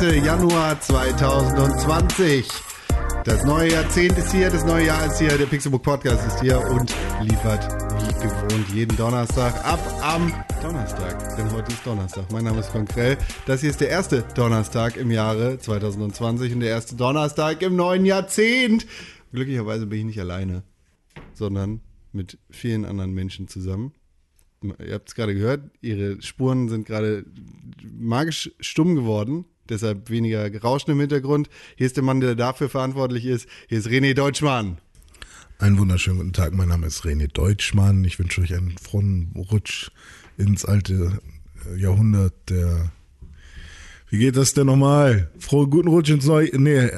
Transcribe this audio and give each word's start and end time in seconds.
der 0.00 0.10
2. 0.10 0.16
Januar 0.24 0.80
2020. 0.80 2.46
Das 3.24 3.44
neue 3.44 3.72
Jahrzehnt 3.72 4.16
ist 4.16 4.32
hier, 4.32 4.48
das 4.48 4.64
neue 4.64 4.86
Jahr 4.86 5.06
ist 5.06 5.18
hier, 5.18 5.36
der 5.36 5.46
Pixelbook 5.46 5.82
Podcast 5.82 6.24
ist 6.26 6.40
hier 6.40 6.60
und 6.70 6.94
liefert 7.22 7.66
wie 7.98 8.22
gewohnt 8.22 8.68
jeden 8.72 8.96
Donnerstag 8.96 9.54
ab 9.64 9.80
am 10.00 10.32
Donnerstag. 10.62 11.36
Denn 11.36 11.50
heute 11.50 11.72
ist 11.72 11.84
Donnerstag. 11.84 12.30
Mein 12.30 12.44
Name 12.44 12.60
ist 12.60 12.70
Konkrell. 12.70 13.18
Das 13.46 13.60
hier 13.60 13.70
ist 13.70 13.80
der 13.80 13.88
erste 13.88 14.22
Donnerstag 14.34 14.96
im 14.96 15.10
Jahre 15.10 15.58
2020 15.58 16.52
und 16.52 16.60
der 16.60 16.70
erste 16.70 16.94
Donnerstag 16.94 17.62
im 17.62 17.74
neuen 17.74 18.04
Jahrzehnt. 18.04 18.86
Glücklicherweise 19.32 19.86
bin 19.86 20.00
ich 20.00 20.04
nicht 20.06 20.20
alleine, 20.20 20.62
sondern 21.34 21.80
mit 22.12 22.38
vielen 22.50 22.84
anderen 22.84 23.12
Menschen 23.12 23.48
zusammen. 23.48 23.94
Ihr 24.62 24.94
habt 24.94 25.08
es 25.08 25.14
gerade 25.14 25.34
gehört, 25.34 25.70
ihre 25.80 26.22
Spuren 26.22 26.68
sind 26.68 26.86
gerade 26.86 27.24
magisch 27.82 28.52
stumm 28.60 28.94
geworden. 28.94 29.44
Deshalb 29.68 30.10
weniger 30.10 30.50
Rauschen 30.60 30.90
im 30.92 31.00
Hintergrund. 31.00 31.48
Hier 31.76 31.86
ist 31.86 31.96
der 31.96 32.04
Mann, 32.04 32.20
der 32.20 32.34
dafür 32.34 32.68
verantwortlich 32.68 33.24
ist. 33.24 33.48
Hier 33.68 33.78
ist 33.78 33.88
René 33.88 34.14
Deutschmann. 34.14 34.78
Einen 35.58 35.78
wunderschönen 35.78 36.18
guten 36.18 36.32
Tag. 36.32 36.54
Mein 36.54 36.68
Name 36.68 36.86
ist 36.86 37.04
René 37.04 37.26
Deutschmann. 37.26 38.04
Ich 38.04 38.18
wünsche 38.18 38.40
euch 38.40 38.54
einen 38.54 38.78
frohen 38.78 39.32
Rutsch 39.50 39.90
ins 40.36 40.64
alte 40.64 41.20
äh, 41.66 41.80
Jahrhundert 41.80 42.32
der. 42.48 42.92
Wie 44.08 44.18
geht 44.18 44.36
das 44.36 44.54
denn 44.54 44.66
nochmal? 44.66 45.30
Frohen 45.38 45.68
guten 45.68 45.88
Rutsch 45.88 46.10
ins 46.10 46.26
neue. 46.26 46.48
Nee, 46.56 46.90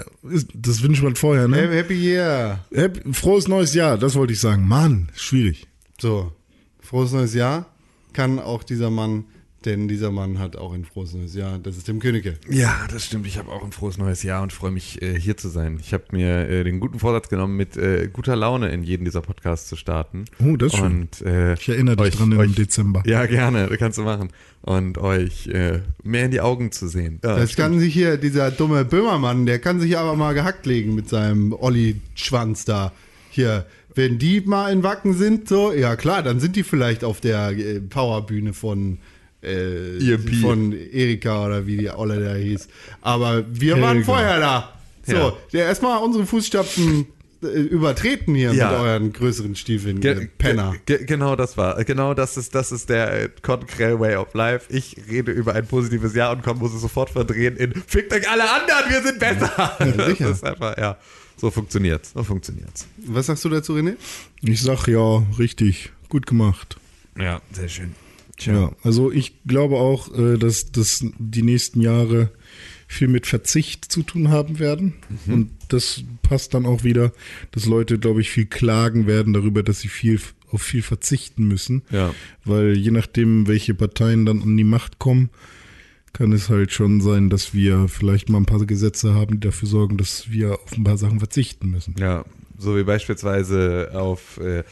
das 0.54 0.82
wünscht 0.82 1.02
man 1.02 1.16
vorher, 1.16 1.48
ne? 1.48 1.56
Happy 1.56 1.94
Year. 1.94 2.64
Happy, 2.72 3.12
frohes 3.12 3.48
neues 3.48 3.74
Jahr, 3.74 3.98
das 3.98 4.14
wollte 4.14 4.34
ich 4.34 4.40
sagen. 4.40 4.68
Mann, 4.68 5.08
schwierig. 5.16 5.66
So, 5.98 6.32
frohes 6.80 7.12
neues 7.12 7.34
Jahr 7.34 7.66
kann 8.12 8.38
auch 8.38 8.62
dieser 8.62 8.90
Mann 8.90 9.24
denn 9.64 9.88
dieser 9.88 10.10
Mann 10.10 10.38
hat 10.38 10.56
auch 10.56 10.72
ein 10.72 10.84
frohes 10.84 11.14
neues 11.14 11.34
Jahr. 11.34 11.58
Das 11.58 11.76
ist 11.76 11.84
Tim 11.84 12.00
Königke. 12.00 12.36
Ja, 12.48 12.86
das 12.90 13.04
stimmt. 13.04 13.26
Ich 13.26 13.38
habe 13.38 13.50
auch 13.50 13.64
ein 13.64 13.72
frohes 13.72 13.98
neues 13.98 14.22
Jahr 14.22 14.42
und 14.42 14.52
freue 14.52 14.70
mich, 14.70 15.02
äh, 15.02 15.18
hier 15.18 15.36
zu 15.36 15.48
sein. 15.48 15.78
Ich 15.80 15.92
habe 15.92 16.04
mir 16.12 16.48
äh, 16.48 16.64
den 16.64 16.80
guten 16.80 16.98
Vorsatz 16.98 17.28
genommen, 17.28 17.56
mit 17.56 17.76
äh, 17.76 18.08
guter 18.12 18.36
Laune 18.36 18.70
in 18.70 18.82
jeden 18.82 19.04
dieser 19.04 19.20
Podcasts 19.20 19.68
zu 19.68 19.76
starten. 19.76 20.24
Oh, 20.42 20.56
das 20.56 20.74
und, 20.74 21.16
schön. 21.16 21.26
Äh, 21.26 21.54
ich 21.54 21.68
erinnere 21.68 21.96
dich 21.96 22.06
euch, 22.06 22.16
dran 22.16 22.32
euch, 22.32 22.48
im 22.48 22.54
Dezember. 22.54 23.02
Ja, 23.06 23.26
gerne. 23.26 23.66
Das 23.68 23.78
kannst 23.78 23.98
du 23.98 24.02
machen. 24.02 24.30
Und 24.62 24.98
euch 24.98 25.46
äh, 25.48 25.80
mehr 26.02 26.26
in 26.26 26.30
die 26.30 26.40
Augen 26.40 26.72
zu 26.72 26.88
sehen. 26.88 27.20
Ja, 27.24 27.36
das 27.36 27.56
kann 27.56 27.78
sich 27.78 27.92
hier, 27.94 28.16
dieser 28.16 28.50
dumme 28.50 28.84
Böhmermann, 28.84 29.46
der 29.46 29.58
kann 29.58 29.80
sich 29.80 29.96
aber 29.96 30.16
mal 30.16 30.34
gehackt 30.34 30.66
legen 30.66 30.94
mit 30.94 31.08
seinem 31.08 31.52
Olli-Schwanz 31.52 32.64
da. 32.64 32.92
Hier, 33.30 33.66
wenn 33.94 34.18
die 34.18 34.40
mal 34.40 34.72
in 34.72 34.82
Wacken 34.82 35.14
sind, 35.14 35.48
so, 35.48 35.72
ja 35.72 35.96
klar, 35.96 36.22
dann 36.22 36.40
sind 36.40 36.56
die 36.56 36.62
vielleicht 36.62 37.04
auf 37.04 37.20
der 37.20 37.50
äh, 37.50 37.80
Powerbühne 37.80 38.52
von 38.52 38.98
äh, 39.42 39.98
EMP. 39.98 40.34
von 40.40 40.72
Erika 40.72 41.46
oder 41.46 41.66
wie 41.66 41.76
die 41.78 41.90
Olle 41.90 42.20
da 42.22 42.34
hieß. 42.34 42.68
Aber 43.02 43.44
wir 43.50 43.74
Helga. 43.74 43.86
waren 43.88 44.04
vorher 44.04 44.38
da. 44.40 44.72
So, 45.06 45.14
Ja. 45.14 45.32
der 45.52 45.64
erstmal 45.66 46.02
unsere 46.02 46.26
Fußstapfen 46.26 47.06
äh, 47.42 47.46
übertreten 47.46 48.34
hier 48.34 48.52
Ja. 48.52 48.70
mit 48.70 48.80
euren 48.80 49.12
größeren 49.14 49.56
Stiefeln, 49.56 50.00
Ge 50.00 50.14
ihr 50.14 50.28
Penner. 50.36 50.74
Ge 50.84 50.98
ge 50.98 51.06
genau 51.06 51.36
das 51.36 51.56
war. 51.56 51.82
Genau 51.84 52.12
das 52.12 52.36
ist, 52.36 52.54
das 52.54 52.70
ist 52.70 52.90
der 52.90 53.22
äh, 53.24 53.28
Konkrell 53.40 53.98
Way 53.98 54.16
of 54.16 54.34
Life. 54.34 54.66
Ich 54.72 54.96
rede 55.10 55.32
über 55.32 55.54
ein 55.54 55.66
positives 55.66 56.14
Jahr 56.14 56.32
und 56.32 56.42
komm, 56.42 56.58
muss 56.58 56.74
es 56.74 56.82
sofort 56.82 57.08
verdrehen 57.10 57.56
in 57.56 57.72
Fickt 57.86 58.12
euch 58.12 58.28
alle 58.28 58.42
anderen, 58.42 58.90
wir 58.90 59.02
sind 59.02 59.18
besser. 59.18 59.76
das 59.96 60.06
sicher. 60.06 60.30
ist 60.30 60.44
einfach, 60.44 60.76
ja. 60.76 60.98
So 61.38 61.50
funktioniert's. 61.50 62.12
So 62.12 62.22
funktioniert's. 62.22 62.86
Was 63.06 63.24
sagst 63.24 63.42
du 63.46 63.48
dazu, 63.48 63.72
René? 63.74 63.96
Ich 64.42 64.60
sag 64.60 64.86
ja, 64.86 65.22
richtig. 65.38 65.90
Gut 66.10 66.26
gemacht. 66.26 66.76
Ja, 67.18 67.40
sehr 67.52 67.68
schön. 67.70 67.94
Ja, 68.46 68.72
also 68.82 69.10
ich 69.10 69.42
glaube 69.46 69.76
auch, 69.76 70.16
äh, 70.16 70.38
dass, 70.38 70.72
dass 70.72 71.04
die 71.18 71.42
nächsten 71.42 71.80
Jahre 71.80 72.30
viel 72.90 73.08
mit 73.08 73.26
Verzicht 73.26 73.84
zu 73.84 74.02
tun 74.02 74.30
haben 74.30 74.58
werden. 74.58 74.94
Und 75.26 75.50
das 75.68 76.02
passt 76.22 76.54
dann 76.54 76.66
auch 76.66 76.82
wieder, 76.82 77.12
dass 77.52 77.66
Leute, 77.66 78.00
glaube 78.00 78.20
ich, 78.20 78.30
viel 78.30 78.46
klagen 78.46 79.06
werden 79.06 79.32
darüber, 79.32 79.62
dass 79.62 79.78
sie 79.80 79.88
viel 79.88 80.20
auf 80.50 80.62
viel 80.62 80.82
verzichten 80.82 81.46
müssen. 81.46 81.82
Ja. 81.90 82.12
Weil 82.44 82.76
je 82.76 82.90
nachdem, 82.90 83.46
welche 83.46 83.74
Parteien 83.74 84.26
dann 84.26 84.42
an 84.42 84.56
die 84.56 84.64
Macht 84.64 84.98
kommen, 84.98 85.30
kann 86.12 86.32
es 86.32 86.48
halt 86.48 86.72
schon 86.72 87.00
sein, 87.00 87.30
dass 87.30 87.54
wir 87.54 87.86
vielleicht 87.86 88.28
mal 88.28 88.38
ein 88.38 88.46
paar 88.46 88.66
Gesetze 88.66 89.14
haben, 89.14 89.34
die 89.34 89.46
dafür 89.46 89.68
sorgen, 89.68 89.96
dass 89.96 90.30
wir 90.32 90.54
auf 90.54 90.76
ein 90.76 90.82
paar 90.82 90.98
Sachen 90.98 91.20
verzichten 91.20 91.70
müssen. 91.70 91.94
Ja, 91.98 92.24
so 92.58 92.76
wie 92.76 92.82
beispielsweise 92.82 93.92
auf 93.94 94.38
äh, 94.38 94.64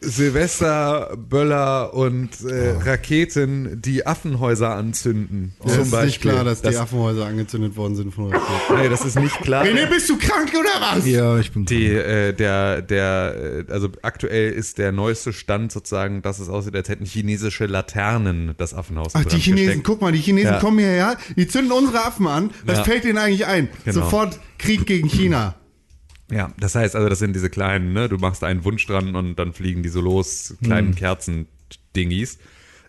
Silvester, 0.00 1.16
Böller 1.16 1.92
und 1.94 2.30
äh, 2.44 2.70
Raketen, 2.84 3.82
die 3.82 4.06
Affenhäuser 4.06 4.70
anzünden. 4.74 5.54
Es 5.64 5.72
zum 5.72 5.82
ist 5.82 5.90
Beispiel. 5.90 6.06
nicht 6.06 6.20
klar, 6.20 6.44
dass 6.44 6.62
die 6.62 6.76
Affenhäuser 6.76 7.26
angezündet 7.26 7.76
worden 7.76 7.96
sind 7.96 8.14
von 8.14 8.32
Raketen. 8.32 8.80
Nee, 8.82 8.88
das 8.88 9.04
ist 9.04 9.18
nicht 9.18 9.40
klar. 9.40 9.64
René, 9.64 9.86
bist 9.88 10.08
du 10.08 10.16
krank 10.16 10.50
oder 10.54 10.68
was? 10.96 11.06
Ja, 11.06 11.38
ich 11.38 11.50
bin 11.52 11.64
Die, 11.64 11.86
äh, 11.88 12.32
der, 12.32 12.82
der, 12.82 13.64
äh, 13.68 13.72
also 13.72 13.88
aktuell 14.02 14.52
ist 14.52 14.78
der 14.78 14.92
neueste 14.92 15.32
Stand 15.32 15.72
sozusagen, 15.72 16.22
dass 16.22 16.38
es 16.38 16.48
aussieht, 16.48 16.76
als 16.76 16.88
hätten 16.88 17.04
chinesische 17.04 17.66
Laternen 17.66 18.54
das 18.56 18.74
Affenhaus 18.74 19.12
Ach, 19.14 19.24
die 19.24 19.38
Chinesen, 19.38 19.66
gesteckt. 19.66 19.84
guck 19.86 20.00
mal, 20.00 20.12
die 20.12 20.18
Chinesen 20.20 20.52
Ja. 20.54 20.60
kommen 20.60 20.78
hierher, 20.78 21.16
die 21.36 21.48
zünden 21.48 21.72
unsere 21.72 22.04
Affen 22.04 22.26
an. 22.26 22.50
Was 22.64 22.78
Ja. 22.78 22.84
fällt 22.84 23.04
denen 23.04 23.18
eigentlich 23.18 23.46
ein? 23.46 23.68
Genau. 23.84 24.00
Sofort 24.02 24.38
Krieg 24.58 24.86
gegen 24.86 25.08
China. 25.08 25.54
Ja, 26.30 26.52
das 26.58 26.74
heißt 26.74 26.94
also, 26.94 27.08
das 27.08 27.18
sind 27.18 27.34
diese 27.34 27.50
kleinen, 27.50 27.92
ne, 27.92 28.08
du 28.08 28.18
machst 28.18 28.44
einen 28.44 28.64
Wunsch 28.64 28.86
dran 28.86 29.16
und 29.16 29.36
dann 29.36 29.52
fliegen 29.52 29.82
die 29.82 29.88
so 29.88 30.00
los, 30.00 30.56
kleinen 30.62 30.94
Kerzen-Dingis. 30.94 32.38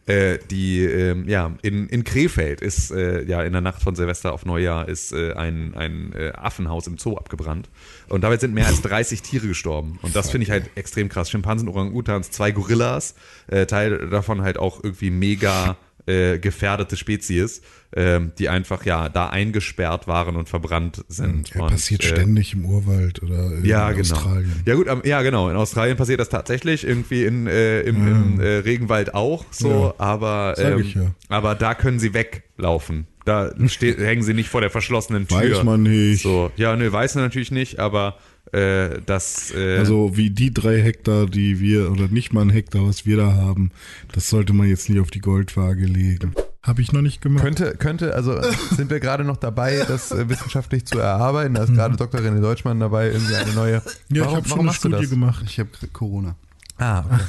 Äh, 0.09 0.39
die, 0.49 0.83
ähm, 0.83 1.29
ja, 1.29 1.55
in, 1.61 1.87
in 1.87 2.03
Krefeld 2.03 2.61
ist, 2.61 2.89
äh, 2.89 3.23
ja, 3.25 3.43
in 3.43 3.51
der 3.51 3.61
Nacht 3.61 3.83
von 3.83 3.95
Silvester 3.95 4.33
auf 4.33 4.43
Neujahr 4.43 4.89
ist 4.89 5.13
äh, 5.13 5.33
ein, 5.33 5.75
ein 5.75 6.13
äh, 6.13 6.31
Affenhaus 6.31 6.87
im 6.87 6.97
Zoo 6.97 7.15
abgebrannt. 7.15 7.69
Und 8.07 8.23
dabei 8.23 8.37
sind 8.37 8.55
mehr 8.55 8.65
als 8.65 8.81
30 8.81 9.21
Tiere 9.21 9.47
gestorben. 9.47 9.99
Und 10.01 10.15
das 10.15 10.31
finde 10.31 10.45
ich 10.45 10.51
halt 10.51 10.71
extrem 10.73 11.09
krass. 11.09 11.29
Schimpansen, 11.29 11.69
Orang-Utans, 11.69 12.31
zwei 12.31 12.49
Gorillas, 12.49 13.13
äh, 13.47 13.67
Teil 13.67 14.09
davon 14.09 14.41
halt 14.41 14.57
auch 14.57 14.83
irgendwie 14.83 15.11
mega 15.11 15.77
äh, 16.09 16.39
gefährdete 16.39 16.97
Spezies, 16.97 17.61
ähm, 17.95 18.31
die 18.37 18.49
einfach 18.49 18.85
ja 18.85 19.09
da 19.09 19.29
eingesperrt 19.29 20.07
waren 20.07 20.35
und 20.35 20.49
verbrannt 20.49 21.03
sind. 21.07 21.49
Ja, 21.53 21.61
und, 21.61 21.69
passiert 21.71 22.03
äh, 22.03 22.07
ständig 22.07 22.53
im 22.53 22.65
Urwald 22.65 23.21
oder 23.23 23.51
in 23.57 23.65
ja, 23.65 23.91
genau. 23.91 24.15
Australien. 24.15 24.61
Ja 24.65 24.75
gut, 24.75 24.87
am- 24.87 25.01
ja 25.05 25.21
genau. 25.21 25.49
In 25.49 25.55
Australien 25.55 25.97
passiert 25.97 26.19
das 26.19 26.29
tatsächlich 26.29 26.85
irgendwie 26.85 27.23
in, 27.23 27.47
äh, 27.47 27.81
im, 27.81 28.07
im 28.07 28.39
äh, 28.39 28.57
Regenwald 28.57 29.13
auch 29.13 29.45
so, 29.51 29.93
Ja, 29.97 30.03
aber 30.03 30.55
ähm, 30.57 30.85
ja. 30.93 31.11
aber 31.29 31.55
da 31.55 31.73
können 31.75 31.99
sie 31.99 32.13
weglaufen. 32.13 33.07
Da 33.25 33.51
hängen 33.79 34.23
sie 34.23 34.33
nicht 34.33 34.49
vor 34.49 34.61
der 34.61 34.69
verschlossenen 34.71 35.27
Tür. 35.27 35.37
Weiß 35.57 35.63
man 35.63 35.83
nicht. 35.83 36.23
So, 36.23 36.51
ja, 36.55 36.75
nö, 36.75 36.91
weiß 36.91 37.15
man 37.15 37.25
natürlich 37.25 37.51
nicht, 37.51 37.79
aber 37.79 38.17
äh, 38.51 39.01
das 39.05 39.51
äh, 39.51 39.77
Also 39.77 40.17
wie 40.17 40.29
die 40.29 40.53
drei 40.53 40.81
Hektar, 40.81 41.25
die 41.27 41.59
wir, 41.59 41.91
oder 41.91 42.07
nicht 42.07 42.33
mal 42.33 42.41
ein 42.41 42.49
Hektar, 42.49 42.85
was 42.87 43.05
wir 43.05 43.17
da 43.17 43.33
haben, 43.33 43.71
das 44.13 44.29
sollte 44.29 44.53
man 44.53 44.67
jetzt 44.67 44.89
nicht 44.89 44.99
auf 44.99 45.11
die 45.11 45.19
Goldwaage 45.21 45.85
legen. 45.85 46.33
Habe 46.61 46.81
ich 46.81 46.91
noch 46.91 47.01
nicht 47.01 47.21
gemacht. 47.21 47.43
Könnte, 47.43 47.75
könnte, 47.77 48.13
also 48.15 48.39
sind 48.75 48.89
wir 48.89 48.99
gerade 48.99 49.23
noch 49.23 49.37
dabei, 49.37 49.83
das 49.87 50.11
äh, 50.11 50.27
wissenschaftlich 50.29 50.85
zu 50.85 50.99
erarbeiten. 50.99 51.53
Da 51.53 51.63
ist 51.63 51.73
gerade 51.73 51.95
Dr. 51.95 52.19
René 52.19 52.41
Deutschmann 52.41 52.79
dabei, 52.79 53.11
irgendwie 53.11 53.35
eine 53.35 53.53
neue. 53.53 53.81
ja, 54.09 54.25
ich 54.25 54.35
habe 54.35 54.47
schon 54.47 54.59
eine 54.61 54.73
Studie 54.73 55.07
gemacht. 55.07 55.43
Ich 55.47 55.59
habe 55.59 55.69
Corona. 55.93 56.35
Ah, 56.77 56.99
okay. 57.05 57.23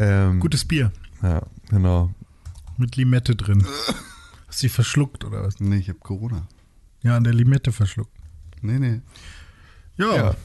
Ähm, 0.00 0.38
Gutes 0.40 0.64
Bier 0.64 0.92
Ja, 1.22 1.42
genau. 1.70 2.14
mit 2.76 2.94
Limette 2.96 3.34
drin. 3.34 3.64
Hast 4.46 4.62
du 4.62 4.66
die 4.66 4.68
verschluckt 4.72 5.24
oder 5.24 5.42
was? 5.42 5.60
Nee, 5.60 5.76
ich 5.78 5.88
habe 5.88 5.98
Corona. 5.98 6.46
Ja, 7.02 7.16
an 7.16 7.24
der 7.24 7.34
Limette 7.34 7.72
verschluckt. 7.72 8.12
Nee, 8.60 8.78
nee. 8.78 9.00
Ja, 9.96 10.14
Ja. 10.14 10.36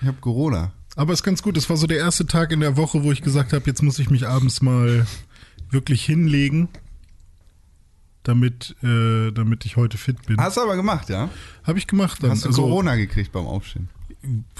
Ich 0.00 0.06
habe 0.06 0.18
Corona. 0.20 0.72
aber 0.96 1.12
ist 1.12 1.22
ganz 1.22 1.42
gut. 1.42 1.56
Das 1.56 1.68
war 1.70 1.76
so 1.76 1.86
der 1.86 1.98
erste 1.98 2.26
Tag 2.26 2.52
in 2.52 2.60
der 2.60 2.76
Woche, 2.76 3.02
wo 3.04 3.12
ich 3.12 3.22
gesagt 3.22 3.52
habe, 3.52 3.64
jetzt 3.66 3.82
muss 3.82 3.98
ich 3.98 4.10
mich 4.10 4.26
abends 4.26 4.62
mal 4.62 5.06
wirklich 5.70 6.04
hinlegen, 6.04 6.68
damit, 8.22 8.74
äh, 8.82 9.30
damit 9.32 9.66
ich 9.66 9.76
heute 9.76 9.98
fit 9.98 10.24
bin. 10.26 10.38
Hast 10.38 10.56
du 10.56 10.62
aber 10.62 10.76
gemacht, 10.76 11.08
ja? 11.08 11.28
Habe 11.64 11.78
ich 11.78 11.86
gemacht 11.86 12.22
dann. 12.22 12.30
Hast 12.30 12.44
du 12.44 12.48
Also, 12.48 12.62
Corona 12.62 12.96
gekriegt 12.96 13.32
beim 13.32 13.46
Aufstehen? 13.46 13.88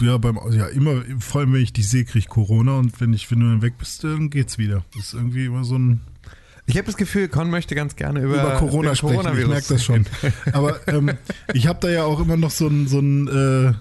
Ja, 0.01 0.19
beim, 0.19 0.39
ja, 0.53 0.67
immer, 0.67 1.03
vor 1.21 1.41
allem 1.41 1.55
wenn 1.55 1.63
ich 1.63 1.73
dich 1.73 1.89
sehe, 1.89 2.05
kriege 2.05 2.19
ich 2.19 2.29
Corona 2.29 2.79
und 2.79 3.01
wenn 3.01 3.15
ich, 3.15 3.31
wenn 3.31 3.41
du 3.41 3.47
dann 3.47 3.63
weg 3.63 3.79
bist, 3.79 4.05
dann 4.05 4.29
geht's 4.29 4.59
wieder. 4.59 4.85
Das 4.95 5.07
ist 5.07 5.15
irgendwie 5.15 5.47
immer 5.47 5.65
so 5.65 5.79
ein 5.79 6.03
Ich 6.67 6.77
habe 6.77 6.85
das 6.85 6.99
Gefühl, 6.99 7.29
Con 7.29 7.49
möchte 7.49 7.75
ganz 7.75 7.97
gerne 7.97 8.21
über, 8.21 8.35
über 8.43 8.57
Corona 8.57 8.95
sprechen. 8.95 9.39
Ich 9.39 9.47
merke 9.47 9.69
das 9.69 9.83
schon. 9.83 10.05
Aber 10.53 10.87
ähm, 10.87 11.13
ich 11.55 11.67
habe 11.67 11.79
da 11.81 11.89
ja 11.89 12.05
auch 12.05 12.21
immer 12.21 12.37
noch 12.37 12.51
so 12.51 12.67
einen 12.67 12.89
so 12.89 12.99
einen, 12.99 13.29
äh, 13.29 13.73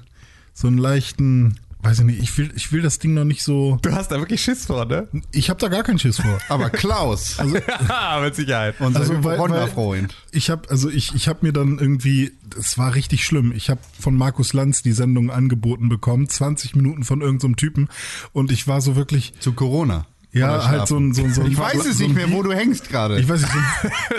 so 0.54 0.68
einen 0.68 0.78
leichten, 0.78 1.60
weiß 1.82 2.00
ich 2.00 2.06
nicht, 2.06 2.22
ich 2.22 2.38
will, 2.38 2.52
ich 2.56 2.72
will 2.72 2.82
das 2.82 3.00
Ding 3.00 3.14
noch 3.14 3.24
nicht 3.26 3.44
so. 3.44 3.78
Du 3.82 3.92
hast 3.92 4.10
da 4.12 4.20
wirklich 4.20 4.42
Schiss 4.42 4.66
vor, 4.68 4.86
ne? 4.86 5.08
Ich 5.32 5.50
habe 5.50 5.60
da 5.60 5.68
gar 5.68 5.84
keinen 5.84 6.00
Schiss 6.00 6.18
vor. 6.22 6.40
Aber 6.50 6.70
Klaus, 6.70 7.38
Ja, 7.38 8.20
mit 8.24 8.36
Sicherheit. 8.36 8.76
unser 8.80 9.00
Also, 9.02 9.14
weil- 9.24 9.34
Hypochonder-Freund. 9.38 10.16
Ich 10.32 10.50
habe 10.50 10.70
also 10.70 10.90
ich 10.90 11.14
ich 11.14 11.28
habe 11.28 11.40
mir 11.46 11.52
dann 11.54 11.80
irgendwie, 11.80 12.32
das 12.50 12.78
war 12.78 12.96
richtig 12.96 13.26
schlimm. 13.26 13.52
Ich 13.56 13.70
habe 13.70 13.82
von 14.00 14.16
Markus 14.16 14.54
Lanz 14.54 14.82
die 14.84 14.94
Sendung 14.94 15.30
angeboten 15.32 15.90
bekommen, 15.90 16.30
20 16.30 16.76
Minuten 16.76 17.04
von 17.04 17.22
irgendeinem 17.22 17.56
Typen 17.58 17.90
und 18.32 18.52
ich 18.52 18.68
war 18.68 18.80
so 18.82 18.96
wirklich 18.96 19.34
Zu 19.40 19.54
Corona. 19.54 20.06
Ja, 20.36 20.68
halt 20.68 20.88
so 20.88 20.98
ein, 20.98 21.14
so 21.14 21.28
so 21.30 21.42
ein 21.42 21.52
Ich 21.52 21.58
weiß 21.60 21.86
es 21.86 22.00
so 22.00 22.04
nicht 22.04 22.16
mehr, 22.16 22.32
wo 22.32 22.42
du 22.42 22.52
hängst 22.54 22.90
gerade. 22.90 23.20
Ich 23.20 23.30
weiß 23.30 23.42
nicht, 23.42 23.52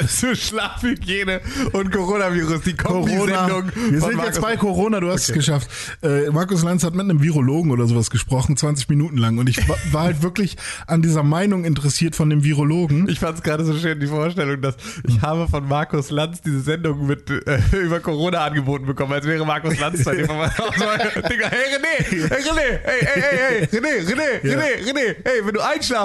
so 0.09 0.29
so 0.29 0.35
Schlafhygiene 0.35 1.41
und 1.73 1.91
Coronavirus, 1.91 2.61
die. 2.63 2.75
Kombi-Sendung. 2.75 3.71
Wir 3.75 4.01
sind 4.01 4.15
Markus- 4.17 4.25
jetzt 4.27 4.41
bei 4.41 4.57
Corona, 4.57 5.01
du 5.01 5.11
hast 5.11 5.29
es 5.29 5.35
geschafft. 5.35 5.69
Äh, 6.03 6.31
Markus 6.31 6.63
Lanz 6.63 6.85
hat 6.85 6.95
mit 6.95 7.03
einem 7.03 7.21
Virologen 7.23 7.71
oder 7.73 7.87
sowas 7.87 8.11
gesprochen, 8.11 8.57
20 8.57 8.89
Minuten 8.89 9.17
lang. 9.17 9.39
Und 9.39 9.49
ich 9.49 9.69
wa- 9.69 9.77
war 9.91 10.03
halt 10.05 10.23
wirklich 10.23 10.57
an 10.87 11.03
dieser 11.03 11.23
Meinung 11.25 11.65
interessiert 11.65 12.15
von 12.15 12.31
dem 12.31 12.45
Virologen. 12.45 13.09
Ich 13.09 13.19
fand 13.19 13.39
es 13.39 13.43
gerade 13.43 13.65
so 13.65 13.77
schön, 13.77 13.99
die 13.99 14.07
Vorstellung, 14.07 14.61
dass 14.61 14.77
ich 15.09 15.21
habe 15.21 15.49
von 15.49 15.67
Markus 15.67 16.11
Lanz 16.11 16.41
diese 16.43 16.61
Sendung 16.61 17.07
mit 17.07 17.29
äh, 17.31 17.59
über 17.83 17.99
Corona 18.01 18.45
angeboten 18.45 18.87
bekommen, 18.87 19.13
als 19.13 19.27
wäre 19.27 19.45
Markus 19.45 19.79
Lanz 19.81 20.05
bei 20.05 20.15
dem. 20.15 20.27
Digga, 20.29 21.49
hey 21.49 21.75
René, 21.75 22.05
hey 22.05 22.21
René, 22.29 22.81
hey, 22.85 23.01
hey, 23.01 23.23
hey, 23.23 23.39
hey, 23.39 23.67
René, 23.73 24.01
René. 24.07 24.41
René, 24.43 24.85
René, 24.87 25.17
hey, 25.25 25.41
wenn 25.45 25.55
du 25.55 25.61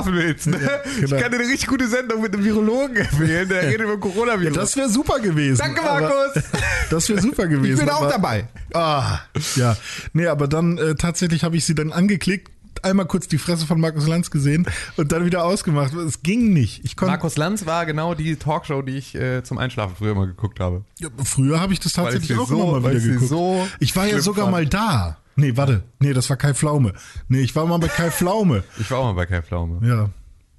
einschlafen 0.07 0.13
willst, 0.13 0.47
ne? 0.47 0.57
genau. 0.99 1.15
ich 1.15 1.21
kann 1.21 1.31
dir 1.31 1.39
eine 1.39 1.47
richtig 1.49 1.67
gute 1.67 1.87
Sendung 1.87 2.21
mit 2.21 2.33
einem 2.33 2.43
Virologen 2.43 2.95
empfehlen, 2.97 3.47
der 3.49 3.63
redet 3.63 3.81
über 3.81 3.97
Coronavirus. 3.99 4.55
Das 4.55 4.75
wäre 4.75 4.89
super 4.89 5.19
gewesen. 5.19 5.59
Danke, 5.59 5.81
aber- 5.83 6.01
Markus. 6.01 6.43
Das 6.89 7.07
wäre 7.07 7.21
super 7.21 7.45
gewesen. 7.47 7.73
ich 7.73 7.79
bin 7.79 7.89
auch 7.89 8.01
aber- 8.01 8.11
dabei. 8.11 8.47
Ah, 8.73 9.19
ja. 9.55 9.77
Nee, 10.13 10.25
aber 10.27 10.47
dann 10.47 10.77
äh, 10.79 10.95
tatsächlich 10.95 11.43
habe 11.43 11.55
ich 11.55 11.65
sie 11.65 11.75
dann 11.75 11.91
angeklickt, 11.91 12.49
einmal 12.81 13.05
kurz 13.05 13.27
die 13.27 13.37
Fresse 13.37 13.67
von 13.67 13.79
Markus 13.79 14.07
Lanz 14.07 14.31
gesehen 14.31 14.65
und 14.97 15.11
dann 15.11 15.25
wieder 15.25 15.43
ausgemacht. 15.43 15.93
Es 15.93 16.23
ging 16.23 16.51
nicht. 16.53 16.83
Ich. 16.85 16.99
Markus 16.99 17.37
Lanz 17.37 17.65
war 17.65 17.85
genau 17.85 18.15
die 18.15 18.37
Talkshow, 18.37 18.81
die 18.81 18.97
ich 18.97 19.13
äh, 19.15 19.43
zum 19.43 19.57
Einschlafen 19.59 19.95
früher 19.97 20.15
mal 20.15 20.27
geguckt 20.27 20.59
habe. 20.59 20.83
Ja, 20.99 21.09
Früher 21.23 21.59
habe 21.59 21.73
ich 21.73 21.79
das 21.79 21.93
tatsächlich 21.93 22.37
auch 22.37 22.47
so- 22.47 22.55
immer 22.55 22.79
mal 22.79 22.89
wieder 22.91 23.01
geguckt. 23.05 23.29
so 23.29 23.67
ich 23.79 23.95
war 23.95 24.07
ja 24.07 24.19
sogar 24.19 24.45
fand. 24.45 24.51
mal 24.53 24.65
da. 24.65 25.17
Nee, 25.39 25.57
warte. 25.57 25.83
Nee, 25.99 26.13
das 26.13 26.29
war 26.29 26.37
Kai 26.37 26.53
Pflaume. 26.53 26.93
Nee, 27.27 27.41
ich 27.41 27.55
war 27.55 27.65
mal 27.65 27.77
bei 27.79 27.87
Kai 27.87 28.11
Pflaume. 28.11 28.63
Ich 28.79 28.89
war 28.91 28.99
auch 28.99 29.05
mal 29.05 29.13
bei 29.13 29.25
Kai 29.25 29.41
Pflaume, 29.41 29.85
Ja. 29.87 30.09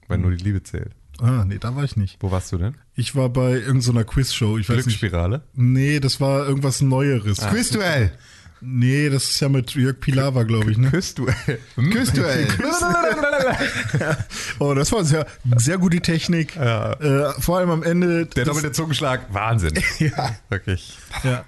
wenn 0.08 0.20
nur 0.22 0.30
die 0.32 0.42
Liebe 0.42 0.62
zählt. 0.62 0.92
Ah, 1.20 1.44
nee, 1.46 1.58
da 1.58 1.76
war 1.76 1.84
ich 1.84 1.96
nicht. 1.96 2.16
Wo 2.20 2.30
warst 2.30 2.50
du 2.52 2.56
denn? 2.58 2.74
Ich 2.94 3.14
war 3.14 3.28
bei 3.28 3.50
irgendeiner 3.52 4.04
Quizshow. 4.04 4.56
Ich 4.58 4.68
weiß 4.70 4.76
nicht. 4.76 4.84
Glücksspirale? 5.00 5.42
Nee, 5.54 6.00
das 6.00 6.18
war 6.20 6.46
irgendwas 6.46 6.80
Neueres. 6.80 7.40
Ah. 7.40 7.50
Quizduell. 7.50 8.10
Nee, 8.62 9.08
das 9.08 9.24
ist 9.24 9.40
ja 9.40 9.48
mit 9.48 9.70
Jörg 9.74 10.00
Pilawa, 10.00 10.42
glaube 10.42 10.70
ich, 10.70 10.76
ne? 10.78 10.90
Küssduell. 10.90 11.34
Quizduell. 11.76 12.46
Oh, 14.58 14.74
das 14.74 14.92
war 14.92 15.04
sehr, 15.04 15.26
sehr 15.56 15.78
gute 15.78 16.00
Technik. 16.00 16.56
Ja. 16.56 16.92
Äh, 16.94 17.32
vor 17.40 17.58
allem 17.58 17.70
am 17.70 17.82
Ende. 17.82 18.26
Der 18.26 18.44
doppelte 18.44 18.72
Zungenschlag, 18.72 19.32
Wahnsinn. 19.32 19.74
Ja. 19.98 20.36
Wirklich. 20.48 20.98
ja. 21.24 21.44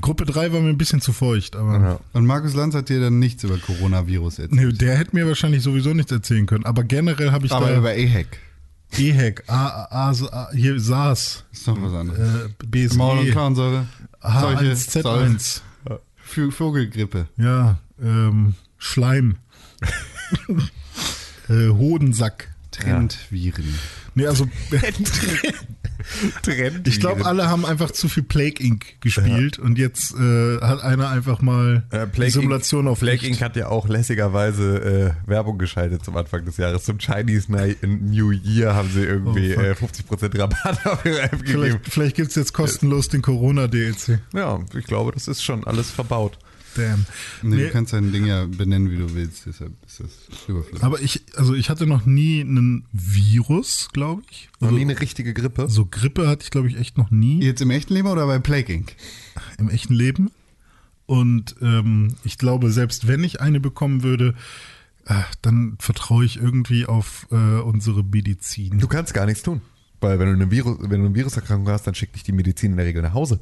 Gruppe 0.00 0.24
3 0.24 0.52
war 0.52 0.60
mir 0.60 0.68
ein 0.68 0.78
bisschen 0.78 1.00
zu 1.00 1.12
feucht, 1.12 1.56
aber. 1.56 2.00
Und 2.12 2.26
Markus 2.26 2.54
Lanz 2.54 2.74
hat 2.74 2.88
dir 2.90 3.00
dann 3.00 3.18
nichts 3.18 3.42
über 3.44 3.58
Coronavirus 3.58 4.38
erzählt. 4.40 4.52
Nee, 4.60 4.72
der 4.72 4.96
hätte 4.96 5.16
mir 5.16 5.26
wahrscheinlich 5.26 5.62
sowieso 5.62 5.92
nichts 5.94 6.12
erzählen 6.12 6.46
können. 6.46 6.64
Aber 6.64 6.84
generell 6.84 7.32
habe 7.32 7.46
ich 7.46 7.52
Aber 7.52 7.68
da 7.70 7.76
über 7.78 7.94
EHEC. 7.94 8.38
EHEC, 8.92 9.44
A, 9.48 9.66
A, 9.66 10.10
A, 10.10 10.10
A, 10.10 10.50
hier 10.52 10.78
SARS, 10.80 11.44
Ist 11.52 11.66
noch 11.66 11.80
was 11.82 11.92
anderes. 11.92 12.18
äh, 12.46 12.48
BSG, 12.66 12.96
Maul- 12.98 13.18
und. 13.18 13.54
Seuche, 13.56 13.86
H1Z1, 14.22 15.60
Vö- 16.32 16.50
Vogelgrippe. 16.52 17.26
ja, 17.36 17.78
ähm, 18.02 18.54
Schleim, 18.78 19.36
äh, 21.48 21.68
Hodensack. 21.68 22.48
Trendviren. 22.70 23.64
Nee, 24.14 24.26
also 24.26 24.46
Trend. 26.42 26.86
ich 26.88 27.00
glaube, 27.00 27.26
alle 27.26 27.48
haben 27.48 27.64
einfach 27.66 27.90
zu 27.90 28.08
viel 28.08 28.22
Plague 28.22 28.62
Inc. 28.64 29.00
gespielt 29.00 29.58
und 29.58 29.78
jetzt 29.78 30.14
äh, 30.14 30.60
hat 30.60 30.82
einer 30.82 31.08
einfach 31.10 31.40
mal 31.42 31.84
Äh, 31.90 32.06
die 32.06 32.12
Plague 32.12 32.30
Simulation 32.32 32.86
Inc. 32.86 32.92
auf 32.92 33.00
Plague. 33.00 33.26
Inc. 33.26 33.40
hat 33.40 33.56
ja 33.56 33.68
auch 33.68 33.88
lässigerweise 33.88 35.14
äh, 35.26 35.28
Werbung 35.28 35.58
geschaltet 35.58 36.04
zum 36.04 36.16
Anfang 36.16 36.44
des 36.44 36.56
Jahres. 36.56 36.84
Zum 36.84 36.98
Chinese 36.98 37.50
New 37.50 38.30
Year 38.30 38.74
haben 38.74 38.90
sie 38.90 39.02
irgendwie 39.04 39.54
Oh, 39.56 39.60
äh, 39.60 39.72
50% 39.72 40.38
Rabatt 40.38 40.86
auf 40.86 41.04
ihre 41.04 41.22
App 41.22 41.32
gegeben. 41.32 41.48
Vielleicht, 41.48 41.78
vielleicht 41.88 42.16
gibt's 42.16 42.34
jetzt 42.34 42.52
kostenlos 42.52 43.08
den 43.08 43.22
Corona-DLC. 43.22 44.20
Ja, 44.34 44.60
ich 44.76 44.84
glaube, 44.84 45.12
das 45.12 45.28
ist 45.28 45.42
schon 45.42 45.64
alles 45.64 45.90
verbaut. 45.90 46.38
Damn. 46.76 47.04
Nee, 47.42 47.56
Nee, 47.56 47.62
Du 47.66 47.70
kannst 47.70 47.92
dein 47.92 48.12
Ding 48.12 48.26
ja 48.26 48.46
benennen, 48.46 48.90
wie 48.90 48.96
du 48.96 49.14
willst. 49.14 49.46
Deshalb 49.46 49.72
ist 49.86 50.00
das 50.00 50.10
überflüssig. 50.48 50.82
aber 50.84 51.00
ich, 51.00 51.22
also 51.36 51.54
ich 51.54 51.68
hatte 51.70 51.86
noch 51.86 52.06
nie 52.06 52.40
einen 52.40 52.84
Virus, 52.92 53.88
glaube 53.92 54.22
ich. 54.30 54.48
Noch 54.60 54.68
Also, 54.68 54.76
nie 54.76 54.82
eine 54.82 55.00
richtige 55.00 55.34
Grippe. 55.34 55.68
so 55.68 55.86
Grippe 55.86 56.28
hatte 56.28 56.44
ich, 56.44 56.50
glaube 56.50 56.68
ich, 56.68 56.76
echt 56.76 56.96
noch 56.98 57.10
nie 57.10 57.42
Jetzt 57.42 57.60
im 57.62 57.70
echten 57.70 57.94
Leben 57.94 58.08
oder 58.08 58.26
bei 58.26 58.38
Plague 58.38 58.72
Inc? 58.72 58.94
im 59.58 59.68
echten 59.68 59.94
Leben. 59.94 60.30
Und 61.06 61.56
ähm, 61.60 62.14
ich 62.24 62.38
glaube, 62.38 62.70
selbst 62.70 63.08
wenn 63.08 63.24
ich 63.24 63.40
eine 63.40 63.58
bekommen 63.58 64.02
würde, 64.04 64.34
äh, 65.06 65.14
dann 65.42 65.76
vertraue 65.80 66.24
ich 66.24 66.36
irgendwie 66.36 66.86
auf 66.86 67.26
äh, 67.32 67.34
unsere 67.34 68.04
Medizin. 68.04 68.78
Du 68.78 68.86
kannst 68.86 69.12
gar 69.12 69.26
nichts 69.26 69.42
tun. 69.42 69.60
Weil 70.02 70.18
wenn 70.18 70.28
du 70.28 70.32
eine, 70.32 70.50
Virus, 70.50 70.78
wenn 70.80 71.00
du 71.00 71.06
eine 71.06 71.14
Viruserkrankung 71.14 71.68
hast, 71.68 71.86
dann 71.86 71.94
schickt 71.94 72.14
dich 72.16 72.22
die 72.22 72.32
Medizin 72.32 72.70
in 72.72 72.76
der 72.78 72.86
Regel 72.86 73.02
nach 73.02 73.12
Hause. 73.12 73.38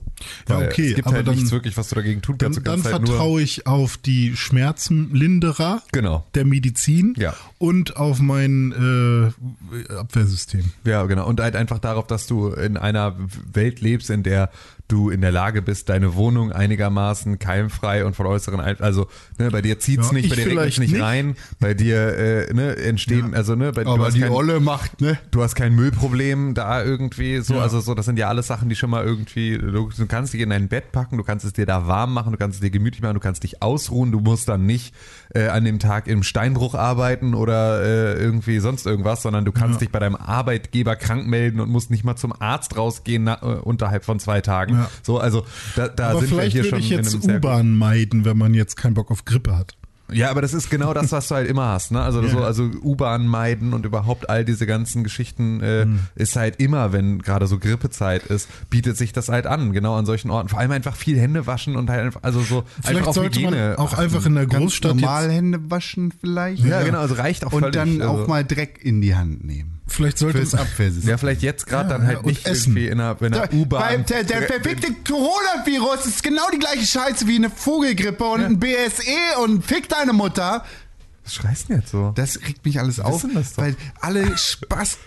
Ja, 0.48 0.56
Weil 0.58 0.66
okay, 0.68 0.88
Es 0.88 0.94
gibt 0.96 1.06
aber 1.06 1.16
halt 1.16 1.28
dann- 1.28 1.34
nichts 1.36 1.52
wirklich, 1.52 1.76
was 1.76 1.88
du 1.88 1.94
dagegen 1.94 2.20
tun 2.20 2.36
dann 2.36 2.52
kannst. 2.52 2.66
Dann 2.66 2.74
kannst 2.82 2.92
halt 2.92 3.06
vertraue 3.08 3.40
ich 3.42 3.66
auf 3.66 3.96
die 3.96 4.36
Schmerzenlinderer 4.36 5.82
Genau. 5.92 6.26
der 6.34 6.44
Medizin 6.44 7.14
Ja. 7.16 7.34
und 7.58 7.96
auf 7.96 8.20
mein 8.20 8.72
äh, 8.72 9.92
Abwehrsystem. 9.94 10.64
Ja, 10.84 11.04
genau. 11.06 11.26
Und 11.28 11.40
halt 11.40 11.56
einfach 11.56 11.78
darauf, 11.78 12.06
dass 12.06 12.26
du 12.26 12.48
in 12.48 12.76
einer 12.76 13.16
Welt 13.52 13.80
lebst, 13.80 14.10
in 14.10 14.22
der 14.22 14.50
du 14.88 15.10
in 15.10 15.20
der 15.20 15.32
Lage 15.32 15.60
bist, 15.62 15.88
deine 15.90 16.14
Wohnung 16.14 16.50
einigermaßen 16.50 17.38
keimfrei 17.38 18.04
und 18.04 18.16
von 18.16 18.26
äußeren 18.26 18.58
Ein 18.60 18.80
also 18.80 19.06
ne, 19.38 19.50
bei 19.50 19.60
dir 19.62 19.78
zieht's 19.78 20.08
Ja, 20.08 20.12
nicht, 20.14 20.30
bei 20.30 20.36
dir 20.36 20.46
regnet 20.46 20.78
nicht, 20.78 20.92
nicht. 20.92 21.02
rein, 21.02 21.36
bei 21.60 21.74
dir 21.74 22.16
äh, 22.16 22.52
ne, 22.54 22.76
entstehen, 22.76 23.34
also 23.34 23.54
ne, 23.54 23.72
bei, 23.72 23.84
Aber 23.86 24.10
die 24.10 24.20
kein, 24.20 24.30
Olle 24.32 24.60
macht, 24.60 25.00
ne? 25.00 25.18
du 25.30 25.42
hast 25.42 25.54
kein 25.54 25.74
Müllproblem 25.74 26.54
da 26.54 26.82
irgendwie 26.82 27.38
so, 27.40 27.54
Ja. 27.54 27.60
also 27.62 27.80
so, 27.80 27.94
das 27.94 28.06
sind 28.06 28.18
ja 28.18 28.28
alles 28.28 28.46
Sachen, 28.46 28.68
die 28.68 28.76
schon 28.76 28.90
mal 28.90 29.04
irgendwie, 29.04 29.58
du, 29.58 29.90
du 29.94 30.06
kannst 30.06 30.32
dich 30.32 30.40
in 30.40 30.50
dein 30.50 30.68
Bett 30.68 30.90
packen, 30.92 31.16
du 31.18 31.22
kannst 31.24 31.44
es 31.44 31.52
dir 31.52 31.66
da 31.66 31.86
warm 31.86 32.14
machen, 32.14 32.32
du 32.32 32.38
kannst 32.38 32.56
es 32.56 32.60
dir 32.60 32.70
gemütlich 32.70 33.02
machen, 33.02 33.14
du 33.14 33.20
kannst 33.20 33.42
dich 33.42 33.62
ausruhen, 33.62 34.10
du 34.10 34.20
musst 34.20 34.48
dann 34.48 34.64
nicht 34.64 34.94
äh, 35.34 35.48
an 35.48 35.64
dem 35.64 35.78
Tag 35.78 36.06
im 36.06 36.22
Steinbruch 36.22 36.74
arbeiten 36.74 37.34
oder 37.34 37.82
äh, 37.82 38.14
irgendwie 38.22 38.58
sonst 38.60 38.86
irgendwas, 38.86 39.22
sondern 39.22 39.44
du 39.44 39.52
kannst 39.52 39.74
Ja. 39.74 39.78
dich 39.80 39.90
bei 39.90 39.98
deinem 39.98 40.16
Arbeitgeber 40.16 40.96
krank 40.96 41.26
melden 41.26 41.60
und 41.60 41.68
musst 41.68 41.90
nicht 41.90 42.04
mal 42.04 42.16
zum 42.16 42.32
Arzt 42.40 42.76
rausgehen 42.76 43.24
na, 43.24 43.38
äh, 43.42 43.46
unterhalb 43.60 44.04
von 44.04 44.18
zwei 44.18 44.40
Tagen. 44.40 44.77
Ja. 44.78 44.90
So, 45.02 45.18
also 45.18 45.44
da, 45.76 45.88
da 45.88 46.10
Aber 46.10 46.20
sind 46.20 46.30
wir 46.30 46.36
vielleicht 46.38 46.52
hier 46.52 46.62
würde 46.64 46.70
schon 46.70 46.78
ich 46.80 46.90
in 46.92 46.98
jetzt 46.98 47.12
einem 47.14 47.22
sehr 47.22 47.36
U-Bahn 47.36 47.76
meiden, 47.76 48.24
wenn 48.24 48.38
man 48.38 48.54
jetzt 48.54 48.76
keinen 48.76 48.94
Bock 48.94 49.10
auf 49.10 49.24
Grippe 49.24 49.56
hat. 49.56 49.74
ja, 50.10 50.30
aber 50.30 50.40
das 50.40 50.54
ist 50.54 50.70
genau 50.70 50.94
das, 50.94 51.12
was 51.12 51.28
du 51.28 51.34
halt 51.34 51.48
immer 51.50 51.66
hast, 51.68 51.92
ne? 51.92 52.00
Also 52.00 52.22
Ja. 52.22 52.28
so, 52.30 52.38
also 52.42 52.62
U-Bahn 52.82 53.26
meiden 53.26 53.74
und 53.74 53.84
überhaupt 53.84 54.30
all 54.30 54.42
diese 54.44 54.64
ganzen 54.66 55.04
Geschichten 55.04 55.60
äh, 55.60 55.82
Hm. 55.82 55.98
ist 56.14 56.34
halt 56.34 56.60
immer, 56.60 56.92
wenn 56.94 57.18
gerade 57.20 57.46
so 57.46 57.58
Grippezeit 57.58 58.24
ist, 58.24 58.48
bietet 58.70 58.96
sich 58.96 59.12
das 59.12 59.28
halt 59.28 59.46
an, 59.46 59.72
genau 59.74 59.96
an 59.96 60.06
solchen 60.06 60.30
Orten. 60.30 60.48
Vor 60.48 60.58
allem 60.60 60.70
einfach 60.70 60.96
viel 60.96 61.18
Hände 61.20 61.46
waschen 61.46 61.76
und 61.76 61.90
halt 61.90 62.00
einfach, 62.06 62.22
also 62.22 62.40
so 62.40 62.64
Vielleicht 62.80 62.98
einfach 63.00 63.12
sollte 63.12 63.40
man 63.40 63.52
Hygiene. 63.52 63.78
auch 63.78 63.92
einfach 63.98 64.24
in 64.24 64.34
der 64.34 64.46
Ganz 64.46 64.62
Großstadt 64.62 64.96
normal 64.96 65.24
jetzt, 65.24 65.32
Hände 65.34 65.70
waschen 65.70 66.10
vielleicht. 66.18 66.64
ja, 66.64 66.82
genau, 66.82 67.00
also 67.00 67.14
reicht 67.16 67.44
auch 67.44 67.52
Und 67.52 67.60
völlig. 67.60 67.74
dann 67.74 68.00
also, 68.00 68.22
auch 68.22 68.26
mal 68.28 68.44
Dreck 68.44 68.80
in 68.82 69.02
die 69.02 69.14
Hand 69.14 69.44
nehmen. 69.44 69.77
Vielleicht 69.88 70.18
sollte 70.18 70.38
Fürs 70.38 70.54
Abwehrsystem. 70.54 71.10
Ja, 71.10 71.18
vielleicht 71.18 71.42
jetzt 71.42 71.66
gerade 71.66 71.90
Ja, 71.90 71.98
dann 71.98 72.06
halt 72.06 72.18
ja, 72.20 72.26
nicht 72.26 72.46
essen. 72.46 72.76
irgendwie 72.76 72.88
in 72.88 73.00
einer, 73.00 73.20
in 73.20 73.34
einer 73.34 73.52
U-Bahn. 73.52 74.04
der, 74.06 74.24
der 74.24 74.42
verfickte 74.42 74.88
Coronavirus 75.06 76.06
ist 76.06 76.22
genau 76.22 76.48
die 76.52 76.58
gleiche 76.58 76.86
Scheiße 76.86 77.26
wie 77.26 77.36
eine 77.36 77.50
Vogelgrippe 77.50 78.24
und 78.24 78.42
ein 78.42 78.60
BSE 78.60 79.40
und 79.42 79.64
fick 79.64 79.88
deine 79.88 80.12
Mutter. 80.12 80.64
Was 81.24 81.34
schreist 81.34 81.64
du 81.64 81.68
denn 81.68 81.80
jetzt 81.80 81.90
so? 81.90 82.12
Das 82.14 82.40
regt 82.42 82.64
mich 82.64 82.78
alles 82.78 83.00
auf, 83.00 83.24
das 83.34 83.54
doch. 83.54 83.62
weil 83.62 83.76
alle 84.00 84.36
Spaß 84.36 84.98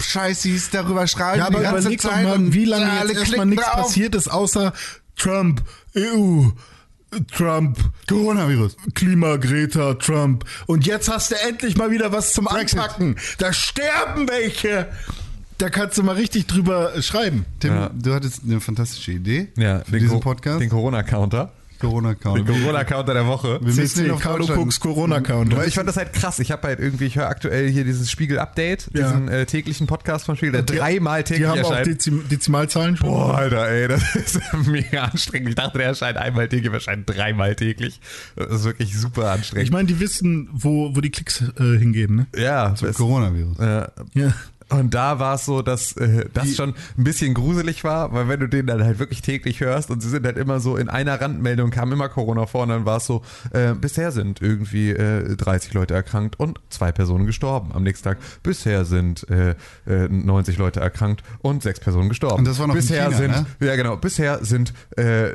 Scheißis 0.00 0.70
darüber 0.70 1.06
schreiben 1.06 1.38
ja, 1.38 1.46
aber 1.46 1.58
die 1.58 1.64
ganze 1.64 1.80
überleg 1.80 2.02
doch 2.02 2.10
Zeit 2.10 2.24
mal, 2.24 2.52
wie 2.52 2.64
lange 2.64 2.90
alle 2.90 3.12
jetzt 3.12 3.20
erstmal 3.20 3.46
nichts 3.46 3.64
drauf. 3.64 3.82
passiert 3.86 4.14
ist, 4.14 4.28
außer 4.28 4.72
Trump, 5.16 5.62
EU, 5.96 6.48
Trump, 7.34 7.78
Coronavirus. 8.08 8.76
Klima, 8.94 9.36
Greta, 9.36 9.94
Trump. 9.94 10.44
Und 10.66 10.86
jetzt 10.86 11.08
hast 11.08 11.30
du 11.30 11.36
endlich 11.48 11.76
mal 11.76 11.90
wieder 11.90 12.12
was 12.12 12.32
zum 12.34 12.44
Brexit. 12.44 12.78
Anpacken. 12.78 13.16
Da 13.38 13.52
sterben 13.52 14.28
welche. 14.28 14.88
Da 15.56 15.70
kannst 15.70 15.98
du 15.98 16.02
mal 16.02 16.14
richtig 16.14 16.46
drüber 16.46 16.92
schreiben. 17.02 17.44
Tim, 17.60 17.72
Ja. 17.74 17.90
du 17.92 18.14
hattest 18.14 18.42
eine 18.44 18.60
fantastische 18.60 19.12
Idee 19.12 19.48
ja, 19.56 19.80
für 19.80 19.98
diesen 19.98 20.16
Co- 20.16 20.20
Podcast. 20.20 20.60
Den 20.60 20.68
Corona-Counter. 20.68 21.52
Corona-Count. 21.78 22.38
Den 22.38 22.46
Corona-Counter 22.46 23.14
der 23.14 23.26
Woche. 23.26 23.58
Wir 23.60 23.66
müssen 23.74 23.86
CC, 23.86 24.04
ihn 24.06 24.10
auf 24.12 24.20
Carlo 24.20 24.38
Deutschland- 24.40 24.60
Cooks 24.62 24.80
Corona-Count. 24.80 25.56
Weil 25.56 25.68
ich 25.68 25.74
fand 25.74 25.88
das 25.88 25.96
halt 25.96 26.12
krass. 26.12 26.38
Ich 26.38 26.50
habe 26.50 26.66
halt 26.66 26.80
irgendwie, 26.80 27.06
ich 27.06 27.16
höre 27.16 27.28
aktuell 27.28 27.68
hier 27.70 27.84
dieses 27.84 28.10
Spiegel-Update, 28.10 28.88
Ja. 28.94 29.08
diesen 29.10 29.28
äh, 29.28 29.46
täglichen 29.46 29.86
Podcast 29.86 30.26
von 30.26 30.36
Spiegel, 30.36 30.52
der 30.52 30.62
dreimal 30.62 31.24
täglich 31.24 31.44
Die 31.46 31.46
haben 31.50 31.60
auch 31.64 31.70
erscheint. 31.70 31.86
Dezim 31.86 32.28
Dezimalzahlen 32.28 32.96
schon. 32.96 33.08
Boah, 33.08 33.36
Alter, 33.38 33.68
ey, 33.68 33.88
das 33.88 34.14
ist 34.16 34.40
mega 34.66 35.04
anstrengend. 35.04 35.50
Ich 35.50 35.54
dachte, 35.54 35.78
der 35.78 35.88
erscheint 35.88 36.16
einmal 36.18 36.48
täglich, 36.48 36.72
erscheint 36.72 37.08
dreimal 37.08 37.54
täglich. 37.54 38.00
Das 38.36 38.50
ist 38.52 38.64
wirklich 38.64 38.96
super 38.98 39.30
anstrengend. 39.32 39.64
Ich 39.66 39.72
meine, 39.72 39.86
die 39.88 40.00
wissen, 40.00 40.48
wo, 40.52 40.94
wo 40.94 41.00
die 41.00 41.10
Klicks 41.10 41.42
äh, 41.58 41.78
hingehen, 41.78 42.16
ne? 42.16 42.26
ja, 42.36 42.74
Zum 42.74 42.92
Coronavirus. 42.92 43.58
äh, 43.58 43.86
Ja. 44.14 44.34
Und 44.70 44.92
da 44.92 45.18
war 45.18 45.34
es 45.36 45.46
so, 45.46 45.62
dass 45.62 45.92
äh, 45.96 46.26
das 46.34 46.54
schon 46.56 46.74
ein 46.98 47.04
bisschen 47.04 47.32
gruselig 47.34 47.84
war, 47.84 48.12
weil 48.12 48.28
wenn 48.28 48.40
du 48.40 48.48
den 48.48 48.66
dann 48.66 48.84
halt 48.84 48.98
wirklich 48.98 49.22
täglich 49.22 49.60
hörst 49.60 49.90
und 49.90 50.02
sie 50.02 50.08
sind 50.10 50.26
halt 50.26 50.36
immer 50.36 50.60
so 50.60 50.76
in 50.76 50.88
einer 50.90 51.20
Randmeldung 51.20 51.70
kam 51.70 51.90
immer 51.92 52.08
Corona 52.10 52.44
vor 52.46 52.64
und 52.64 52.68
dann 52.68 52.84
war 52.84 52.98
es 52.98 53.06
so, 53.06 53.22
äh, 53.52 53.72
bisher 53.74 54.12
sind 54.12 54.42
irgendwie 54.42 54.90
äh, 54.90 55.36
30 55.36 55.72
Leute 55.74 55.94
erkrankt 55.94 56.38
und 56.38 56.60
zwei 56.68 56.92
Personen 56.92 57.24
gestorben. 57.26 57.70
Am 57.72 57.82
nächsten 57.82 58.04
Tag, 58.04 58.18
bisher 58.42 58.84
sind 58.84 59.26
äh, 59.30 59.54
äh, 59.86 60.08
90 60.08 60.58
Leute 60.58 60.80
erkrankt 60.80 61.22
und 61.40 61.62
sechs 61.62 61.80
Personen 61.80 62.08
gestorben. 62.08 62.38
Und 62.40 62.44
das 62.46 62.58
war 62.58 62.66
noch 62.66 62.74
bisher 62.74 63.04
China, 63.06 63.16
sind, 63.16 63.30
ne? 63.30 63.46
ja 63.66 63.76
genau, 63.76 63.96
bisher 63.96 64.44
sind 64.44 64.74
äh, 64.96 65.30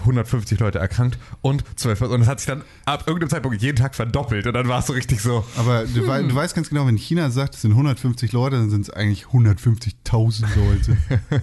150 0.00 0.58
Leute 0.60 0.78
erkrankt 0.78 1.18
und 1.40 1.64
12 1.76 1.98
Personen. 1.98 2.14
Und 2.14 2.20
das 2.20 2.28
hat 2.28 2.40
sich 2.40 2.46
dann 2.46 2.62
ab 2.84 3.04
irgendeinem 3.06 3.30
Zeitpunkt 3.30 3.60
jeden 3.62 3.76
Tag 3.76 3.94
verdoppelt 3.94 4.46
und 4.46 4.54
dann 4.54 4.68
war 4.68 4.80
es 4.80 4.86
so 4.86 4.92
richtig 4.92 5.20
so, 5.20 5.44
Aber 5.56 5.84
du, 5.84 6.06
wei- 6.06 6.22
du 6.22 6.34
weißt 6.34 6.54
ganz 6.54 6.68
genau, 6.68 6.86
wenn 6.86 6.96
China 6.96 7.30
sagt, 7.30 7.54
es 7.54 7.62
sind 7.62 7.72
150 7.72 8.32
Leute, 8.32 8.51
dann 8.52 8.70
sind 8.70 8.82
es 8.82 8.90
eigentlich 8.90 9.24
150.000 9.26 10.44
Leute. 10.56 10.96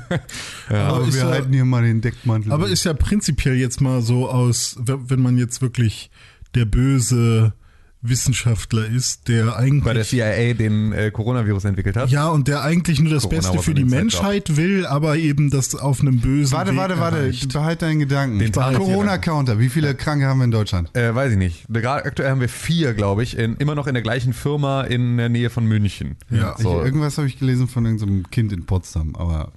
Aber, 0.69 0.77
Aber 0.95 1.07
ist 1.07 1.13
wir 1.15 1.21
ja- 1.23 1.29
halten 1.29 1.53
hier 1.53 1.65
mal 1.65 1.83
den 1.83 2.01
Deckmantel. 2.01 2.51
Aber 2.51 2.67
ist 2.69 2.85
ja 2.85 2.93
prinzipiell 2.93 3.55
jetzt 3.55 3.81
mal 3.81 4.01
so 4.01 4.29
aus, 4.29 4.77
wenn 4.79 5.09
wenn 5.09 5.19
man 5.21 5.37
jetzt 5.37 5.61
wirklich 5.61 6.09
der 6.55 6.65
böse 6.65 7.53
Wissenschaftler 8.01 8.85
ist, 8.85 9.27
der 9.27 9.57
eigentlich. 9.57 9.83
weil 9.83 9.95
der 9.95 10.05
CIA 10.05 10.53
den 10.53 10.93
äh, 10.93 11.11
Coronavirus 11.11 11.65
entwickelt 11.65 11.97
hat. 11.97 12.09
ja, 12.09 12.29
und 12.29 12.47
der 12.47 12.63
eigentlich 12.63 13.01
nur 13.01 13.11
das 13.13 13.23
Corona 13.23 13.41
Beste 13.41 13.59
für 13.59 13.73
die 13.73 13.83
Menschheit 13.83 14.55
will, 14.55 14.85
aber 14.85 15.17
eben 15.17 15.49
das 15.49 15.75
auf 15.75 15.99
einem 15.99 16.21
bösen 16.21 16.53
warte, 16.53 16.71
Weg 16.71 16.77
warte, 16.77 16.99
warte, 16.99 17.17
erreicht. 17.17 17.51
behalte 17.51 17.85
deinen 17.85 17.99
Gedanken. 17.99 18.39
Den 18.39 18.53
Tag- 18.53 18.75
Corona-Counter, 18.75 19.59
wie 19.59 19.67
viele 19.67 19.95
Kranke 19.95 20.27
haben 20.27 20.37
wir 20.39 20.45
in 20.45 20.51
Deutschland? 20.51 20.95
Äh, 20.95 21.13
weiß 21.13 21.33
ich 21.33 21.37
nicht. 21.37 21.65
Gerade 21.67 22.05
aktuell 22.05 22.29
haben 22.31 22.39
wir 22.41 22.47
vier, 22.49 22.93
glaube 22.93 23.23
ich, 23.23 23.37
in, 23.37 23.57
immer 23.57 23.75
noch 23.75 23.87
in 23.87 23.95
der 23.95 24.03
gleichen 24.03 24.31
Firma 24.31 24.83
in 24.83 25.17
der 25.17 25.27
Nähe 25.27 25.49
von 25.49 25.65
München. 25.65 26.15
Ja. 26.29 26.55
Ich, 26.57 26.63
so, 26.63 26.81
irgendwas 26.81 27.17
habe 27.17 27.27
ich 27.27 27.37
gelesen 27.37 27.67
von 27.67 27.85
irgendeinem 27.85 28.29
Kind 28.29 28.53
in 28.53 28.65
Potsdam, 28.65 29.15
aber 29.15 29.51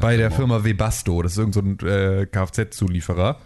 bei 0.00 0.18
der 0.18 0.30
Firma 0.30 0.64
Webasto, 0.64 1.22
das 1.22 1.32
ist 1.32 1.38
irgendein 1.38 1.78
so 1.80 1.86
ein, 1.86 2.20
äh, 2.20 2.26
Kfz-Zulieferer. 2.26 3.36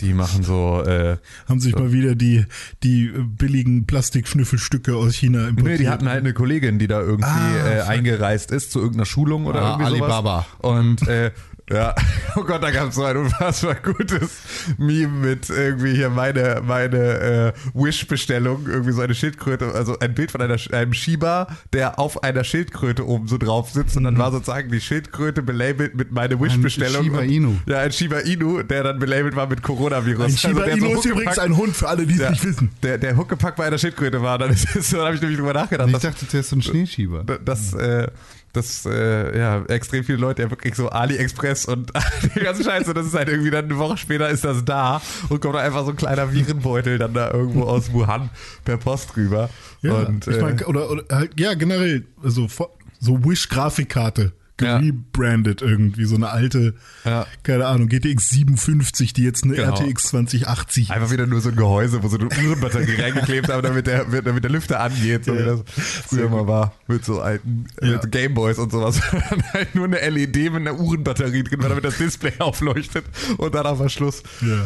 Die 0.00 0.14
machen 0.14 0.42
so, 0.42 0.82
äh, 0.86 1.16
Haben 1.48 1.60
sich 1.60 1.74
mal 1.76 1.92
wieder 1.92 2.14
die, 2.14 2.44
die 2.82 3.06
billigen 3.08 3.86
Plastikschnüffelstücke 3.86 4.94
aus 4.96 5.14
China 5.14 5.48
importiert. 5.48 5.66
nee, 5.78 5.84
die 5.84 5.88
hatten 5.88 6.08
halt 6.08 6.20
eine 6.20 6.32
Kollegin, 6.32 6.78
die 6.78 6.86
da 6.86 7.00
irgendwie 7.00 7.28
Ah, 7.30 7.66
äh, 7.68 7.80
eingereist 7.82 8.50
ist 8.50 8.72
zu 8.72 8.78
irgendeiner 8.78 9.06
Schulung 9.06 9.46
oder 9.46 9.62
Ah, 9.62 9.70
irgendwie 9.72 9.86
Alibaba. 10.02 10.46
sowas. 10.62 10.74
Und 10.76 11.06
äh, 11.08 11.30
ja, 11.72 11.94
oh 12.36 12.42
Gott, 12.42 12.62
da 12.62 12.70
gab 12.70 12.88
es 12.88 12.94
so 12.94 13.04
ein 13.04 13.16
unfassbar 13.16 13.76
gutes 13.76 14.40
Meme 14.78 15.08
mit 15.08 15.48
irgendwie 15.50 15.94
hier 15.94 16.10
meine, 16.10 16.62
meine 16.64 16.96
äh, 16.96 17.52
Wish-Bestellung, 17.74 18.66
irgendwie 18.68 18.92
so 18.92 19.00
eine 19.02 19.14
Schildkröte, 19.14 19.72
also 19.74 19.98
ein 19.98 20.14
Bild 20.14 20.30
von 20.30 20.40
einer, 20.40 20.56
einem 20.72 20.92
Shiba, 20.92 21.48
der 21.72 21.98
auf 21.98 22.22
einer 22.22 22.44
Schildkröte 22.44 23.06
oben 23.06 23.28
so 23.28 23.38
drauf 23.38 23.70
sitzt 23.70 23.96
und 23.96 24.04
dann 24.04 24.18
war 24.18 24.32
sozusagen 24.32 24.70
die 24.70 24.80
Schildkröte 24.80 25.42
belabelt 25.42 25.94
mit 25.94 26.12
meine 26.12 26.40
Wish-Bestellung. 26.40 27.04
Shiba 27.04 27.18
Und- 27.20 27.28
Inu. 27.30 27.54
Ja, 27.66 27.78
ein 27.80 27.92
Shiba 27.92 28.18
Inu, 28.18 28.62
der 28.62 28.82
dann 28.84 28.98
belabelt 28.98 29.36
war 29.36 29.46
mit 29.48 29.62
Coronavirus. 29.62 30.24
Ein 30.24 30.36
Shiba 30.36 30.64
der 30.64 30.74
Inu 30.76 30.92
so 30.94 30.98
ist 31.00 31.04
übrigens 31.06 31.38
ein 31.38 31.56
Hund, 31.56 31.76
für 31.76 31.88
alle, 31.88 32.06
die 32.06 32.12
es 32.14 32.18
der, 32.20 32.30
nicht 32.30 32.44
wissen. 32.44 32.70
Der, 32.82 32.98
der 32.98 33.16
Huckepack 33.16 33.56
bei 33.56 33.66
einer 33.66 33.78
Schildkröte 33.78 34.22
war, 34.22 34.38
dann, 34.38 34.50
ist 34.52 34.68
so, 34.72 34.96
dann 34.96 35.06
habe 35.06 35.14
ich 35.16 35.20
nämlich 35.20 35.38
drüber 35.38 35.52
nachgedacht. 35.54 35.88
ich 35.88 35.92
dass- 35.94 36.02
dachte, 36.02 36.26
du 36.30 36.38
hast 36.38 36.48
so 36.50 36.56
einen 36.56 36.62
Schneeschieber. 36.62 37.24
dass, 37.44 37.72
äh, 37.74 38.08
dass 38.52 38.84
äh, 38.86 39.38
ja, 39.38 39.62
extrem 39.66 40.02
viele 40.04 40.18
Leute 40.18 40.42
ja 40.42 40.50
wirklich 40.50 40.74
so 40.74 40.88
AliExpress 40.88 41.66
und 41.66 41.92
die 42.34 42.40
ganze 42.40 42.64
Scheiße, 42.64 42.92
das 42.94 43.06
ist 43.06 43.14
halt 43.14 43.28
irgendwie 43.28 43.50
dann 43.50 43.66
eine 43.66 43.78
Woche 43.78 43.96
später 43.96 44.28
ist 44.28 44.44
das 44.44 44.64
da 44.64 45.00
und 45.28 45.40
kommt 45.40 45.56
einfach 45.56 45.84
so 45.84 45.90
ein 45.90 45.96
kleiner 45.96 46.32
Virenbeutel 46.32 46.98
dann 46.98 47.14
da 47.14 47.30
irgendwo 47.30 47.62
aus 47.64 47.92
Wuhan 47.92 48.30
per 48.64 48.76
Post 48.76 49.16
rüber. 49.16 49.50
Ja, 49.82 49.92
und, 49.94 50.26
ich 50.26 50.36
äh, 50.36 50.40
mein, 50.42 50.62
oder, 50.64 50.90
oder 50.90 51.04
halt, 51.10 51.38
ja, 51.38 51.54
generell, 51.54 52.04
so, 52.22 52.44
vo- 52.46 52.70
so 52.98 53.24
Wish-Grafikkarte. 53.24 54.32
Ja. 54.60 54.78
Gebrandet 54.78 55.62
irgendwie, 55.62 56.04
so 56.04 56.16
eine 56.16 56.30
alte, 56.30 56.74
Ja. 57.04 57.26
keine 57.42 57.66
Ahnung, 57.66 57.88
GTX 57.88 58.28
57, 58.30 59.12
die 59.12 59.22
jetzt 59.24 59.44
eine 59.44 59.54
Genau. 59.54 59.74
RTX 59.74 60.04
2080. 60.08 60.90
Einfach 60.90 61.10
wieder 61.10 61.26
nur 61.26 61.40
so 61.40 61.48
ein 61.50 61.56
Gehäuse, 61.56 62.02
wo 62.02 62.08
so 62.08 62.18
eine 62.18 62.26
Uhrenbatterie 62.26 62.94
reingeklebt 63.00 63.48
haben, 63.48 63.62
damit 63.62 63.86
der, 63.86 64.04
damit 64.22 64.44
der 64.44 64.50
Lüfter 64.50 64.80
angeht, 64.80 65.24
so 65.24 65.34
wie 65.38 65.42
das 65.44 65.60
früher 66.06 66.28
mal 66.28 66.46
war, 66.46 66.74
mit 66.88 67.04
so 67.04 67.20
alten 67.20 67.66
Ja. 67.82 67.92
mit 67.92 68.10
Gameboys 68.12 68.58
und 68.58 68.72
sowas. 68.72 69.00
Dann 69.30 69.42
halt 69.52 69.74
nur 69.74 69.84
eine 69.86 69.98
LED 70.08 70.36
mit 70.52 70.56
einer 70.56 70.78
Uhrenbatterie 70.78 71.42
drin, 71.44 71.60
damit 71.60 71.84
das 71.84 71.98
Display 71.98 72.32
aufleuchtet 72.38 73.04
und 73.38 73.54
dann 73.54 73.66
auf 73.66 73.80
Schluss. 73.90 74.22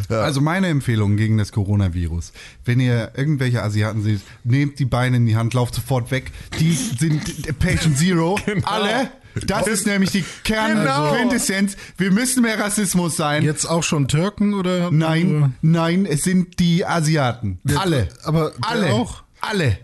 Ja. 0.09 0.19
Also 0.21 0.41
meine 0.41 0.69
Empfehlung 0.69 1.17
gegen 1.17 1.39
das 1.39 1.53
Coronavirus. 1.53 2.33
Wenn 2.65 2.81
ihr 2.81 3.13
irgendwelche 3.17 3.63
Asiaten 3.63 4.03
seht, 4.03 4.21
nehmt 4.43 4.79
die 4.79 4.85
Beine 4.85 5.17
in 5.19 5.27
die 5.27 5.37
Hand, 5.37 5.55
lauft 5.55 5.75
sofort 5.75 6.11
weg. 6.11 6.33
Die 6.59 6.73
sind 6.73 7.59
Patient 7.59 7.97
Zero. 7.99 8.39
Alle. 8.65 9.11
Das 9.47 9.67
ist 9.67 9.87
nämlich 9.87 10.11
die 10.11 10.25
Genau. 10.45 10.55
Kernquintessenz. 10.85 11.76
Wir 11.97 12.11
müssen 12.12 12.43
mehr 12.43 12.59
Rassismus 12.59 13.17
sein. 13.17 13.43
Jetzt 13.43 13.67
auch 13.67 13.83
schon 13.83 14.09
Türken 14.09 14.55
oder? 14.55 14.91
Nein, 14.91 15.55
nein, 15.62 16.07
es 16.07 16.23
sind 16.23 16.59
die 16.61 16.85
Asiaten. 16.87 17.59
Ja, 17.64 17.79
alle. 17.81 18.09
aber 18.23 18.53
alle. 18.61 18.93
auch? 18.93 19.23
Alle. 19.41 19.79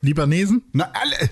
Libanesen? 0.00 0.62
Na, 0.72 0.90
alle. 0.92 1.30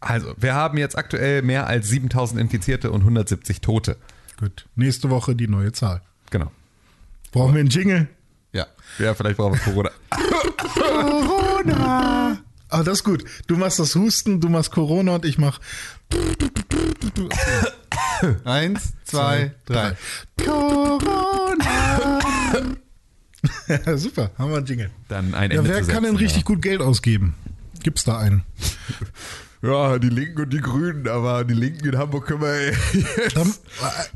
Also, 0.00 0.34
wir 0.36 0.54
haben 0.54 0.78
jetzt 0.78 0.96
aktuell 0.96 1.42
mehr 1.42 1.66
als 1.66 1.88
7000 1.88 2.40
Infizierte 2.40 2.90
und 2.90 3.00
170 3.00 3.60
Tote. 3.60 3.96
Gut. 4.38 4.66
Nächste 4.76 5.10
Woche 5.10 5.34
die 5.34 5.48
neue 5.48 5.72
Zahl. 5.72 6.02
Genau. 6.30 6.50
Brauchen 7.32 7.54
wir 7.54 7.60
einen 7.60 7.70
Jingle? 7.70 8.08
Ja. 8.52 8.66
Ja, 8.98 9.14
vielleicht 9.14 9.36
brauchen 9.36 9.54
wir 9.54 9.60
Corona. 9.60 9.90
Corona. 10.74 12.38
Ah, 12.68 12.82
das 12.82 12.98
ist 12.98 13.04
gut. 13.04 13.24
Du 13.46 13.56
machst 13.56 13.78
das 13.78 13.94
Husten, 13.94 14.40
du 14.40 14.48
machst 14.48 14.72
Corona 14.72 15.14
und 15.16 15.24
ich 15.24 15.38
mach. 15.38 15.60
Eins, 18.44 18.92
zwei, 19.04 19.52
drei. 19.66 19.96
Ja, 23.68 23.96
super, 23.96 24.30
haben 24.38 24.50
wir 24.50 24.56
einen 24.56 24.66
Jingle. 24.66 24.90
Dann 25.08 25.34
ein 25.34 25.50
Ja, 25.52 25.58
Ende 25.58 25.70
wer 25.70 25.82
zu 25.82 25.88
kann 25.90 26.02
denn 26.02 26.12
setzen, 26.12 26.24
richtig 26.24 26.44
gut 26.44 26.62
Geld 26.62 26.80
ausgeben? 26.80 27.34
Gibt's 27.82 28.02
da 28.02 28.18
einen? 28.18 28.42
Ja, 29.62 29.98
die 30.00 30.08
Linken 30.08 30.42
und 30.42 30.52
die 30.52 30.60
Grünen, 30.60 31.06
aber 31.08 31.44
die 31.44 31.54
Linken 31.54 31.86
in 31.88 31.96
Hamburg 31.98 32.26
können 32.26 32.40
wir 32.42 32.66
jetzt. 32.66 33.36
Dann, 33.36 33.54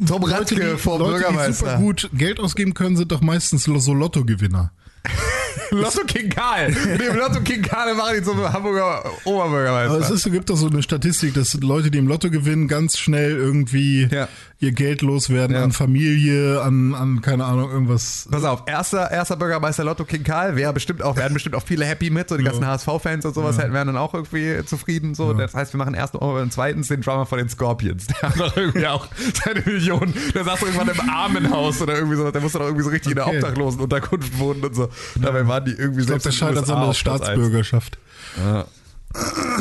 Tom 0.06 0.22
Leute, 0.22 0.34
Ratzke 0.40 0.70
die, 0.72 0.76
vom 0.78 0.98
Leute, 1.00 1.12
die 1.14 1.20
Bürgermeister. 1.22 1.52
super 1.54 1.76
gut 1.78 2.10
Geld 2.12 2.40
ausgeben 2.40 2.74
können, 2.74 2.96
sind 2.96 3.12
doch 3.12 3.20
meistens 3.20 3.64
so 3.64 3.94
Lottogewinner. 3.94 4.72
Lotto 5.70 6.04
King 6.04 6.28
Karl. 6.30 6.70
Mit 6.70 7.00
dem 7.00 7.16
Lotto 7.16 7.40
King 7.40 7.62
Karl 7.62 7.94
machen 7.94 8.16
die 8.18 8.22
zum 8.22 8.52
Hamburger 8.52 9.04
Oberbürgermeister. 9.24 9.94
Aber 9.94 10.04
es 10.04 10.10
ist, 10.10 10.30
gibt 10.30 10.50
doch 10.50 10.56
so 10.56 10.66
eine 10.68 10.82
Statistik, 10.82 11.34
dass 11.34 11.54
Leute, 11.54 11.90
die 11.90 11.98
im 11.98 12.08
Lotto 12.08 12.30
gewinnen, 12.30 12.68
ganz 12.68 12.98
schnell 12.98 13.32
irgendwie 13.32 14.08
Ja. 14.10 14.28
Ihr 14.62 14.72
Geld 14.72 15.00
loswerden 15.00 15.56
Ja. 15.56 15.64
an 15.64 15.72
Familie, 15.72 16.60
an, 16.60 16.94
an, 16.94 17.22
keine 17.22 17.46
Ahnung, 17.46 17.70
irgendwas. 17.70 18.28
Pass 18.30 18.44
auf, 18.44 18.64
erster, 18.66 19.10
erster 19.10 19.36
Bürgermeister 19.36 19.84
Lotto 19.84 20.04
King 20.04 20.22
Karl 20.22 20.54
wäre 20.54 20.72
bestimmt 20.74 21.02
auch, 21.02 21.16
wären 21.16 21.32
bestimmt 21.32 21.54
auch 21.56 21.62
viele 21.64 21.86
happy 21.86 22.10
mit, 22.10 22.28
so 22.28 22.36
die 22.36 22.44
ganzen 22.44 22.66
HSV-Fans 22.66 23.24
und 23.24 23.34
sowas 23.34 23.56
hätten 23.58 23.72
wären 23.72 23.86
dann 23.86 23.96
auch 23.96 24.12
irgendwie 24.12 24.62
zufrieden. 24.66 25.14
So. 25.14 25.32
Das 25.32 25.54
heißt, 25.54 25.72
wir 25.72 25.78
machen 25.78 25.94
erst 25.94 26.14
und 26.14 26.52
zweitens 26.52 26.88
den 26.88 27.00
Drummer 27.00 27.24
von 27.24 27.38
den 27.38 27.48
Scorpions. 27.48 28.06
Der 28.06 28.20
hat 28.28 28.38
doch 28.38 28.56
irgendwie 28.56 28.86
auch 28.86 29.08
seine 29.42 29.60
Millionen. 29.62 30.12
Der 30.34 30.44
saß 30.44 30.60
irgendwann 30.62 30.88
im 30.88 31.00
Armenhaus 31.08 31.80
oder 31.80 31.94
irgendwie 31.96 32.16
so, 32.16 32.30
der 32.30 32.40
musste 32.42 32.58
doch 32.58 32.66
irgendwie 32.66 32.84
so 32.84 32.90
richtig 32.90 33.12
in 33.12 33.18
Okay. 33.18 33.30
der 33.32 33.48
Obdachlosenunterkunft 33.48 34.38
wohnen 34.38 34.62
und 34.62 34.74
so. 34.74 34.88
Dabei 35.16 35.46
waren 35.48 35.64
die 35.64 35.72
irgendwie 35.72 36.02
Ich 36.02 36.06
glaube, 36.06 36.22
das 36.22 36.34
selbst 36.34 36.40
in 36.42 36.48
scheitert 36.48 36.62
USA 36.64 36.74
an 36.74 36.80
der 36.82 36.88
auf 36.90 37.02
Platz 37.02 37.14
eins. 37.20 37.24
Staatsbürgerschaft. 37.24 37.98
Ja. 38.36 38.64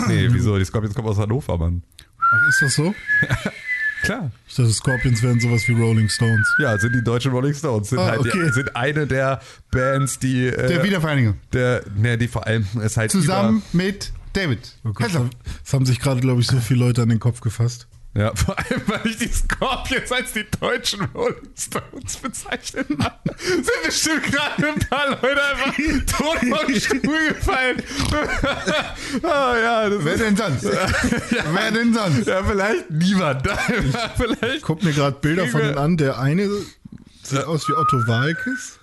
Nee, 0.08 0.28
wieso? 0.32 0.58
Die 0.58 0.66
Scorpions 0.66 0.94
kommen 0.94 1.08
aus 1.08 1.18
Hannover, 1.18 1.58
Mann. 1.58 1.84
Ach, 2.20 2.50
ist 2.50 2.62
das 2.62 2.76
so? 2.76 2.94
Klar. 4.02 4.32
Ich 4.48 4.56
dachte, 4.56 4.72
Scorpions 4.72 5.22
wären 5.22 5.40
sowas 5.40 5.68
wie 5.68 5.74
Rolling 5.74 6.10
Stones. 6.10 6.48
Ja, 6.60 6.78
sind 6.78 6.94
die 6.96 7.04
deutschen 7.04 7.32
Rolling 7.32 7.54
Stones. 7.54 7.90
Sind, 7.90 8.00
Ah, 8.00 8.08
halt 8.12 8.20
okay. 8.22 8.32
die, 8.34 8.54
sind 8.54 8.76
eine 8.76 9.06
der 9.08 9.42
Bands, 9.72 10.20
die. 10.20 10.48
Äh, 10.48 10.68
Der 10.68 10.84
Wiedervereinigung. 10.84 11.36
Der, 11.54 11.84
ne, 11.98 12.18
die 12.18 12.28
vor 12.28 12.48
allem 12.48 12.66
ist 12.84 12.98
halt. 12.98 13.12
Zusammen 13.12 13.62
mit 13.74 14.12
David. 14.34 14.76
Oh 14.86 14.94
Gott, 14.94 15.08
Also, 15.08 15.30
das 15.64 15.74
haben 15.74 15.86
sich 15.86 16.00
gerade, 16.00 16.22
glaube 16.22 16.40
ich, 16.42 16.48
so 16.48 16.58
viele 16.60 16.80
Leute 16.86 17.02
an 17.02 17.10
den 17.10 17.20
Kopf 17.20 17.42
gefasst. 17.42 17.88
Ja, 18.16 18.36
vor 18.36 18.58
allem, 18.58 18.82
weil 18.88 19.02
ich 19.06 19.18
die 19.18 19.28
Scorpions 19.28 20.12
als 20.12 20.34
die 20.34 20.46
deutschen 20.60 21.06
Rolling 21.14 21.50
Stones 21.56 22.18
bezeichnet 22.18 22.88
habe. 23.00 23.36
Sind 23.38 23.84
bestimmt 23.86 24.24
gerade 24.24 24.68
ein 24.68 24.80
paar 24.80 25.10
Leute 25.10 25.44
einfach 25.44 25.76
tot 26.18 26.40
vom 26.40 26.76
Stuhl 26.76 27.28
gefallen. 27.30 27.84
ah, 29.24 29.56
ja, 29.58 30.04
wer 30.04 30.18
denn 30.18 30.36
sonst? 30.36 30.64
Wer 31.54 31.72
denn 31.72 31.94
sonst? 31.94 32.28
ja, 32.28 32.44
vielleicht 32.44 32.90
niemand. 32.90 33.48
vielleicht. 34.18 34.64
Guck 34.64 34.84
mir 34.84 34.94
gerade 34.94 35.18
Bilder 35.20 35.48
von 35.48 35.62
denen 35.62 35.78
an. 35.78 35.98
Der 35.98 36.18
eine 36.20 36.50
sieht 37.24 37.44
aus 37.44 37.68
wie 37.70 37.74
Otto 37.74 38.08
Walkes. 38.08 38.80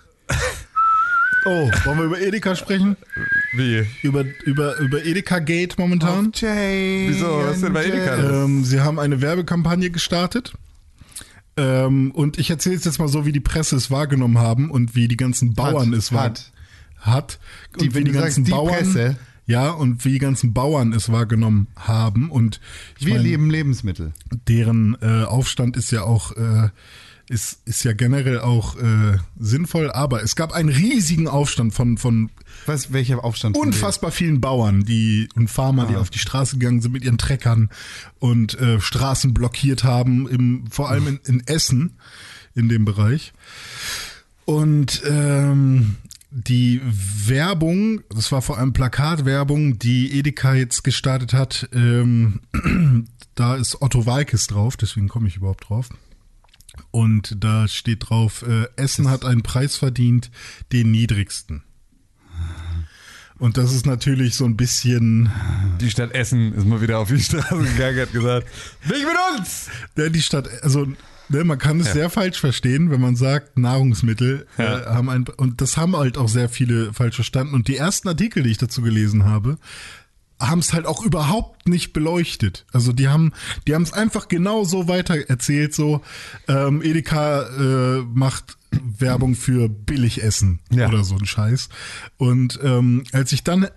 Oh, 1.47 1.71
wollen 1.85 1.99
wir 1.99 2.05
über 2.07 2.21
Edeka 2.21 2.57
sprechen? 2.57 2.97
Wie? 3.57 3.85
Über, 4.03 4.25
über, 4.45 4.77
über 4.79 5.05
Edeka 5.05 5.39
Gate 5.39 5.79
momentan? 5.79 6.33
Wieso? 7.09 7.43
Was 7.45 7.61
denn 7.61 7.73
bei 7.73 7.87
Edeka? 7.87 8.45
Ähm, 8.45 8.65
sie 8.65 8.81
haben 8.81 8.99
eine 8.99 9.21
Werbekampagne 9.21 9.91
gestartet. 9.91 10.53
Ähm, 11.57 12.11
und 12.13 12.39
ich 12.39 12.51
erzähle 12.51 12.77
es 12.77 12.85
jetzt 12.85 12.99
mal 12.99 13.09
so, 13.09 13.25
wie 13.25 13.33
die 13.33 13.41
Presse 13.41 13.77
es 13.77 13.91
wahrgenommen 13.91 14.39
haben 14.39 14.71
und 14.71 14.95
wie 14.95 15.09
die 15.09 15.17
ganzen 15.17 15.55
Bauern 15.55 15.93
Hat, 15.93 15.99
es 15.99 16.13
war. 16.13 16.25
hat. 16.25 16.53
Hat. 17.01 17.39
Die, 17.81 17.85
Und 17.87 17.91
wie 17.91 17.95
wenn 17.95 18.05
die 18.05 18.13
ganzen 18.13 18.45
sagst, 18.45 18.47
die 18.49 18.51
Bauern. 18.51 18.75
Presse, 18.75 19.17
Ja, 19.47 19.71
und 19.71 20.05
wie 20.05 20.13
die 20.13 20.19
ganzen 20.19 20.53
Bauern 20.53 20.93
es 20.93 21.11
wahrgenommen 21.11 21.69
haben. 21.77 22.31
Und 22.31 22.61
ich 22.99 23.07
Wir 23.07 23.15
mein, 23.15 23.23
leben 23.23 23.51
Lebensmittel. 23.51 24.13
deren 24.49 24.97
äh, 25.01 25.23
Aufstand 25.25 25.77
ist 25.77 25.91
ja 25.93 26.03
auch 26.03 26.33
äh, 26.33 26.69
ist, 27.29 27.59
ist 27.65 27.83
ja 27.85 27.93
generell 27.93 28.39
auch 28.41 28.77
äh, 28.77 29.19
sinnvoll, 29.39 29.91
aber 29.91 30.23
es 30.23 30.37
gab 30.37 30.53
einen 30.53 30.69
riesigen 30.69 31.27
Aufstand 31.29 31.75
von, 31.75 31.99
von 31.99 32.31
Was, 32.67 32.93
welcher 32.93 33.25
Aufstand? 33.25 33.57
unfassbar 33.57 34.13
vielen 34.13 34.41
Bauern 34.41 34.85
die 34.85 35.29
und 35.35 35.49
Farmer, 35.49 35.85
Ah. 35.85 35.87
die 35.87 35.97
auf 35.97 36.11
die 36.11 36.19
Straße 36.21 36.59
gegangen 36.59 36.81
sind 36.83 36.93
mit 36.93 37.05
ihren 37.05 37.19
Treckern 37.19 37.71
und 38.21 38.59
äh, 38.61 38.81
Straßen 38.81 39.35
blockiert 39.35 39.83
haben, 39.85 40.29
im, 40.29 40.65
vor 40.71 40.89
allem 40.89 41.07
in, 41.09 41.21
in 41.25 41.47
Essen, 41.47 41.97
in 42.55 42.69
dem 42.69 42.85
Bereich. 42.85 43.33
Und 44.45 45.03
ähm, 45.05 45.97
die 46.31 46.81
Werbung, 46.85 48.03
das 48.11 48.31
war 48.31 48.43
vor 48.43 48.59
allem 48.59 48.73
Plakatwerbung, 48.73 49.79
die 49.79 50.17
Edeka 50.19 50.55
jetzt 50.55 50.85
gestartet 50.85 51.33
hat, 51.33 51.69
ähm, 51.73 52.41
da 53.35 53.57
ist 53.57 53.83
Otto 53.83 54.07
Walkes 54.07 54.47
drauf, 54.47 54.77
deswegen 54.77 55.09
komme 55.09 55.27
ich 55.29 55.37
überhaupt 55.37 55.69
drauf. 55.69 55.89
Und 56.97 57.45
da 57.45 57.69
steht 57.69 58.09
drauf, 58.09 58.43
äh, 58.49 58.69
Essen 58.77 59.11
hat 59.11 59.27
einen 59.27 59.43
Preis 59.43 59.77
verdient, 59.77 60.31
den 60.73 60.91
niedrigsten. 60.93 61.63
Und 63.39 63.59
das 63.59 63.75
ist 63.75 63.85
natürlich 63.85 64.35
so 64.35 64.47
ein 64.47 64.57
bisschen, 64.57 65.31
Die 65.79 65.91
Stadt 65.91 66.13
Essen 66.13 66.55
ist 66.55 66.65
mal 66.65 66.81
wieder 66.81 66.99
auf 66.99 67.09
die 67.09 67.21
Straße 67.21 67.65
gegangen, 67.65 68.01
hat 68.01 68.13
gesagt, 68.15 68.47
nicht 68.89 69.05
mit 69.05 69.39
uns! 69.39 69.69
ja, 69.99 70.09
die 70.09 70.23
Stadt, 70.23 70.49
also 70.63 70.87
ne, 71.29 71.45
man 71.45 71.59
kann 71.59 71.81
es 71.81 71.93
sehr 71.93 72.09
falsch 72.09 72.41
verstehen, 72.41 72.91
wenn 72.91 73.03
man 73.03 73.15
sagt, 73.15 73.59
Nahrungsmittel 73.59 74.47
äh, 74.57 74.63
Ja. 74.63 74.95
haben 74.95 75.11
ein, 75.11 75.27
und 75.37 75.61
das 75.61 75.77
haben 75.77 75.95
halt 75.97 76.17
auch 76.17 76.29
sehr 76.31 76.49
viele 76.49 76.95
falsch 76.95 77.17
verstanden. 77.17 77.53
Und 77.55 77.69
die 77.69 77.77
ersten 77.77 78.09
Artikel, 78.09 78.43
die 78.43 78.53
ich 78.53 78.59
dazu 78.59 78.81
gelesen 78.81 79.27
habe, 79.27 79.59
haben 80.39 80.59
es 80.59 80.73
halt 80.73 80.87
auch 80.87 81.03
überhaupt 81.03 81.67
nicht 81.69 81.93
beleuchtet. 81.93 82.67
Also 82.73 82.93
die 82.93 83.09
haben, 83.09 83.33
die 83.67 83.75
haben 83.75 83.83
es 83.83 83.93
einfach 83.93 84.29
genau 84.29 84.65
so 84.65 84.87
weiter 84.89 85.17
erzählt, 85.29 85.75
so 85.75 86.03
ähm, 86.49 86.83
Edeka 86.83 87.43
äh, 87.43 88.03
macht 88.13 88.57
Werbung 88.99 89.35
für 89.35 89.69
Billigessen 89.69 90.61
Ja. 90.71 90.89
oder 90.89 91.05
so 91.05 91.17
ein 91.17 91.25
Scheiß. 91.27 91.69
Und 92.19 92.59
ähm, 92.63 93.05
als 93.13 93.33
ich 93.33 93.45
dann 93.45 93.69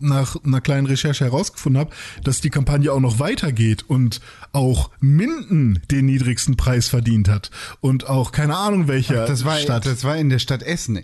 nach 0.00 0.36
einer 0.44 0.60
kleinen 0.60 0.86
Recherche 0.86 1.24
herausgefunden 1.24 1.80
habe, 1.80 1.90
dass 2.24 2.40
die 2.40 2.50
Kampagne 2.50 2.92
auch 2.92 3.00
noch 3.00 3.18
weitergeht 3.20 3.84
und 3.88 4.20
auch 4.52 4.90
Minden 5.00 5.80
den 5.90 6.06
niedrigsten 6.06 6.56
Preis 6.56 6.88
verdient 6.88 7.28
hat 7.28 7.50
und 7.80 8.08
auch 8.08 8.32
keine 8.32 8.56
Ahnung 8.56 8.86
welcher 8.88 9.26
Das 9.26 9.44
war, 9.44 9.56
Stadt. 9.58 9.86
das 9.86 10.04
war 10.04 10.16
in 10.16 10.28
der 10.30 10.40
Stadt 10.40 10.62
Essen. 10.62 11.00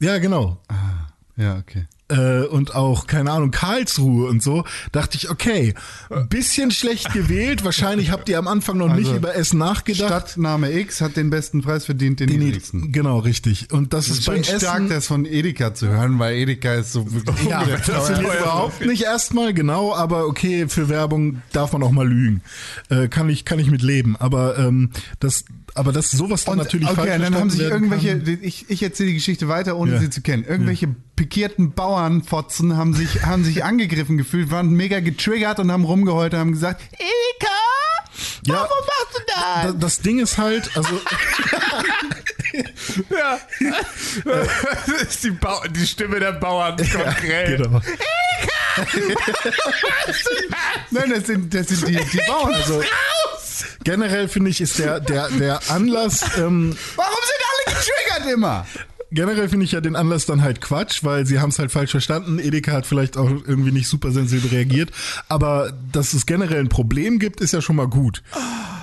ja, 0.00 0.18
genau. 0.18 0.60
Ja, 1.36 1.56
okay. 1.56 1.86
Äh, 2.10 2.46
und 2.46 2.74
auch, 2.74 3.06
keine 3.06 3.30
Ahnung, 3.32 3.50
Karlsruhe 3.50 4.28
und 4.28 4.42
so, 4.42 4.64
dachte 4.92 5.16
ich, 5.16 5.30
okay, 5.30 5.74
ein 6.10 6.28
bisschen 6.28 6.70
schlecht 6.70 7.12
gewählt. 7.12 7.64
Wahrscheinlich 7.64 8.10
habt 8.10 8.28
ihr 8.28 8.38
am 8.38 8.48
Anfang 8.48 8.76
noch 8.78 8.88
nicht 8.94 9.06
Also, 9.06 9.16
über 9.16 9.34
Essen 9.34 9.58
nachgedacht. 9.58 10.08
Stadtname 10.08 10.72
X 10.72 11.00
hat 11.00 11.16
den 11.16 11.30
besten 11.30 11.62
Preis 11.62 11.84
verdient, 11.86 12.20
den, 12.20 12.28
Den 12.28 12.40
niedrigsten. 12.40 12.92
Genau, 12.92 13.18
richtig. 13.18 13.72
Und 13.72 13.92
das, 13.92 14.06
Das 14.06 14.12
ist 14.14 14.18
ist 14.20 14.26
bei 14.26 14.42
schon 14.42 14.58
stark, 14.60 14.76
Essen. 14.80 14.88
das 14.88 15.06
von 15.06 15.24
Edeka 15.24 15.74
zu 15.74 15.88
hören, 15.88 16.18
weil 16.18 16.36
Edeka 16.36 16.74
ist 16.74 16.92
so 16.92 17.10
wirklich 17.12 17.44
ja, 17.48 17.64
das 17.86 18.10
ich 18.10 18.18
überhaupt 18.18 18.84
nicht 18.84 19.02
erstmal, 19.02 19.54
genau, 19.54 19.94
aber 19.94 20.26
okay, 20.26 20.66
für 20.68 20.88
Werbung 20.88 21.42
darf 21.52 21.72
man 21.72 21.82
auch 21.82 21.90
mal 21.92 22.08
lügen. 22.08 22.42
Äh, 22.88 23.08
kann 23.08 23.28
ich, 23.28 23.44
kann 23.44 23.58
ich 23.58 23.70
mit 23.70 23.82
leben. 23.82 24.16
Aber 24.16 24.58
ähm, 24.58 24.90
das, 25.20 25.44
aber 25.80 25.92
das 25.92 26.10
sowas 26.10 26.44
dann 26.44 26.52
Und, 26.52 26.58
natürlich 26.64 26.86
okay, 26.88 26.96
falsch 26.96 27.14
und 27.16 27.22
dann 27.22 27.34
haben 27.34 27.50
sich 27.50 27.60
irgendwelche, 27.62 28.18
kann. 28.20 28.38
ich, 28.42 28.70
ich 28.70 28.82
erzähle 28.82 29.08
die 29.08 29.14
Geschichte 29.14 29.48
weiter, 29.48 29.76
ohne 29.76 29.94
Ja. 29.94 29.98
sie 30.00 30.10
zu 30.10 30.20
kennen. 30.20 30.44
Irgendwelche 30.44 30.88
pikierten 31.16 31.72
Bauernfotzen 31.72 32.76
haben 32.76 32.94
sich, 32.94 33.22
haben 33.24 33.42
sich 33.44 33.64
angegriffen 33.70 34.16
gefühlt, 34.18 34.50
waren 34.50 34.70
mega 34.70 35.00
getriggert 35.00 35.58
und 35.58 35.72
haben 35.72 35.84
rumgeheult 35.84 36.34
und 36.34 36.40
haben 36.40 36.52
gesagt, 36.52 36.82
Edeka, 36.92 37.52
Ja, 38.44 38.54
warum 38.54 38.68
machst 38.68 39.14
du 39.14 39.20
Da- 39.26 39.64
das? 39.72 39.78
Das 39.80 40.00
Ding 40.00 40.18
ist 40.20 40.38
halt, 40.38 40.70
also 40.76 40.88
Ja. 43.10 43.38
das 44.24 45.02
ist 45.02 45.24
die, 45.24 45.30
Bau 45.30 45.62
die 45.70 45.86
Stimme 45.86 46.18
der 46.18 46.32
Bauern 46.32 46.76
konkret. 46.76 47.58
genau. 47.58 47.80
Nein, 50.90 51.10
das 51.14 51.26
sind, 51.26 51.54
das 51.54 51.68
sind 51.68 51.86
die, 51.88 51.96
die 51.96 52.20
Bauern. 52.26 52.54
Also, 52.54 52.82
generell 53.84 54.28
finde 54.28 54.50
ich, 54.50 54.60
ist 54.60 54.78
der, 54.78 55.00
der, 55.00 55.28
der 55.30 55.60
Anlass, 55.70 56.22
ähm, 56.38 56.76
warum 56.96 57.14
sind 57.22 57.74
alle 57.74 57.76
getriggert 57.76 58.34
immer? 58.34 58.66
generell 59.12 59.48
finde 59.48 59.64
ich 59.64 59.72
ja 59.72 59.80
den 59.80 59.96
Anlass 59.96 60.26
dann 60.26 60.42
halt 60.42 60.60
Quatsch, 60.60 61.02
weil 61.02 61.26
sie 61.26 61.40
haben 61.40 61.50
es 61.50 61.58
halt 61.58 61.72
falsch 61.72 61.90
verstanden. 61.90 62.38
Edeka 62.38 62.72
hat 62.72 62.86
vielleicht 62.86 63.16
auch 63.16 63.28
irgendwie 63.28 63.72
nicht 63.72 63.88
super 63.88 64.12
sensibel 64.12 64.50
reagiert. 64.50 64.90
Aber 65.28 65.72
dass 65.92 66.12
es 66.12 66.26
generell 66.26 66.60
ein 66.60 66.68
Problem 66.68 67.18
gibt, 67.18 67.40
ist 67.40 67.52
ja 67.52 67.60
schon 67.60 67.76
mal 67.76 67.88
gut. 67.88 68.22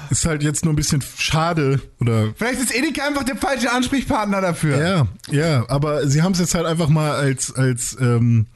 Ist 0.09 0.25
halt 0.25 0.43
jetzt 0.43 0.63
nur 0.63 0.73
ein 0.73 0.77
bisschen 0.77 1.03
schade 1.17 1.81
oder 1.99 2.33
Vielleicht 2.35 2.61
ist 2.61 2.75
Edeka 2.75 3.05
einfach 3.05 3.23
der 3.23 3.35
falsche 3.35 3.71
Ansprechpartner 3.71 4.41
dafür. 4.41 4.77
ja, 4.77 5.07
ja, 5.29 5.69
aber 5.69 6.07
sie 6.07 6.21
haben 6.21 6.31
es 6.31 6.39
jetzt 6.39 6.55
halt 6.55 6.65
einfach 6.65 6.87
mal 6.87 7.11
als 7.11 7.53
als 7.53 7.97
ähm, 7.99 8.47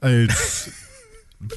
als 0.00 0.70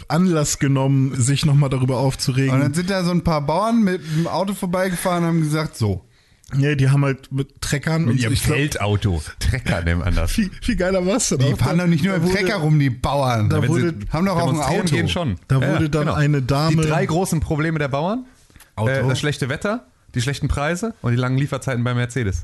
Anlass 0.08 0.60
genommen, 0.60 1.14
sich 1.20 1.46
nochmal 1.46 1.70
darüber 1.70 2.00
Und 2.00 2.06
aufzuregen. 2.08 2.60
dann 2.62 2.74
sind 2.74 2.90
da 2.90 3.04
so 3.04 3.12
ein 3.12 3.24
paar 3.24 3.42
Bauern 3.42 3.84
mit 3.84 4.02
dem 4.16 4.28
Auto 4.28 4.54
vorbeigefahren 4.54 5.24
und 5.24 5.30
haben 5.30 5.42
gesagt, 5.42 5.76
so. 5.78 6.06
Ja, 6.58 6.76
die 6.76 6.90
haben 6.90 7.04
halt 7.04 7.32
mit 7.32 7.62
Treckern 7.62 8.04
Mit 8.06 8.14
und 8.16 8.20
ihrem 8.22 8.36
Feldauto. 8.36 9.22
Trecker 9.40 9.82
nehmen 9.82 10.04
anders. 10.04 10.32
viel, 10.32 10.52
viel 10.62 10.76
geiler 10.76 11.04
was 11.06 11.30
denn 11.30 11.40
Die 11.40 11.54
auch. 11.54 11.58
fahren 11.58 11.80
doch 11.80 11.88
nicht 11.88 12.04
nur 12.04 12.14
Da 12.14 12.18
im 12.18 12.24
wurde- 12.30 12.36
Trecker 12.36 12.56
rum, 12.58 12.78
die 12.80 12.92
Bauern. 12.92 13.50
Da 13.50 13.68
wurde- 13.68 13.96
sie 14.00 14.10
haben 14.12 14.26
doch 14.26 14.38
auch 14.40 14.54
ein 14.54 14.60
Auto. 14.60 14.96
gehen 14.96 15.10
schon. 15.10 15.38
Da 15.48 15.56
wurde 15.62 15.90
dann 15.90 16.10
eine 16.10 16.42
Dame- 16.44 16.82
Die 16.84 16.88
drei 16.88 17.06
großen 17.06 17.40
Probleme 17.40 17.80
der 17.80 17.88
Bauern. 17.88 18.26
Auto. 18.76 18.92
Äh, 18.92 19.08
das 19.08 19.20
schlechte 19.20 19.50
Wetter, 19.50 19.88
die 20.16 20.22
schlechten 20.22 20.48
Preise 20.48 20.94
und 21.02 21.12
die 21.12 21.18
langen 21.18 21.38
Lieferzeiten 21.38 21.84
bei 21.84 21.94
Mercedes. 21.96 22.44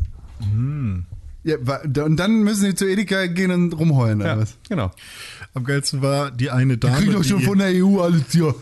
Ja, 1.43 1.55
und 2.03 2.17
dann 2.17 2.43
müssen 2.43 2.61
sie 2.65 2.75
zu 2.75 2.85
Edeka 2.85 3.27
gehen 3.27 3.51
und 3.51 3.73
rumheulen, 3.73 4.19
Ja, 4.21 4.37
was? 4.37 4.55
genau. 4.67 4.91
Am 5.53 5.63
geilsten 5.63 6.01
war 6.01 6.31
die 6.31 6.51
eine 6.51 6.77
Dame, 6.77 6.97
Kriegen 6.97 7.13
doch 7.13 7.23
schon 7.23 7.39
die, 7.39 7.45
von 7.45 7.57
der 7.59 7.69
EU 7.73 8.01
alles 8.01 8.23
hier. 8.31 8.53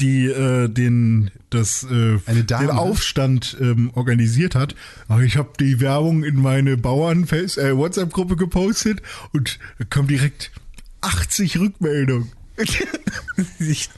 die 0.00 0.26
äh, 0.26 0.68
den 0.68 1.30
das 1.50 1.84
äh, 1.84 2.18
Eine 2.26 2.44
Dame? 2.44 2.66
den 2.66 2.76
Aufstand 2.76 3.56
ähm, 3.60 3.90
organisiert 3.94 4.56
hat. 4.56 4.74
Ich 5.24 5.36
habe 5.36 5.50
die 5.60 5.80
Werbung 5.80 6.24
in 6.24 6.36
meine 6.42 6.76
Bauern 6.76 7.26
äh, 7.30 8.36
gepostet 8.36 9.00
und 9.32 9.58
da 9.78 9.84
kam 9.84 10.08
direkt 10.08 10.50
80 11.02 11.58
Rückmeldungen. 11.60 12.32
ich, 13.60 13.90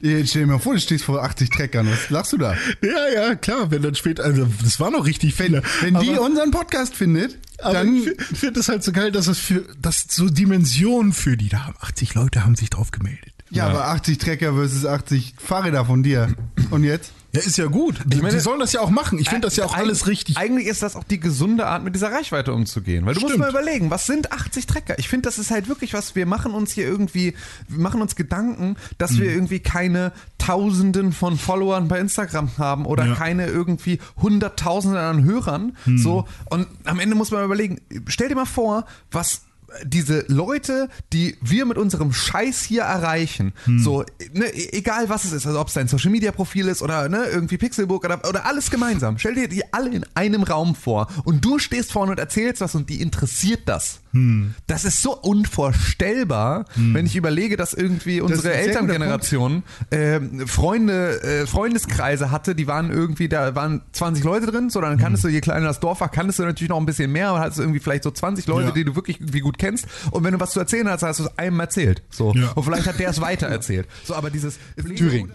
Jetzt 0.00 0.30
stell 0.30 0.42
dir 0.42 0.52
mal 0.52 0.58
vor, 0.58 0.74
du 0.74 0.80
stehst 0.80 1.04
vor 1.04 1.22
80 1.22 1.50
Treckern. 1.50 1.90
Was 1.90 2.10
lachst 2.10 2.32
du 2.32 2.38
da? 2.38 2.54
ja, 2.82 3.08
ja, 3.12 3.34
klar, 3.34 3.70
wenn 3.70 3.82
dann 3.82 3.94
später, 3.94 4.24
also 4.24 4.46
das 4.62 4.78
war 4.80 4.90
noch 4.90 5.04
richtig 5.04 5.34
viele. 5.34 5.62
Wenn 5.82 5.98
die 5.98 6.10
aber, 6.10 6.22
unseren 6.22 6.50
Podcast 6.52 6.94
findet, 6.94 7.36
aber 7.62 7.74
dann. 7.74 7.96
ich 7.96 8.38
finde 8.38 8.60
es 8.60 8.68
halt 8.68 8.82
so 8.82 8.92
geil, 8.92 9.12
dass 9.12 9.26
es 9.26 9.38
für 9.38 9.64
das 9.80 10.06
so 10.08 10.28
Dimensionen 10.28 11.12
für 11.12 11.36
die 11.36 11.48
da 11.48 11.66
haben. 11.66 11.76
80 11.80 12.14
Leute 12.14 12.44
haben 12.44 12.56
sich 12.56 12.70
drauf 12.70 12.90
gemeldet. 12.90 13.32
Ja, 13.50 13.66
aber 13.66 13.86
80 13.88 14.18
Trecker 14.18 14.54
versus 14.54 14.86
80 14.86 15.34
Fahrräder 15.38 15.84
von 15.84 16.02
dir. 16.02 16.34
Und 16.70 16.84
jetzt? 16.84 17.12
Ja, 17.32 17.40
ist 17.40 17.56
ja 17.58 17.66
gut. 17.66 18.00
Die, 18.06 18.16
meine- 18.18 18.34
die 18.34 18.40
sollen 18.40 18.58
das 18.58 18.72
ja 18.72 18.80
auch 18.80 18.90
machen. 18.90 19.18
Ich 19.20 19.28
finde 19.28 19.46
das 19.46 19.54
ja 19.56 19.64
auch 19.64 19.74
alles 19.76 20.08
richtig. 20.08 20.36
Eigentlich 20.36 20.66
ist 20.66 20.82
das 20.82 20.96
auch 20.96 21.04
die 21.04 21.20
gesunde 21.20 21.66
Art, 21.66 21.84
mit 21.84 21.94
dieser 21.94 22.10
Reichweite 22.10 22.52
umzugehen. 22.52 23.06
Weil 23.06 23.14
du 23.14 23.20
musst 23.20 23.34
Stimmt. 23.34 23.44
mal 23.44 23.50
überlegen, 23.50 23.88
was 23.90 24.06
sind 24.06 24.32
80 24.32 24.66
Trecker? 24.66 24.98
Ich 24.98 25.08
finde, 25.08 25.28
das 25.28 25.38
ist 25.38 25.50
halt 25.52 25.68
wirklich 25.68 25.94
was, 25.94 26.16
wir 26.16 26.26
machen 26.26 26.52
uns 26.52 26.72
hier 26.72 26.84
irgendwie, 26.88 27.34
wir 27.68 27.78
machen 27.80 28.00
uns 28.02 28.16
Gedanken, 28.16 28.76
dass 28.98 29.12
Mhm. 29.12 29.18
wir 29.20 29.30
irgendwie 29.32 29.60
keine 29.60 30.12
Tausenden 30.38 31.12
von 31.12 31.36
Followern 31.38 31.86
bei 31.86 32.00
Instagram 32.00 32.50
haben 32.58 32.84
oder 32.86 33.06
Ja. 33.06 33.14
keine 33.14 33.46
irgendwie 33.46 34.00
Hunderttausende 34.20 34.98
an 35.00 35.22
Hörern. 35.24 35.76
Mhm. 35.86 35.98
So, 35.98 36.26
und 36.46 36.66
am 36.84 36.98
Ende 36.98 37.14
muss 37.14 37.30
man 37.30 37.44
überlegen, 37.44 37.80
stell 38.08 38.28
dir 38.28 38.34
mal 38.34 38.44
vor, 38.46 38.86
was 39.12 39.42
diese 39.84 40.24
Leute, 40.28 40.88
die 41.12 41.36
wir 41.40 41.64
mit 41.66 41.78
unserem 41.78 42.12
Scheiß 42.12 42.62
hier 42.62 42.82
erreichen, 42.82 43.52
Hm. 43.64 43.78
so, 43.78 44.04
ne, 44.32 44.46
e- 44.46 44.76
egal 44.78 45.08
was 45.08 45.24
es 45.24 45.32
ist, 45.32 45.46
also 45.46 45.60
ob 45.60 45.68
es 45.68 45.74
dein 45.74 45.88
Social 45.88 46.10
Media 46.10 46.32
Profil 46.32 46.68
ist 46.68 46.82
oder 46.82 47.08
ne, 47.08 47.24
irgendwie 47.26 47.58
Pixelbook 47.58 48.04
oder, 48.04 48.28
oder 48.28 48.46
alles 48.46 48.70
gemeinsam, 48.70 49.18
stell 49.18 49.34
dir 49.34 49.48
die 49.48 49.62
alle 49.72 49.90
in 49.90 50.04
einem 50.14 50.42
Raum 50.42 50.74
vor 50.74 51.08
und 51.24 51.44
du 51.44 51.58
stehst 51.58 51.92
vorne 51.92 52.12
und 52.12 52.18
erzählst 52.18 52.60
was 52.60 52.74
und 52.74 52.88
die 52.90 53.00
interessiert 53.00 53.62
das. 53.66 54.00
Hm. 54.12 54.54
Das 54.66 54.84
ist 54.84 55.02
so 55.02 55.16
unvorstellbar, 55.16 56.64
wenn 56.74 57.06
ich 57.06 57.16
überlege, 57.16 57.56
dass 57.56 57.74
irgendwie 57.74 58.20
unsere 58.20 58.42
guter 58.48 58.54
Elterngeneration 58.54 59.62
ähm, 59.90 60.46
Freunde, 60.46 61.22
äh, 61.22 61.46
Freundeskreise 61.46 62.30
hatte, 62.30 62.54
die 62.54 62.66
waren 62.66 62.90
irgendwie, 62.90 63.28
da 63.28 63.54
waren 63.54 63.82
20 63.92 64.24
Leute 64.24 64.46
drin, 64.46 64.70
so 64.70 64.80
dann 64.80 64.98
kanntest 64.98 65.24
du, 65.24 65.28
je 65.28 65.40
kleiner 65.40 65.66
das 65.66 65.80
Dorf 65.80 66.00
war, 66.00 66.08
kanntest 66.10 66.38
du 66.38 66.44
natürlich 66.44 66.70
noch 66.70 66.78
ein 66.78 66.86
bisschen 66.86 67.12
mehr, 67.12 67.28
aber 67.28 67.40
hattest 67.40 67.58
du 67.58 67.62
irgendwie 67.62 67.80
vielleicht 67.80 68.02
so 68.04 68.10
20 68.10 68.46
Leute, 68.46 68.68
Ja. 68.68 68.72
die 68.74 68.84
du 68.84 68.96
wirklich 68.96 69.20
irgendwie 69.20 69.40
gut 69.40 69.58
kennst 69.58 69.86
und 70.10 70.24
wenn 70.24 70.32
du 70.32 70.40
was 70.40 70.50
zu 70.52 70.60
erzählen 70.60 70.88
hast, 70.88 71.02
hast 71.02 71.20
du 71.20 71.24
es 71.24 71.38
einem 71.38 71.60
erzählt. 71.60 72.02
So. 72.10 72.32
Ja. 72.34 72.50
Und 72.52 72.64
vielleicht 72.64 72.86
hat 72.86 72.98
der 72.98 73.10
es 73.10 73.20
weiter 73.20 73.46
erzählt. 73.46 73.86
So, 74.04 74.14
aber 74.14 74.30
dieses 74.30 74.58
Thüringen 74.96 75.32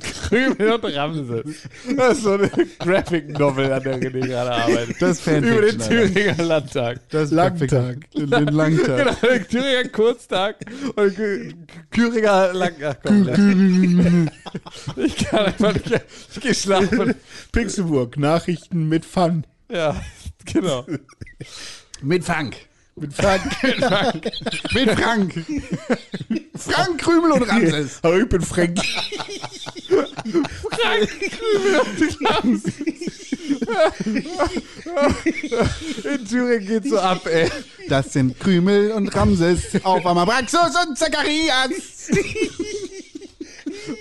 Krümel 0.00 0.72
und 0.72 0.84
Ramses. 0.84 1.68
Das 1.96 2.16
ist 2.18 2.24
so 2.24 2.32
eine 2.32 2.50
Graphic 2.78 3.38
Novel, 3.38 3.72
an 3.72 3.82
der 3.82 4.00
René 4.00 4.26
gerade 4.26 4.52
arbeitet. 4.52 5.02
das 5.02 5.20
Fanfiction. 5.20 5.58
Über 5.58 5.66
den 5.66 5.80
Alter. 5.80 5.88
Thüringer 5.88 6.44
Landtag. 6.44 7.08
Das 7.10 7.30
Langtag. 7.30 8.10
Den, 8.12 8.30
den 8.30 8.46
Langtag. 8.48 8.98
Genau, 8.98 9.34
den 9.34 9.48
Thüringer 9.48 9.88
Kurztag 9.88 10.56
und 10.96 11.16
Thüringer 11.90 12.52
Lang... 12.52 12.72
Ach, 12.84 12.96
komm, 13.04 14.28
ich 14.96 15.16
kann 15.16 15.46
einfach 15.46 15.74
nicht... 15.74 16.04
Ich 16.34 16.40
geh 16.40 16.54
schlafen. 16.54 17.14
Pixelburg, 17.52 18.16
Nachrichten 18.16 18.88
mit 18.88 19.04
Fun. 19.04 19.44
Ja, 19.70 20.00
genau. 20.44 20.86
Mit 22.00 22.24
Frank. 23.10 23.42
Mit 23.62 23.84
Fun. 23.84 24.20
Mit 24.74 24.90
Frank. 24.90 25.44
Frank 26.56 27.00
Krümel 27.00 27.32
und 27.32 27.42
Ramses. 27.42 27.98
Aber 28.02 28.18
ich 28.18 28.28
bin 28.28 28.42
Frank. 28.42 28.78
In 36.04 36.26
Thüringen 36.28 36.66
geht's 36.66 36.90
so 36.90 36.98
ab, 36.98 37.26
ey. 37.26 37.50
Das 37.88 38.12
sind 38.12 38.38
Krümel 38.38 38.92
und 38.92 39.08
Ramses 39.14 39.62
auf 39.84 40.04
einmal 40.06 40.26
Braxus 40.26 40.76
und 40.86 40.98
Zacharias. 40.98 42.10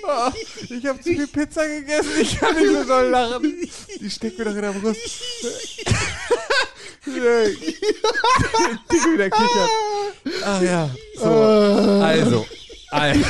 Oh, 0.03 0.31
ich 0.69 0.85
habe 0.85 0.99
zu 0.99 1.09
viel 1.09 1.27
Pizza 1.27 1.67
gegessen, 1.67 2.09
ich 2.21 2.39
kann 2.39 2.55
nicht 2.55 2.71
mehr 2.71 2.85
so 2.85 2.99
lachen. 3.01 3.69
Die 3.99 4.09
steckt 4.09 4.37
mir 4.37 4.45
doch 4.45 4.55
in 4.55 4.61
der 4.61 4.71
Brust. 4.71 4.99
Die 7.05 7.13
wieder 9.13 9.29
kichert. 9.29 9.69
Ach 10.45 10.61
ja. 10.71 10.89
So. 11.15 11.27
Also. 11.27 12.45
also. 12.91 13.25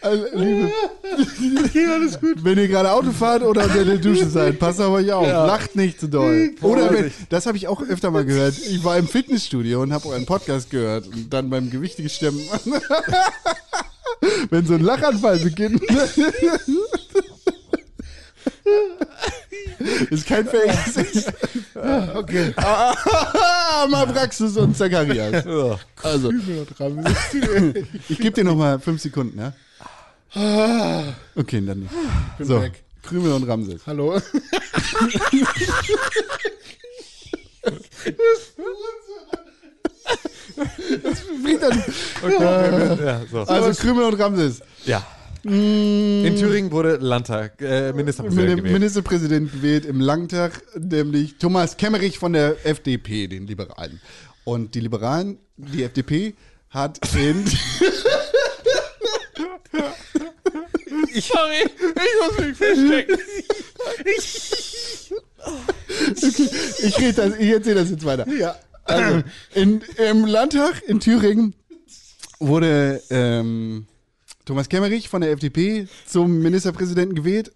Also, 0.00 0.26
liebe, 0.32 0.72
alles 1.92 2.20
gut. 2.20 2.42
Wenn 2.44 2.58
ihr 2.58 2.68
gerade 2.68 2.90
Auto 2.92 3.10
fahrt 3.12 3.42
oder 3.42 3.64
unter 3.64 3.84
der 3.84 3.96
Dusche 3.98 4.28
seid, 4.28 4.58
passt 4.58 4.80
auf 4.80 4.92
euch 4.92 5.12
auf. 5.12 5.26
Lacht 5.26 5.76
nicht 5.76 6.00
zu 6.00 6.08
doll. 6.08 6.52
Oder 6.62 6.92
wenn, 6.92 7.12
das 7.28 7.46
habe 7.46 7.56
ich 7.56 7.66
auch 7.66 7.82
öfter 7.82 8.10
mal 8.10 8.24
gehört. 8.24 8.56
Ich 8.58 8.82
war 8.84 8.96
im 8.96 9.08
Fitnessstudio 9.08 9.82
und 9.82 9.92
habe 9.92 10.08
euren 10.08 10.26
Podcast 10.26 10.70
gehört 10.70 11.06
und 11.08 11.32
dann 11.32 11.50
beim 11.50 11.70
Gewichtigestemmen. 11.70 12.40
wenn 14.50 14.66
so 14.66 14.74
ein 14.74 14.82
Lachanfall 14.82 15.38
beginnt. 15.38 15.82
Ist 20.10 20.26
kein 20.26 20.46
Fake. 20.46 20.72
Okay. 22.14 22.52
Mal 22.56 24.06
Braxis 24.06 24.56
und 24.56 24.76
Zacharias. 24.76 25.46
Also, 26.02 26.28
Krümel 26.28 26.58
und 26.58 26.80
Ramses. 26.80 27.16
ich 28.08 28.18
gebe 28.18 28.32
dir 28.32 28.42
noch 28.44 28.56
mal 28.56 28.80
fünf 28.80 29.00
Sekunden, 29.00 29.38
ja? 29.38 29.52
Okay, 31.36 31.62
dann 31.64 31.80
nicht. 31.80 31.92
Bin 32.36 32.46
So, 32.46 32.60
weg. 32.60 32.82
Krümel 33.02 33.32
und 33.32 33.44
Ramses. 33.44 33.86
Hallo. 33.86 34.20
Ja, 42.40 43.20
so. 43.30 43.40
Also 43.42 43.80
Krümel 43.80 44.04
und 44.04 44.14
Ramses. 44.20 44.60
ja. 44.84 45.04
In 45.44 46.34
Thüringen 46.36 46.72
wurde 46.72 46.96
Landtag, 46.96 47.62
äh, 47.62 47.92
Ministerpräsident 47.92 48.48
Min- 48.48 48.56
gewählt. 48.56 48.72
Ministerpräsident 48.72 49.52
gewählt 49.52 49.84
im 49.86 50.00
Landtag, 50.00 50.60
nämlich 50.76 51.36
Thomas 51.38 51.76
Kemmerich 51.76 52.18
von 52.18 52.32
der 52.32 52.56
FDP, 52.66 53.28
den 53.28 53.46
Liberalen. 53.46 54.00
Und 54.44 54.74
die 54.74 54.80
Liberalen, 54.80 55.38
die 55.56 55.84
FDP 55.84 56.34
hat 56.70 56.98
in. 57.14 57.46
Sorry, 61.14 61.64
ich 61.64 62.14
muss 62.20 62.38
mich 62.46 62.56
verstecken. 62.56 63.18
ich 66.82 66.98
rede 66.98 67.12
das, 67.14 67.38
ich 67.38 67.48
erzähle 67.50 67.74
das 67.80 67.90
jetzt 67.90 68.04
weiter. 68.04 68.26
Ja. 68.28 68.56
Also, 68.88 69.22
in, 69.54 69.82
im 70.10 70.24
Landtag 70.24 70.82
in 70.86 71.00
Thüringen 71.00 71.54
wurde 72.40 73.02
ähm, 73.10 73.86
Thomas 74.44 74.68
Kemmerich 74.68 75.08
von 75.08 75.20
der 75.20 75.32
FDP 75.32 75.86
zum 76.06 76.38
Ministerpräsidenten 76.40 77.14
gewählt. 77.14 77.52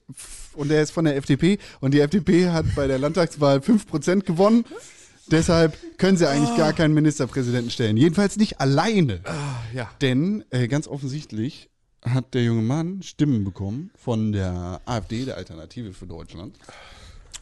Und 0.55 0.71
er 0.71 0.83
ist 0.83 0.91
von 0.91 1.07
der 1.07 1.17
FDP. 1.17 1.59
Und 1.81 1.95
die 1.95 2.01
FDP 2.01 2.51
hat 2.51 2.67
bei 2.77 2.87
der 2.87 2.99
Landtagswahl 2.99 3.59
5% 3.59 4.25
gewonnen. 4.25 4.65
Deshalb 5.29 5.77
können 5.97 6.19
sie 6.19 6.29
eigentlich 6.29 6.55
gar 6.59 6.75
keinen 6.75 6.93
Ministerpräsidenten 6.93 7.71
stellen. 7.71 7.97
Jedenfalls 7.97 8.37
nicht 8.37 8.61
alleine. 8.61 9.21
Ja. 9.73 9.91
Denn 10.03 10.45
äh, 10.51 10.69
ganz 10.69 10.87
offensichtlich 10.87 11.71
hat 12.03 12.35
der 12.35 12.43
junge 12.43 12.63
Mann 12.63 13.03
Stimmen 13.03 13.45
bekommen 13.45 13.91
von 13.97 14.33
der 14.33 14.83
AfD, 14.85 15.25
der 15.25 15.37
Alternative 15.37 15.95
für 15.95 16.07
Deutschland, 16.07 16.59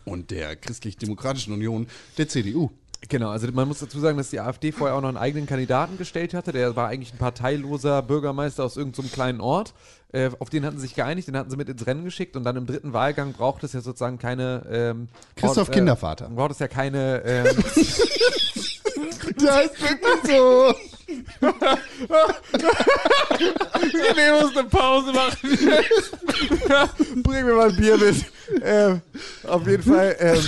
und 0.04 0.30
der 0.30 0.56
Christlich-Demokratischen 0.56 1.52
Union, 1.52 1.86
der 2.18 2.28
CDU. 2.28 2.70
Genau, 3.08 3.30
also 3.30 3.48
man 3.52 3.66
muss 3.66 3.78
dazu 3.78 3.98
sagen, 3.98 4.18
dass 4.18 4.30
die 4.30 4.40
AfD 4.40 4.72
vorher 4.72 4.94
auch 4.96 5.00
noch 5.00 5.08
einen 5.08 5.16
eigenen 5.16 5.46
Kandidaten 5.46 5.96
gestellt 5.96 6.34
hatte. 6.34 6.52
Der 6.52 6.76
war 6.76 6.88
eigentlich 6.88 7.14
ein 7.14 7.18
parteiloser 7.18 8.02
Bürgermeister 8.02 8.62
aus 8.64 8.76
irgendeinem 8.76 9.06
so 9.08 9.14
kleinen 9.14 9.40
Ort. 9.40 9.72
Äh, 10.12 10.30
auf 10.38 10.50
den 10.50 10.64
hatten 10.66 10.76
sie 10.76 10.82
sich 10.82 10.94
geeinigt, 10.94 11.26
den 11.28 11.36
hatten 11.36 11.50
sie 11.50 11.56
mit 11.56 11.68
ins 11.68 11.86
Rennen 11.86 12.04
geschickt 12.04 12.36
und 12.36 12.44
dann 12.44 12.56
im 12.56 12.66
dritten 12.66 12.92
Wahlgang 12.92 13.32
braucht 13.32 13.64
es 13.64 13.72
ja 13.72 13.80
sozusagen 13.80 14.18
keine. 14.18 14.66
Ähm, 14.70 15.08
Christoph 15.36 15.68
braucht, 15.68 15.72
Kindervater. 15.72 16.28
Braucht 16.28 16.52
es 16.52 16.58
ja 16.58 16.68
keine. 16.68 17.22
Ähm, 17.24 17.46
Das 19.36 19.66
ist 19.66 19.80
wirklich 19.80 20.18
so. 20.26 20.74
René 23.80 24.42
muss 24.42 24.56
eine 24.56 24.68
Pause 24.68 25.12
machen. 25.12 25.58
Bring 27.22 27.46
mir 27.46 27.54
mal 27.54 27.70
ein 27.70 27.76
Bier 27.76 27.96
mit. 27.96 28.24
Ähm, 28.62 29.00
auf 29.46 29.66
jeden 29.66 29.82
Fall 29.82 30.16
ähm, 30.18 30.42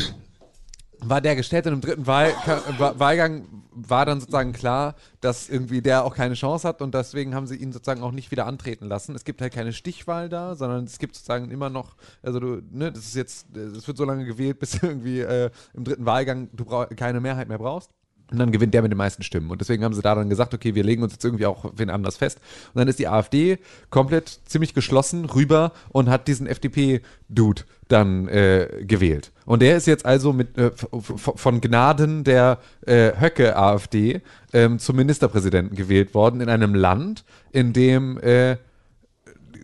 war 1.05 1.21
der 1.21 1.37
gestellt 1.37 1.67
und 1.67 1.75
im 1.75 1.81
dritten 1.81 2.07
Wahl, 2.07 2.33
Wahlgang 2.79 3.47
war 3.75 4.07
dann 4.07 4.21
sozusagen 4.21 4.53
klar, 4.53 4.95
dass 5.21 5.49
irgendwie 5.49 5.83
der 5.83 6.05
auch 6.05 6.15
keine 6.15 6.35
Chance 6.35 6.67
hat 6.69 6.83
und 6.83 6.95
deswegen 6.95 7.35
haben 7.35 7.47
sie 7.47 7.57
ihn 7.57 7.73
sozusagen 7.73 8.03
auch 8.03 8.12
nicht 8.12 8.31
wieder 8.31 8.47
antreten 8.47 8.87
lassen. 8.87 9.15
Es 9.15 9.25
gibt 9.25 9.41
halt 9.41 9.53
keine 9.53 9.73
Stichwahl 9.73 10.29
da, 10.29 10.55
sondern 10.55 10.85
es 10.85 10.99
gibt 10.99 11.15
sozusagen 11.15 11.51
immer 11.51 11.71
noch, 11.71 11.97
also 12.23 12.38
du, 12.41 12.62
ne, 12.71 12.93
das 12.93 13.07
ist 13.07 13.17
jetzt, 13.17 13.57
es 13.57 13.87
wird 13.87 13.97
so 13.97 14.05
lange 14.05 14.25
gewählt, 14.25 14.59
bis 14.59 14.75
irgendwie 14.83 15.21
äh, 15.21 15.51
im 15.75 15.85
dritten 15.85 16.07
Wahlgang 16.07 16.49
du 16.53 16.65
keine 16.97 17.21
Mehrheit 17.21 17.49
mehr 17.49 17.59
brauchst. 17.59 17.91
Und 18.33 18.38
dann 18.38 18.51
gewinnt 18.51 18.75
der 18.75 18.83
mit 18.83 18.90
den 18.90 18.99
meisten 18.99 19.23
Stimmen. 19.23 19.51
Und 19.51 19.61
deswegen 19.61 19.85
haben 19.85 19.95
sie 19.95 20.03
da 20.03 20.14
dann 20.14 20.29
gesagt, 20.29 20.55
okay, 20.55 20.75
wir 20.75 20.83
legen 20.83 21.03
uns 21.03 21.12
jetzt 21.12 21.25
irgendwie 21.25 21.47
auch 21.47 21.71
wen 21.77 21.90
anders 21.90 22.16
fest. 22.16 22.40
Und 22.73 22.79
dann 22.81 22.88
ist 22.88 22.99
die 22.99 23.09
AfD 23.09 23.59
komplett 23.90 24.40
ziemlich 24.47 24.75
geschlossen 24.75 25.27
rüber 25.27 25.73
und 25.90 26.09
hat 26.09 26.29
diesen 26.29 26.47
FDP-Dude 26.47 27.62
dann 27.88 28.27
äh, 28.29 28.85
gewählt. 28.87 29.33
Und 29.45 29.61
der 29.61 29.77
ist 29.77 29.87
jetzt 29.87 30.07
also 30.07 30.33
mit 30.33 30.57
äh, 30.57 30.71
von 30.73 31.61
Gnaden 31.61 32.25
der 32.25 32.59
äh, 32.87 33.12
Höcke-AfD 33.21 34.23
ähm, 34.53 34.79
zum 34.79 34.97
Ministerpräsidenten 34.97 35.77
gewählt 35.77 36.14
worden 36.14 36.40
in 36.40 36.49
einem 36.49 36.75
Land, 36.75 37.25
in 37.53 37.73
dem 37.73 38.18
äh, 38.18 38.57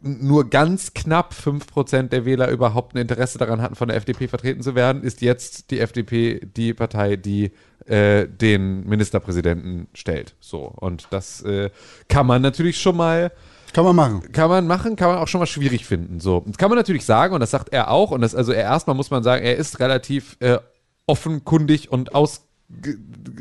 nur 0.03 0.49
ganz 0.51 0.95
knapp 0.95 1.33
5% 1.33 2.09
der 2.09 2.25
Wähler 2.25 2.49
überhaupt 2.51 2.95
ein 2.95 2.99
Interesse 2.99 3.39
daran 3.39 3.61
hatten, 3.63 3.75
von 3.75 3.89
der 3.89 3.97
FDP 3.97 4.29
vertreten 4.29 4.63
zu 4.63 4.75
werden, 4.75 5.03
ist 5.03 5.21
jetzt 5.21 5.71
die 5.71 5.81
FDP 5.81 6.41
die 6.57 6.75
Partei, 6.75 7.17
die 7.17 7.53
äh, 7.87 8.27
den 8.27 8.87
Ministerpräsidenten 8.89 9.89
stellt. 9.95 10.35
So, 10.41 10.61
und 10.65 11.09
das 11.11 11.43
äh, 11.43 11.71
kann 12.09 12.27
man 12.27 12.43
natürlich 12.43 12.81
schon 12.81 12.97
mal 12.97 13.33
Kann 13.73 13.85
man 13.85 13.97
machen. 13.97 14.33
kann 14.33 14.51
man 14.51 14.67
machen, 14.67 14.97
kann 14.97 15.09
man 15.09 15.19
auch 15.19 15.29
schon 15.29 15.41
mal 15.41 15.47
schwierig 15.47 15.87
finden. 15.87 16.21
So, 16.21 16.45
das 16.47 16.59
kann 16.59 16.71
man 16.71 16.79
natürlich 16.79 17.05
sagen 17.05 17.35
und 17.35 17.41
das 17.41 17.51
sagt 17.51 17.73
er 17.73 17.91
auch 17.91 18.11
und 18.11 18.21
das 18.21 18.35
also 18.35 18.53
er 18.53 18.63
erstmal 18.63 18.97
muss 18.97 19.11
man 19.11 19.23
sagen, 19.23 19.45
er 19.45 19.57
ist 19.57 19.81
relativ 19.81 20.37
äh, 20.41 20.59
offenkundig 21.07 21.91
und 21.91 22.15
aus 22.15 22.43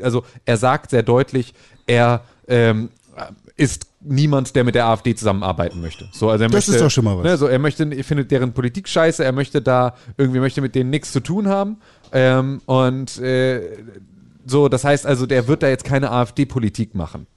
also 0.02 0.24
er 0.46 0.56
sagt 0.56 0.92
sehr 0.92 1.04
deutlich, 1.04 1.54
er 1.86 2.24
ähm, 2.48 2.90
ist 3.58 3.88
niemand, 4.08 4.56
der 4.56 4.64
mit 4.64 4.76
der 4.76 4.88
AfD 4.88 5.16
zusammenarbeiten 5.16 5.82
möchte. 5.82 6.08
So, 6.12 6.30
also 6.30 6.44
er 6.44 6.50
Das 6.50 6.68
möchte, 6.68 6.72
ist 6.72 6.82
doch 6.82 6.92
schon 6.92 7.06
mal 7.06 7.18
was. 7.18 7.24
Ne, 7.24 7.38
so, 7.38 7.48
er 7.48 7.60
möchte, 7.60 7.84
er 7.84 8.04
findet 8.04 8.32
deren 8.32 8.54
Politik 8.54 8.88
scheiße, 8.88 9.24
er 9.24 9.32
möchte 9.32 9.62
da 9.62 9.96
irgendwie 10.18 10.40
möchte 10.40 10.62
mit 10.62 10.76
denen 10.76 10.90
nichts 10.90 11.12
zu 11.12 11.20
tun 11.20 11.48
haben 11.48 11.78
ähm, 12.12 12.62
und 12.66 13.18
äh, 13.20 13.62
so, 14.46 14.70
das 14.70 14.84
heißt 14.84 15.06
also, 15.06 15.26
der 15.26 15.48
wird 15.48 15.62
da 15.62 15.68
jetzt 15.68 15.84
keine 15.84 16.12
AfD-Politik 16.12 16.96
machen. 16.96 17.28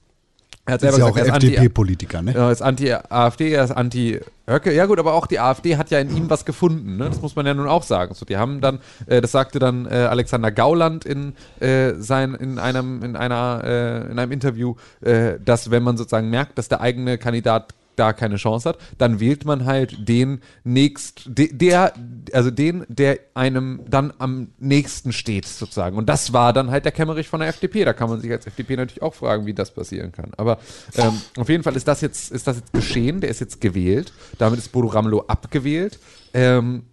Er 0.65 0.75
hat 0.75 0.83
Ist 0.83 0.97
ja 0.97 1.05
auch 1.05 1.17
er 1.17 1.25
FDP-Politiker, 1.25 2.21
ne? 2.21 2.35
er 2.35 2.51
ist 2.51 2.61
anti-AfD, 2.61 3.51
er 3.51 3.63
ist 3.63 3.71
anti-Höcke. 3.71 4.71
Ja 4.71 4.85
gut, 4.85 4.99
aber 4.99 5.13
auch 5.15 5.25
die 5.25 5.39
AfD 5.39 5.75
hat 5.75 5.89
ja 5.89 5.99
in 5.99 6.15
ihm 6.15 6.29
was 6.29 6.45
gefunden. 6.45 6.97
Ne? 6.97 7.05
Das 7.05 7.19
muss 7.19 7.35
man 7.35 7.47
ja 7.47 7.55
nun 7.55 7.67
auch 7.67 7.81
sagen. 7.81 8.13
So, 8.13 8.25
die 8.25 8.37
haben 8.37 8.61
dann, 8.61 8.79
äh, 9.07 9.21
das 9.21 9.31
sagte 9.31 9.57
dann 9.57 9.87
äh, 9.87 9.95
Alexander 9.95 10.51
Gauland 10.51 11.03
in, 11.03 11.33
äh, 11.59 11.93
sein, 11.97 12.35
in, 12.35 12.59
einem, 12.59 13.01
in, 13.01 13.15
einer, 13.15 13.61
äh, 13.63 14.11
in 14.11 14.19
einem 14.19 14.31
Interview, 14.31 14.75
äh, 15.01 15.39
dass 15.43 15.71
wenn 15.71 15.81
man 15.81 15.97
sozusagen 15.97 16.29
merkt, 16.29 16.59
dass 16.59 16.67
der 16.67 16.79
eigene 16.79 17.17
Kandidat 17.17 17.73
da 18.01 18.13
keine 18.13 18.37
Chance 18.37 18.67
hat, 18.67 18.79
dann 18.97 19.19
wählt 19.19 19.45
man 19.45 19.65
halt 19.65 20.09
den 20.09 20.41
nächst, 20.63 21.21
de, 21.27 21.53
der, 21.53 21.93
also 22.33 22.49
den, 22.49 22.83
der 22.89 23.19
einem 23.35 23.81
dann 23.87 24.11
am 24.17 24.49
nächsten 24.57 25.13
steht, 25.13 25.45
sozusagen. 25.45 25.97
Und 25.97 26.09
das 26.09 26.33
war 26.33 26.51
dann 26.51 26.71
halt 26.71 26.85
der 26.85 26.91
Kemmerich 26.91 27.27
von 27.27 27.41
der 27.41 27.49
FDP. 27.49 27.85
Da 27.85 27.93
kann 27.93 28.09
man 28.09 28.19
sich 28.19 28.31
als 28.31 28.47
FDP 28.47 28.75
natürlich 28.75 29.03
auch 29.03 29.13
fragen, 29.13 29.45
wie 29.45 29.53
das 29.53 29.71
passieren 29.71 30.11
kann. 30.11 30.31
Aber 30.37 30.57
ähm, 30.95 31.21
auf 31.37 31.47
jeden 31.47 31.63
Fall 31.63 31.75
ist 31.75 31.87
das 31.87 32.01
jetzt, 32.01 32.31
ist 32.31 32.47
das 32.47 32.57
jetzt 32.57 32.73
geschehen, 32.73 33.21
der 33.21 33.29
ist 33.29 33.39
jetzt 33.39 33.61
gewählt. 33.61 34.11
Damit 34.39 34.57
ist 34.57 34.71
Bodo 34.71 34.87
Ramelow 34.87 35.25
abgewählt. 35.27 35.99
Ähm, 36.33 36.83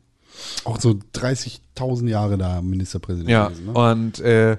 Auch 0.65 0.79
so 0.79 0.99
30.000 1.15 2.09
Jahre 2.09 2.37
da 2.37 2.61
Ministerpräsident 2.61 3.31
ja, 3.31 3.49
gewesen, 3.49 3.67
ne? 3.67 3.73
und 3.73 4.21
äh, 4.21 4.59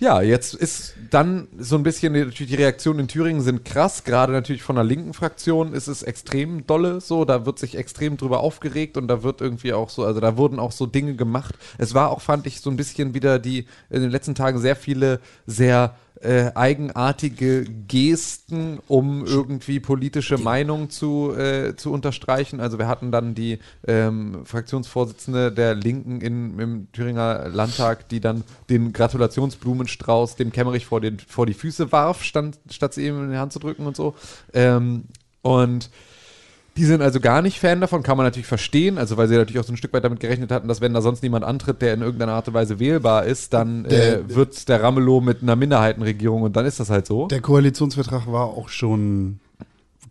ja, 0.00 0.22
jetzt 0.22 0.54
ist 0.54 0.94
dann 1.10 1.46
so 1.58 1.76
ein 1.76 1.82
bisschen 1.82 2.14
natürlich 2.14 2.50
die 2.50 2.56
Reaktionen 2.56 3.00
in 3.00 3.08
Thüringen 3.08 3.42
sind 3.42 3.66
krass. 3.66 4.02
Gerade 4.04 4.32
natürlich 4.32 4.62
von 4.62 4.76
der 4.76 4.84
linken 4.84 5.12
Fraktion 5.12 5.74
ist 5.74 5.88
es 5.88 6.02
extrem 6.02 6.66
dolle 6.66 7.02
so. 7.02 7.26
Da 7.26 7.44
wird 7.44 7.58
sich 7.58 7.76
extrem 7.76 8.16
drüber 8.16 8.40
aufgeregt 8.40 8.96
und 8.96 9.08
da 9.08 9.22
wird 9.22 9.42
irgendwie 9.42 9.74
auch 9.74 9.90
so, 9.90 10.04
also 10.04 10.18
da 10.18 10.38
wurden 10.38 10.58
auch 10.58 10.72
so 10.72 10.86
Dinge 10.86 11.16
gemacht. 11.16 11.54
Es 11.76 11.92
war 11.92 12.10
auch, 12.10 12.22
fand 12.22 12.46
ich, 12.46 12.62
so 12.62 12.70
ein 12.70 12.76
bisschen 12.76 13.12
wieder 13.12 13.38
die 13.38 13.66
in 13.90 14.00
den 14.00 14.10
letzten 14.10 14.34
Tagen 14.34 14.58
sehr 14.58 14.74
viele 14.74 15.20
sehr 15.46 15.94
äh, 16.20 16.52
eigenartige 16.54 17.64
Gesten, 17.64 18.78
um 18.88 19.24
irgendwie 19.24 19.80
politische 19.80 20.38
Meinung 20.38 20.90
zu, 20.90 21.34
äh, 21.34 21.76
zu 21.76 21.92
unterstreichen. 21.92 22.60
Also 22.60 22.78
wir 22.78 22.88
hatten 22.88 23.10
dann 23.10 23.34
die 23.34 23.58
ähm, 23.86 24.44
Fraktionsvorsitzende 24.44 25.50
der 25.50 25.74
Linken 25.74 26.20
in, 26.20 26.58
im 26.58 26.92
Thüringer 26.92 27.48
Landtag, 27.48 28.08
die 28.10 28.20
dann 28.20 28.44
den 28.68 28.92
Gratulationsblumenstrauß 28.92 30.36
dem 30.36 30.52
Kemmerich 30.52 30.86
vor, 30.86 31.00
den, 31.00 31.18
vor 31.18 31.46
die 31.46 31.54
Füße 31.54 31.90
warf, 31.90 32.22
stand, 32.22 32.58
statt 32.70 32.94
sie 32.94 33.06
ihm 33.06 33.24
in 33.24 33.30
die 33.30 33.38
Hand 33.38 33.52
zu 33.52 33.58
drücken 33.58 33.86
und 33.86 33.96
so. 33.96 34.14
Ähm, 34.52 35.04
und 35.42 35.90
die 36.76 36.84
sind 36.84 37.02
also 37.02 37.20
gar 37.20 37.42
nicht 37.42 37.58
Fan 37.60 37.80
davon, 37.80 38.02
kann 38.02 38.16
man 38.16 38.26
natürlich 38.26 38.46
verstehen, 38.46 38.96
also 38.98 39.16
weil 39.16 39.28
sie 39.28 39.36
natürlich 39.36 39.58
auch 39.60 39.64
so 39.64 39.72
ein 39.72 39.76
Stück 39.76 39.92
weit 39.92 40.04
damit 40.04 40.20
gerechnet 40.20 40.50
hatten, 40.52 40.68
dass 40.68 40.80
wenn 40.80 40.94
da 40.94 41.02
sonst 41.02 41.22
niemand 41.22 41.44
antritt, 41.44 41.82
der 41.82 41.94
in 41.94 42.00
irgendeiner 42.02 42.32
Art 42.32 42.48
und 42.48 42.54
Weise 42.54 42.78
wählbar 42.78 43.24
ist, 43.24 43.52
dann 43.52 43.84
Der- 43.84 44.20
äh, 44.20 44.34
wird 44.34 44.68
der 44.68 44.82
Ramelow 44.82 45.20
mit 45.20 45.42
einer 45.42 45.56
Minderheitenregierung 45.56 46.42
und 46.42 46.56
dann 46.56 46.66
ist 46.66 46.80
das 46.80 46.88
halt 46.90 47.06
so. 47.06 47.26
Der 47.28 47.40
Koalitionsvertrag 47.40 48.26
war 48.30 48.44
auch 48.46 48.68
schon 48.68 49.40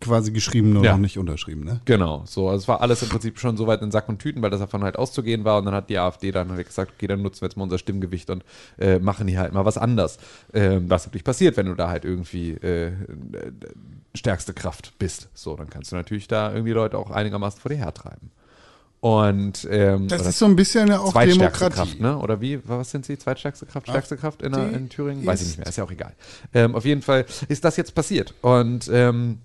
quasi 0.00 0.32
geschrieben, 0.32 0.72
nur 0.72 0.82
Ja. 0.84 0.92
noch 0.92 0.98
nicht 1.00 1.18
unterschrieben, 1.18 1.62
ne? 1.64 1.80
Genau, 1.84 2.22
so. 2.24 2.48
Also 2.48 2.62
es 2.62 2.68
war 2.68 2.80
alles 2.80 3.02
im 3.02 3.10
Prinzip 3.10 3.38
schon 3.38 3.58
so 3.58 3.66
weit 3.66 3.82
in 3.82 3.90
Sack 3.90 4.08
und 4.08 4.18
Tüten, 4.18 4.40
weil 4.40 4.48
das 4.48 4.60
davon 4.60 4.82
halt 4.82 4.96
auszugehen 4.96 5.44
war. 5.44 5.58
Und 5.58 5.66
dann 5.66 5.74
hat 5.74 5.90
die 5.90 5.98
AfD 5.98 6.30
dann 6.30 6.50
halt 6.50 6.66
gesagt, 6.66 6.92
okay, 6.96 7.06
dann 7.06 7.20
nutzen 7.20 7.42
wir 7.42 7.48
jetzt 7.48 7.56
mal 7.56 7.64
unser 7.64 7.76
Stimmgewicht 7.76 8.30
und 8.30 8.42
äh, 8.78 8.98
machen 8.98 9.28
hier 9.28 9.40
halt 9.40 9.52
mal 9.52 9.66
was 9.66 9.76
anders. 9.76 10.18
Ähm, 10.54 10.88
was 10.88 11.04
natürlich 11.04 11.24
passiert, 11.24 11.58
wenn 11.58 11.66
du 11.66 11.74
da 11.74 11.90
halt 11.90 12.06
irgendwie 12.06 12.52
äh, 12.52 12.86
äh, 12.86 12.92
stärkste 14.14 14.52
Kraft 14.54 14.94
bist. 14.98 15.28
So, 15.34 15.56
dann 15.56 15.70
kannst 15.70 15.92
du 15.92 15.96
natürlich 15.96 16.28
da 16.28 16.52
irgendwie 16.52 16.72
Leute 16.72 16.98
auch 16.98 17.10
einigermaßen 17.10 17.60
vor 17.60 17.70
dir 17.70 17.78
hertreiben. 17.78 18.30
Und 19.00 19.66
ähm, 19.70 20.08
Das 20.08 20.26
ist 20.26 20.38
so 20.38 20.44
ein 20.44 20.56
bisschen 20.56 20.88
ja 20.88 20.98
auch 21.00 21.14
Demokratie. 21.14 21.74
Kraft, 21.74 22.00
ne? 22.00 22.18
Oder 22.18 22.40
wie? 22.42 22.60
Was 22.68 22.90
sind 22.90 23.06
sie? 23.06 23.16
Zweitstärkste 23.16 23.64
Kraft? 23.64 23.88
Stärkste 23.88 24.16
Kraft 24.18 24.42
in, 24.42 24.52
der, 24.52 24.70
in 24.72 24.90
Thüringen? 24.90 25.24
Weiß 25.24 25.40
ich 25.40 25.48
nicht 25.48 25.58
mehr, 25.58 25.66
ist 25.66 25.76
ja 25.76 25.84
auch 25.84 25.90
egal. 25.90 26.12
Ähm, 26.52 26.74
auf 26.74 26.84
jeden 26.84 27.00
Fall 27.00 27.24
ist 27.48 27.64
das 27.64 27.78
jetzt 27.78 27.94
passiert. 27.94 28.34
Und 28.42 28.90
ähm, 28.92 29.38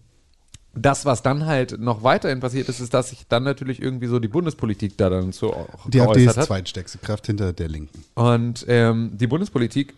das, 0.74 1.06
was 1.06 1.22
dann 1.24 1.46
halt 1.46 1.80
noch 1.80 2.04
weiterhin 2.04 2.42
passiert 2.42 2.68
ist, 2.68 2.82
ist, 2.82 2.94
dass 2.94 3.12
sich 3.12 3.28
dann 3.30 3.44
natürlich 3.44 3.82
irgendwie 3.82 4.08
so 4.08 4.20
die 4.20 4.28
Bundespolitik 4.28 4.98
da 4.98 5.10
dann 5.10 5.32
so 5.32 5.54
auch 5.54 5.90
Die 5.90 6.02
AfD 6.02 6.26
ist 6.26 6.36
hat. 6.36 6.48
zweitstärkste 6.48 6.98
Kraft 6.98 7.28
hinter 7.28 7.54
der 7.54 7.70
Linken. 7.70 8.04
Und 8.16 8.66
ähm, 8.68 9.12
die 9.14 9.28
Bundespolitik, 9.28 9.94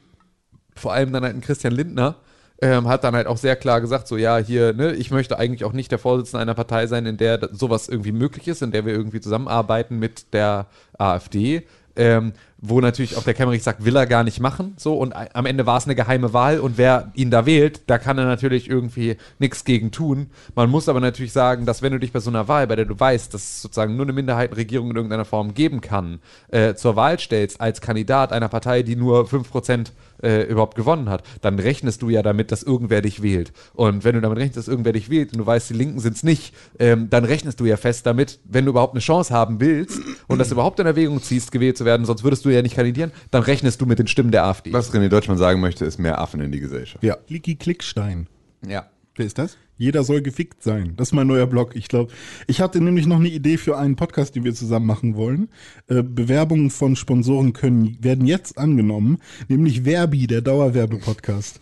vor 0.76 0.94
allem 0.94 1.12
dann 1.12 1.24
halt 1.24 1.34
ein 1.36 1.42
Christian 1.42 1.74
Lindner, 1.74 2.18
ähm, 2.62 2.88
hat 2.88 3.04
dann 3.04 3.16
halt 3.16 3.28
auch 3.28 3.38
sehr 3.38 3.56
klar 3.56 3.82
gesagt, 3.82 4.08
so 4.08 4.18
ja, 4.18 4.38
hier, 4.38 4.74
ne, 4.74 4.94
ich 4.94 5.12
möchte 5.12 5.38
eigentlich 5.38 5.64
auch 5.64 5.74
nicht 5.74 5.92
der 5.92 6.00
Vorsitzende 6.00 6.42
einer 6.42 6.56
Partei 6.56 6.88
sein, 6.88 7.06
in 7.06 7.18
der 7.18 7.50
sowas 7.52 7.88
irgendwie 7.88 8.12
möglich 8.12 8.48
ist, 8.48 8.62
in 8.62 8.72
der 8.72 8.86
wir 8.86 8.94
irgendwie 8.94 9.22
zusammenarbeiten 9.22 10.00
mit 10.00 10.34
der 10.34 10.68
AfD. 10.98 11.68
Ähm, 11.96 12.34
wo 12.60 12.82
natürlich 12.82 13.18
auch 13.18 13.24
der 13.24 13.34
Kemmerich 13.34 13.64
sagt, 13.64 13.86
will 13.86 13.96
er 13.96 14.08
gar 14.08 14.24
nicht 14.24 14.40
machen, 14.40 14.74
so 14.78 14.98
und 14.98 15.14
am 15.16 15.46
Ende 15.46 15.66
war 15.66 15.78
es 15.78 15.86
eine 15.86 15.96
geheime 15.96 16.34
Wahl 16.34 16.60
und 16.60 16.78
wer 16.78 17.12
ihn 17.14 17.30
da 17.30 17.46
wählt, 17.46 17.82
da 17.88 17.98
kann 17.98 18.18
er 18.18 18.26
natürlich 18.26 18.70
irgendwie 18.70 19.18
nichts 19.40 19.64
gegen 19.64 19.92
tun. 19.92 20.32
Man 20.56 20.70
muss 20.70 20.90
aber 20.90 21.00
natürlich 21.00 21.34
sagen, 21.34 21.66
dass 21.66 21.82
wenn 21.82 21.94
du 21.94 22.00
dich 22.00 22.12
bei 22.12 22.20
so 22.20 22.30
einer 22.30 22.48
Wahl, 22.48 22.68
bei 22.68 22.76
der 22.76 22.86
du 22.86 23.00
weißt, 23.00 23.34
dass 23.34 23.44
es 23.44 23.62
sozusagen 23.62 23.96
nur 23.96 24.06
eine 24.06 24.14
Minderheitenregierung 24.14 24.90
in 24.90 24.96
irgendeiner 24.96 25.26
Form 25.26 25.54
geben 25.54 25.82
kann, 25.82 26.20
äh, 26.50 26.74
zur 26.74 26.96
Wahl 26.96 27.20
stellst 27.20 27.62
als 27.62 27.82
Kandidat 27.82 28.34
einer 28.34 28.50
Partei, 28.50 28.82
die 28.82 28.96
nur 28.96 29.26
5% 29.26 29.92
äh, 30.24 30.44
überhaupt 30.44 30.76
gewonnen 30.76 31.10
hat, 31.10 31.24
dann 31.42 31.60
rechnest 31.60 32.02
du 32.02 32.10
ja 32.10 32.22
damit, 32.22 32.52
dass 32.52 32.64
irgendwer 32.64 33.02
dich 33.02 33.22
wählt. 33.22 33.54
Und 33.74 34.04
wenn 34.04 34.16
du 34.16 34.22
damit 34.22 34.40
rechnest, 34.40 34.58
dass 34.58 34.68
irgendwer 34.68 34.94
dich 34.94 35.10
wählt 35.10 35.34
und 35.34 35.40
du 35.40 35.46
weißt, 35.46 35.70
die 35.70 35.74
Linken 35.76 36.00
sind 36.00 36.16
es 36.16 36.24
nicht, 36.24 36.54
ähm, 36.80 37.10
dann 37.10 37.26
rechnest 37.26 37.60
du 37.60 37.66
ja 37.66 37.78
fest 37.78 38.06
damit, 38.06 38.40
wenn 38.46 38.66
du 38.66 38.72
überhaupt 38.72 38.94
eine 38.94 39.02
Chance 39.02 39.34
haben 39.34 39.60
willst 39.60 40.00
und 40.28 40.40
das 40.40 40.52
überhaupt 40.52 40.80
in 40.80 40.86
Erwägung 40.86 41.22
ziehst, 41.22 41.52
gewählt 41.52 41.78
zu 41.78 41.86
werden, 41.86 42.06
sonst 42.06 42.24
würdest 42.24 42.46
du 42.46 42.47
ja 42.54 42.62
nicht 42.62 42.76
kandidieren, 42.76 43.12
dann 43.32 43.44
rechnest 43.44 43.82
du 43.82 43.86
mit 43.86 44.00
den 44.00 44.08
Stimmen 44.08 44.32
der 44.32 44.46
AfD. 44.46 44.74
Was 44.74 44.94
René 44.94 45.10
Deutschmann 45.10 45.38
sagen 45.38 45.60
möchte, 45.60 45.86
ist 45.86 45.98
mehr 45.98 46.20
Affen 46.20 46.42
in 46.42 46.52
die 46.52 46.60
Gesellschaft. 46.60 47.04
Ja. 47.04 47.16
Klicki 47.16 47.56
Klickstein. 47.56 48.28
Ja. 48.68 48.88
Wer 49.16 49.26
ist 49.26 49.38
das? 49.38 49.58
Jeder 49.78 50.04
soll 50.04 50.22
gefickt 50.22 50.64
sein. 50.64 50.94
Das 50.96 51.10
ist 51.10 51.14
mein 51.14 51.28
neuer 51.28 51.48
Blog. 51.48 51.76
Ich 51.76 51.88
glaube, 51.88 52.12
ich 52.48 52.62
hatte 52.62 52.82
nämlich 52.82 53.06
noch 53.06 53.18
eine 53.18 53.30
Idee 53.30 53.58
für 53.58 53.78
einen 53.78 53.96
Podcast, 53.96 54.36
den 54.36 54.44
wir 54.44 54.54
zusammen 54.56 54.86
machen 54.88 55.16
wollen. 55.16 55.50
Äh, 55.88 56.04
Bewerbungen 56.04 56.72
von 56.72 56.96
Sponsoren 56.96 57.54
können, 57.54 57.98
werden 58.02 58.26
jetzt 58.26 58.58
angenommen, 58.58 59.20
nämlich 59.48 59.84
Verbi, 59.84 60.28
der 60.28 60.42
Dauerwerbepodcast. 60.42 61.60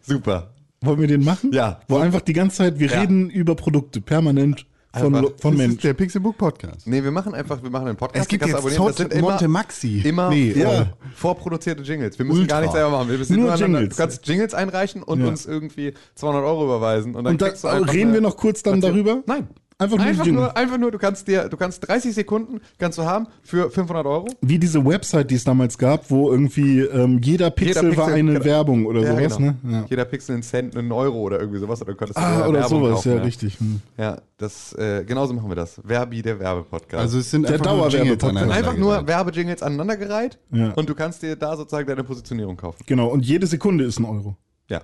Super. 0.00 0.54
Wollen 0.80 1.00
wir 1.00 1.08
den 1.08 1.24
machen? 1.24 1.52
Ja. 1.52 1.80
Wo 1.88 1.96
einfach 1.96 2.20
die 2.20 2.32
ganze 2.32 2.58
Zeit, 2.58 2.78
wir 2.78 2.92
reden 2.92 3.30
über 3.30 3.54
Produkte, 3.54 4.00
permanent 4.00 4.66
von, 4.94 5.14
Einfach. 5.14 5.20
Lo- 5.22 5.28
von 5.38 5.52
Das 5.52 5.52
ist 5.52 5.56
Menschen. 5.68 5.80
der 5.82 5.94
Pixelbook 5.94 6.38
Podcast. 6.38 6.86
Nee, 6.86 7.02
wir 7.04 7.10
machen 7.10 7.34
einfach, 7.34 7.62
wir 7.62 7.68
machen 7.70 7.88
einen 7.88 7.96
Podcast. 7.96 8.22
Es 8.22 8.28
gibt 8.28 8.44
jetzt 8.46 8.54
abonnieren. 8.54 8.86
Das 8.86 8.96
sind 8.96 9.12
immer- 9.12 9.30
Monte 9.30 9.48
Maxi. 9.48 10.00
Immer 10.04 10.30
Nee, 10.30 10.52
vor, 10.52 10.72
ja. 10.72 10.92
vorproduzierte 11.14 11.82
Jingles. 11.82 12.18
Wir 12.18 12.24
müssen 12.24 12.40
Ultra. 12.40 12.54
gar 12.56 12.60
nichts 12.62 12.74
selber 12.74 12.90
machen. 12.90 13.10
Wir 13.10 13.18
müssen 13.18 13.36
Nur 13.36 13.46
nur 13.50 13.54
Jingles. 13.56 13.80
Jingles. 13.80 13.96
Du 13.96 14.02
kannst 14.02 14.26
Jingles 14.26 14.54
einreichen 14.54 15.02
und 15.02 15.20
Ja. 15.20 15.26
uns 15.28 15.44
irgendwie 15.46 15.92
200 16.14 16.42
Euro 16.44 16.64
überweisen. 16.64 17.14
Und 17.14 17.24
dann 17.24 17.34
Und 17.34 17.42
da 17.42 17.48
kriegst 17.48 17.64
du 17.64 17.68
einfach 17.68 17.92
reden 17.92 18.04
eine- 18.08 18.14
wir 18.14 18.20
noch 18.22 18.36
kurz 18.38 18.62
dann 18.62 18.80
darüber? 18.80 19.22
Nein. 19.26 19.48
Einfach 19.80 19.96
nur, 19.96 20.06
Einfach 20.06 20.26
nur, 20.26 20.56
einfach 20.56 20.76
nur, 20.78 20.90
du 20.90 20.98
kannst 20.98 21.28
dir, 21.28 21.48
du 21.48 21.56
kannst 21.56 21.86
30 21.86 22.12
Sekunden 22.12 22.60
kannst 22.78 22.98
du 22.98 23.04
haben 23.04 23.28
für 23.44 23.70
500 23.70 24.04
Euro. 24.06 24.26
Wie 24.40 24.58
diese 24.58 24.84
Website, 24.84 25.30
die 25.30 25.36
es 25.36 25.44
damals 25.44 25.78
gab, 25.78 26.10
wo 26.10 26.32
irgendwie 26.32 26.80
ähm, 26.80 27.20
jeder, 27.22 27.50
Pixel 27.50 27.96
war 27.96 28.08
Pixel- 28.08 28.14
eine 28.18 28.32
genau. 28.32 28.44
Werbung 28.44 28.86
oder 28.86 29.06
sowas, 29.06 29.36
genau. 29.36 29.54
ne? 29.62 29.72
Ja. 29.72 29.84
Jeder 29.88 30.04
Pixel 30.04 30.32
einen 30.34 30.42
Cent, 30.42 30.76
einen 30.76 30.90
Euro 30.90 31.18
oder 31.20 31.38
irgendwie 31.38 31.60
sowas. 31.60 31.80
Oder 31.80 31.94
könntest 31.94 32.18
du 32.18 32.22
Ah, 32.22 32.48
oder 32.48 32.58
Werbung 32.58 32.80
sowas, 32.82 32.94
kaufen, 32.96 33.16
ja, 33.18 33.22
richtig. 33.22 33.60
Hm. 33.60 33.80
Ja, 33.96 34.16
das, 34.36 34.72
äh, 34.72 35.04
genauso 35.04 35.32
machen 35.32 35.48
wir 35.48 35.54
das. 35.54 35.80
Verbi, 35.84 36.22
der 36.22 36.40
Werbepodcast. 36.40 37.00
Also 37.00 37.18
es 37.20 37.30
sind 37.30 37.44
Der 37.48 37.52
einfach 37.52 37.66
nur 37.76 37.86
Jingles 37.88 38.18
Dauerwerbepodcast. 38.18 38.58
einfach 38.58 38.76
nur. 38.76 39.06
Werbejingles 39.06 39.62
aneinandergereiht 39.62 40.38
Ja. 40.50 40.72
und 40.72 40.88
du 40.88 40.94
kannst 40.96 41.22
dir 41.22 41.36
da 41.36 41.56
sozusagen 41.56 41.86
deine 41.86 42.02
Positionierung 42.02 42.56
kaufen. 42.56 42.82
Genau, 42.86 43.06
und 43.06 43.24
jede 43.24 43.46
Sekunde 43.46 43.84
ist 43.84 44.00
ein 44.00 44.06
Euro. 44.06 44.34
Ja. 44.68 44.80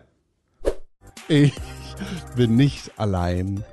Ich 1.27 1.53
bin 2.37 2.55
nicht 2.55 2.93
allein, 2.97 3.65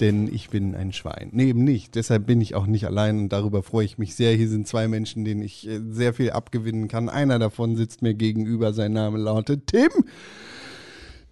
denn 0.00 0.32
ich 0.32 0.50
bin 0.50 0.74
ein 0.74 0.92
Schwein. 0.92 1.30
Nee, 1.32 1.48
eben 1.48 1.64
nicht. 1.64 1.94
Deshalb 1.94 2.26
bin 2.26 2.40
ich 2.40 2.54
auch 2.54 2.66
nicht 2.66 2.86
allein 2.86 3.18
und 3.18 3.28
darüber 3.30 3.62
freue 3.62 3.84
ich 3.84 3.98
mich 3.98 4.14
sehr. 4.14 4.34
Hier 4.34 4.48
sind 4.48 4.68
zwei 4.68 4.88
Menschen, 4.88 5.24
denen 5.24 5.42
ich 5.42 5.68
äh, 5.68 5.80
sehr 5.88 6.14
viel 6.14 6.30
abgewinnen 6.30 6.88
kann. 6.88 7.08
Einer 7.08 7.38
davon 7.38 7.76
sitzt 7.76 8.02
mir 8.02 8.14
gegenüber. 8.14 8.72
Sein 8.72 8.92
Name 8.92 9.18
lautet 9.18 9.66
Tim, 9.66 9.90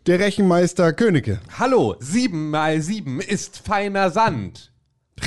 der 0.06 0.18
Rechenmeister 0.18 0.92
Königke. 0.92 1.40
Hallo, 1.58 1.96
sieben 2.00 2.50
mal 2.50 2.80
sieben 2.80 3.20
ist 3.20 3.58
feiner 3.58 4.10
Sand. 4.10 4.72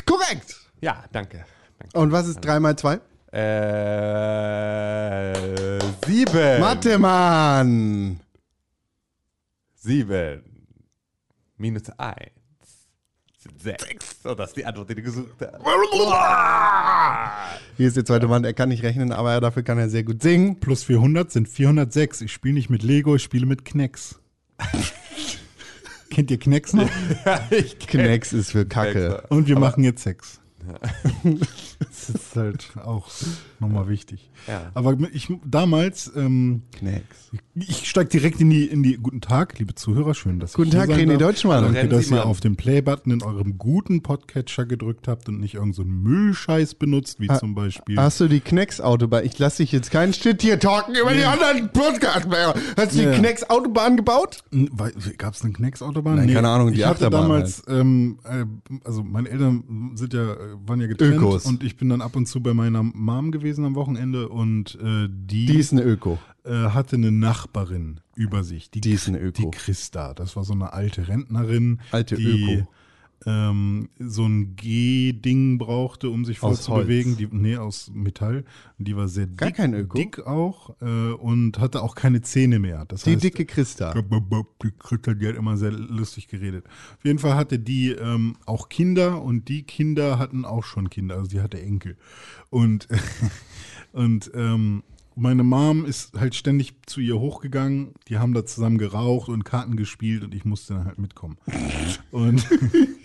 Korrekt. 0.06 0.56
Ja, 0.82 1.04
danke. 1.12 1.46
danke. 1.80 1.98
Und 1.98 2.12
was 2.12 2.28
ist 2.28 2.42
3 2.42 2.60
mal 2.60 2.76
2? 2.76 3.00
Äh, 3.32 5.34
sieben. 6.06 6.60
Mathe, 6.60 6.98
Mann. 6.98 8.20
Sieben. 9.76 10.44
Minus 11.58 11.90
eins. 11.98 12.37
Sechs. 13.80 14.22
So, 14.24 14.36
das 14.36 14.50
ist 14.50 14.58
die 14.58 14.66
Antwort, 14.66 14.90
die 14.90 14.96
du 14.96 15.02
gesucht 15.02 15.36
hast. 15.42 15.60
Hier 17.78 17.88
ist 17.88 17.98
der 17.98 18.06
zweite 18.06 18.28
Mann. 18.28 18.44
Er 18.44 18.54
kann 18.54 18.70
nicht 18.70 18.84
rechnen, 18.84 19.12
aber 19.12 19.40
dafür 19.42 19.64
kann 19.64 19.78
er 19.78 19.90
sehr 19.90 20.04
gut 20.04 20.22
singen. 20.22 20.60
Plus 20.60 20.84
400 20.84 21.32
sind 21.32 21.48
406. 21.48 22.22
Ich 22.22 22.32
spiele 22.34 22.56
nicht 22.56 22.70
mit 22.70 22.84
Lego, 22.84 23.16
ich 23.16 23.24
spiele 23.24 23.46
mit 23.46 23.66
Knex. 23.66 24.20
Kennt 26.10 26.32
ihr 26.32 26.40
Knex 26.40 26.74
noch? 26.74 26.90
ich 27.52 27.78
Knex 27.80 28.34
ist 28.34 28.52
für 28.52 28.66
Kacke. 28.66 29.24
Und 29.30 29.48
wir 29.48 29.60
machen 29.60 29.84
jetzt 29.84 30.04
Sex. 30.04 30.40
Das 31.80 32.10
ist 32.10 32.36
halt 32.36 32.70
auch 32.84 33.08
nochmal 33.60 33.88
wichtig. 33.88 34.30
Ja. 34.48 34.72
Aber 34.74 34.98
ich 35.14 35.32
damals, 35.46 36.12
ähm, 36.16 36.64
Knex. 36.74 37.32
ich 37.56 37.88
steige 37.90 38.10
direkt 38.10 38.40
in 38.42 38.50
die, 38.50 38.66
in 38.66 38.84
die. 38.84 38.98
Guten 38.98 39.22
Tag, 39.22 39.58
liebe 39.60 39.76
Zuhörer, 39.76 40.14
schön, 40.14 40.40
dass 40.40 40.54
Guten 40.54 40.70
ich 40.70 40.76
hier 40.76 40.86
Tag, 40.88 40.96
René. 40.98 41.18
Deutschmann. 41.18 41.64
Danke, 41.64 41.80
Rennen 41.80 41.90
dass 41.90 42.06
Sie 42.08 42.14
ihr 42.14 42.18
mal. 42.18 42.24
auf 42.24 42.40
den 42.40 42.56
Play-Button 42.56 43.12
in 43.12 43.24
eurem 43.24 43.58
guten 43.58 44.02
Podcatcher 44.04 44.66
gedrückt 44.66 45.08
habt 45.08 45.28
und 45.30 45.40
nicht 45.40 45.56
irgendeinen 45.56 45.74
so 45.74 45.84
Müllscheiß 46.10 46.76
benutzt, 46.76 47.20
wie 47.20 47.30
Ah, 47.30 47.38
zum 47.40 47.56
Beispiel. 47.56 47.98
Hast 47.98 48.20
du 48.20 48.28
die 48.28 48.40
Knex-Autobahn? 48.40 49.26
Ich 49.26 49.38
lasse 49.40 49.64
dich 49.64 49.72
jetzt 49.72 49.92
keinen 49.92 50.14
Shit 50.14 50.42
hier 50.42 50.60
talken 50.60 50.96
über 50.96 51.14
die 51.14 51.24
anderen 51.24 51.72
Podcasts 51.72 52.28
mehr. 52.28 52.54
Hast 52.78 52.96
du 52.96 53.02
Ja. 53.04 53.12
die 53.12 53.20
Knex-Autobahn 53.20 53.98
gebaut? 53.98 54.44
Gab 55.18 55.34
es 55.34 55.44
eine 55.44 55.54
Knex-Autobahn? 55.54 56.16
Nein, 56.18 56.34
keine 56.34 56.50
Ahnung, 56.50 56.72
die 56.72 56.80
ich 56.80 56.86
hatte 56.86 57.06
Achterbahn 57.08 57.22
damals, 57.24 57.64
ähm, 57.68 58.20
äh, 58.24 58.46
also 58.86 59.04
meine 59.04 59.30
Eltern 59.30 59.92
sind 59.96 60.14
ja, 60.14 60.34
äh, 60.34 60.38
waren 60.66 60.82
ja 60.82 60.88
getrennt 60.88 61.16
Ökos. 61.18 61.46
und 61.46 61.64
ich 61.64 61.78
bin 61.78 61.90
dann 61.90 62.02
ab 62.02 62.16
und 62.16 62.26
zu 62.28 62.42
bei 62.42 62.54
meiner 62.54 62.84
Mom 62.84 63.32
gewesen 63.32 63.66
am 63.66 63.76
Wochenende 63.76 64.30
und 64.30 64.76
äh, 64.82 65.08
die, 65.10 65.46
Die 65.46 65.58
ist 65.58 65.72
eine 65.74 65.84
Öko. 65.84 66.18
äh, 66.44 66.52
hatte 66.70 66.96
eine 66.96 67.12
Nachbarin 67.12 68.00
über 68.16 68.44
sich. 68.44 68.72
Die 68.72 68.92
ist 68.92 69.08
eine 69.08 69.20
Öko. 69.20 69.42
Die 69.44 69.52
Christa. 69.52 70.14
Das 70.14 70.36
war 70.36 70.44
so 70.44 70.54
eine 70.54 70.74
alte 70.74 71.08
Rentnerin, 71.08 71.80
Alte 71.92 72.16
die 72.16 72.26
Öko. 72.56 72.68
Ähm, 73.28 73.90
so 74.00 74.26
ein 74.26 74.56
G-Ding 74.56 75.58
brauchte, 75.58 76.10
um 76.10 76.24
sich 76.24 76.42
Aus 76.42 76.66
vorzubewegen. 76.66 77.18
Die, 77.18 77.28
nee, 77.30 77.58
aus 77.58 77.92
Metall. 77.94 78.46
Und 78.80 78.88
Die 78.88 78.96
war 78.96 79.10
sehr 79.10 79.28
Gar 79.28 79.50
dick, 79.50 79.58
kein 79.58 79.74
Öko? 79.74 79.98
dick 79.98 80.26
auch 80.26 80.76
äh, 80.82 81.12
und 81.12 81.60
hatte 81.60 81.82
auch 81.84 81.94
keine 81.94 82.22
Zähne 82.22 82.60
mehr. 82.60 82.86
Das 82.86 83.04
Die 83.04 83.12
heißt, 83.12 83.24
dicke 83.24 83.46
Christa. 83.46 83.94
die 83.94 84.72
Christa, 84.80 85.14
die 85.14 85.28
hat 85.28 85.36
immer 85.36 85.58
sehr 85.58 85.72
lustig 85.72 86.30
geredet. 86.30 86.66
Auf 86.98 87.04
jeden 87.04 87.20
Fall 87.20 87.36
hatte 87.36 87.60
die 87.60 87.90
ähm, 87.92 88.38
auch 88.46 88.70
Kinder 88.70 89.22
und 89.22 89.50
die 89.50 89.64
Kinder 89.64 90.18
hatten 90.20 90.46
auch 90.46 90.64
schon 90.64 90.90
Kinder, 90.90 91.16
also 91.16 91.28
die 91.30 91.42
hatte 91.42 91.62
Enkel. 91.62 91.98
Und, 92.50 92.88
und 93.92 94.32
ähm, 94.34 94.84
meine 95.18 95.44
Mom 95.44 95.84
ist 95.86 96.18
halt 96.18 96.36
ständig 96.36 96.76
zu 96.86 97.02
ihr 97.02 97.20
hochgegangen, 97.20 97.94
die 98.08 98.20
haben 98.20 98.34
da 98.34 98.46
zusammen 98.46 98.78
geraucht 98.78 99.30
und 99.30 99.44
Karten 99.44 99.76
gespielt 99.76 100.24
und 100.24 100.34
ich 100.34 100.46
musste 100.46 100.76
dann 100.76 100.86
halt 100.86 101.00
mitkommen. 101.00 101.38
Und 102.12 102.48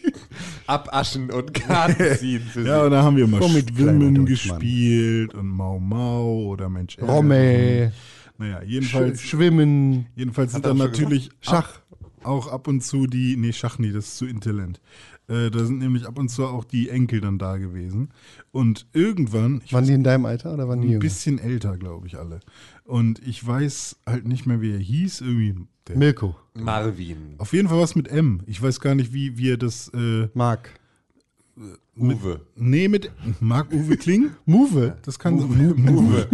Abaschen 0.67 1.31
und 1.31 1.55
Karten 1.55 2.17
ziehen 2.19 2.43
für 2.43 2.67
ja, 2.67 2.83
und 2.85 2.91
da 2.91 3.03
haben 3.03 3.17
wir 3.17 3.27
mal 3.27 3.41
Komm 3.41 3.53
Schwimmen 3.53 4.27
gespielt 4.27 5.35
und 5.35 5.49
Mau 5.49 5.79
Mau 5.79 6.45
oder 6.45 6.69
Mensch. 6.69 6.99
Romme. 7.01 7.93
Naja, 8.39 8.61
Sch 8.61 8.67
jedenfalls, 8.67 9.23
Schwimmen. 9.23 10.07
jedenfalls 10.15 10.53
sind 10.53 10.67
dann 10.67 10.77
natürlich 10.77 11.31
Schach. 11.41 11.77
Ab, 11.77 12.25
auch 12.25 12.47
ab 12.49 12.69
und 12.69 12.83
zu 12.83 13.07
die, 13.07 13.37
nee, 13.37 13.53
Schach 13.53 13.79
nie, 13.79 13.91
das 13.91 14.09
ist 14.09 14.17
zu 14.19 14.27
intelligent. 14.27 14.81
Äh, 15.33 15.51
da 15.51 15.65
sind 15.65 15.79
nämlich 15.79 16.07
ab 16.07 16.19
und 16.19 16.29
zu 16.29 16.45
auch 16.47 16.65
die 16.65 16.91
Enkel 16.91 17.21
dann 17.23 17.39
da 17.39 17.57
gewesen. 17.57 18.11
Und 18.51 18.87
irgendwann, 18.93 19.63
ich 19.65 19.73
Waren 19.73 19.83
weiß, 19.83 19.89
die 19.89 19.95
in 19.95 20.05
deinem 20.05 20.27
Alter 20.27 20.53
oder 20.53 20.69
waren 20.69 20.81
die 20.83 20.89
ein 20.89 20.91
jünger? 20.93 21.01
bisschen 21.01 21.39
älter, 21.39 21.79
glaube 21.79 22.07
ich, 22.07 22.19
alle. 22.19 22.41
Und 22.85 23.27
ich 23.27 23.45
weiß 23.47 23.97
halt 24.07 24.27
nicht 24.27 24.45
mehr, 24.47 24.61
wie 24.61 24.73
er 24.73 24.79
hieß. 24.79 25.23
Irgendwie. 25.23 25.55
Der, 25.89 25.97
Mirko. 25.97 26.37
Marvin. 26.55 27.35
auf 27.39 27.53
jeden 27.53 27.69
Fall 27.69 27.81
was 27.81 27.95
mit 27.97 28.09
M. 28.09 28.43
Ich 28.47 28.63
weiß 28.63 28.79
gar 28.81 28.95
nicht, 28.95 29.13
wie, 29.13 29.39
wie 29.39 29.51
er 29.53 29.57
das. 29.57 29.89
Äh, 29.95 30.29
Mark. 30.35 30.71
Uwe. 31.95 32.41
nee, 32.57 32.89
mit 32.89 33.11
Marc-Uwe 33.41 33.99
Kling. 33.99 34.31
Move. 34.47 34.97
Das 35.05 35.19
kann 35.19 35.39
so. 35.39 35.47
Move. 35.47 36.27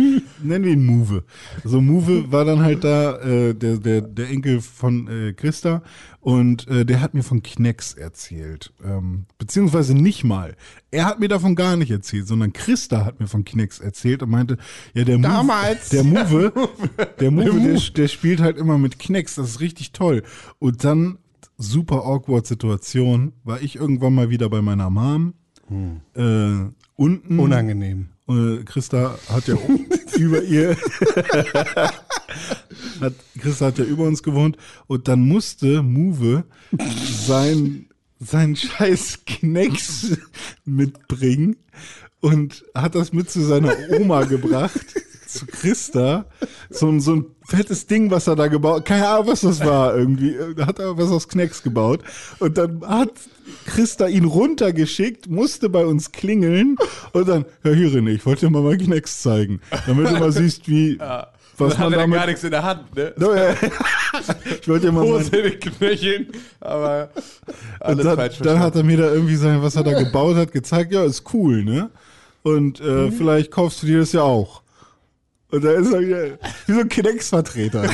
Nennen 0.43 0.65
wir 0.65 0.73
ihn 0.73 0.87
Move. 0.87 1.25
Also 1.65 1.81
Move 1.81 2.31
war 2.31 2.45
dann 2.45 2.61
halt 2.61 2.85
da 2.85 3.19
äh, 3.19 3.55
der, 3.55 3.79
der, 3.79 4.03
der 4.03 4.29
Enkel 4.31 4.61
von 4.61 5.09
äh, 5.09 5.33
Christa 5.33 5.83
und 6.21 6.69
äh, 6.69 6.85
der 6.85 7.01
hat 7.01 7.15
mir 7.15 7.25
von 7.25 7.43
Knex 7.43 7.95
erzählt. 7.95 8.73
Ähm, 8.85 9.25
beziehungsweise 9.39 9.95
nicht 9.95 10.23
mal. 10.23 10.57
Er 10.93 11.07
hat 11.07 11.19
mir 11.19 11.29
davon 11.29 11.57
gar 11.57 11.77
nicht 11.77 11.91
erzählt, 11.91 12.29
sondern 12.29 12.53
Christa 12.53 13.05
hat 13.05 13.19
mir 13.19 13.27
von 13.27 13.45
Knex 13.45 13.81
erzählt 13.81 14.23
und 14.23 14.31
meinte, 14.31 14.59
ja, 14.95 15.03
der 15.03 15.19
Move, 15.19 15.29
Damals. 15.29 15.89
der 15.89 16.05
Move, 16.05 16.53
der 17.19 17.31
Move, 17.33 17.61
der, 17.61 17.81
der 17.97 18.09
spielt 18.09 18.41
halt 18.41 18.57
immer 18.57 18.79
mit 18.79 19.01
Knex, 19.01 19.35
das 19.35 19.49
ist 19.51 19.61
richtig 19.61 19.91
toll. 19.91 20.23
Und 20.61 20.85
dann, 20.85 21.19
super 21.59 22.05
awkward 22.07 22.47
Situation, 22.47 23.33
war 23.45 23.61
ich 23.61 23.77
irgendwann 23.77 24.15
mal 24.15 24.31
wieder 24.31 24.49
bei 24.49 24.63
meiner 24.63 24.89
Mom. 24.91 25.35
Äh, 26.15 26.71
unten 26.97 27.39
Unangenehm. 27.39 28.09
äh, 28.29 28.63
Christa 28.65 29.19
hat 29.29 29.49
ja 29.49 29.57
über 30.17 30.43
ihr 30.43 30.77
hat, 33.01 33.15
Christa 33.39 33.67
hat 33.67 33.79
ja 33.79 33.85
über 33.85 34.05
uns 34.05 34.23
gewohnt 34.23 34.57
und 34.87 35.09
dann 35.09 35.21
musste 35.21 35.83
Move 35.83 36.45
sein 37.27 37.87
sein 38.21 38.57
scheiß 38.57 39.21
Knecks 39.27 40.17
mitbringen 40.65 41.57
und 42.21 42.65
hat 42.75 42.95
das 42.97 43.13
mit 43.13 43.31
zu 43.31 43.43
seiner 43.43 43.73
Oma 44.01 44.25
gebracht 44.25 44.87
zu 45.27 45.47
Christa 45.47 46.27
so, 46.71 46.89
ein- 46.89 47.01
so 47.01 47.15
ein 47.17 47.27
fettes 47.49 47.87
Ding, 47.87 48.11
was 48.11 48.27
er 48.27 48.37
da 48.37 48.47
gebaut, 48.49 48.85
keine 48.85 49.09
Ahnung, 49.09 49.29
was 49.29 49.41
das 49.41 49.65
war 49.65 49.97
irgendwie, 49.97 50.37
da 50.55 50.67
hat 50.67 50.79
er 50.79 50.99
was 50.99 51.11
aus 51.11 51.29
Knecks 51.29 51.63
gebaut 51.63 52.01
und 52.41 52.59
dann 52.59 52.83
hat 52.87 53.13
Christa 53.65 54.07
ihn 54.07 54.25
runtergeschickt, 54.25 55.31
musste 55.31 55.71
bei 55.71 55.87
uns 55.87 56.13
klingeln 56.13 56.77
und 57.13 57.27
dann, 57.27 57.47
ja 57.65 57.73
hier 57.73 57.89
René, 57.89 58.11
ich 58.11 58.27
wollte 58.27 58.47
dir 58.47 58.51
mal 58.51 58.61
mein 58.61 58.77
Knecks 58.77 59.23
zeigen, 59.23 59.61
damit 59.87 60.11
du 60.11 60.19
mal 60.19 60.31
siehst, 60.31 60.69
wie, 60.69 60.99
was 61.57 61.79
hat 61.79 61.85
man 61.85 61.93
er 61.95 61.99
damit, 62.01 62.19
gar 62.19 62.27
nichts 62.27 62.45
in 62.45 62.51
der 62.51 62.63
Hand, 62.63 62.95
ne? 62.95 63.15
No, 63.17 63.35
ja. 63.35 63.55
ich 64.61 64.69
wollte 64.69 64.87
dir 64.87 64.93
mal 64.93 65.05
Hose 65.05 65.35
in 65.35 65.51
den 65.51 65.59
Knöcheln, 65.59 66.27
aber 66.61 67.09
alles 67.81 68.05
dann, 68.05 68.17
falsch 68.17 68.39
dann 68.41 68.59
hat 68.59 68.77
er 68.77 68.83
mir 68.83 68.99
da 68.99 69.11
irgendwie 69.11 69.37
sein, 69.37 69.63
was 69.63 69.75
er 69.75 69.85
da 69.85 69.99
gebaut 69.99 70.37
hat, 70.37 70.53
gezeigt, 70.53 70.93
ja, 70.93 71.03
ist 71.03 71.25
cool, 71.33 71.65
ne? 71.65 71.89
Und 72.43 72.81
äh, 72.81 73.11
vielleicht 73.11 73.51
kaufst 73.51 73.83
du 73.83 73.87
dir 73.87 74.01
das 74.01 74.13
ja 74.13 74.23
auch. 74.23 74.63
Und 75.51 75.65
da 75.65 75.71
ist 75.73 75.91
er 75.93 76.01
wieder 76.01 76.39
wie 76.67 76.73
so 76.75 76.81
ein 76.81 76.89
Knecks-Vertreter. 76.91 77.83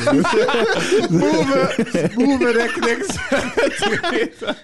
Uwe, 1.10 2.52
der 2.52 2.68
Knecksvertreter. 2.68 4.56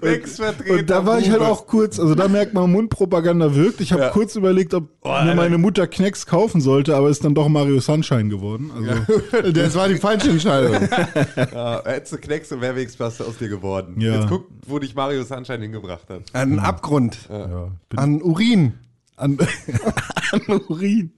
Knecksvertreter. 0.00 0.74
Und 0.78 0.90
da 0.90 1.06
war 1.06 1.18
ich 1.18 1.30
halt 1.30 1.40
auch 1.42 1.66
kurz, 1.66 1.98
also 1.98 2.14
da 2.14 2.28
merkt 2.28 2.54
man, 2.54 2.70
Mundpropaganda 2.70 3.54
wirkt. 3.54 3.80
Ich 3.80 3.92
habe 3.92 4.02
Ja. 4.02 4.08
kurz 4.10 4.36
überlegt, 4.36 4.74
ob 4.74 4.84
mir 5.04 5.10
Alter. 5.10 5.34
meine 5.34 5.58
Mutter 5.58 5.86
Knecks 5.86 6.26
kaufen 6.26 6.60
sollte, 6.60 6.94
aber 6.96 7.08
ist 7.08 7.24
dann 7.24 7.34
doch 7.34 7.48
Mario 7.48 7.80
Sunshine 7.80 8.28
geworden. 8.28 8.70
Also, 9.32 9.50
Das 9.52 9.74
war 9.74 9.88
die 9.88 9.96
falsche 9.96 10.30
Entscheidung. 10.30 10.74
Ja, 11.52 11.82
hättest 11.84 12.12
du 12.12 12.18
Knecks 12.18 12.52
und 12.52 12.60
Mehrwegspaste 12.60 13.24
aus 13.24 13.38
dir 13.38 13.48
geworden. 13.48 14.00
Ja. 14.00 14.16
Jetzt 14.20 14.28
guck, 14.28 14.46
wo 14.66 14.78
dich 14.78 14.94
Mario 14.94 15.22
Sunshine 15.24 15.62
hingebracht 15.62 16.08
hat. 16.08 16.22
An 16.32 16.58
Abgrund. 16.58 17.18
ja, 17.28 17.68
An 17.96 18.22
Urin. 18.22 18.74
An, 19.18 19.38
an 20.32 20.40
Urin. 20.68 21.12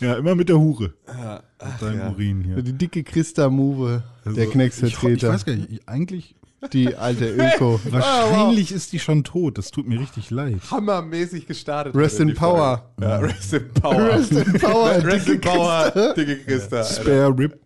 Ja, 0.00 0.14
immer 0.14 0.34
mit 0.34 0.48
der 0.48 0.58
Hure. 0.58 0.92
Mit 1.06 1.82
deinem 1.82 2.12
Urin 2.12 2.42
hier. 2.44 2.62
Die 2.62 2.72
dicke 2.72 3.02
Christa 3.02 3.48
Move, 3.50 4.02
der 4.24 4.30
Also, 4.30 4.40
Ich, 4.40 4.46
ich 4.46 4.52
Knecksvertreter. 4.52 5.28
weiß 5.32 5.44
gar 5.44 5.54
nicht, 5.56 5.70
ich, 5.70 5.88
eigentlich 5.88 6.34
die 6.72 6.96
alte 6.96 7.26
Öko. 7.36 7.80
Wahrscheinlich 7.90 8.72
ist 8.72 8.92
die 8.92 8.98
schon 8.98 9.24
tot. 9.24 9.58
Das 9.58 9.70
tut 9.70 9.86
mir 9.86 10.00
richtig 10.00 10.30
leid. 10.30 10.58
Hammermäßig 10.70 11.46
gestartet. 11.46 11.94
Rest 11.94 12.18
in. 12.20 12.34
Power. 12.34 12.90
Ja, 13.00 13.18
Rest 13.18 13.52
in 13.52 13.68
Power. 13.72 13.96
Rest 14.14 14.32
in 14.32 14.52
Power, 14.54 15.04
Rest 15.04 15.28
dicke 15.28 15.32
in 15.34 15.40
Power, 15.40 16.14
dicke 16.16 16.36
Christa. 16.38 16.84
Spare 16.84 17.36
Rip. 17.38 17.60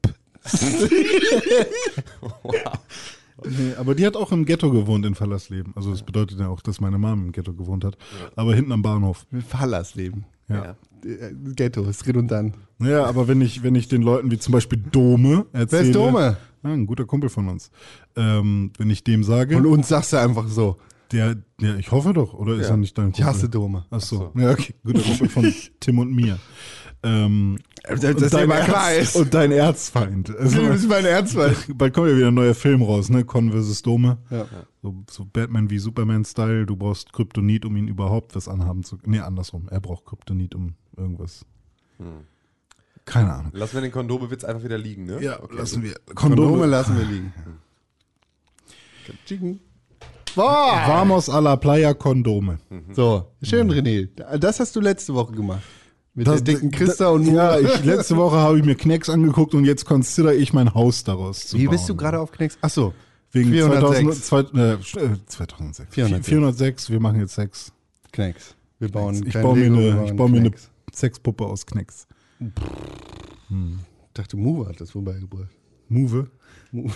Nee, 3.45 3.75
aber 3.79 3.95
die 3.95 4.07
hat 4.07 4.17
auch 4.17 4.33
im 4.33 4.45
Ghetto 4.45 4.71
gewohnt 4.71 5.05
in 5.07 5.15
Verlassleben. 5.15 5.73
Also 5.77 5.91
das 5.91 6.03
bedeutet 6.03 6.39
ja 6.41 6.49
auch, 6.49 6.61
dass 6.61 6.81
meine 6.81 6.99
Mom 6.99 7.27
im 7.27 7.33
Ghetto 7.33 7.53
gewohnt 7.53 7.85
hat. 7.85 7.97
Aber 8.37 8.55
hinten 8.55 8.73
am 8.73 8.83
Bahnhof. 8.83 9.27
Fallersleben. 9.49 10.25
Ja. 10.49 10.77
Äh, 11.05 11.33
Ghetto 11.55 11.85
ist 11.85 12.07
redundant. 12.07 12.55
Ja, 12.81 13.05
aber 13.07 13.29
wenn 13.29 13.41
ich, 13.41 13.63
wenn 13.63 13.75
ich 13.75 13.89
den 13.89 14.03
Leuten 14.03 14.31
wie 14.31 14.39
zum 14.39 14.53
Beispiel 14.53 14.79
Dome 14.79 15.47
erzähle. 15.53 15.83
Wer 15.83 15.89
ist 15.89 15.95
Dome? 15.95 16.37
Ja, 16.63 16.71
ein 16.71 16.87
guter 16.87 17.07
Kumpel 17.07 17.31
von 17.31 17.49
uns. 17.49 17.71
Ähm, 18.17 18.73
wenn 18.77 18.91
ich 18.91 19.03
dem 19.05 19.25
sage, 19.25 19.57
Und 19.57 19.67
uns 19.67 19.89
sagst 19.89 20.13
du 20.13 20.19
einfach 20.19 20.47
so. 20.49 20.77
der, 21.13 21.37
der, 21.61 21.79
ich 21.79 21.91
hoffe 21.91 22.13
doch, 22.13 22.35
oder 22.35 22.55
ist 22.57 22.69
er 22.69 22.77
nicht 22.77 22.99
dein 22.99 23.07
Kumpel? 23.07 23.21
Ich 23.21 23.27
hasse 23.27 23.49
Dome. 23.49 23.87
Ach 23.91 24.01
so. 24.01 24.33
Ja, 24.35 24.51
okay. 24.51 24.75
Guter 24.85 25.01
Kumpel 25.03 25.29
von 25.29 25.55
Tim 25.81 25.99
und 25.99 26.13
mir. 26.15 26.39
Ähm, 27.03 27.59
Das, 27.83 28.05
und, 28.05 28.21
das 28.21 28.31
dein 28.33 28.51
Erz- 28.51 28.65
klar 28.67 28.95
ist. 28.95 29.17
und 29.17 29.33
dein 29.33 29.53
Erzfeind. 29.53 30.31
Also, 30.39 30.61
Du 30.61 30.69
bist 30.69 30.89
mein 30.89 31.05
Ernstfall. 31.07 31.57
bald 31.75 31.95
kommt 31.95 32.09
ja 32.09 32.17
wieder 32.17 32.29
ein 32.29 32.35
neuer 32.35 32.55
Film 32.55 32.83
raus, 32.83 33.09
ne? 33.09 33.25
Con 33.25 33.51
vs. 33.53 33.83
Dome. 33.83 34.19
Ja. 34.31 34.47
So, 34.83 34.95
so 35.11 35.25
Batman 35.25 35.71
wie 35.71 35.79
Superman-Style. 35.79 36.67
Du 36.67 36.77
brauchst 36.77 37.13
Kryptonit, 37.13 37.65
um 37.65 37.77
ihn 37.77 37.89
überhaupt 37.89 38.37
was 38.37 38.49
anhaben 38.49 38.85
zu 38.85 38.99
können. 38.99 39.13
Nee, 39.13 39.21
andersrum. 39.21 39.69
Er 39.71 39.81
braucht 39.81 40.05
Kryptonit, 40.05 40.55
um 40.55 40.75
irgendwas. 40.97 41.45
Keine 43.07 43.33
Ahnung. 43.33 43.53
Lassen 43.55 43.75
wir 43.75 43.81
den 43.83 43.93
Kondomewitz 43.93 44.45
einfach 44.45 44.63
wieder 44.65 44.79
liegen, 44.79 45.05
ne? 45.07 45.23
Ja, 45.23 45.39
lassen 45.51 45.83
wir. 45.83 45.95
Kondome 46.15 46.49
Kondome. 46.49 46.67
lassen 46.67 46.97
wir 46.99 47.05
liegen. 47.07 47.33
Chicken. 49.27 49.61
Vamos 50.37 51.29
a 51.29 51.41
la 51.41 51.57
Playa 51.57 51.93
Kondome. 51.95 52.59
So, 52.93 53.33
schön, 53.43 53.71
René. 53.73 54.09
Das 54.39 54.61
hast 54.61 54.77
du 54.77 54.81
letzte 54.81 55.13
Woche 55.15 55.33
gemacht. 55.33 55.63
Mit 56.21 56.27
Das- 56.27 56.45
der 56.45 56.55
dicken 56.55 56.71
Christa 56.71 57.09
und 57.09 57.25
Ja, 57.33 57.59
ich, 57.59 57.83
letzte 57.83 58.15
Woche 58.19 58.37
habe 58.37 58.59
ich 58.59 58.65
mir 58.67 58.75
Knecks 58.75 59.09
angeguckt 59.09 59.55
und 59.55 59.65
jetzt 59.65 59.87
consider 59.87 60.35
ich 60.35 60.53
mein 60.53 60.75
Haus 60.75 61.03
daraus 61.03 61.47
zu 61.47 61.57
Wie 61.59 61.65
bauen. 61.65 61.77
bist 61.77 61.89
du 61.89 61.97
gerade 61.97 62.21
auf 62.21 62.31
Knecks? 62.31 62.59
Ach 62.61 62.69
so. 62.69 62.93
Wegen 63.33 63.51
406. 63.53 64.27
2000, 64.29 64.53
zwei, 64.53 64.61
äh, 64.61 64.73
äh, 65.15 65.17
2006. 65.27 65.95
406. 65.95 66.29
406, 66.29 66.91
wir 66.91 67.01
machen 67.01 67.21
jetzt 67.21 67.35
Sex. 67.35 67.73
Knecks. 68.13 68.55
Wir 68.81 68.91
bauen 68.91 69.25
Ich 69.27 69.33
kein 69.33 69.43
baue 69.43 69.57
mir 69.57 69.73
wir 69.73 69.93
eine, 69.95 70.05
ich 70.11 70.15
baue 70.15 70.29
mir 70.29 70.41
eine 70.41 70.51
Knecks. 70.51 70.69
Sexpuppe 70.93 71.45
aus 71.47 71.65
Knecks. 71.65 72.07
Ich 72.39 72.49
dachte, 74.13 74.37
Move 74.37 74.69
hat 74.69 74.79
das 74.81 74.91
vorbeigebracht. 74.91 75.49
Move. 75.89 76.29
Move. 76.71 76.93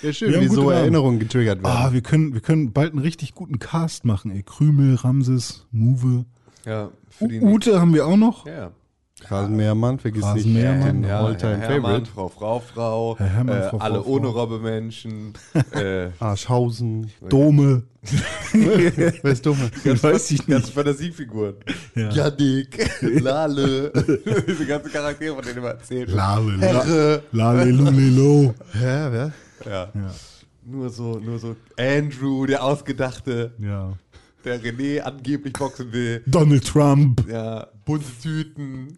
Ja, 0.00 0.08
Wir 0.08 0.12
schön, 0.12 0.34
haben 0.34 0.42
wie 0.44 0.48
so. 0.48 0.70
Erinnerungen 0.70 1.18
getriggert 1.18 1.62
werden. 1.62 1.76
Ah, 1.76 1.92
wir 1.92 2.00
können, 2.02 2.34
wir 2.34 2.40
können 2.40 2.72
bald 2.72 2.92
einen 2.92 3.00
richtig 3.00 3.34
guten 3.34 3.58
Cast 3.58 4.04
machen, 4.04 4.30
ey. 4.30 4.42
Krümel, 4.42 4.94
Ramses, 4.96 5.66
Move. 5.72 6.24
Ja, 6.64 6.90
für 7.10 7.28
die 7.28 7.40
U 7.40 7.54
Ute 7.54 7.80
haben 7.80 7.94
wir 7.94 8.06
auch 8.06 8.16
noch. 8.16 8.46
Ja. 8.46 8.70
Rasenmähermann, 9.28 9.98
vergiss 10.00 10.24
nicht 10.24 10.34
Rasenmähermann, 10.34 11.02
den 11.02 11.08
Ja, 11.10 11.24
Alltime 11.24 11.56
Herr 11.58 11.68
Hermann. 11.68 12.06
Frau, 12.06 12.28
Frau, 12.28 12.58
Frau, 12.60 13.16
Herr 13.18 13.28
Hermann, 13.28 13.56
äh, 13.56 13.62
Frau, 13.68 13.78
Frau, 13.78 13.84
alle 13.84 14.02
Frau. 14.02 14.10
ohne 14.10 14.26
Robbe-Menschen, 14.28 15.34
äh, 15.72 16.08
Arschhausen. 16.18 17.10
Dome. 17.28 17.84
Wer 18.52 19.24
ist 19.24 19.46
dumme? 19.46 19.70
Weiß 19.84 20.30
ich 20.32 20.44
ganze 20.44 20.66
nicht. 20.66 20.74
Fantasiefiguren. 20.74 21.54
Ja. 21.94 22.10
Janik, 22.10 22.90
Lale, 23.20 23.92
diese 24.48 24.66
ganzen 24.66 24.90
Charaktere, 24.90 25.36
von 25.36 25.44
denen 25.44 25.58
immer 25.58 25.68
erzählt 25.68 26.08
wird. 26.08 26.16
Lale, 26.16 26.56
la, 26.56 26.66
Herre. 26.66 27.22
Lale, 27.30 27.64
Lulelo. 27.70 28.54
Hä, 28.72 29.08
wer? 29.10 29.32
Ja. 29.64 29.88
Ja. 29.94 30.10
Nur 30.64 30.90
so, 30.90 31.18
nur 31.20 31.38
so 31.38 31.54
Andrew, 31.78 32.44
der 32.46 32.64
Ausgedachte, 32.64 33.52
ja. 33.58 33.92
Der 34.44 34.60
René 34.60 35.00
angeblich 35.00 35.52
boxen 35.52 35.92
will. 35.92 36.22
Donald 36.26 36.66
Trump. 36.66 37.24
Ja, 37.28 37.68
bunte 37.84 38.06
Tüten. 38.22 38.96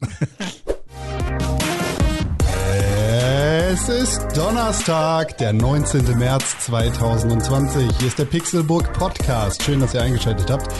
Es 3.70 3.88
ist 3.88 4.20
Donnerstag, 4.36 5.36
der 5.38 5.52
19. 5.52 6.18
März 6.18 6.58
2020. 6.66 7.88
Hier 7.98 8.08
ist 8.08 8.18
der 8.18 8.24
Pixelburg 8.24 8.92
Podcast. 8.92 9.62
Schön, 9.62 9.80
dass 9.80 9.94
ihr 9.94 10.02
eingeschaltet 10.02 10.50
habt 10.50 10.72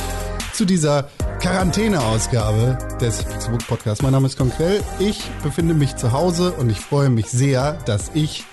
zu 0.52 0.64
dieser 0.64 1.08
Quarantäne-Ausgabe 1.40 2.78
des 3.00 3.24
Pixelburg 3.24 3.66
Podcasts. 3.66 4.02
Mein 4.02 4.12
Name 4.12 4.26
ist 4.26 4.38
Konkrell. 4.38 4.80
Ich 5.00 5.28
befinde 5.42 5.74
mich 5.74 5.96
zu 5.96 6.12
Hause 6.12 6.52
und 6.52 6.70
ich 6.70 6.78
freue 6.78 7.10
mich 7.10 7.26
sehr, 7.26 7.72
dass 7.84 8.12
ich 8.14 8.44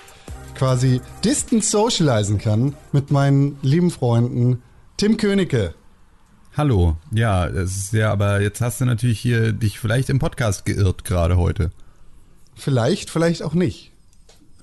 quasi 0.56 1.00
distant 1.24 1.64
socialisen 1.64 2.38
kann 2.38 2.74
mit 2.90 3.10
meinen 3.10 3.56
lieben 3.62 3.90
Freunden 3.90 4.62
Tim 4.96 5.16
Königke. 5.16 5.74
Hallo, 6.54 6.98
ja, 7.10 7.46
es 7.46 7.76
ist 7.76 7.92
ja, 7.94 8.12
aber 8.12 8.42
jetzt 8.42 8.60
hast 8.60 8.78
du 8.78 8.84
natürlich 8.84 9.18
hier 9.18 9.54
dich 9.54 9.78
vielleicht 9.78 10.10
im 10.10 10.18
Podcast 10.18 10.66
geirrt 10.66 11.02
gerade 11.02 11.38
heute. 11.38 11.70
Vielleicht, 12.54 13.08
vielleicht 13.08 13.42
auch 13.42 13.54
nicht. 13.54 13.90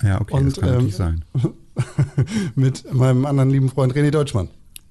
Ja, 0.03 0.21
okay, 0.21 0.35
Und, 0.35 0.45
das 0.45 0.59
kann 0.59 0.69
ähm, 0.69 0.75
natürlich 0.75 0.95
sein. 0.95 1.25
mit 2.55 2.93
meinem 2.93 3.25
anderen 3.25 3.49
lieben 3.49 3.69
Freund 3.69 3.95
René 3.95 4.11
Deutschmann. 4.11 4.49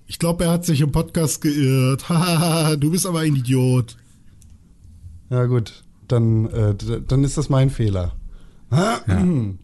Ich 0.08 0.18
glaube, 0.18 0.42
er 0.44 0.50
hat 0.50 0.64
sich 0.64 0.80
im 0.80 0.90
Podcast 0.90 1.40
geirrt. 1.40 2.08
Hahaha, 2.08 2.74
du 2.74 2.90
bist 2.90 3.06
aber 3.06 3.20
ein 3.20 3.36
Idiot. 3.36 3.96
Ja 5.30 5.44
gut, 5.44 5.84
dann, 6.08 6.46
äh, 6.50 6.74
dann 7.06 7.22
ist 7.22 7.38
das 7.38 7.48
mein 7.48 7.70
Fehler. 7.70 8.16
Äh, 8.72 9.14
muss 9.14 9.56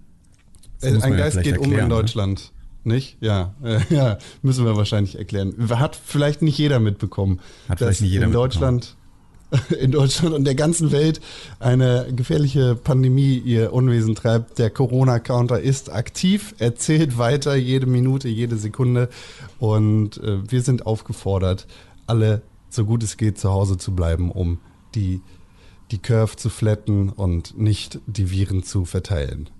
Ein 0.82 1.00
ja 1.00 1.08
Geist 1.16 1.42
geht 1.42 1.58
um 1.58 1.72
in 1.72 1.78
erklären, 1.80 2.34
ne? 2.34 2.36
Nicht? 2.84 3.16
Ja, 3.20 3.54
ja, 3.90 4.18
müssen 4.42 4.64
wir 4.64 4.76
wahrscheinlich 4.76 5.18
erklären. 5.18 5.54
Hat 5.70 5.96
vielleicht 5.96 6.42
nicht 6.42 6.58
jeder 6.58 6.80
mitbekommen, 6.80 7.40
Hat 7.68 7.80
dass 7.80 8.00
nicht 8.00 8.10
jeder 8.10 8.26
in 8.26 8.32
Deutschland, 8.32 8.96
in 9.80 9.90
Deutschland 9.90 10.34
und 10.34 10.44
der 10.44 10.54
ganzen 10.54 10.92
Welt 10.92 11.20
eine 11.60 12.06
gefährliche 12.14 12.74
Pandemie 12.74 13.38
ihr 13.38 13.72
Unwesen 13.72 14.14
treibt. 14.14 14.58
Der 14.58 14.70
Corona-Counter 14.70 15.60
ist 15.60 15.90
aktiv, 15.90 16.54
er 16.58 16.76
zählt 16.76 17.18
weiter 17.18 17.54
jede 17.54 17.86
Minute, 17.86 18.28
jede 18.28 18.56
Sekunde 18.56 19.08
und 19.58 20.18
äh, 20.18 20.50
wir 20.50 20.62
sind 20.62 20.86
aufgefordert, 20.86 21.66
alle 22.06 22.42
so 22.68 22.84
gut 22.84 23.02
es 23.02 23.16
geht 23.16 23.38
zu 23.38 23.50
Hause 23.50 23.78
zu 23.78 23.94
bleiben, 23.94 24.30
um 24.30 24.58
die 24.94 25.22
die 25.90 25.98
Curve 25.98 26.36
zu 26.36 26.50
flatten 26.50 27.10
und 27.10 27.58
nicht 27.58 28.00
die 28.06 28.30
Viren 28.30 28.62
zu 28.62 28.84
verteilen. 28.84 29.50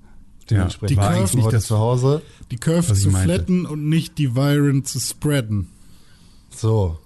Dementsprechend 0.51 0.91
die 0.91 0.95
Curve- 1.03 1.25
ich 1.25 1.35
nicht 1.35 1.53
das- 1.53 1.67
zu 1.67 1.79
Hause. 1.79 2.23
Die 2.51 2.57
Curve 2.57 2.93
zu 2.95 3.11
meinte. 3.11 3.35
flatten 3.35 3.67
und 3.67 3.89
nicht 3.89 4.19
die 4.19 4.35
Viren 4.37 4.85
zu 4.85 5.01
spreaden. 5.01 5.69
So, 6.55 6.99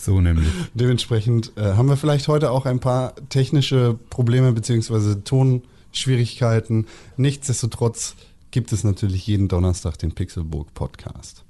So 0.00 0.20
nämlich. 0.20 0.48
dementsprechend 0.74 1.52
äh, 1.56 1.74
haben 1.74 1.88
wir 1.88 1.96
vielleicht 1.96 2.28
heute 2.28 2.50
auch 2.50 2.66
ein 2.66 2.80
paar 2.80 3.14
technische 3.28 3.98
Probleme 4.10 4.52
beziehungsweise 4.52 5.22
Tonschwierigkeiten. 5.24 6.86
Nichtsdestotrotz 7.16 8.14
gibt 8.50 8.72
es 8.72 8.82
natürlich 8.84 9.26
jeden 9.26 9.48
Donnerstag 9.48 9.98
den 9.98 10.12
Pixelburg 10.12 10.74
Podcast. 10.74 11.44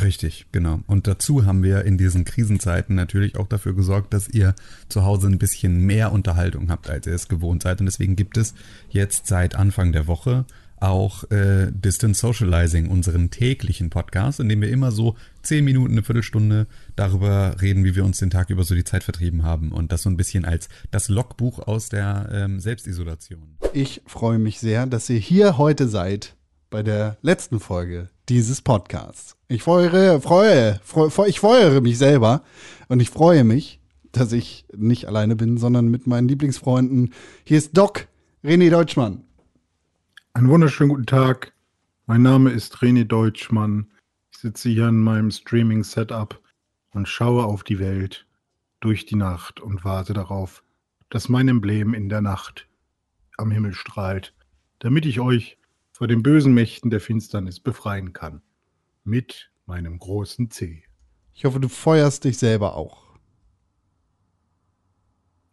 Richtig, 0.00 0.46
genau. 0.52 0.80
Und 0.86 1.06
dazu 1.06 1.46
haben 1.46 1.62
wir 1.62 1.84
in 1.84 1.98
diesen 1.98 2.24
Krisenzeiten 2.24 2.94
natürlich 2.94 3.36
auch 3.36 3.48
dafür 3.48 3.74
gesorgt, 3.74 4.14
dass 4.14 4.28
ihr 4.28 4.54
zu 4.88 5.04
Hause 5.04 5.26
ein 5.26 5.38
bisschen 5.38 5.84
mehr 5.84 6.12
Unterhaltung 6.12 6.70
habt, 6.70 6.88
als 6.88 7.06
ihr 7.06 7.14
es 7.14 7.28
gewohnt 7.28 7.62
seid. 7.62 7.80
Und 7.80 7.86
deswegen 7.86 8.14
gibt 8.14 8.36
es 8.36 8.54
jetzt 8.88 9.26
seit 9.26 9.56
Anfang 9.56 9.92
der 9.92 10.06
Woche 10.06 10.44
auch 10.80 11.30
äh, 11.30 11.70
Distance 11.70 12.20
Socializing, 12.20 12.88
unseren 12.88 13.30
täglichen 13.30 13.90
Podcast, 13.90 14.40
in 14.40 14.48
dem 14.48 14.62
wir 14.62 14.70
immer 14.70 14.92
so 14.92 15.16
zehn 15.42 15.64
Minuten, 15.64 15.92
eine 15.92 16.02
Viertelstunde 16.02 16.66
darüber 16.96 17.56
reden, 17.60 17.84
wie 17.84 17.94
wir 17.94 18.04
uns 18.04 18.18
den 18.18 18.30
Tag 18.30 18.50
über 18.50 18.64
so 18.64 18.74
die 18.74 18.84
Zeit 18.84 19.04
vertrieben 19.04 19.42
haben. 19.42 19.72
Und 19.72 19.92
das 19.92 20.02
so 20.02 20.10
ein 20.10 20.16
bisschen 20.16 20.44
als 20.44 20.68
das 20.90 21.08
Logbuch 21.08 21.58
aus 21.58 21.90
der 21.90 22.30
ähm, 22.32 22.60
Selbstisolation. 22.60 23.58
Ich 23.74 24.02
freue 24.06 24.38
mich 24.38 24.58
sehr, 24.58 24.86
dass 24.86 25.10
ihr 25.10 25.18
hier 25.18 25.58
heute 25.58 25.88
seid 25.88 26.36
bei 26.70 26.82
der 26.82 27.18
letzten 27.20 27.60
Folge 27.60 28.08
dieses 28.28 28.62
Podcasts. 28.62 29.39
Ich 29.52 29.64
freue, 29.64 30.20
freue, 30.20 30.78
freue, 30.84 31.28
ich 31.28 31.40
freue 31.40 31.80
mich 31.80 31.98
selber 31.98 32.44
und 32.86 33.00
ich 33.00 33.10
freue 33.10 33.42
mich, 33.42 33.80
dass 34.12 34.30
ich 34.30 34.64
nicht 34.76 35.06
alleine 35.08 35.34
bin, 35.34 35.58
sondern 35.58 35.88
mit 35.88 36.06
meinen 36.06 36.28
Lieblingsfreunden. 36.28 37.12
Hier 37.42 37.58
ist 37.58 37.76
Doc 37.76 38.06
René 38.44 38.70
Deutschmann. 38.70 39.24
Einen 40.34 40.50
wunderschönen 40.50 40.90
guten 40.90 41.06
Tag. 41.06 41.52
Mein 42.06 42.22
Name 42.22 42.50
ist 42.50 42.76
René 42.76 43.02
Deutschmann. 43.02 43.90
Ich 44.30 44.38
sitze 44.38 44.68
hier 44.68 44.86
in 44.86 45.00
meinem 45.00 45.32
Streaming-Setup 45.32 46.40
und 46.92 47.08
schaue 47.08 47.42
auf 47.42 47.64
die 47.64 47.80
Welt 47.80 48.28
durch 48.78 49.04
die 49.04 49.16
Nacht 49.16 49.58
und 49.58 49.84
warte 49.84 50.12
darauf, 50.12 50.62
dass 51.08 51.28
mein 51.28 51.48
Emblem 51.48 51.92
in 51.92 52.08
der 52.08 52.20
Nacht 52.20 52.68
am 53.36 53.50
Himmel 53.50 53.74
strahlt, 53.74 54.32
damit 54.78 55.06
ich 55.06 55.18
euch 55.18 55.58
vor 55.90 56.06
den 56.06 56.22
bösen 56.22 56.54
Mächten 56.54 56.88
der 56.88 57.00
Finsternis 57.00 57.58
befreien 57.58 58.12
kann. 58.12 58.42
Mit 59.10 59.50
meinem 59.66 59.98
großen 59.98 60.52
C. 60.52 60.84
Ich 61.34 61.44
hoffe, 61.44 61.58
du 61.58 61.68
feuerst 61.68 62.22
dich 62.22 62.38
selber 62.38 62.76
auch. 62.76 63.08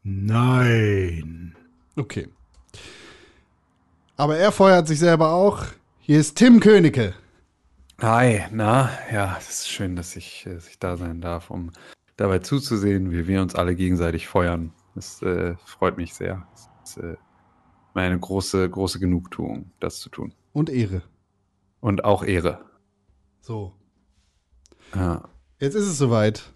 Nein. 0.04 1.58
Okay. 1.96 2.28
Aber 4.16 4.38
er 4.38 4.52
feuert 4.52 4.88
sich 4.88 5.00
selber 5.00 5.32
auch. 5.32 5.66
Hier 6.02 6.20
ist 6.20 6.36
Tim 6.36 6.60
Königke. 6.60 7.16
Hi, 8.00 8.44
na, 8.52 8.92
ja, 9.12 9.36
es 9.40 9.50
ist 9.50 9.70
schön, 9.70 9.96
dass 9.96 10.16
ich, 10.16 10.44
dass 10.48 10.68
ich 10.68 10.78
da 10.78 10.96
sein 10.96 11.20
darf, 11.20 11.50
um 11.50 11.72
dabei 12.16 12.38
zuzusehen, 12.38 13.10
wie 13.10 13.26
wir 13.26 13.42
uns 13.42 13.56
alle 13.56 13.74
gegenseitig 13.74 14.28
feuern. 14.28 14.72
Das 14.94 15.24
äh, 15.24 15.56
freut 15.66 15.98
mich 15.98 16.14
sehr. 16.14 16.48
Es 16.54 16.70
ist 16.92 16.98
äh, 17.04 17.16
meine 17.96 18.20
große, 18.20 18.70
große 18.70 19.00
Genugtuung, 19.00 19.72
das 19.80 20.00
zu 20.00 20.10
tun. 20.10 20.36
Und 20.54 20.70
Ehre. 20.70 21.02
Und 21.80 22.06
auch 22.06 22.24
Ehre. 22.24 22.68
So. 23.48 23.72
Ja, 24.94 25.30
Jetzt 25.58 25.76
ist 25.76 25.86
es 25.86 25.98
soweit. 25.98 26.52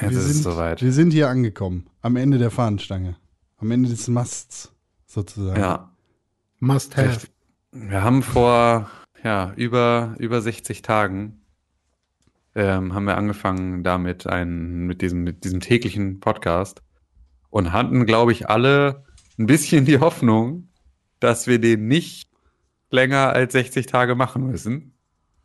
jetzt 0.00 0.12
wir 0.12 0.18
ist 0.18 0.24
sind, 0.26 0.36
es 0.36 0.42
soweit. 0.44 0.80
Wir 0.80 0.92
sind 0.92 1.10
hier 1.10 1.28
angekommen. 1.28 1.90
Am 2.00 2.14
Ende 2.14 2.38
der 2.38 2.52
Fahnenstange. 2.52 3.16
Am 3.56 3.72
Ende 3.72 3.88
des 3.88 4.06
Masts, 4.06 4.72
sozusagen. 5.04 5.60
Ja, 5.60 5.90
Must 6.60 6.96
have. 6.96 7.26
wir 7.72 8.04
haben 8.04 8.22
vor 8.22 8.88
ja, 9.24 9.52
über, 9.56 10.14
über 10.20 10.40
60 10.40 10.82
Tagen 10.82 11.40
ähm, 12.54 12.94
haben 12.94 13.06
wir 13.06 13.16
angefangen 13.16 13.82
damit, 13.82 14.28
ein, 14.28 14.86
mit, 14.86 15.02
diesem, 15.02 15.24
mit 15.24 15.42
diesem 15.42 15.58
täglichen 15.58 16.20
Podcast 16.20 16.82
und 17.50 17.72
hatten, 17.72 18.06
glaube 18.06 18.30
ich, 18.30 18.48
alle 18.48 19.02
ein 19.40 19.46
bisschen 19.46 19.86
die 19.86 19.98
Hoffnung, 19.98 20.68
dass 21.18 21.48
wir 21.48 21.58
den 21.58 21.88
nicht 21.88 22.30
länger 22.92 23.30
als 23.30 23.54
60 23.54 23.86
Tage 23.86 24.14
machen 24.14 24.46
müssen. 24.46 24.94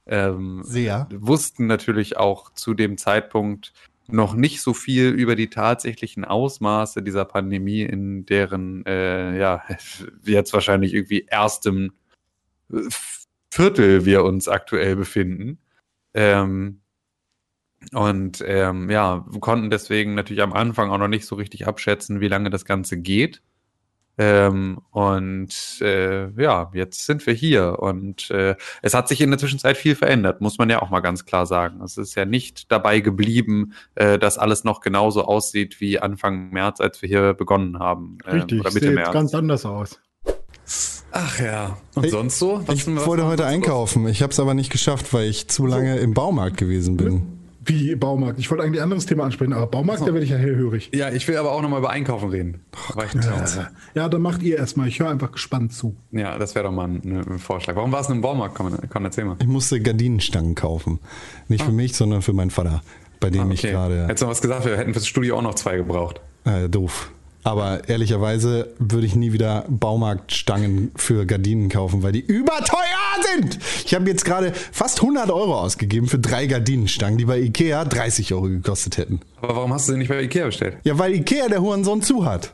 Ähm, 0.06 0.62
Sehr. 0.64 1.08
wussten 1.14 1.68
natürlich 1.68 2.18
auch 2.18 2.54
zu 2.54 2.74
dem 2.74 2.97
Zeitpunkt 2.97 3.74
noch 4.08 4.34
nicht 4.34 4.62
so 4.62 4.74
viel 4.74 5.10
über 5.10 5.36
die 5.36 5.49
tatsächlichen 5.49 6.26
Ausmaße 6.26 7.01
dieser 7.01 7.26
Pandemie, 7.26 7.84
in 7.84 8.26
deren, 8.26 8.86
äh, 8.86 9.38
ja, 9.38 9.64
jetzt 10.26 10.54
wahrscheinlich 10.54 10.93
irgendwie 10.93 11.26
erstem 11.28 11.93
äh, 12.72 12.82
Viertel 13.51 14.06
wir 14.06 14.24
uns 14.24 14.47
aktuell 14.47 14.95
befinden. 14.95 15.60
Ähm, 16.16 16.82
und 17.91 18.43
ähm, 18.47 18.89
ja, 18.89 19.26
konnten 19.41 19.70
deswegen 19.70 20.16
natürlich 20.16 20.41
am 20.41 20.54
Anfang 20.54 20.89
auch 20.89 20.97
noch 20.97 21.08
nicht 21.08 21.26
so 21.26 21.36
richtig 21.36 21.68
abschätzen, 21.68 22.20
wie 22.20 22.28
lange 22.28 22.49
das 22.49 22.66
Ganze 22.66 22.97
geht. 22.97 23.41
Ähm, 24.18 24.80
und 24.91 25.82
äh, 25.82 26.30
ja, 26.39 26.70
jetzt 26.74 27.05
sind 27.05 27.26
wir 27.26 27.34
hier 27.34 27.80
und 27.80 28.30
äh, 28.30 28.55
es 28.84 28.93
hat 28.93 29.07
sich 29.07 29.22
in 29.22 29.32
der 29.32 29.39
Zwischenzeit 29.39 29.76
viel 29.76 29.95
verändert, 29.95 30.39
muss 30.39 30.59
man 30.59 30.70
ja 30.70 30.82
auch 30.84 30.91
mal 30.91 30.99
ganz 30.99 31.26
klar 31.26 31.47
sagen. 31.47 31.82
Es 31.82 31.97
ist 31.97 32.14
ja 32.14 32.26
nicht 32.26 32.72
dabei 32.72 32.99
geblieben, 32.99 33.74
äh, 33.95 34.20
dass 34.20 34.38
alles 34.38 34.64
noch 34.64 34.82
genauso 34.82 35.26
aussieht 35.26 35.82
wie 35.82 35.99
Anfang 35.99 36.51
März, 36.51 36.80
als 36.80 37.01
wir 37.01 37.09
hier 37.09 37.34
begonnen 37.34 37.80
haben. 37.80 38.20
ähm, 38.28 38.34
Richtig, 38.34 38.59
oder 38.59 38.72
Mitte 38.72 38.86
sieht 38.86 38.95
März. 38.95 39.11
ganz 39.14 39.34
anders 39.34 39.66
aus. 39.66 39.99
Ach 41.11 41.39
ja. 41.39 41.78
Und 41.95 42.09
sonst 42.09 42.39
so? 42.39 42.64
Ich 42.72 42.88
wollte 42.88 43.26
heute 43.26 43.45
einkaufen. 43.45 44.07
Ich 44.07 44.22
habe 44.22 44.32
es 44.32 44.39
aber 44.39 44.53
nicht 44.53 44.72
geschafft, 44.72 45.14
weil 45.14 45.28
ich 45.28 45.47
zu 45.47 45.66
lange 45.66 45.97
im 45.97 46.14
Baumarkt 46.14 46.57
gewesen 46.57 46.97
bin. 46.97 47.43
Wie 47.66 47.95
Baumarkt. 47.95 48.39
Ich 48.39 48.49
wollte 48.51 48.64
eigentlich 48.64 48.80
ein 48.80 48.84
anderes 48.84 49.05
Thema 49.05 49.24
ansprechen, 49.24 49.53
aber 49.53 49.68
Baumarkt, 49.68 50.01
da 50.01 50.07
werde 50.07 50.24
ich 50.24 50.30
ja 50.30 50.38
hellhörig. 50.38 50.91
Ja, 50.93 51.09
ich 51.11 51.28
will 51.28 51.38
aber 51.38 51.51
auch 51.51 51.61
nochmal 51.61 51.80
über 51.80 51.89
Einkaufen 51.89 52.30
reden. 52.30 52.61
Ich 52.74 53.14
Ja. 53.24 53.72
ja, 53.95 54.09
dann 54.09 54.22
macht 54.22 54.41
ihr 54.43 54.57
erstmal. 54.57 54.88
Ich 54.88 54.99
höre 54.99 55.09
einfach 55.09 55.32
gespannt 55.32 55.74
zu. 55.74 55.95
Ja, 56.11 56.38
das 56.38 56.55
wäre 56.55 56.66
doch 56.66 56.72
mal 56.72 56.88
ein, 56.89 57.26
ein 57.28 57.39
Vorschlag. 57.39 57.76
Warum 57.76 57.91
war 57.91 58.01
es 58.01 58.07
denn 58.07 58.18
im 58.18 58.22
Baumarkt? 58.22 58.55
Komm, 58.55 58.76
komm 58.89 59.05
erzähl 59.05 59.26
mal. 59.26 59.38
Ich 59.39 59.47
musste 59.47 59.80
Gardinenstangen 59.80 60.55
kaufen. 60.55 60.99
Nicht 61.47 61.64
für 61.64 61.72
mich, 61.72 61.95
sondern 61.95 62.22
für 62.22 62.34
meinen 62.34 62.51
Vater, 62.51 62.82
bei 63.20 63.30
dem 63.30 63.51
ich 63.51 63.61
gerade 63.61 64.03
Hättest 64.07 64.22
du 64.22 64.26
noch 64.26 64.32
was 64.32 64.41
gesagt, 64.41 64.66
wir 64.66 64.78
hätten 64.78 64.93
fürs 64.93 65.07
Studio 65.07 65.38
auch 65.38 65.41
noch 65.41 65.55
zwei 65.55 65.78
gebraucht. 65.78 66.22
äh, 66.45 66.68
doof. 66.70 67.11
Aber 67.44 67.89
ehrlicherweise 67.89 68.74
würde 68.80 69.06
ich 69.06 69.16
nie 69.16 69.34
wieder 69.34 69.66
Baumarktstangen 69.68 70.91
für 70.96 71.26
Gardinen 71.26 71.70
kaufen, 71.70 72.04
weil 72.04 72.14
die 72.14 72.22
überteuer 72.22 72.78
sind. 73.36 73.60
Ich 73.86 73.94
habe 73.94 74.10
jetzt 74.10 74.24
gerade 74.26 74.54
fast 74.72 75.02
100 75.02 75.30
Euro 75.30 75.60
ausgegeben 75.60 76.08
für 76.08 76.20
drei 76.20 76.46
Gardinenstangen, 76.46 77.18
die 77.18 77.26
bei 77.26 77.39
Ikea 77.39 77.86
30 77.86 78.34
Euro 78.34 78.44
gekostet 78.44 78.98
hätten. 78.98 79.20
Aber 79.41 79.58
warum 79.58 79.74
hast 79.74 79.88
du 79.88 79.94
sie 79.94 79.98
nicht 79.98 80.08
bei 80.10 80.22
Ikea 80.22 80.46
bestellt? 80.46 80.78
Ja, 80.84 80.98
weil 80.98 81.14
Ikea 81.14 81.50
der 81.50 81.62
Hurensohn 81.62 82.02
zu 82.02 82.26
hat. 82.26 82.54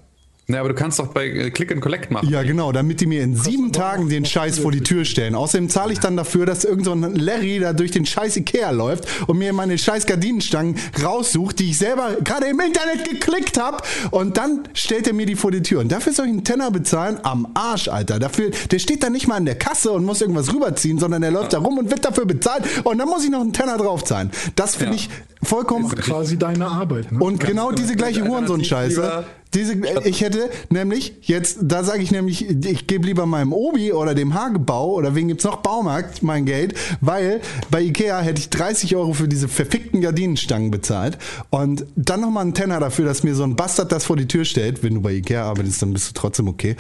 Na, 0.52 0.60
aber 0.62 0.70
du 0.70 0.76
kannst 0.76 0.98
doch 0.98 1.08
bei 1.14 1.28
äh, 1.28 1.52
Click 1.52 1.72
and 1.72 1.80
Collect 1.80 2.10
machen. 2.10 2.28
Ja, 2.28 2.42
genau, 2.42 2.72
damit 2.72 3.02
die 3.02 3.06
mir 3.06 3.22
in 3.22 3.36
sieben 3.36 3.72
Tagen 3.72 4.10
den 4.10 4.26
Scheiß 4.26 4.58
vor 4.58 4.72
die 4.72 4.82
Tür 4.82 5.06
stellen. 5.06 5.36
Außerdem 5.36 5.70
zahle 5.70 5.94
ich 5.94 6.00
dann 6.00 6.18
dafür, 6.18 6.48
dass 6.48 6.64
irgend 6.64 6.86
so 6.86 6.92
ein 6.92 7.16
Larry 7.16 7.60
da 7.60 7.72
durch 7.72 7.92
den 7.92 8.08
scheiß 8.08 8.36
Ikea 8.38 8.72
läuft 8.72 9.06
und 9.28 9.38
mir 9.38 9.54
meine 9.54 9.78
scheiß 9.78 10.08
Gardinenstangen 10.08 10.76
raussucht, 11.04 11.60
die 11.60 11.70
ich 11.70 11.78
selber 11.78 12.18
gerade 12.24 12.48
im 12.48 12.60
Internet 12.60 13.08
geklickt 13.08 13.60
habe 13.62 13.78
und 14.10 14.38
dann 14.38 14.64
stellt 14.74 15.06
er 15.06 15.14
mir 15.14 15.28
die 15.28 15.36
vor 15.36 15.52
die 15.52 15.62
Tür. 15.62 15.82
Und 15.82 15.92
dafür 15.92 16.14
soll 16.14 16.26
ich 16.26 16.32
einen 16.32 16.44
Tenner 16.44 16.72
bezahlen? 16.72 17.20
Am 17.22 17.48
Arsch, 17.54 17.88
Alter. 17.88 18.18
Dafür, 18.18 18.50
der 18.72 18.80
steht 18.80 19.04
da 19.04 19.12
nicht 19.12 19.28
mal 19.28 19.36
an 19.36 19.46
der 19.46 19.56
Kasse 19.56 19.92
und 19.92 20.04
muss 20.04 20.20
irgendwas 20.20 20.52
rüberziehen, 20.52 20.98
sondern 20.98 21.22
der 21.22 21.30
läuft 21.30 21.54
da 21.54 21.60
rum 21.60 21.78
und 21.78 21.92
wird 21.92 22.04
dafür 22.04 22.26
bezahlt 22.26 22.64
und 22.86 22.98
dann 22.98 23.08
muss 23.08 23.24
ich 23.24 23.30
noch 23.30 23.42
einen 23.42 23.54
Tenner 23.54 23.78
draufzahlen. 23.78 24.32
Das 24.56 24.76
finde 24.76 24.96
Ja. 24.96 25.04
ich 25.04 25.10
vollkommen... 25.48 25.88
Quasi 25.90 26.40
deine 26.40 26.66
Arbeit. 26.66 27.12
Ne? 27.12 27.20
Und 27.20 27.40
genau 27.40 27.72
diese 27.72 27.96
gleiche 27.96 28.24
Hurensohn-Scheiße. 28.28 29.26
Diese, 29.54 29.74
ich 30.06 30.22
hätte 30.22 30.52
nämlich 30.70 31.16
jetzt, 31.22 31.58
da 31.62 31.84
sage 31.84 32.04
ich 32.04 32.12
nämlich, 32.12 32.48
ich 32.48 32.86
gebe 32.86 33.08
lieber 33.08 33.26
meinem 33.26 33.52
Obi 33.52 33.94
oder 33.94 34.14
dem 34.14 34.36
Hagebau 34.36 34.94
oder 34.94 35.16
wen 35.16 35.28
gibt's 35.28 35.44
noch 35.44 35.58
Baumarkt 35.58 36.22
mein 36.22 36.46
Geld, 36.46 36.76
weil 37.02 37.42
bei 37.72 37.82
Ikea 37.82 38.22
hätte 38.22 38.40
ich 38.40 38.50
30 38.52 38.96
Euro 38.96 39.14
für 39.14 39.28
diese 39.28 39.48
verfickten 39.48 40.02
Gardinenstangen 40.02 40.70
bezahlt 40.70 41.18
und 41.50 41.86
dann 41.96 42.22
nochmal 42.22 42.44
einen 42.44 42.54
Tenner 42.54 42.80
dafür, 42.80 43.06
dass 43.06 43.24
mir 43.24 43.34
so 43.34 43.44
ein 43.44 43.56
Bastard 43.56 43.92
das 43.92 44.06
vor 44.06 44.18
die 44.18 44.28
Tür 44.28 44.46
stellt. 44.46 44.84
Wenn 44.84 44.94
du 44.94 45.02
bei 45.02 45.14
Ikea 45.14 45.44
arbeitest, 45.44 45.82
dann 45.82 45.94
bist 45.94 46.10
du 46.10 46.14
trotzdem 46.14 46.48
okay. 46.48 46.76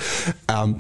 Ähm, 0.47 0.77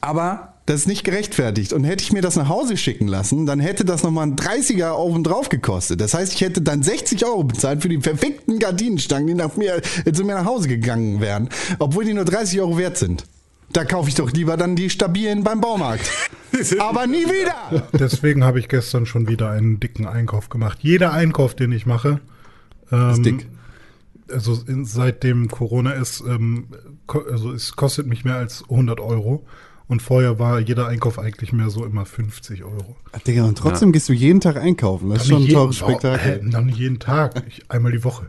aber 0.00 0.51
das 0.66 0.80
ist 0.82 0.86
nicht 0.86 1.04
gerechtfertigt. 1.04 1.72
Und 1.72 1.84
hätte 1.84 2.04
ich 2.04 2.12
mir 2.12 2.22
das 2.22 2.36
nach 2.36 2.48
Hause 2.48 2.76
schicken 2.76 3.08
lassen, 3.08 3.46
dann 3.46 3.58
hätte 3.60 3.84
das 3.84 4.02
nochmal 4.02 4.26
ein 4.28 4.36
30er 4.36 4.90
auf 4.90 5.14
und 5.14 5.24
drauf 5.24 5.48
gekostet. 5.48 6.00
Das 6.00 6.14
heißt, 6.14 6.34
ich 6.34 6.40
hätte 6.40 6.62
dann 6.62 6.82
60 6.82 7.24
Euro 7.24 7.44
bezahlt 7.44 7.82
für 7.82 7.88
die 7.88 8.00
verfickten 8.00 8.58
Gardinenstangen, 8.58 9.26
die 9.26 9.34
nach 9.34 9.56
mir, 9.56 9.80
äh, 10.04 10.12
zu 10.12 10.24
mir 10.24 10.34
nach 10.34 10.44
Hause 10.44 10.68
gegangen 10.68 11.20
wären. 11.20 11.48
Obwohl 11.78 12.04
die 12.04 12.14
nur 12.14 12.24
30 12.24 12.60
Euro 12.60 12.78
wert 12.78 12.96
sind. 12.96 13.24
Da 13.72 13.84
kaufe 13.84 14.08
ich 14.10 14.14
doch 14.14 14.30
lieber 14.30 14.56
dann 14.58 14.76
die 14.76 14.90
stabilen 14.90 15.44
beim 15.44 15.60
Baumarkt. 15.60 16.10
Aber 16.78 17.06
nie 17.06 17.24
wieder! 17.24 17.88
Deswegen 17.98 18.44
habe 18.44 18.58
ich 18.58 18.68
gestern 18.68 19.06
schon 19.06 19.28
wieder 19.28 19.50
einen 19.50 19.80
dicken 19.80 20.06
Einkauf 20.06 20.50
gemacht. 20.50 20.78
Jeder 20.82 21.12
Einkauf, 21.14 21.54
den 21.54 21.72
ich 21.72 21.86
mache, 21.86 22.20
ähm, 22.90 23.10
Ist 23.10 23.24
dick. 23.24 23.46
also 24.30 24.58
in, 24.68 24.84
seitdem 24.84 25.48
Corona 25.48 25.92
ist, 25.92 26.20
ähm, 26.20 26.66
also 27.08 27.52
es 27.52 27.74
kostet 27.74 28.06
mich 28.06 28.24
mehr 28.26 28.36
als 28.36 28.62
100 28.68 29.00
Euro. 29.00 29.46
Und 29.92 30.00
vorher 30.00 30.38
war 30.38 30.58
jeder 30.58 30.86
Einkauf 30.88 31.18
eigentlich 31.18 31.52
mehr 31.52 31.68
so 31.68 31.84
immer 31.84 32.06
50 32.06 32.64
Euro. 32.64 32.96
Digga, 33.26 33.44
und 33.44 33.58
trotzdem 33.58 33.92
gehst 33.92 34.08
du 34.08 34.14
jeden 34.14 34.40
Tag 34.40 34.56
einkaufen. 34.56 35.10
Das 35.10 35.24
ist 35.24 35.28
Noch 35.28 35.34
schon 35.34 35.42
ein 35.42 35.44
nicht 35.44 35.54
teures 35.54 35.76
Spektakel. 35.76 36.40
Oh, 36.42 36.46
äh, 36.46 36.48
noch 36.48 36.62
nicht 36.62 36.78
jeden 36.78 36.98
Tag, 36.98 37.44
ich, 37.46 37.70
einmal 37.70 37.92
die 37.92 38.02
Woche. 38.02 38.28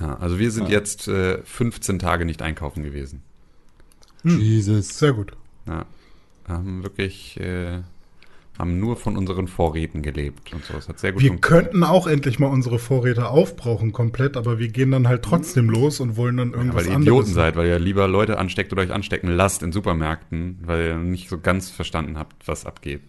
Ja, 0.00 0.14
also 0.16 0.38
wir 0.38 0.50
sind 0.50 0.70
jetzt 0.70 1.06
äh, 1.06 1.42
15 1.44 1.98
Tage 1.98 2.24
nicht 2.24 2.40
einkaufen 2.40 2.82
gewesen. 2.82 3.20
Jesus. 4.24 4.98
Sehr 4.98 5.12
gut. 5.12 5.32
Ja. 5.66 5.84
Haben 6.48 6.82
wirklich, 6.82 7.38
äh, 7.38 7.82
haben 8.58 8.78
nur 8.78 8.96
von 8.96 9.16
unseren 9.16 9.48
Vorräten 9.48 10.02
gelebt 10.02 10.52
und 10.52 10.64
so. 10.64 10.74
Es 10.76 10.88
hat 10.88 10.98
sehr 10.98 11.12
gut 11.12 11.22
Wir 11.22 11.36
könnten 11.38 11.84
auch 11.84 12.06
endlich 12.06 12.38
mal 12.38 12.48
unsere 12.48 12.78
Vorräte 12.78 13.28
aufbrauchen 13.28 13.92
komplett, 13.92 14.36
aber 14.36 14.58
wir 14.58 14.68
gehen 14.68 14.90
dann 14.90 15.08
halt 15.08 15.22
trotzdem 15.22 15.70
los 15.70 16.00
und 16.00 16.16
wollen 16.16 16.36
dann 16.36 16.54
Ja, 16.54 16.56
irgendwas 16.58 16.84
weil 16.84 16.90
ihr 16.90 16.96
anderes. 16.96 17.02
Idioten 17.02 17.32
seid, 17.32 17.56
weil 17.56 17.66
ihr 17.68 17.78
lieber 17.78 18.06
Leute 18.08 18.38
ansteckt 18.38 18.72
oder 18.72 18.82
euch 18.82 18.92
anstecken 18.92 19.28
lasst 19.30 19.62
in 19.62 19.72
Supermärkten, 19.72 20.58
weil 20.64 20.86
ihr 20.86 20.96
nicht 20.98 21.28
so 21.28 21.38
ganz 21.38 21.70
verstanden 21.70 22.18
habt, 22.18 22.46
was 22.46 22.66
abgeht. 22.66 23.02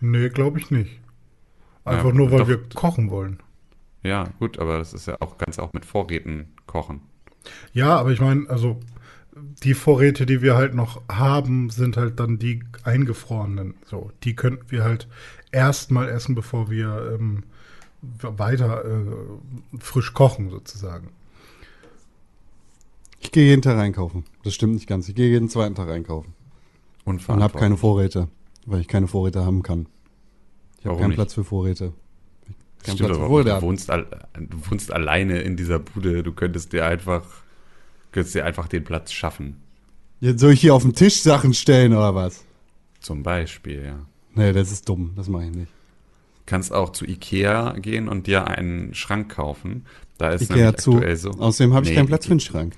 Nee, 0.00 0.28
glaube 0.30 0.58
ich 0.58 0.70
nicht. 0.70 1.00
Einfach 1.84 2.12
Ja, 2.12 2.12
nur, 2.12 2.30
weil 2.30 2.38
doch. 2.40 2.48
wir 2.48 2.58
kochen 2.74 3.10
wollen. 3.10 3.40
Ja, 4.02 4.24
gut, 4.38 4.58
aber 4.58 4.78
das 4.78 4.94
ist 4.94 5.06
ja 5.06 5.16
auch 5.20 5.38
ganz 5.38 5.58
auch 5.58 5.72
mit 5.72 5.84
Vorräten 5.84 6.52
kochen. 6.66 7.00
Ja, 7.72 7.96
aber 7.98 8.10
ich 8.10 8.20
meine, 8.20 8.48
also 8.48 8.80
die 9.62 9.74
Vorräte, 9.74 10.26
die 10.26 10.42
wir 10.42 10.56
halt 10.56 10.74
noch 10.74 11.02
haben, 11.08 11.70
sind 11.70 11.96
halt 11.96 12.18
dann 12.20 12.38
die 12.38 12.62
eingefrorenen. 12.84 13.74
So, 13.86 14.10
die 14.24 14.34
könnten 14.34 14.70
wir 14.70 14.84
halt 14.84 15.08
erstmal 15.52 16.08
essen, 16.08 16.34
bevor 16.34 16.70
wir 16.70 17.12
ähm, 17.14 17.44
weiter 18.02 18.84
äh, 18.84 19.78
frisch 19.78 20.14
kochen 20.14 20.50
sozusagen. 20.50 21.10
Ich 23.20 23.32
gehe 23.32 23.44
jeden 23.44 23.62
Tag 23.62 23.78
einkaufen. 23.78 24.24
Das 24.44 24.54
stimmt 24.54 24.74
nicht 24.74 24.86
ganz. 24.86 25.08
Ich 25.08 25.14
gehe 25.14 25.28
jeden 25.28 25.50
zweiten 25.50 25.74
Tag 25.74 25.88
einkaufen. 25.90 26.34
Und 27.04 27.26
habe 27.28 27.58
keine 27.58 27.76
Vorräte, 27.76 28.28
weil 28.66 28.80
ich 28.80 28.88
keine 28.88 29.08
Vorräte 29.08 29.44
haben 29.44 29.62
kann. 29.62 29.86
Ich 30.78 30.86
habe 30.86 30.90
Warum 30.90 31.00
keinen 31.00 31.08
nicht? 31.10 31.16
Platz 31.16 31.34
für 31.34 31.44
Vorräte. 31.44 31.92
Keinen 32.82 32.96
Stimmt 32.96 33.10
Platz 33.10 33.18
für 33.18 33.26
Vorräte. 33.26 33.50
du, 33.50 33.62
wohnst 33.62 33.90
al 33.90 34.06
du 34.38 34.70
wohnst 34.70 34.92
alleine 34.92 35.40
in 35.42 35.56
dieser 35.56 35.78
Bude. 35.78 36.22
Du 36.22 36.32
könntest 36.32 36.72
dir 36.72 36.86
einfach, 36.86 37.24
könntest 38.12 38.34
dir 38.34 38.44
einfach 38.44 38.68
den 38.68 38.84
Platz 38.84 39.12
schaffen. 39.12 39.56
Jetzt 40.20 40.40
soll 40.40 40.52
ich 40.52 40.60
hier 40.60 40.74
auf 40.74 40.82
den 40.82 40.94
Tisch 40.94 41.22
Sachen 41.22 41.54
stellen 41.54 41.92
oder 41.92 42.14
was? 42.14 42.44
Zum 43.00 43.22
Beispiel, 43.22 43.82
ja. 43.84 44.06
Nee, 44.34 44.52
das 44.52 44.70
ist 44.70 44.88
dumm. 44.88 45.12
Das 45.16 45.28
mache 45.28 45.44
ich 45.44 45.50
nicht. 45.50 45.72
Kannst 46.46 46.72
auch 46.72 46.90
zu 46.90 47.06
Ikea 47.06 47.72
gehen 47.78 48.08
und 48.08 48.26
dir 48.26 48.46
einen 48.48 48.92
Schrank 48.94 49.30
kaufen. 49.32 49.86
Da 50.18 50.30
ist 50.30 50.42
Ikea 50.42 50.56
nämlich 50.56 50.76
zu. 50.76 50.94
aktuell 50.94 51.16
so. 51.16 51.30
Außerdem 51.30 51.72
habe 51.74 51.84
ich 51.84 51.90
Nee, 51.90 51.96
keinen 51.96 52.06
Platz 52.08 52.26
für 52.26 52.32
einen 52.32 52.40
Schrank. 52.40 52.74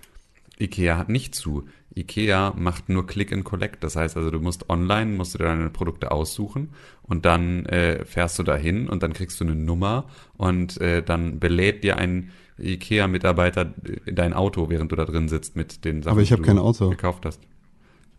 Ikea 0.60 0.96
hat 0.96 1.08
nicht 1.08 1.34
zu. 1.34 1.64
Ikea 1.94 2.54
macht 2.56 2.88
nur 2.88 3.06
Click 3.06 3.32
and 3.32 3.44
Collect. 3.44 3.82
Das 3.82 3.96
heißt 3.96 4.16
also, 4.16 4.30
du 4.30 4.40
musst 4.40 4.70
online, 4.70 5.16
musst 5.16 5.34
du 5.34 5.38
dir 5.38 5.44
deine 5.44 5.70
Produkte 5.70 6.10
aussuchen 6.12 6.70
und 7.02 7.24
dann 7.26 7.66
äh, 7.66 8.04
fährst 8.04 8.38
du 8.38 8.42
dahin 8.42 8.88
und 8.88 9.02
dann 9.02 9.12
kriegst 9.12 9.40
du 9.40 9.44
eine 9.44 9.54
Nummer 9.54 10.06
und 10.36 10.80
äh, 10.80 11.02
dann 11.02 11.38
belädt 11.40 11.82
dir 11.84 11.96
ein 11.98 12.30
Ikea-Mitarbeiter 12.58 13.72
dein 14.06 14.32
Auto, 14.32 14.68
während 14.68 14.92
du 14.92 14.96
da 14.96 15.04
drin 15.04 15.28
sitzt 15.28 15.56
mit 15.56 15.84
den 15.84 16.02
Sachen, 16.02 16.12
Aber 16.12 16.22
ich 16.22 16.32
hab 16.32 16.38
die 16.40 16.44
kein 16.44 16.56
du 16.56 16.62
Auto. 16.62 16.90
gekauft 16.90 17.24
hast. 17.26 17.40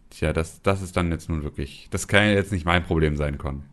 Tja, 0.10 0.34
das, 0.34 0.62
das 0.62 0.82
ist 0.82 0.96
dann 0.96 1.12
jetzt 1.12 1.30
nun 1.30 1.44
wirklich, 1.44 1.88
das 1.92 2.08
kann 2.08 2.24
ja 2.24 2.32
jetzt 2.34 2.52
nicht 2.52 2.66
mein 2.66 2.84
Problem 2.84 3.18
sein, 3.18 3.38
Con. 3.38 3.64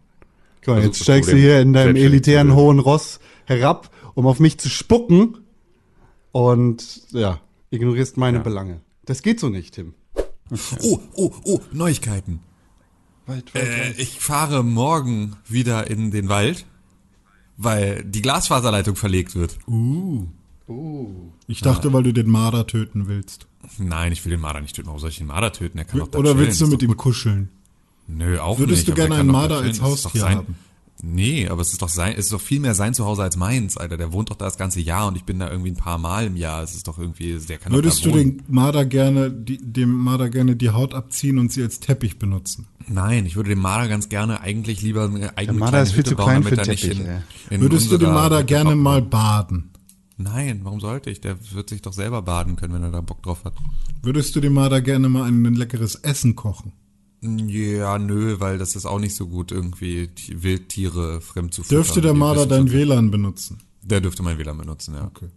Guck 0.62 0.68
mal, 0.68 0.74
Versuch 0.74 0.86
jetzt 0.88 1.00
das 1.00 1.04
steigst 1.04 1.32
du 1.32 1.36
hier 1.36 1.60
in 1.60 1.72
deinem 1.72 1.96
elitären 1.96 2.54
hohen 2.54 2.78
Ross 2.78 3.20
herab, 3.46 3.90
um 4.14 4.26
auf 4.26 4.40
mich 4.40 4.58
zu 4.58 4.68
spucken 4.68 5.38
und 6.32 7.02
ja, 7.10 7.40
ignorierst 7.70 8.16
meine 8.16 8.38
Ja. 8.38 8.42
Belange. 8.42 8.80
Das 9.06 9.22
geht 9.22 9.40
so 9.40 9.48
nicht, 9.48 9.74
Tim. 9.74 9.94
Oh, 10.82 10.98
oh, 11.14 11.30
oh, 11.44 11.60
Neuigkeiten. 11.72 12.40
Äh, 13.54 13.92
ich 13.98 14.18
fahre 14.18 14.64
morgen 14.64 15.36
wieder 15.46 15.88
in 15.88 16.10
den 16.10 16.28
Wald, 16.28 16.66
weil 17.56 18.02
die 18.04 18.22
Glasfaserleitung 18.22 18.96
verlegt 18.96 19.36
wird. 19.36 19.58
Uh. 19.68 20.26
Ich 21.46 21.60
dachte, 21.60 21.92
weil 21.92 22.02
du 22.04 22.12
den 22.12 22.28
Marder 22.30 22.66
töten 22.66 23.08
willst. 23.08 23.46
Nein, 23.78 24.12
ich 24.12 24.24
will 24.24 24.30
den 24.30 24.40
Marder 24.40 24.60
nicht 24.60 24.76
töten. 24.76 24.86
Warum 24.88 25.00
soll 25.00 25.10
ich 25.10 25.18
den 25.18 25.26
Marder 25.26 25.52
töten? 25.52 25.76
Der 25.78 25.84
kann 25.84 26.00
doch 26.00 26.08
da 26.08 26.18
Oder 26.18 26.30
chillen. 26.32 26.46
willst 26.46 26.60
du 26.60 26.66
mit 26.68 26.82
ihm 26.82 26.96
kuscheln? 26.96 27.48
Nö, 28.06 28.38
auch 28.38 28.58
Würdest 28.58 28.86
nicht. 28.86 28.88
du 28.88 28.92
aber 28.92 29.00
der 29.00 29.06
gerne 29.08 29.20
einen 29.20 29.30
Marder 29.32 29.58
als 29.58 29.80
Haustier 29.80 30.20
sein- 30.20 30.36
haben? 30.38 30.54
Nee, 31.02 31.48
aber 31.48 31.62
es 31.62 31.72
ist 31.72 31.80
doch 31.80 31.88
sein, 31.88 32.12
es 32.12 32.26
ist 32.26 32.32
doch 32.34 32.40
viel 32.42 32.60
mehr 32.60 32.74
sein 32.74 32.92
Zuhause 32.92 33.22
als 33.22 33.36
meins, 33.38 33.78
Alter. 33.78 33.96
Der 33.96 34.12
wohnt 34.12 34.28
doch 34.30 34.36
da 34.36 34.44
das 34.44 34.58
ganze 34.58 34.80
Jahr 34.80 35.08
und 35.08 35.16
ich 35.16 35.24
bin 35.24 35.38
da 35.38 35.50
irgendwie 35.50 35.70
ein 35.70 35.76
paar 35.76 35.96
Mal 35.96 36.26
im 36.26 36.36
Jahr. 36.36 36.62
Es 36.62 36.74
ist 36.74 36.88
doch 36.88 36.98
irgendwie, 36.98 37.38
der 37.38 37.56
kann 37.56 37.72
Würdest 37.72 38.00
doch 38.00 38.04
du 38.04 38.10
da 38.10 38.16
wohnen. 38.16 38.36
den 38.38 38.54
Marder 38.54 38.84
gerne, 38.84 39.30
die, 39.30 39.56
dem 39.56 39.90
Marder 39.94 40.28
gerne 40.28 40.56
die 40.56 40.68
Haut 40.70 40.92
abziehen 40.94 41.38
und 41.38 41.52
sie 41.52 41.62
als 41.62 41.80
Teppich 41.80 42.18
benutzen? 42.18 42.66
Nein, 42.86 43.24
ich 43.24 43.34
würde 43.36 43.48
dem 43.48 43.60
Marder 43.60 43.88
ganz 43.88 44.10
gerne 44.10 44.42
eigentlich 44.42 44.82
lieber 44.82 45.04
eine 45.04 45.38
eigene 45.38 45.58
Marder 45.58 45.70
kleine 45.70 45.82
ist 45.84 45.92
viel 45.92 45.98
Hütte 46.00 46.10
zu 46.10 46.16
bauen, 46.16 46.26
klein 46.26 46.42
damit 46.42 46.58
für 46.58 46.64
Teppich, 46.66 47.00
in, 47.00 47.22
in 47.48 47.60
Würdest 47.62 47.90
du 47.90 47.96
den 47.96 48.10
Marder 48.12 48.44
gerne 48.44 48.70
bauen. 48.70 48.78
mal 48.82 49.00
baden? 49.02 49.69
Nein, 50.22 50.60
warum 50.64 50.80
sollte 50.80 51.10
ich? 51.10 51.20
Der 51.20 51.36
wird 51.54 51.70
sich 51.70 51.82
doch 51.82 51.92
selber 51.92 52.22
baden 52.22 52.56
können, 52.56 52.74
wenn 52.74 52.82
er 52.82 52.90
da 52.90 53.00
Bock 53.00 53.22
drauf 53.22 53.44
hat. 53.44 53.54
Würdest 54.02 54.34
du 54.36 54.40
dem 54.40 54.52
Marder 54.52 54.80
gerne 54.80 55.08
mal 55.08 55.24
ein, 55.28 55.44
ein 55.44 55.54
leckeres 55.54 55.94
Essen 55.96 56.36
kochen? 56.36 56.72
Ja, 57.22 57.98
nö, 57.98 58.36
weil 58.40 58.56
das 58.58 58.76
ist 58.76 58.86
auch 58.86 58.98
nicht 58.98 59.14
so 59.14 59.26
gut, 59.26 59.52
irgendwie 59.52 60.08
Ti- 60.08 60.42
Wildtiere 60.42 61.20
fremd 61.20 61.52
zu 61.52 61.62
füttern. 61.62 61.76
Dürfte 61.82 62.00
der 62.00 62.14
Marder 62.14 62.46
dein 62.46 62.72
WLAN 62.72 63.10
benutzen? 63.10 63.58
Der 63.82 64.00
dürfte 64.00 64.22
mein 64.22 64.38
WLAN 64.38 64.56
benutzen, 64.58 64.94
ja. 64.94 65.04
Okay. 65.04 65.28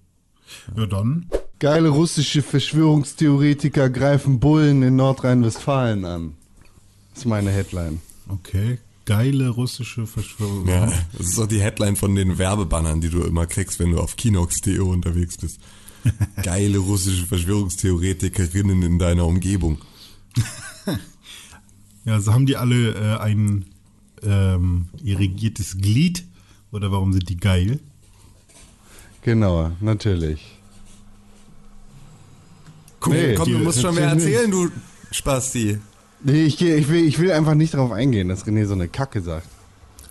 Ja, 0.78 0.86
dann. 0.86 1.30
Geile 1.60 1.90
russische 1.90 2.42
Verschwörungstheoretiker 2.42 3.90
greifen 3.90 4.40
Bullen 4.40 4.82
in 4.84 4.96
Nordrhein-Westfalen 4.96 6.06
an. 6.06 6.34
Das 7.12 7.20
ist 7.20 7.26
meine 7.26 7.52
Headline. 7.52 8.00
Okay. 8.30 8.80
Geile 9.06 9.50
russische 9.50 10.08
Verschwörung. 10.08 10.68
Ja, 10.68 10.86
das 11.18 11.28
ist 11.28 11.38
doch 11.38 11.48
die 11.48 11.62
Headline 11.62 11.96
von 11.96 12.16
den 12.16 12.38
Werbebannern, 12.38 13.02
die 13.02 13.10
du 13.10 13.22
immer 13.24 13.46
kriegst, 13.46 13.80
wenn 13.80 13.92
du 13.92 14.00
auf 14.00 14.16
Kinox.de 14.16 14.80
unterwegs 14.80 15.38
bist. 15.38 15.60
Geile 16.44 16.78
russische 16.78 17.26
Verschwörungstheoretikerinnen 17.26 18.82
in 18.82 19.00
deiner 19.00 19.26
Umgebung. 19.26 19.80
Ja, 22.06 22.16
also 22.16 22.34
haben 22.34 22.46
die 22.46 22.58
alle 22.58 22.96
äh, 22.96 23.18
ein 23.20 23.66
ähm, 24.24 24.90
irrigiertes 25.02 25.78
Glied? 25.78 26.26
Oder 26.72 26.92
warum 26.92 27.14
sind 27.14 27.30
die 27.30 27.38
geil? 27.38 27.80
Genau, 29.22 29.72
natürlich. 29.80 30.60
Komm, 33.00 33.14
Nee, 33.14 33.36
komm 33.36 33.52
du 33.52 33.60
musst 33.60 33.82
schon 33.82 33.96
mehr 33.96 34.10
erzählen, 34.10 34.50
du 34.50 34.70
Spasti. 35.12 35.80
Nee, 36.24 36.44
ich, 36.46 36.58
geh- 36.58 36.76
ich, 36.76 36.90
will, 36.90 37.06
ich 37.06 37.20
will 37.20 37.32
einfach 37.32 37.54
nicht 37.54 37.74
darauf 37.74 37.92
eingehen, 37.92 38.30
dass 38.30 38.46
René 38.46 38.66
so 38.66 38.74
eine 38.74 38.88
Kacke 38.88 39.22
sagt. 39.22 39.48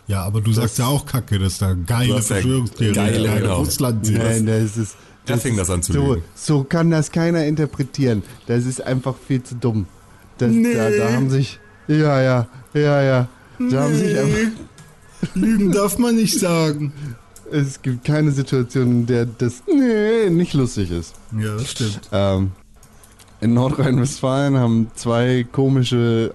Ja, 0.06 0.24
aber 0.24 0.40
du 0.40 0.52
sagst 0.52 0.78
ja 0.78 0.86
auch 0.86 1.06
Kacke, 1.06 1.38
dass 1.38 1.58
da 1.58 1.74
geile 1.74 2.20
Verschwörungstheorien 2.20 2.94
geile, 2.94 3.26
geile 3.26 3.40
genau. 3.40 3.58
Russland 3.58 4.04
sind. 4.04 4.18
Nein, 4.18 4.46
das 4.46 4.76
ist. 4.76 4.96
Da 5.24 5.36
fing 5.36 5.56
das 5.56 5.70
an 5.70 5.82
zu 5.82 5.92
so, 5.92 6.14
lügen. 6.14 6.24
so 6.34 6.64
kann 6.64 6.90
das 6.90 7.12
keiner 7.12 7.46
interpretieren. 7.46 8.22
Das 8.46 8.66
ist 8.66 8.82
einfach 8.84 9.14
viel 9.16 9.42
zu 9.42 9.54
dumm. 9.54 9.86
Das, 10.38 10.50
da, 10.52 10.90
da 10.90 11.12
haben 11.12 11.30
sich. 11.30 11.60
Ja, 11.86 12.20
ja, 12.20 12.48
ja, 12.74 13.02
ja. 13.02 13.28
Da 13.70 13.82
haben 13.84 13.94
sich 13.94 14.18
einfach. 14.18 14.38
Lügen 15.34 15.70
darf 15.70 15.98
man 15.98 16.16
nicht 16.16 16.38
sagen. 16.38 16.92
Es 17.52 17.80
gibt 17.80 18.04
keine 18.04 18.32
Situation, 18.32 18.88
in 18.88 19.06
der 19.06 19.26
das 19.26 19.62
nee, 19.66 20.30
nicht 20.30 20.54
lustig 20.54 20.90
ist. 20.90 21.14
Ja, 21.38 21.54
das 21.54 21.70
stimmt. 21.70 22.00
Ähm, 22.10 22.50
in 23.42 23.54
Nordrhein-Westfalen 23.54 24.56
haben 24.56 24.92
zwei 24.94 25.44
komische 25.50 26.32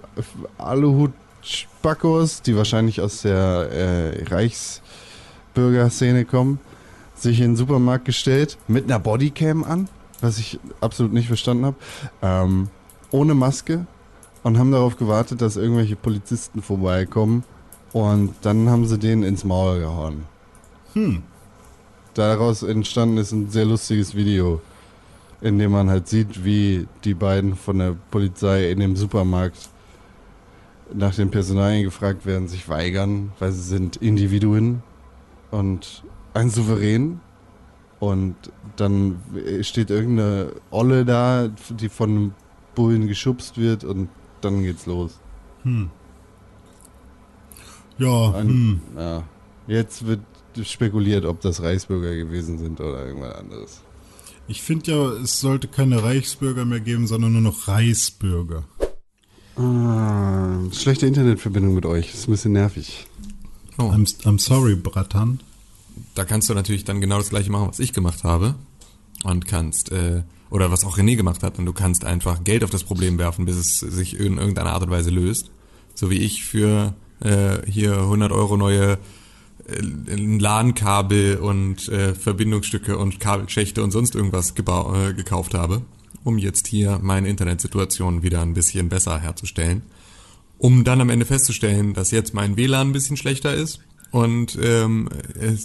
Aluhut-Spackos, 0.58 2.42
die 2.42 2.54
wahrscheinlich 2.54 3.00
aus 3.00 3.22
der 3.22 3.70
äh, 3.72 4.24
Reichsbürgerszene 4.24 6.26
kommen, 6.26 6.60
sich 7.14 7.40
in 7.40 7.52
den 7.52 7.56
Supermarkt 7.56 8.04
gestellt 8.04 8.58
mit 8.68 8.84
einer 8.84 8.98
Bodycam 8.98 9.64
an, 9.64 9.88
was 10.20 10.38
ich 10.38 10.60
absolut 10.82 11.14
nicht 11.14 11.28
verstanden 11.28 11.64
habe, 11.64 11.76
ähm, 12.20 12.68
ohne 13.10 13.32
Maske 13.32 13.86
und 14.42 14.58
haben 14.58 14.70
darauf 14.70 14.98
gewartet, 14.98 15.40
dass 15.40 15.56
irgendwelche 15.56 15.96
Polizisten 15.96 16.60
vorbeikommen 16.60 17.42
und 17.94 18.34
dann 18.42 18.68
haben 18.68 18.86
sie 18.86 18.98
den 18.98 19.22
ins 19.22 19.44
Maul 19.44 19.80
gehauen. 19.80 20.24
Hm. 20.92 21.22
Daraus 22.12 22.62
entstanden 22.62 23.16
ist 23.16 23.32
ein 23.32 23.48
sehr 23.48 23.64
lustiges 23.64 24.14
Video 24.14 24.60
in 25.40 25.58
dem 25.58 25.72
man 25.72 25.88
halt 25.88 26.08
sieht, 26.08 26.44
wie 26.44 26.86
die 27.04 27.14
beiden 27.14 27.54
von 27.56 27.78
der 27.78 27.96
Polizei 28.10 28.70
in 28.70 28.80
dem 28.80 28.96
Supermarkt 28.96 29.68
nach 30.92 31.14
den 31.14 31.30
Personalien 31.30 31.84
gefragt 31.84 32.26
werden, 32.26 32.48
sich 32.48 32.68
weigern, 32.68 33.32
weil 33.38 33.52
sie 33.52 33.62
sind 33.62 33.96
Individuen 33.96 34.82
und 35.50 36.02
ein 36.34 36.50
Souverän. 36.50 37.20
Und 38.00 38.36
dann 38.76 39.20
steht 39.62 39.90
irgendeine 39.90 40.52
Olle 40.70 41.04
da, 41.04 41.48
die 41.70 41.88
von 41.88 42.10
einem 42.10 42.34
Bullen 42.76 43.08
geschubst 43.08 43.58
wird 43.58 43.82
und 43.82 44.08
dann 44.40 44.62
geht's 44.62 44.86
los. 44.86 45.18
Ja, 47.98 48.32
Ein, 48.34 48.48
hm. 48.48 48.80
ja. 48.96 49.24
Jetzt 49.66 50.06
wird 50.06 50.20
spekuliert, 50.62 51.24
ob 51.24 51.40
das 51.40 51.60
Reichsbürger 51.60 52.14
gewesen 52.14 52.58
sind 52.58 52.80
oder 52.80 53.04
irgendwas 53.04 53.34
anderes. 53.34 53.82
Ich 54.48 54.62
finde 54.62 54.90
ja, 54.90 55.12
es 55.22 55.40
sollte 55.40 55.68
keine 55.68 56.02
Reichsbürger 56.02 56.64
mehr 56.64 56.80
geben, 56.80 57.06
sondern 57.06 57.32
nur 57.32 57.42
noch 57.42 57.68
Reichsbürger. 57.68 58.64
Ah, 59.56 60.58
schlechte 60.72 61.06
Internetverbindung 61.06 61.74
mit 61.74 61.84
euch, 61.84 62.14
ist 62.14 62.28
ein 62.28 62.32
bisschen 62.32 62.52
nervig. 62.52 63.06
Oh. 63.76 63.84
I'm, 63.84 64.06
I'm 64.24 64.38
sorry, 64.38 64.74
Bratan. 64.74 65.40
Da 66.14 66.24
kannst 66.24 66.48
du 66.48 66.54
natürlich 66.54 66.84
dann 66.84 67.00
genau 67.00 67.18
das 67.18 67.30
gleiche 67.30 67.50
machen, 67.50 67.68
was 67.68 67.78
ich 67.78 67.92
gemacht 67.92 68.24
habe. 68.24 68.54
Und 69.24 69.46
kannst, 69.46 69.92
äh, 69.92 70.22
oder 70.50 70.70
was 70.70 70.84
auch 70.84 70.96
René 70.96 71.16
gemacht 71.16 71.42
hat, 71.42 71.58
und 71.58 71.66
du 71.66 71.72
kannst 71.72 72.04
einfach 72.04 72.42
Geld 72.44 72.64
auf 72.64 72.70
das 72.70 72.84
Problem 72.84 73.18
werfen, 73.18 73.44
bis 73.44 73.56
es 73.56 73.78
sich 73.80 74.18
in 74.18 74.38
irgendeiner 74.38 74.72
Art 74.72 74.82
und 74.82 74.90
Weise 74.90 75.10
löst. 75.10 75.50
So 75.94 76.10
wie 76.10 76.18
ich 76.18 76.44
für 76.44 76.94
äh, 77.20 77.58
hier 77.68 77.98
100 77.98 78.32
Euro 78.32 78.56
neue 78.56 78.92
äh, 78.92 78.96
LAN-Kabel 79.68 81.36
und 81.36 81.88
äh, 81.88 82.14
Verbindungsstücke 82.14 82.96
und 82.96 83.20
Kabelschächte 83.20 83.82
und 83.82 83.90
sonst 83.90 84.14
irgendwas 84.14 84.50
äh, 84.50 85.12
gekauft 85.14 85.54
habe, 85.54 85.82
um 86.24 86.38
jetzt 86.38 86.66
hier 86.66 86.98
meine 87.02 87.28
Internetsituation 87.28 88.22
wieder 88.22 88.40
ein 88.42 88.54
bisschen 88.54 88.88
besser 88.88 89.18
herzustellen. 89.18 89.82
Um 90.56 90.82
dann 90.84 91.00
am 91.00 91.10
Ende 91.10 91.24
festzustellen, 91.24 91.94
dass 91.94 92.10
jetzt 92.10 92.34
mein 92.34 92.56
WLAN 92.56 92.88
ein 92.88 92.92
bisschen 92.92 93.16
schlechter 93.16 93.54
ist 93.54 93.80
und 94.10 94.58
ähm, 94.60 95.08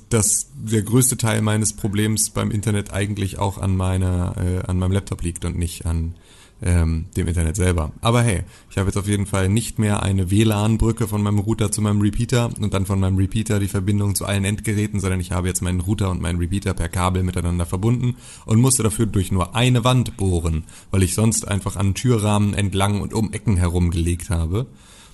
dass 0.10 0.52
der 0.54 0.84
größte 0.84 1.18
Teil 1.18 1.42
meines 1.42 1.74
Problems 1.74 2.30
beim 2.30 2.52
Internet 2.52 2.94
eigentlich 2.94 3.40
auch 3.40 3.58
an 3.58 3.76
meiner, 3.76 4.36
äh, 4.38 4.68
an 4.68 4.78
meinem 4.78 4.92
Laptop 4.92 5.24
liegt 5.24 5.46
und 5.46 5.58
nicht 5.58 5.86
an 5.86 6.16
ähm, 6.64 7.06
dem 7.16 7.28
Internet 7.28 7.56
selber. 7.56 7.92
Aber 8.02 8.22
hey, 8.22 8.44
ich 8.70 8.78
habe 8.78 8.88
jetzt 8.88 8.98
auf 8.98 9.08
jeden 9.08 9.26
Fall 9.26 9.50
nicht 9.50 9.80
mehr 9.80 10.02
eine 10.02 10.32
WLAN-Brücke 10.32 11.08
von 11.08 11.22
meinem 11.22 11.40
Router 11.40 11.72
zu 11.72 11.82
meinem 11.82 12.02
Repeater 12.02 12.50
und 12.60 12.74
dann 12.74 12.86
von 12.86 13.00
meinem 13.00 13.18
Repeater 13.18 13.60
die 13.60 13.68
Verbindung 13.68 14.16
zu 14.16 14.26
allen 14.26 14.46
Endgeräten, 14.46 15.00
sondern 15.00 15.20
ich 15.20 15.32
habe 15.32 15.48
jetzt 15.48 15.62
meinen 15.62 15.82
Router 15.82 16.10
und 16.10 16.22
meinen 16.22 16.40
Repeater 16.40 16.74
per 16.74 16.90
Kabel 16.90 17.24
miteinander 17.24 17.66
verbunden 17.66 18.16
und 18.46 18.62
musste 18.62 18.84
dafür 18.84 19.06
durch 19.06 19.32
nur 19.32 19.56
eine 19.56 19.84
Wand 19.84 20.18
bohren, 20.18 20.64
weil 20.92 21.04
ich 21.04 21.16
sonst 21.16 21.48
einfach 21.48 21.76
an 21.76 21.94
Türrahmen 21.94 22.54
entlang 22.54 23.02
und 23.02 23.14
um 23.14 23.34
Ecken 23.34 23.58
herum 23.58 23.92
gelegt 23.92 24.30
habe. 24.30 24.68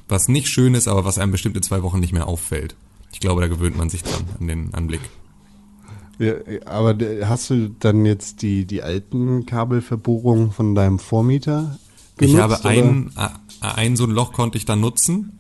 Was 0.08 0.28
nicht 0.28 0.48
schön 0.48 0.74
ist, 0.74 0.88
aber 0.88 1.06
was 1.06 1.20
einem 1.20 1.32
bestimmt 1.32 1.56
in 1.56 1.64
zwei 1.64 1.84
Wochen 1.84 2.00
nicht 2.00 2.14
mehr 2.14 2.28
auffällt. 2.28 2.76
Ich 3.12 3.20
glaube, 3.20 3.42
da 3.42 3.48
gewöhnt 3.48 3.78
man 3.78 3.90
sich 3.90 4.04
dran, 4.04 4.24
an 4.40 4.48
den 4.48 4.74
Anblick. 4.74 5.02
Ja, 6.20 6.34
aber 6.66 6.96
hast 7.24 7.50
du 7.50 7.70
dann 7.80 8.06
jetzt 8.06 8.42
die, 8.42 8.66
die 8.66 8.84
alten 8.84 9.46
Kabelverbohrungen 9.46 10.52
von 10.52 10.76
deinem 10.76 11.00
Vormieter 11.00 11.80
genutzt? 12.18 12.36
ich 12.36 12.40
habe 12.42 12.66
ein, 12.66 13.12
ein 13.62 13.96
so 13.96 14.04
ein 14.04 14.12
Loch 14.12 14.34
konnte 14.34 14.58
ich 14.58 14.66
dann 14.66 14.82
nutzen. 14.82 15.40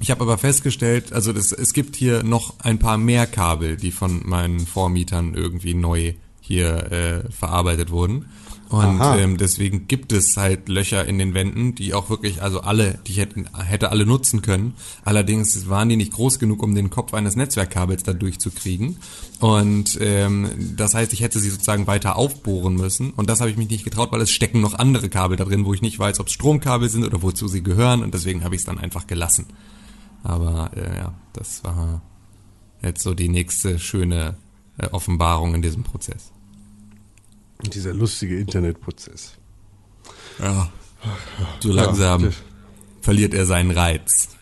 Ich 0.00 0.10
habe 0.10 0.22
aber 0.22 0.38
festgestellt, 0.38 1.12
also 1.12 1.32
das, 1.32 1.52
es 1.52 1.72
gibt 1.72 1.96
hier 1.96 2.22
noch 2.22 2.54
ein 2.60 2.78
paar 2.78 2.98
mehr 2.98 3.26
Kabel, 3.26 3.76
die 3.76 3.90
von 3.90 4.22
meinen 4.26 4.60
Vormietern 4.60 5.34
irgendwie 5.34 5.74
neu 5.74 6.14
hier 6.40 6.92
äh, 6.92 7.30
verarbeitet 7.30 7.90
wurden. 7.90 8.26
Und 8.68 9.00
Aha. 9.00 9.18
ähm, 9.18 9.36
deswegen 9.36 9.86
gibt 9.86 10.12
es 10.12 10.36
halt 10.36 10.68
Löcher 10.68 11.06
in 11.06 11.18
den 11.18 11.34
Wänden, 11.34 11.76
die 11.76 11.94
auch 11.94 12.10
wirklich, 12.10 12.42
also 12.42 12.62
alle, 12.62 12.98
die 13.06 13.12
ich 13.12 13.18
hätte, 13.18 13.44
hätte 13.64 13.90
alle 13.90 14.06
nutzen 14.06 14.42
können. 14.42 14.74
Allerdings 15.04 15.68
waren 15.68 15.88
die 15.88 15.96
nicht 15.96 16.12
groß 16.12 16.40
genug, 16.40 16.62
um 16.62 16.74
den 16.74 16.90
Kopf 16.90 17.14
eines 17.14 17.36
Netzwerkkabels 17.36 18.02
da 18.02 18.12
durchzukriegen. 18.12 18.96
Und 19.38 19.98
ähm, 20.00 20.74
das 20.76 20.94
heißt, 20.94 21.12
ich 21.12 21.20
hätte 21.20 21.38
sie 21.38 21.50
sozusagen 21.50 21.86
weiter 21.86 22.16
aufbohren 22.16 22.74
müssen. 22.74 23.10
Und 23.10 23.30
das 23.30 23.40
habe 23.40 23.50
ich 23.50 23.56
mich 23.56 23.70
nicht 23.70 23.84
getraut, 23.84 24.10
weil 24.10 24.20
es 24.20 24.32
stecken 24.32 24.60
noch 24.60 24.74
andere 24.74 25.08
Kabel 25.08 25.36
da 25.36 25.44
drin, 25.44 25.64
wo 25.64 25.72
ich 25.72 25.82
nicht 25.82 25.98
weiß, 25.98 26.18
ob 26.18 26.26
es 26.26 26.32
Stromkabel 26.32 26.88
sind 26.88 27.04
oder 27.04 27.22
wozu 27.22 27.46
sie 27.46 27.62
gehören. 27.62 28.02
Und 28.02 28.14
deswegen 28.14 28.42
habe 28.42 28.56
ich 28.56 28.62
es 28.62 28.66
dann 28.66 28.78
einfach 28.78 29.06
gelassen. 29.06 29.46
Aber 30.24 30.72
äh, 30.74 30.96
ja, 30.96 31.14
das 31.34 31.62
war 31.62 32.02
jetzt 32.82 33.02
so 33.02 33.14
die 33.14 33.28
nächste 33.28 33.78
schöne 33.78 34.36
äh, 34.78 34.88
Offenbarung 34.88 35.54
in 35.54 35.62
diesem 35.62 35.84
Prozess. 35.84 36.32
Und 37.62 37.74
dieser 37.74 37.94
lustige 37.94 38.38
Internetprozess. 38.38 39.34
Ja. 40.38 40.70
So 41.60 41.72
langsam 41.72 42.32
verliert 43.00 43.34
er 43.34 43.46
seinen 43.46 43.70
Reiz. 43.70 44.36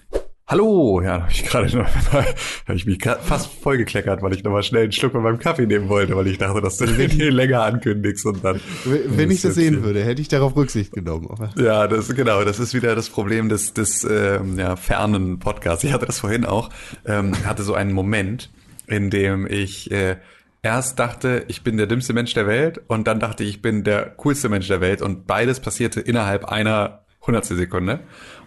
Hallo, 0.47 1.01
ja, 1.01 1.17
da 1.17 1.23
habe 1.23 1.33
ich 1.33 1.45
gerade 1.47 1.75
noch 1.75 1.87
habe 2.13 2.77
ich 2.77 2.85
mich 2.85 2.99
fast 3.03 3.51
vollgekleckert, 3.63 4.21
weil 4.21 4.35
ich 4.35 4.45
noch 4.45 4.53
mal 4.53 4.63
schnell 4.63 4.83
einen 4.83 4.93
Schluck 4.93 5.13
von 5.13 5.23
meinem 5.23 5.39
Kaffee 5.39 5.65
nehmen 5.65 5.89
wollte, 5.89 6.17
weil 6.17 6.27
ich 6.27 6.37
dachte, 6.37 6.61
dass 6.61 6.77
du 6.77 6.85
den 6.85 7.11
hier 7.11 7.33
länger 7.33 7.63
ankündigst 7.63 8.27
und 8.27 8.45
dann. 8.45 8.61
Wenn 8.85 9.31
ich 9.31 9.41
das 9.41 9.55
sehen 9.55 9.83
würde, 9.83 10.05
hätte 10.05 10.21
ich 10.21 10.29
darauf 10.29 10.55
Rücksicht 10.55 10.93
genommen. 10.93 11.29
Aber 11.31 11.51
Ja, 11.57 11.89
das 11.89 12.15
genau, 12.15 12.45
das 12.45 12.59
ist 12.59 12.75
wieder 12.75 12.95
das 12.95 13.09
Problem 13.09 13.49
des 13.49 13.73
des 13.73 14.05
ähm, 14.05 14.59
ja, 14.59 14.77
fernen 14.77 15.39
Podcasts. 15.39 15.83
Ich 15.83 15.95
hatte 15.95 16.05
das 16.05 16.19
vorhin 16.19 16.45
auch, 16.45 16.69
ähm, 17.07 17.33
hatte 17.47 17.63
so 17.63 17.73
einen 17.73 17.95
Moment, 17.95 18.51
in 18.87 19.09
dem 19.09 19.47
ich 19.47 19.91
äh, 19.93 20.17
erst 20.65 20.99
dachte, 20.99 21.45
ich 21.49 21.63
bin 21.63 21.77
der 21.77 21.87
dümmste 21.87 22.15
Mensch 22.15 22.33
der 22.35 22.47
Welt 22.47 22.81
und 22.89 23.07
dann 23.07 23.21
dachte 23.21 23.45
ich, 23.45 23.51
ich 23.51 23.63
bin 23.63 23.85
der 23.85 24.11
coolste 24.17 24.49
Mensch 24.49 24.67
der 24.67 24.81
Welt 24.81 25.03
und 25.03 25.27
beides 25.27 25.61
passierte 25.61 26.01
innerhalb 26.01 26.47
einer 26.47 27.05
hundertstel 27.27 27.57
Sekunde. 27.57 28.01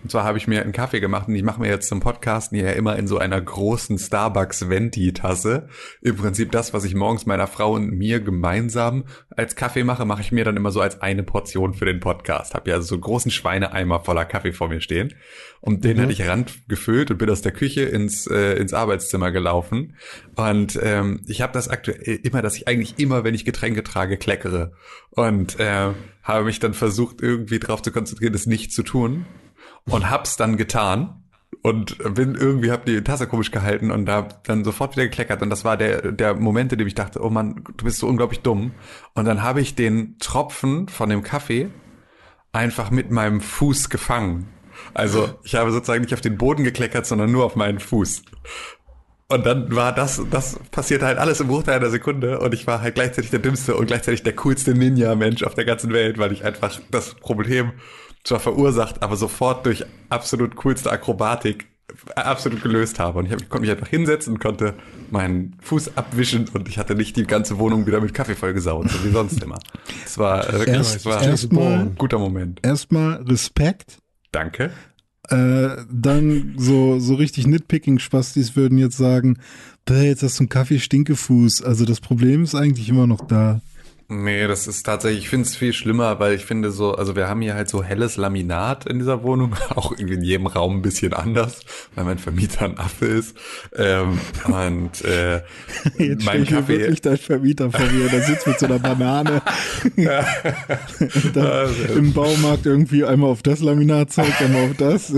Und 0.07 0.11
zwar 0.11 0.23
habe 0.23 0.37
ich 0.37 0.47
mir 0.47 0.61
einen 0.61 0.71
Kaffee 0.71 1.01
gemacht 1.01 1.27
und 1.27 1.35
ich 1.35 1.43
mache 1.43 1.59
mir 1.59 1.67
jetzt 1.67 1.89
zum 1.89 1.99
Podcasten 1.99 2.57
ja 2.57 2.69
immer 2.69 2.95
in 2.95 3.07
so 3.07 3.17
einer 3.17 3.41
großen 3.41 3.99
Starbucks 3.99 4.69
Venti-Tasse. 4.69 5.67
Im 6.01 6.15
Prinzip 6.15 6.53
das, 6.53 6.73
was 6.73 6.85
ich 6.85 6.95
morgens 6.95 7.25
meiner 7.25 7.45
Frau 7.45 7.73
und 7.73 7.91
mir 7.91 8.21
gemeinsam 8.21 9.03
als 9.35 9.57
Kaffee 9.57 9.83
mache, 9.83 10.05
mache 10.05 10.21
ich 10.21 10.31
mir 10.31 10.45
dann 10.45 10.55
immer 10.55 10.71
so 10.71 10.79
als 10.79 11.01
eine 11.01 11.23
Portion 11.23 11.73
für 11.73 11.83
den 11.83 11.99
Podcast. 11.99 12.53
Habe 12.53 12.69
ja 12.69 12.77
also 12.77 12.87
so 12.87 12.95
einen 12.95 13.01
großen 13.01 13.31
Schweineeimer 13.31 13.99
voller 13.99 14.23
Kaffee 14.23 14.53
vor 14.53 14.69
mir 14.69 14.79
stehen. 14.79 15.13
Und 15.59 15.83
den 15.83 15.99
hatte 15.99 16.13
ich 16.13 16.25
randgefüllt 16.25 17.11
und 17.11 17.17
bin 17.17 17.29
aus 17.29 17.41
der 17.41 17.51
Küche 17.51 17.81
ins, 17.81 18.27
äh, 18.27 18.53
ins 18.53 18.73
Arbeitszimmer 18.73 19.31
gelaufen. 19.31 19.97
Und 20.37 20.79
ähm, 20.81 21.19
ich 21.27 21.41
habe 21.41 21.51
das 21.51 21.67
aktuell 21.67 22.21
immer, 22.23 22.41
dass 22.41 22.55
ich 22.55 22.69
eigentlich 22.69 22.97
immer, 22.97 23.25
wenn 23.25 23.35
ich 23.35 23.43
Getränke 23.43 23.83
trage, 23.83 24.15
kleckere. 24.15 24.71
Und 25.09 25.59
äh, 25.59 25.89
habe 26.23 26.45
mich 26.45 26.59
dann 26.59 26.73
versucht, 26.73 27.21
irgendwie 27.21 27.59
darauf 27.59 27.81
zu 27.81 27.91
konzentrieren, 27.91 28.31
das 28.31 28.45
nicht 28.45 28.71
zu 28.71 28.83
tun. 28.83 29.25
Und 29.89 30.09
hab's 30.09 30.37
dann 30.37 30.57
getan. 30.57 31.23
Und 31.61 31.97
bin 32.13 32.35
irgendwie, 32.35 32.71
hab 32.71 32.85
die 32.85 33.03
Tasse 33.03 33.27
komisch 33.27 33.51
gehalten 33.51 33.89
und 33.89 34.05
da 34.05 34.27
dann 34.43 34.63
sofort 34.63 34.95
wieder 34.95 35.05
gekleckert. 35.05 35.41
Und 35.41 35.49
das 35.49 35.65
war 35.65 35.75
der, 35.75 36.11
der 36.11 36.35
Moment, 36.35 36.71
in 36.71 36.77
dem 36.77 36.87
ich 36.87 36.95
dachte, 36.95 37.23
oh 37.23 37.29
Mann, 37.29 37.63
du 37.75 37.85
bist 37.85 37.99
so 37.99 38.07
unglaublich 38.07 38.41
dumm. 38.41 38.71
Und 39.15 39.25
dann 39.25 39.43
habe 39.43 39.61
ich 39.61 39.75
den 39.75 40.17
Tropfen 40.19 40.87
von 40.87 41.09
dem 41.09 41.23
Kaffee 41.23 41.69
einfach 42.51 42.91
mit 42.91 43.11
meinem 43.11 43.41
Fuß 43.41 43.89
gefangen. 43.89 44.49
Also 44.93 45.29
ich 45.43 45.55
habe 45.55 45.71
sozusagen 45.71 46.01
nicht 46.01 46.13
auf 46.13 46.21
den 46.21 46.37
Boden 46.37 46.63
gekleckert, 46.63 47.05
sondern 47.05 47.31
nur 47.31 47.45
auf 47.45 47.55
meinen 47.55 47.79
Fuß. 47.79 48.23
Und 49.29 49.45
dann 49.45 49.75
war 49.75 49.93
das, 49.93 50.21
das 50.31 50.57
passierte 50.71 51.05
halt 51.05 51.17
alles 51.17 51.41
im 51.41 51.47
Bruchteil 51.47 51.75
einer 51.75 51.89
Sekunde 51.89 52.39
und 52.39 52.53
ich 52.53 52.65
war 52.65 52.81
halt 52.81 52.95
gleichzeitig 52.95 53.29
der 53.29 53.39
dümmste 53.39 53.75
und 53.75 53.87
gleichzeitig 53.87 54.23
der 54.23 54.33
coolste 54.35 54.73
Ninja-Mensch 54.73 55.43
auf 55.43 55.53
der 55.53 55.65
ganzen 55.65 55.91
Welt, 55.91 56.17
weil 56.17 56.31
ich 56.31 56.45
einfach 56.45 56.79
das 56.91 57.15
Problem 57.15 57.73
zwar 58.27 58.39
verursacht, 58.39 59.01
aber 59.03 59.15
sofort 59.15 59.65
durch 59.65 59.85
absolut 60.09 60.55
coolste 60.57 60.91
Akrobatik 60.91 61.67
absolut 62.15 62.61
gelöst 62.61 62.99
habe. 62.99 63.19
Und 63.19 63.25
ich, 63.27 63.31
hab, 63.31 63.41
ich 63.41 63.47
konnte 63.49 63.61
mich 63.61 63.71
einfach 63.71 63.87
hinsetzen 63.87 64.33
und 64.33 64.39
konnte 64.39 64.73
meinen 65.09 65.55
Fuß 65.61 65.95
abwischen 65.95 66.47
und 66.53 66.67
ich 66.67 66.77
hatte 66.77 66.95
nicht 66.95 67.15
die 67.15 67.23
ganze 67.25 67.57
Wohnung 67.59 67.87
wieder 67.87 68.01
mit 68.01 68.13
Kaffee 68.13 68.35
vollgesaut, 68.35 68.89
so 68.89 69.03
wie 69.05 69.11
sonst 69.11 69.41
immer. 69.41 69.57
Es 70.05 70.17
war 70.17 70.47
äh, 70.49 70.53
wirklich, 70.53 70.75
Erst- 70.75 70.95
es 70.97 71.05
war 71.05 71.21
erstmal- 71.23 71.79
ein 71.79 71.95
guter 71.95 72.19
Moment. 72.19 72.59
Erstmal 72.63 73.21
Respekt. 73.23 73.97
Danke. 74.33 74.71
Äh, 75.29 75.69
dann 75.91 76.55
so, 76.57 76.99
so 76.99 77.15
richtig 77.15 77.47
Nitpicking-Spastis 77.47 78.55
würden 78.55 78.77
jetzt 78.77 78.97
sagen, 78.97 79.39
"Bäh, 79.85 80.07
jetzt 80.07 80.23
hast 80.23 80.39
du 80.39 80.43
einen 80.43 80.49
Kaffee-Stinkefuß. 80.49 81.63
Also 81.63 81.85
das 81.85 81.99
Problem 82.01 82.43
ist 82.43 82.55
eigentlich 82.55 82.89
immer 82.89 83.07
noch 83.07 83.25
da. 83.27 83.61
Nee, 84.09 84.47
das 84.47 84.67
ist 84.67 84.83
tatsächlich, 84.83 85.23
ich 85.25 85.29
finde 85.29 85.47
es 85.47 85.57
viel 85.57 85.73
schlimmer, 85.73 86.17
weil 86.21 86.33
ich 86.33 86.45
finde 86.45 86.71
so, 86.71 86.93
also 86.93 87.17
wir 87.17 87.27
haben 87.27 87.41
hier 87.41 87.55
halt 87.55 87.67
so 87.67 87.83
helles 87.83 88.15
Laminat 88.15 88.85
in 88.85 88.99
dieser 88.99 89.21
Wohnung, 89.21 89.53
auch 89.75 89.91
irgendwie 89.91 90.13
in 90.13 90.23
jedem 90.23 90.47
Raum 90.47 90.77
ein 90.77 90.81
bisschen 90.81 91.11
anders, 91.11 91.59
weil 91.93 92.05
mein 92.05 92.17
Vermieter 92.17 92.63
ein 92.63 92.77
Affe 92.77 93.05
ist. 93.05 93.35
Ähm, 93.75 94.17
und 94.45 95.03
äh, 95.03 95.41
Jetzt 95.97 96.23
mein 96.25 96.45
Kaffee. 96.45 96.79
wirklich 96.79 97.01
dein 97.01 97.17
Vermieter 97.17 97.69
vor 97.69 97.85
mir, 97.85 98.07
der 98.07 98.21
sitzt 98.21 98.47
mit 98.47 98.57
so 98.57 98.67
einer 98.67 98.79
Banane 98.79 99.41
dann 101.33 101.69
im 101.97 102.13
Baumarkt 102.13 102.65
irgendwie 102.65 103.03
einmal 103.03 103.29
auf 103.29 103.43
das 103.43 103.59
Laminat 103.59 104.13
zeigt, 104.13 104.41
einmal 104.41 104.69
auf 104.69 104.77
das. 104.77 105.13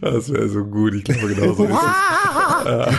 Das 0.00 0.32
wäre 0.32 0.48
so 0.48 0.64
gut, 0.64 0.94
ich 0.94 1.04
glaube 1.04 1.34
genau 1.34 1.52
so 1.52 1.64
ist 1.64 1.74
es. 1.74 2.66
Äh, 2.66 2.92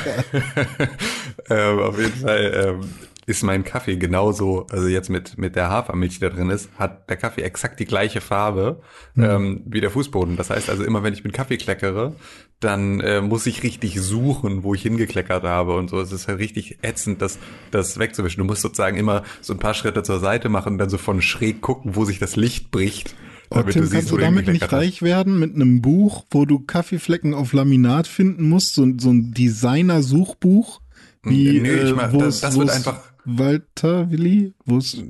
ähm, 1.50 1.80
auf 1.80 2.00
jeden 2.00 2.16
Fall 2.20 2.78
ähm, 2.82 2.90
ist 3.26 3.44
mein 3.44 3.64
Kaffee 3.64 3.98
genauso, 3.98 4.68
also 4.70 4.88
jetzt 4.88 5.10
mit, 5.10 5.38
mit 5.38 5.56
der 5.56 5.70
Hafermilch, 5.70 6.16
die 6.16 6.20
da 6.20 6.30
drin 6.30 6.50
ist, 6.50 6.70
hat 6.78 7.10
der 7.10 7.18
Kaffee 7.18 7.42
exakt 7.42 7.80
die 7.80 7.86
gleiche 7.86 8.22
Farbe 8.22 8.82
ähm, 9.18 9.64
wie 9.66 9.82
der 9.82 9.90
Fußboden. 9.90 10.38
Das 10.38 10.52
heißt 10.52 10.70
also 10.70 10.84
immer, 10.84 11.02
wenn 11.02 11.14
ich 11.14 11.24
mit 11.24 11.34
Kaffee 11.34 11.58
kleckere, 11.58 12.14
dann 12.60 13.00
äh, 13.00 13.22
muss 13.22 13.48
ich 13.48 13.64
richtig 13.64 14.00
suchen, 14.00 14.64
wo 14.64 14.76
ich 14.76 14.84
hingekleckert 14.84 15.44
habe 15.44 15.76
und 15.76 15.90
so. 15.90 16.00
Es 16.00 16.12
ist 16.12 16.28
halt 16.28 16.40
richtig 16.40 16.80
ätzend, 16.84 17.22
das, 17.22 17.40
das 17.72 17.98
wegzuwischen. 17.98 18.40
Du 18.40 18.46
musst 18.46 18.62
sozusagen 18.62 18.98
immer 18.98 19.24
so 19.42 19.54
ein 19.54 19.60
paar 19.60 19.74
Schritte 19.74 20.04
zur 20.04 20.20
Seite 20.20 20.50
machen 20.50 20.74
und 20.74 20.78
dann 20.78 20.90
so 20.90 20.98
von 20.98 21.22
schräg 21.22 21.62
gucken, 21.62 21.96
wo 21.96 22.06
sich 22.06 22.20
das 22.20 22.36
Licht 22.36 22.70
bricht. 22.70 23.16
Oh, 23.50 23.62
Tim, 23.62 23.90
kannst 23.90 24.12
du 24.12 24.18
damit 24.18 24.48
nicht 24.48 24.72
reich 24.72 25.02
werden 25.02 25.40
mit 25.40 25.56
einem 25.56 25.82
Buch, 25.82 26.26
wo 26.32 26.46
du 26.46 26.60
Kaffeeflecken 26.60 27.34
auf 27.34 27.54
Laminat 27.54 28.08
finden 28.08 28.50
musst? 28.50 28.76
So, 28.76 28.88
so 28.98 29.12
ein 29.12 29.32
Designer-Suchbuch? 29.32 30.82
Wie, 31.26 31.60
Nee, 31.60 31.74
ich 31.74 31.96
mach- 31.96 32.14
wo 32.14 32.20
das- 32.20 32.42
das 32.42 32.58
wird 32.58 32.70
einfach- 32.70 33.00
Walter 33.28 34.12
Willi? 34.12 34.54
Wo 34.66 34.78
ist, 34.78 35.02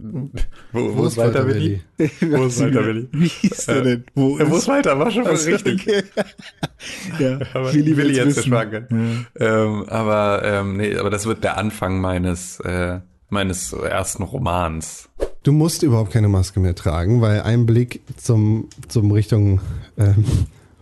Wo, 0.71 0.95
wo 0.97 1.05
ist 1.05 1.17
Walter 1.17 1.45
Willi? 1.47 1.81
Wo 2.21 2.45
ist 2.45 2.61
Walter 2.61 2.85
Willi? 2.85 3.09
Wie 3.11 3.27
hieß 3.27 3.65
der 3.65 3.81
denn? 3.81 4.03
Wo 4.15 4.39
Wo 4.39 4.55
ist 4.55 4.69
Walter? 4.69 4.97
War 4.97 5.11
schon 5.11 5.23
mal 5.23 5.33
richtig. 5.35 5.85
ja, 7.19 7.39
Aber 7.53 7.73
Willi 7.73 7.97
Willi 7.97 8.15
jetzt 8.15 8.27
wissen. 8.37 8.43
verschwagen. 8.51 9.25
Ähm, 9.37 9.83
aber 9.89 10.41
ähm, 10.45 10.77
nee, 10.77 10.95
aber 10.95 11.09
das 11.09 11.25
wird 11.25 11.43
der 11.43 11.57
Anfang 11.57 11.99
meines 11.99 12.59
äh, 12.61 12.99
meines 13.29 13.73
ersten 13.73 14.23
Romans. 14.23 15.09
Du 15.43 15.51
musst 15.51 15.83
überhaupt 15.83 16.11
keine 16.13 16.29
Maske 16.29 16.61
mehr 16.61 16.73
tragen, 16.75 17.19
weil 17.21 17.41
ein 17.41 17.65
Blick 17.65 18.01
zum, 18.15 18.69
zum 18.87 19.11
Richtung 19.11 19.59
ähm, 19.97 20.23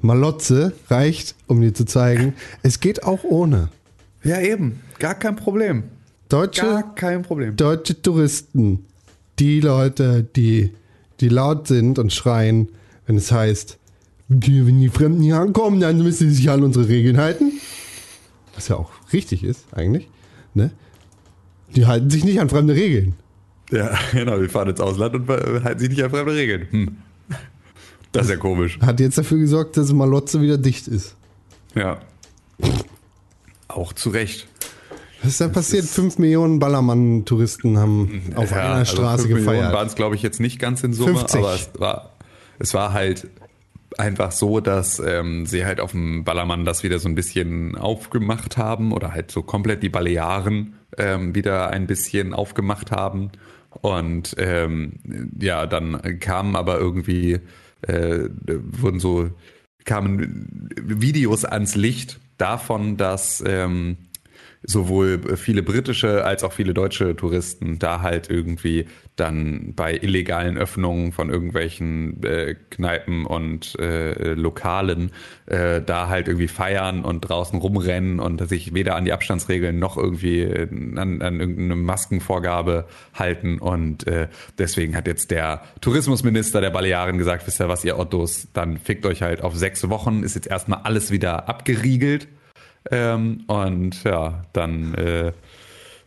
Malotze 0.01 0.73
reicht, 0.89 1.35
um 1.47 1.61
dir 1.61 1.73
zu 1.73 1.85
zeigen, 1.85 2.33
es 2.61 2.79
geht 2.79 3.03
auch 3.03 3.23
ohne. 3.23 3.69
Ja, 4.23 4.39
eben. 4.39 4.79
Gar 4.99 5.15
kein 5.15 5.35
Problem. 5.35 5.83
Deutsche, 6.29 6.61
Gar 6.61 6.95
kein 6.95 7.21
Problem. 7.21 7.55
deutsche 7.55 8.01
Touristen, 8.01 8.85
die 9.39 9.59
Leute, 9.59 10.23
die, 10.35 10.71
die 11.19 11.29
laut 11.29 11.67
sind 11.67 11.99
und 11.99 12.11
schreien, 12.13 12.69
wenn 13.05 13.17
es 13.17 13.31
heißt, 13.31 13.77
"Die- 14.29 14.65
wenn 14.65 14.79
die 14.79 14.89
Fremden 14.89 15.21
hier 15.21 15.37
ankommen, 15.37 15.79
dann 15.79 16.01
müssen 16.01 16.29
sie 16.29 16.35
sich 16.35 16.49
an 16.49 16.63
unsere 16.63 16.87
Regeln 16.87 17.17
halten. 17.17 17.51
Was 18.55 18.67
ja 18.69 18.77
auch 18.77 18.91
richtig 19.11 19.43
ist, 19.43 19.65
eigentlich. 19.73 20.07
Ne? 20.53 20.71
Die 21.75 21.85
halten 21.85 22.09
sich 22.09 22.23
nicht 22.23 22.39
an 22.39 22.49
fremde 22.49 22.75
Regeln. 22.75 23.15
Ja, 23.71 23.97
genau. 24.11 24.39
Wir 24.39 24.49
fahren 24.49 24.69
ins 24.69 24.79
Ausland 24.79 25.15
und 25.15 25.29
äh, 25.29 25.61
halten 25.63 25.79
sich 25.79 25.89
nicht 25.89 26.03
an 26.03 26.11
fremde 26.11 26.33
Regeln. 26.33 26.67
Hm. 26.69 26.97
Das 28.11 28.25
ist 28.25 28.29
ja 28.31 28.37
komisch. 28.37 28.79
Hat 28.79 28.99
jetzt 28.99 29.17
dafür 29.17 29.39
gesorgt, 29.39 29.75
dass 29.75 29.91
Malotze 29.91 30.39
wieder 30.41 30.57
dicht 30.59 30.87
ist. 30.87 31.15
Ja. 31.75 31.99
Auch 33.67 33.93
zu 33.93 34.09
Recht. 34.09 34.47
Was 35.21 35.31
ist 35.31 35.41
da 35.41 35.47
passiert? 35.47 35.85
Fünf 35.85 36.17
Millionen 36.17 36.59
Ballermann-Touristen 36.59 37.77
haben 37.77 38.23
auf 38.35 38.51
Ja, 38.51 38.57
einer 38.57 38.73
also 38.75 38.95
Straße 38.97 39.23
fünf 39.23 39.35
Millionen 39.35 39.55
gefeiert. 39.55 39.73
waren 39.73 39.87
es, 39.87 39.95
glaube 39.95 40.15
ich, 40.15 40.21
jetzt 40.21 40.39
nicht 40.39 40.59
ganz 40.59 40.83
in 40.83 40.93
Summe, 40.93 41.19
50. 41.19 41.39
aber 41.39 41.53
es 41.53 41.69
war, 41.79 42.13
es 42.59 42.73
war 42.73 42.93
halt 42.93 43.27
einfach 43.97 44.31
so, 44.31 44.59
dass 44.59 44.99
ähm, 44.99 45.45
sie 45.45 45.65
halt 45.65 45.79
auf 45.79 45.91
dem 45.91 46.23
Ballermann 46.23 46.65
das 46.65 46.83
wieder 46.83 46.99
so 46.99 47.07
ein 47.07 47.15
bisschen 47.15 47.77
aufgemacht 47.77 48.57
haben 48.57 48.91
oder 48.91 49.13
halt 49.13 49.31
so 49.31 49.43
komplett 49.43 49.81
die 49.83 49.89
Balearen 49.89 50.73
ähm, 50.97 51.35
wieder 51.35 51.69
ein 51.69 51.87
bisschen 51.87 52.33
aufgemacht 52.33 52.91
haben. 52.91 53.31
Und 53.81 54.35
ähm, 54.39 54.93
ja, 55.39 55.65
dann 55.67 56.19
kamen 56.19 56.55
aber 56.55 56.79
irgendwie, 56.79 57.39
äh, 57.81 58.27
wurden 58.47 58.99
so, 58.99 59.29
kamen 59.85 60.69
Videos 60.81 61.45
ans 61.45 61.75
Licht 61.75 62.19
davon, 62.37 62.97
dass 62.97 63.43
ähm, 63.45 63.97
sowohl 64.63 65.35
viele 65.35 65.61
britische 65.61 66.23
als 66.23 66.43
auch 66.43 66.53
viele 66.53 66.73
deutsche 66.73 67.15
Touristen 67.15 67.79
da 67.79 68.01
halt 68.01 68.29
irgendwie 68.29 68.85
dann 69.15 69.73
bei 69.75 69.95
illegalen 69.95 70.57
Öffnungen 70.57 71.11
von 71.11 71.29
irgendwelchen 71.29 72.23
äh, 72.23 72.55
Kneipen 72.71 73.25
und 73.25 73.77
äh, 73.79 74.33
Lokalen 74.33 75.11
äh, 75.45 75.81
da 75.81 76.09
halt 76.09 76.27
irgendwie 76.27 76.47
feiern 76.47 77.03
und 77.05 77.21
draußen 77.21 77.59
rumrennen 77.59 78.19
und 78.19 78.47
sich 78.47 78.73
weder 78.73 78.95
an 78.95 79.05
die 79.05 79.13
Abstandsregeln 79.13 79.77
noch 79.77 79.97
irgendwie 79.97 80.41
äh, 80.41 80.67
an, 80.97 81.21
an 81.21 81.39
irgendeine 81.39 81.75
Maskenvorgabe 81.75 82.87
halten. 83.13 83.59
Und 83.59 84.07
äh, 84.07 84.29
deswegen 84.57 84.95
hat 84.95 85.05
jetzt 85.05 85.29
der 85.29 85.61
Tourismusminister 85.81 86.61
der 86.61 86.71
Balearen 86.71 87.17
gesagt, 87.17 87.45
wisst 87.45 87.59
ihr 87.59 87.69
was, 87.69 87.85
ihr 87.85 87.99
Ottos, 87.99 88.47
dann 88.53 88.77
fickt 88.77 89.05
euch 89.05 89.21
halt 89.21 89.43
auf 89.43 89.55
sechs 89.55 89.87
Wochen, 89.89 90.23
ist 90.23 90.35
jetzt 90.35 90.47
erstmal 90.47 90.81
alles 90.83 91.11
wieder 91.11 91.47
abgeriegelt. 91.47 92.27
Ähm, 92.91 93.43
und 93.47 94.03
ja, 94.03 94.43
dann 94.53 94.93
äh, 94.95 95.31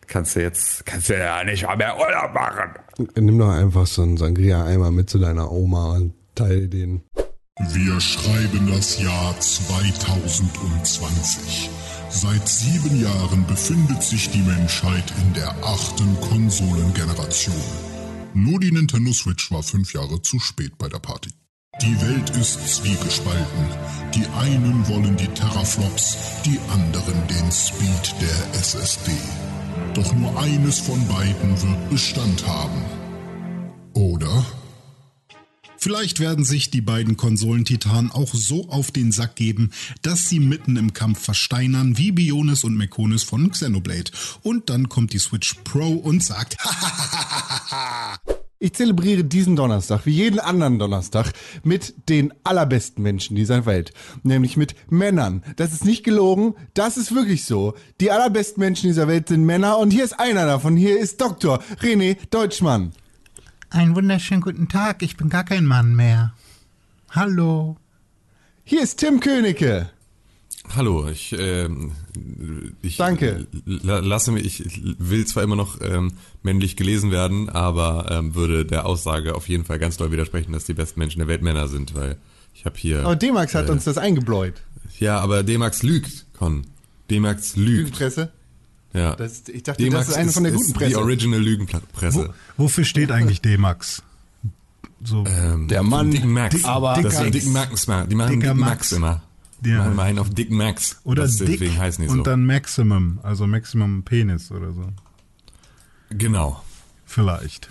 kannst 0.06 0.36
du 0.36 0.42
jetzt, 0.42 0.86
kannst 0.86 1.08
du 1.08 1.18
ja 1.18 1.42
nicht 1.44 1.64
mal 1.64 1.76
mehr 1.76 1.98
Urlaub 1.98 2.32
machen. 2.34 2.74
Nimm 3.14 3.38
doch 3.38 3.50
einfach 3.50 3.86
so 3.86 4.02
einen 4.02 4.16
Sangria-Eimer 4.16 4.90
mit 4.90 5.08
zu 5.10 5.18
deiner 5.18 5.52
Oma 5.52 5.96
und 5.96 6.14
teile 6.34 6.68
den. 6.68 7.02
Wir 7.72 8.00
schreiben 8.00 8.70
das 8.70 9.00
Jahr 9.00 9.34
2020. 9.40 11.70
Seit 12.10 12.46
sieben 12.48 13.02
Jahren 13.02 13.46
befindet 13.46 14.02
sich 14.02 14.30
die 14.30 14.42
Menschheit 14.42 15.12
in 15.22 15.32
der 15.34 15.50
achten 15.62 16.20
Konsolengeneration. 16.20 17.54
Nur 18.34 18.60
die 18.60 18.72
Nintendo 18.72 19.12
Switch 19.12 19.50
war 19.50 19.62
fünf 19.62 19.94
Jahre 19.94 20.20
zu 20.20 20.38
spät 20.38 20.76
bei 20.78 20.88
der 20.88 20.98
Party. 20.98 21.30
Die 21.82 22.00
Welt 22.00 22.30
ist 22.30 22.76
zwiegespalten. 22.76 23.66
Die 24.14 24.26
einen 24.38 24.88
wollen 24.88 25.14
die 25.16 25.28
Terraflops, 25.28 26.16
die 26.44 26.58
anderen 26.70 27.26
den 27.28 27.52
Speed 27.52 28.14
der 28.20 28.60
SSD. 28.60 29.12
Doch 29.96 30.14
nur 30.14 30.38
eines 30.38 30.78
von 30.78 31.08
beiden 31.08 31.62
wird 31.62 31.88
Bestand 31.88 32.46
haben. 32.46 32.82
Oder? 33.94 34.44
Vielleicht 35.78 36.20
werden 36.20 36.44
sich 36.44 36.70
die 36.70 36.82
beiden 36.82 37.16
Konsolentitanen 37.16 38.10
auch 38.10 38.34
so 38.34 38.68
auf 38.68 38.90
den 38.90 39.10
Sack 39.10 39.36
geben, 39.36 39.70
dass 40.02 40.28
sie 40.28 40.38
mitten 40.38 40.76
im 40.76 40.92
Kampf 40.92 41.20
versteinern 41.22 41.96
wie 41.96 42.12
Bionis 42.12 42.62
und 42.62 42.76
Mekonis 42.76 43.22
von 43.22 43.50
Xenoblade. 43.50 44.10
Und 44.42 44.68
dann 44.68 44.90
kommt 44.90 45.14
die 45.14 45.18
Switch 45.18 45.54
Pro 45.64 45.88
und 45.88 46.22
sagt, 46.22 46.58
Ich 48.66 48.72
zelebriere 48.72 49.22
diesen 49.22 49.54
Donnerstag, 49.54 50.06
wie 50.06 50.10
jeden 50.10 50.40
anderen 50.40 50.80
Donnerstag, 50.80 51.30
mit 51.62 52.08
den 52.08 52.34
allerbesten 52.42 53.00
Menschen 53.00 53.36
dieser 53.36 53.64
Welt. 53.64 53.92
Nämlich 54.24 54.56
mit 54.56 54.74
Männern. 54.90 55.44
Das 55.54 55.72
ist 55.72 55.84
nicht 55.84 56.02
gelogen, 56.02 56.56
das 56.74 56.96
ist 56.96 57.14
wirklich 57.14 57.44
so. 57.44 57.74
Die 58.00 58.10
allerbesten 58.10 58.60
Menschen 58.60 58.88
dieser 58.88 59.06
Welt 59.06 59.28
sind 59.28 59.44
Männer 59.44 59.78
und 59.78 59.92
hier 59.92 60.02
ist 60.02 60.18
einer 60.18 60.46
davon. 60.46 60.76
Hier 60.76 60.98
ist 60.98 61.20
Dr. 61.20 61.62
René 61.80 62.16
Deutschmann. 62.30 62.90
Einen 63.70 63.94
wunderschönen 63.94 64.40
guten 64.40 64.66
Tag, 64.66 65.00
ich 65.04 65.16
bin 65.16 65.28
gar 65.28 65.44
kein 65.44 65.64
Mann 65.64 65.94
mehr. 65.94 66.34
Hallo. 67.10 67.76
Hier 68.64 68.82
ist 68.82 68.96
Tim 68.96 69.20
Königke. 69.20 69.90
Hallo, 70.74 71.08
ich, 71.08 71.34
ähm, 71.38 71.92
ich 72.82 72.96
Danke. 72.96 73.46
la- 73.64 74.00
lasse 74.00 74.32
mich, 74.32 74.64
ich 74.64 74.82
will 74.98 75.24
zwar 75.26 75.42
immer 75.42 75.56
noch 75.56 75.80
ähm, 75.80 76.12
männlich 76.42 76.76
gelesen 76.76 77.10
werden, 77.10 77.48
aber 77.48 78.08
ähm, 78.10 78.34
würde 78.34 78.64
der 78.66 78.84
Aussage 78.84 79.34
auf 79.34 79.48
jeden 79.48 79.64
Fall 79.64 79.78
ganz 79.78 79.96
doll 79.96 80.10
widersprechen, 80.10 80.52
dass 80.52 80.64
die 80.64 80.74
besten 80.74 80.98
Menschen 81.00 81.18
der 81.20 81.28
Welt 81.28 81.42
Männer 81.42 81.68
sind, 81.68 81.94
weil 81.94 82.16
ich 82.54 82.64
habe 82.66 82.76
hier. 82.78 83.04
Aber 83.04 83.16
D-Max 83.16 83.54
hat 83.54 83.68
äh, 83.68 83.72
uns 83.72 83.84
das 83.84 83.96
eingebläut. 83.96 84.54
Ja, 84.98 85.18
aber 85.20 85.42
D-Max 85.42 85.82
lügt, 85.82 86.26
Con. 86.38 86.66
D-Max 87.10 87.56
lügt. 87.56 87.68
Lügenpresse. 87.78 88.32
Ja. 88.92 89.14
Das, 89.14 89.42
ich 89.48 89.62
dachte, 89.62 89.88
das 89.88 90.08
ist 90.08 90.14
eine 90.16 90.32
von 90.32 90.42
der 90.44 90.52
guten 90.52 90.64
ist 90.66 90.74
Die 90.74 90.78
Presse. 90.78 90.98
Original 90.98 91.40
Lügenpresse. 91.40 92.34
wofür 92.56 92.84
steht 92.84 93.10
eigentlich 93.12 93.40
D-Max? 93.40 94.02
So, 95.04 95.24
Ähm, 95.26 95.68
Der 95.68 95.82
Mann, 95.82 96.10
Dicken 96.10 96.32
Max. 96.32 96.54
Dick- 96.56 96.64
aber 96.64 96.94
Dicker 96.94 97.08
das 97.10 97.30
Dicken 97.30 97.52
Max. 97.52 97.82
Die 97.84 97.90
machen 97.90 98.08
Dicker 98.08 98.28
Dicken 98.30 98.58
Max. 98.60 98.70
Max, 98.70 98.92
immer. 98.92 99.22
Ja. 99.70 99.78
machen 99.84 99.98
einen 99.98 100.18
auf 100.18 100.30
Dicken 100.30 100.56
Max. 100.56 101.00
oder 101.04 101.22
das, 101.22 101.36
dick 101.36 101.58
Deswegen 101.58 101.78
heißen 101.78 102.04
die 102.04 102.10
und 102.10 102.18
so. 102.18 102.22
dann 102.22 102.44
Maximum, 102.46 103.18
also 103.22 103.46
Maximum 103.46 104.02
Penis 104.02 104.50
oder 104.50 104.72
so. 104.72 104.88
genau. 106.10 106.62
Vielleicht. 107.04 107.70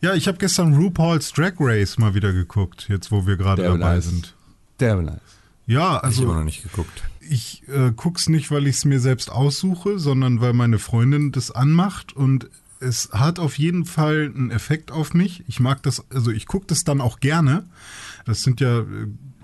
Ja, 0.00 0.14
ich 0.14 0.26
habe 0.28 0.38
gestern 0.38 0.74
RuPaul's 0.74 1.32
Drag 1.32 1.54
Race 1.58 1.98
mal 1.98 2.14
wieder 2.14 2.32
geguckt, 2.32 2.86
jetzt 2.88 3.10
wo 3.10 3.26
wir 3.26 3.36
gerade 3.36 3.62
dabei 3.62 3.76
nice. 3.96 4.06
sind. 4.06 4.34
Der 4.78 4.96
nice. 4.96 5.20
Ja, 5.66 5.76
ich 5.76 5.94
habe 5.94 6.04
also 6.04 6.34
noch 6.34 6.44
nicht 6.44 6.62
geguckt. 6.62 7.02
ich 7.20 7.62
äh, 7.68 7.92
guck's 7.94 8.28
nicht, 8.28 8.50
weil 8.50 8.66
ich 8.66 8.76
es 8.76 8.84
mir 8.84 9.00
selbst 9.00 9.30
aussuche, 9.30 9.98
sondern 9.98 10.40
weil 10.40 10.52
meine 10.52 10.78
Freundin 10.78 11.32
das 11.32 11.50
anmacht 11.50 12.12
und 12.14 12.48
es 12.80 13.10
hat 13.12 13.38
auf 13.38 13.58
jeden 13.58 13.84
Fall 13.84 14.32
einen 14.34 14.50
Effekt 14.50 14.90
auf 14.90 15.12
mich. 15.12 15.44
Ich 15.46 15.60
mag 15.60 15.82
das, 15.82 16.04
also 16.10 16.30
ich 16.30 16.46
gucke 16.46 16.66
das 16.66 16.82
dann 16.82 17.00
auch 17.02 17.20
gerne. 17.20 17.66
Das 18.24 18.42
sind 18.42 18.60
ja 18.60 18.80
äh, 18.80 18.84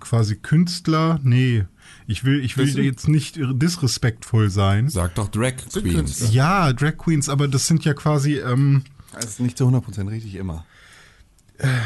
quasi 0.07 0.37
Künstler. 0.37 1.19
Nee, 1.23 1.65
ich 2.07 2.25
will, 2.25 2.45
ich 2.45 2.57
will 2.57 2.85
jetzt 2.85 3.09
nicht 3.09 3.39
disrespektvoll 3.39 4.51
sein. 4.51 4.89
Sag 4.89 5.15
doch 5.17 5.29
Drag 5.29 5.55
Queens. 5.73 6.33
Ja, 6.33 6.73
Drag 6.73 6.97
Queens, 6.97 7.29
aber 7.29 7.49
das 7.49 7.67
sind 7.67 7.85
ja 7.85 7.95
quasi, 7.95 8.39
ähm, 8.39 8.85
Das 9.13 9.25
ist 9.25 9.41
nicht 9.41 9.59
zu 9.59 9.69
100% 9.69 10.09
richtig 10.11 10.35
immer. 10.37 10.65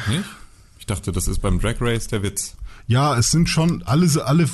Nicht? 0.09 0.25
Ich 0.79 0.87
dachte, 0.87 1.13
das 1.13 1.29
ist 1.29 1.39
beim 1.39 1.61
Drag 1.61 1.77
Race 1.81 2.09
der 2.09 2.23
Witz. 2.23 2.57
Ja, 2.87 3.17
es 3.17 3.31
sind 3.31 3.49
schon 3.49 3.85
alle, 3.85 4.09
alle, 4.27 4.49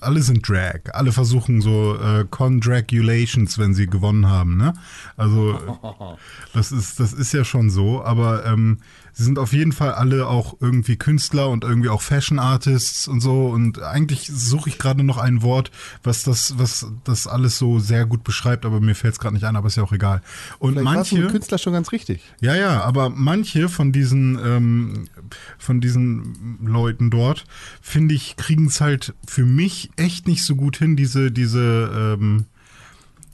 alle 0.00 0.22
sind 0.22 0.48
Drag. 0.48 0.80
Alle 0.92 1.12
versuchen 1.12 1.60
so 1.60 1.96
äh, 1.96 2.24
Condragulations, 2.28 3.58
wenn 3.58 3.74
sie 3.74 3.86
gewonnen 3.86 4.28
haben. 4.28 4.56
Ne? 4.56 4.74
Also 5.16 5.56
das 6.52 6.72
ist 6.72 6.98
das 6.98 7.12
ist 7.12 7.32
ja 7.32 7.44
schon 7.44 7.70
so. 7.70 8.02
Aber 8.02 8.44
ähm, 8.44 8.78
sie 9.16 9.24
sind 9.24 9.38
auf 9.38 9.54
jeden 9.54 9.72
Fall 9.72 9.92
alle 9.92 10.26
auch 10.26 10.58
irgendwie 10.60 10.96
Künstler 10.96 11.48
und 11.48 11.64
irgendwie 11.64 11.88
auch 11.88 12.02
Fashion 12.02 12.38
Artists 12.38 13.08
und 13.08 13.20
so. 13.20 13.46
Und 13.46 13.82
eigentlich 13.82 14.30
suche 14.32 14.68
ich 14.68 14.78
gerade 14.78 15.02
noch 15.02 15.16
ein 15.16 15.40
Wort, 15.40 15.70
was 16.02 16.22
das 16.22 16.58
was 16.58 16.86
das 17.04 17.26
alles 17.26 17.56
so 17.56 17.78
sehr 17.78 18.04
gut 18.04 18.24
beschreibt. 18.24 18.66
Aber 18.66 18.80
mir 18.80 18.94
fällt 18.94 19.14
es 19.14 19.18
gerade 19.18 19.34
nicht 19.34 19.44
ein. 19.44 19.56
Aber 19.56 19.68
ist 19.68 19.76
ja 19.76 19.82
auch 19.82 19.92
egal. 19.92 20.20
Und 20.58 20.74
Vielleicht 20.74 20.84
warst 20.84 21.12
manche 21.12 21.18
mit 21.24 21.32
Künstler 21.32 21.56
schon 21.56 21.72
ganz 21.72 21.92
richtig. 21.92 22.20
ja, 22.40 22.54
ja, 22.54 22.82
aber 22.82 23.08
manche 23.08 23.70
von 23.70 23.90
diesen 23.90 24.38
ähm, 24.38 25.08
von 25.56 25.80
diesen 25.80 26.58
Leuten 26.62 27.10
dort, 27.10 27.46
finde 27.80 28.14
ich, 28.14 28.36
kriegen 28.36 28.66
es 28.66 28.82
halt 28.82 29.14
für 29.26 29.46
mich 29.46 29.90
echt 29.96 30.26
nicht 30.26 30.44
so 30.44 30.56
gut 30.56 30.76
hin, 30.76 30.94
diese, 30.94 31.32
diese, 31.32 32.16
ähm, 32.20 32.44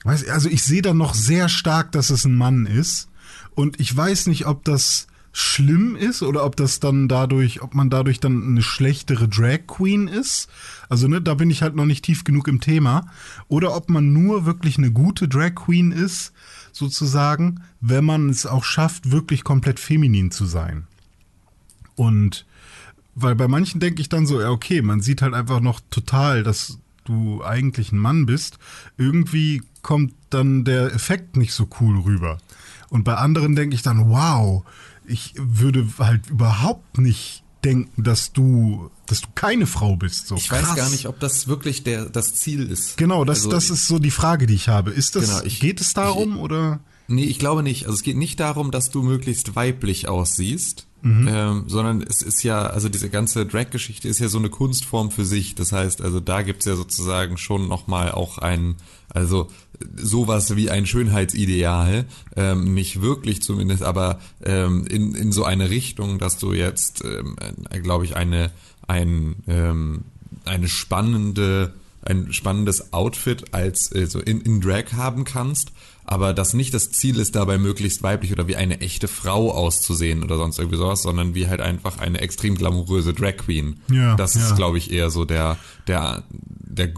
weiß, 0.05 0.29
also 0.29 0.49
ich 0.49 0.63
sehe 0.63 0.83
da 0.83 0.95
noch 0.95 1.15
sehr 1.15 1.49
stark, 1.49 1.91
dass 1.93 2.11
es 2.11 2.25
ein 2.25 2.37
Mann 2.37 2.67
ist. 2.67 3.09
Und 3.55 3.81
ich 3.81 3.95
weiß 3.95 4.29
nicht, 4.29 4.47
ob 4.47 4.65
das 4.65 5.09
schlimm 5.33 5.97
ist 5.97 6.23
oder 6.23 6.45
ob 6.45 6.57
das 6.57 6.79
dann 6.79 7.09
dadurch, 7.09 7.63
ob 7.63 7.75
man 7.75 7.89
dadurch 7.89 8.21
dann 8.21 8.43
eine 8.49 8.63
schlechtere 8.63 9.29
Drag 9.29 9.67
Queen 9.67 10.07
ist. 10.07 10.49
Also, 10.89 11.09
ne, 11.09 11.23
da 11.23 11.35
bin 11.35 11.51
ich 11.51 11.63
halt 11.63 11.75
noch 11.75 11.87
nicht 11.87 12.05
tief 12.05 12.25
genug 12.25 12.49
im 12.49 12.61
Thema. 12.61 13.07
Oder 13.49 13.75
ob 13.75 13.89
man 13.89 14.13
nur 14.13 14.45
wirklich 14.45 14.77
eine 14.77 14.91
gute 14.91 15.29
Drag 15.29 15.55
Queen 15.55 15.91
ist, 15.91 16.33
sozusagen, 16.73 17.63
wenn 17.81 18.05
man 18.05 18.29
es 18.29 18.47
auch 18.47 18.65
schafft, 18.65 19.11
wirklich 19.11 19.43
komplett 19.43 19.81
feminin 19.81 20.31
zu 20.31 20.45
sein. 20.45 20.87
Und 21.95 22.47
weil 23.15 23.35
bei 23.35 23.49
manchen 23.49 23.81
denke 23.81 24.01
ich 24.01 24.09
dann 24.09 24.27
so, 24.27 24.41
ja, 24.41 24.51
okay, 24.51 24.83
man 24.83 25.01
sieht 25.01 25.23
halt 25.23 25.35
einfach 25.35 25.61
noch 25.61 25.81
total, 25.91 26.43
dass 26.43 26.79
du 27.05 27.43
eigentlich 27.45 27.93
ein 27.93 27.99
Mann 27.99 28.27
bist. 28.27 28.59
Irgendwie 28.97 29.63
kommt 29.83 30.15
dann 30.31 30.65
der 30.65 30.95
Effekt 30.95 31.37
nicht 31.37 31.53
so 31.53 31.69
cool 31.81 32.01
rüber. 32.01 32.39
Und 32.89 33.05
bei 33.05 33.15
anderen 33.15 33.57
denke 33.57 33.75
ich 33.75 33.83
dann, 33.83 34.09
wow, 34.11 34.65
ich 35.07 35.35
würde 35.37 35.87
halt 35.99 36.31
überhaupt 36.31 36.99
nicht 36.99 37.43
denken, 37.65 38.03
dass 38.03 38.33
du, 38.33 38.91
dass 39.07 39.21
du 39.21 39.29
keine 39.35 39.67
Frau 39.67 39.97
bist. 39.97 40.27
So 40.27 40.35
Ich 40.37 40.49
krass. 40.49 40.69
weiß 40.71 40.77
gar 40.77 40.91
nicht, 40.91 41.07
ob 41.07 41.21
das 41.21 41.47
wirklich 41.47 41.85
der, 41.85 42.07
das 42.07 42.35
Ziel 42.35 42.69
ist. 42.69 42.97
Genau, 42.97 43.25
das, 43.25 43.39
Also, 43.39 43.51
das 43.51 43.71
ist 43.71 43.87
so 43.87 43.99
die 44.01 44.11
Frage, 44.11 44.47
die 44.47 44.55
ich 44.55 44.69
habe. 44.69 44.91
Ist 44.91 45.15
das, 45.15 45.27
Genau, 45.27 45.43
ich- 45.45 45.61
geht 45.61 45.81
es 45.81 45.93
darum 45.95 46.39
oder? 46.39 46.81
Nee, 47.09 47.25
ich 47.25 47.39
glaube 47.39 47.63
nicht. 47.63 47.85
Also 47.85 47.95
es 47.97 48.03
geht 48.03 48.17
nicht 48.17 48.41
darum, 48.41 48.71
dass 48.71 48.91
du 48.91 49.03
möglichst 49.03 49.55
weiblich 49.55 50.09
aussiehst, 50.09 50.87
Mhm. 51.03 51.29
ähm, 51.29 51.65
sondern 51.67 52.01
es 52.01 52.23
ist 52.23 52.45
ja, 52.45 52.63
also 52.67 52.89
diese 52.89 53.11
ganze 53.11 53.45
Drag-Geschichte 53.45 54.09
ist 54.09 54.21
ja 54.21 54.29
so 54.29 54.39
eine 54.39 54.51
Kunstform 54.51 55.11
für 55.11 55.25
sich. 55.25 55.57
Das 55.57 55.73
heißt, 55.73 56.01
also 56.01 56.21
da 56.21 56.43
gibt's 56.43 56.65
ja 56.65 56.77
sozusagen 56.77 57.39
schon 57.39 57.67
nochmal 57.67 58.13
auch 58.13 58.39
ein, 58.39 58.77
also 59.09 59.49
sowas 59.97 60.55
wie 60.55 60.71
ein 60.71 60.87
Schönheitsideal, 60.87 62.05
ähm, 62.37 62.73
nicht 62.73 63.03
wirklich 63.03 63.43
zumindest, 63.43 63.83
aber 63.83 64.21
ähm, 64.45 64.87
in, 64.87 65.15
in 65.17 65.33
so 65.33 65.45
eine 65.45 65.71
Richtung, 65.71 66.21
dass 66.21 66.39
du 66.39 66.53
jetzt, 66.53 67.05
ähm, 67.05 67.37
äh, 67.71 67.81
glaube 67.81 68.05
ich, 68.05 68.15
eine, 68.15 68.53
ein, 68.87 69.37
ähm, 69.49 70.05
eine 70.45 70.69
spannende 70.69 71.75
ein 72.05 72.33
spannendes 72.33 72.93
Outfit 72.93 73.55
als 73.55 73.95
äh, 73.95 74.07
so 74.07 74.19
in, 74.19 74.41
in 74.41 74.61
Drag 74.61 74.93
haben 74.93 75.23
kannst, 75.25 75.71
aber 76.05 76.35
das 76.35 76.53
nicht 76.53 76.75
das 76.75 76.91
Ziel 76.91 77.19
ist, 77.19 77.37
dabei 77.37 77.59
möglichst 77.59 78.03
weiblich 78.03 78.33
oder 78.33 78.49
wie 78.49 78.57
eine 78.57 78.81
echte 78.81 79.09
Frau 79.09 79.53
auszusehen 79.53 80.23
oder 80.23 80.37
sonst 80.37 80.59
irgendwie 80.59 80.79
sowas, 80.79 81.03
sondern 81.03 81.35
wie 81.35 81.47
halt 81.47 81.61
einfach 81.61 81.99
eine 81.99 82.21
extrem 82.21 82.57
glamouröse 82.57 83.15
Drag 83.15 83.37
Queen. 83.37 83.81
Ja, 83.91 84.17
das 84.17 84.35
ja. 84.35 84.41
ist, 84.43 84.57
glaube 84.57 84.79
ich, 84.79 84.91
eher 84.91 85.11
so 85.11 85.25
der, 85.25 85.59
der, 85.87 86.25
der, 86.29 86.93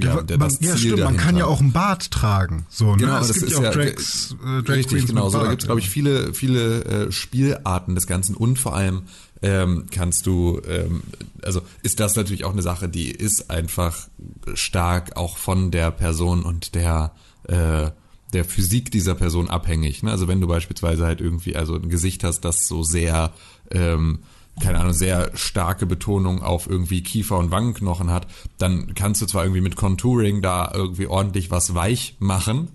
ja, 0.00 0.22
der, 0.22 0.38
man, 0.38 0.48
das 0.48 0.60
ja, 0.60 0.76
Ziel 0.76 0.92
stimmt, 0.92 0.98
man 0.98 1.16
kann 1.16 1.34
dahinter. 1.34 1.38
ja 1.40 1.46
auch 1.46 1.60
einen 1.60 1.72
Bart 1.72 2.10
tragen. 2.10 2.66
So, 2.68 2.92
Genau, 2.92 3.14
ne? 3.14 3.20
Es 3.20 3.28
das 3.28 3.38
gibt 3.38 3.46
ist 3.46 3.52
ja 3.52 3.58
auch 3.58 3.62
ja 3.64 3.70
Drags, 3.70 4.36
äh, 4.44 4.62
Drag 4.62 4.76
richtig, 4.76 4.98
Queens 4.98 5.06
genau. 5.08 5.30
So, 5.30 5.40
da 5.40 5.48
gibt 5.48 5.62
es, 5.62 5.66
glaube 5.66 5.80
ich, 5.80 5.88
viele, 5.88 6.34
viele 6.34 6.84
äh, 6.84 7.12
Spielarten 7.12 7.94
des 7.94 8.06
Ganzen 8.06 8.36
und 8.36 8.58
vor 8.58 8.74
allem 8.74 9.02
ähm, 9.42 9.86
kannst 9.90 10.26
du, 10.26 10.60
ähm, 10.68 11.02
also 11.42 11.62
ist 11.82 11.98
das 11.98 12.14
natürlich 12.14 12.44
auch 12.44 12.52
eine 12.52 12.62
Sache, 12.62 12.88
die 12.90 13.10
ist 13.10 13.50
einfach 13.50 14.08
stark 14.52 15.16
auch 15.16 15.38
von 15.38 15.70
der 15.70 15.90
Person 15.90 16.42
und 16.42 16.74
der 16.74 17.12
äh, 17.48 17.90
der 18.32 18.44
Physik 18.44 18.90
dieser 18.90 19.14
Person 19.14 19.50
abhängig. 19.50 20.02
Ne? 20.02 20.10
Also 20.10 20.28
wenn 20.28 20.40
du 20.40 20.46
beispielsweise 20.46 21.04
halt 21.04 21.20
irgendwie 21.20 21.56
also 21.56 21.74
ein 21.74 21.88
Gesicht 21.88 22.24
hast, 22.24 22.40
das 22.42 22.66
so 22.66 22.82
sehr 22.82 23.32
ähm, 23.70 24.20
keine 24.60 24.78
Ahnung, 24.78 24.92
sehr 24.92 25.30
starke 25.34 25.86
Betonung 25.86 26.42
auf 26.42 26.68
irgendwie 26.68 27.02
Kiefer 27.02 27.38
und 27.38 27.50
Wangenknochen 27.50 28.10
hat, 28.10 28.26
dann 28.58 28.94
kannst 28.94 29.22
du 29.22 29.26
zwar 29.26 29.44
irgendwie 29.44 29.62
mit 29.62 29.76
Contouring 29.76 30.42
da 30.42 30.70
irgendwie 30.74 31.06
ordentlich 31.06 31.50
was 31.50 31.74
weich 31.74 32.16
machen, 32.18 32.68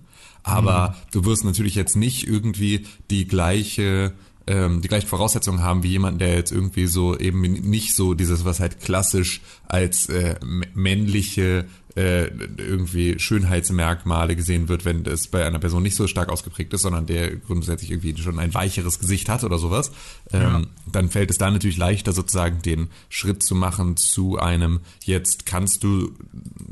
aber 0.44 0.96
du 1.12 1.26
wirst 1.26 1.46
natürlich 1.46 1.76
jetzt 1.76 1.96
nicht 1.96 2.28
irgendwie 2.28 2.86
die 3.10 3.28
gleiche 3.28 4.14
ähm, 4.48 4.82
die 4.82 4.88
gleichen 4.88 5.08
Voraussetzungen 5.08 5.64
haben 5.64 5.82
wie 5.82 5.90
jemand, 5.90 6.22
der 6.22 6.36
jetzt 6.36 6.52
irgendwie 6.52 6.86
so 6.86 7.18
eben 7.18 7.42
nicht 7.42 7.96
so 7.96 8.14
dieses, 8.14 8.46
was 8.46 8.60
halt 8.60 8.80
klassisch 8.80 9.42
als 9.68 10.08
äh, 10.08 10.36
männliche 10.76 11.66
äh, 11.96 12.26
irgendwie 12.58 13.18
Schönheitsmerkmale 13.20 14.36
gesehen 14.36 14.68
wird, 14.68 14.84
wenn 14.84 15.04
das 15.04 15.28
bei 15.28 15.46
einer 15.46 15.60
Person 15.60 15.84
nicht 15.84 15.96
so 15.96 16.08
stark 16.08 16.30
ausgeprägt 16.30 16.74
ist, 16.74 16.82
sondern 16.82 17.06
der 17.06 17.36
grundsätzlich 17.38 17.92
irgendwie 17.92 18.22
schon 18.22 18.38
ein 18.40 18.54
weicheres 18.54 19.00
Gesicht 19.00 19.30
hat 19.30 19.44
oder 19.44 19.58
sowas, 19.58 19.92
ähm, 20.34 20.68
dann 20.92 21.10
fällt 21.10 21.32
es 21.32 21.38
da 21.38 21.50
natürlich 21.50 21.78
leichter 21.78 22.12
sozusagen 22.12 22.62
den 22.62 22.90
Schritt 23.10 23.44
zu 23.44 23.56
machen 23.56 23.96
zu 23.96 24.38
einem, 24.38 24.82
jetzt 25.04 25.46
kannst 25.46 25.84
du 25.84 26.12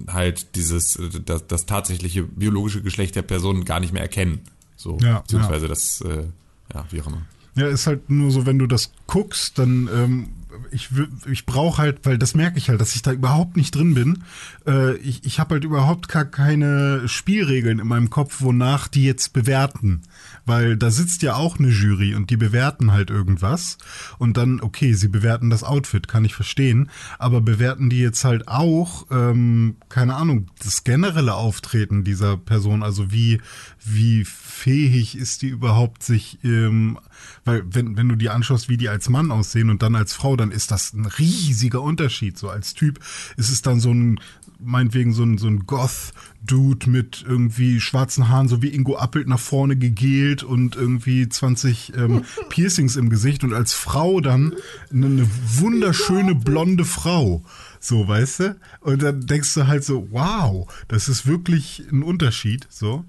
halt 0.08 0.56
dieses, 0.56 1.00
das, 1.26 1.48
das 1.48 1.66
tatsächliche 1.66 2.24
biologische 2.24 2.82
Geschlecht 2.82 3.16
der 3.16 3.22
Person 3.22 3.64
gar 3.64 3.80
nicht 3.80 3.94
mehr 3.94 4.02
erkennen. 4.02 4.42
So, 4.76 4.98
Ja, 5.02 5.20
beziehungsweise 5.20 5.70
das, 5.70 6.02
äh, 6.02 6.26
ja, 6.74 6.86
wie 6.90 7.02
auch 7.02 7.08
immer. 7.08 7.22
Ja, 7.56 7.68
ist 7.68 7.88
halt 7.88 8.10
nur 8.10 8.32
so, 8.32 8.46
wenn 8.46 8.60
du 8.60 8.68
das 8.68 8.92
guckst, 9.06 9.60
dann 9.60 9.88
ähm, 9.94 10.28
ich, 10.74 10.90
ich 11.30 11.46
brauche 11.46 11.82
halt, 11.82 12.00
weil 12.04 12.18
das 12.18 12.36
merke 12.36 12.58
ich 12.58 12.70
halt, 12.70 12.82
dass 12.82 12.96
ich 12.96 13.02
da 13.02 13.12
überhaupt 13.12 13.56
nicht 13.58 13.76
drin 13.76 13.94
bin. 13.94 14.24
Äh, 14.66 14.96
ich 14.98 15.26
ich 15.26 15.40
habe 15.40 15.56
halt 15.56 15.64
überhaupt 15.64 16.08
gar 16.08 16.26
keine 16.26 17.08
Spielregeln 17.08 17.80
in 17.80 17.88
meinem 17.88 18.10
Kopf, 18.10 18.42
wonach 18.42 18.88
die 18.88 19.04
jetzt 19.04 19.34
bewerten. 19.34 20.02
Weil 20.46 20.76
da 20.76 20.92
sitzt 20.92 21.22
ja 21.22 21.36
auch 21.36 21.58
eine 21.58 21.70
Jury 21.70 22.16
und 22.16 22.30
die 22.30 22.38
bewerten 22.38 22.92
halt 22.92 23.10
irgendwas. 23.10 23.78
Und 24.18 24.38
dann, 24.38 24.60
okay, 24.62 24.94
sie 24.94 25.08
bewerten 25.08 25.50
das 25.50 25.64
Outfit, 25.64 26.08
kann 26.08 26.26
ich 26.26 26.36
verstehen. 26.36 26.90
Aber 27.20 27.42
bewerten 27.42 27.90
die 27.90 28.00
jetzt 28.00 28.26
halt 28.26 28.48
auch, 28.48 29.06
ähm, 29.12 29.78
keine 29.90 30.16
Ahnung, 30.16 30.48
das 30.64 30.84
generelle 30.84 31.36
Auftreten 31.36 32.04
dieser 32.04 32.38
Person, 32.38 32.84
also 32.84 33.12
wie, 33.12 33.42
wie 33.84 34.26
fähig 34.26 35.18
ist 35.18 35.42
die 35.42 35.50
überhaupt 35.50 36.04
sich, 36.04 36.40
ähm, 36.44 37.00
weil 37.46 37.64
wenn, 37.70 37.98
wenn 37.98 38.10
du 38.10 38.16
die 38.16 38.30
anschaust, 38.30 38.70
wie 38.70 38.78
die 38.78 38.90
als 38.90 39.10
Mann 39.10 39.32
aussehen 39.32 39.70
und 39.70 39.82
dann 39.82 39.96
als 39.96 40.14
Frau, 40.14 40.36
dann 40.36 40.52
ist 40.52 40.72
das 40.72 40.94
ein 40.94 41.06
riesiger 41.06 41.82
Unterschied. 41.82 42.38
So 42.38 42.50
als 42.50 42.74
Typ 42.74 43.00
ist 43.38 43.50
es 43.50 43.62
dann 43.62 43.80
so 43.80 43.94
ein, 43.94 44.20
meinetwegen 44.60 45.14
so 45.14 45.24
ein, 45.24 45.38
so 45.38 45.48
ein 45.48 45.66
Goth-Dude 45.66 46.90
mit 46.90 47.24
irgendwie 47.28 47.82
schwarzen 47.82 48.30
Haaren, 48.30 48.48
so 48.48 48.62
wie 48.62 48.74
Ingo 48.74 48.96
Appelt 48.96 49.28
nach 49.28 49.40
vorne 49.40 49.76
gegelt 49.76 50.44
und 50.44 50.76
irgendwie 50.76 51.28
20 51.28 51.94
ähm, 51.98 52.24
Piercings 52.50 52.96
im 52.96 53.10
Gesicht 53.10 53.44
und 53.44 53.54
als 53.54 53.74
Frau 53.74 54.22
dann 54.22 54.54
eine, 54.92 55.08
eine 55.08 55.30
wunderschöne 55.58 56.36
blonde 56.36 56.86
Frau. 56.86 57.44
So, 57.80 58.08
weißt 58.08 58.40
du? 58.40 58.56
Und 58.80 59.04
dann 59.04 59.26
denkst 59.26 59.54
du 59.56 59.68
halt 59.68 59.84
so, 59.84 60.08
wow, 60.12 60.72
das 60.88 61.10
ist 61.10 61.28
wirklich 61.28 61.84
ein 61.92 62.04
Unterschied, 62.04 62.66
so. 62.70 63.04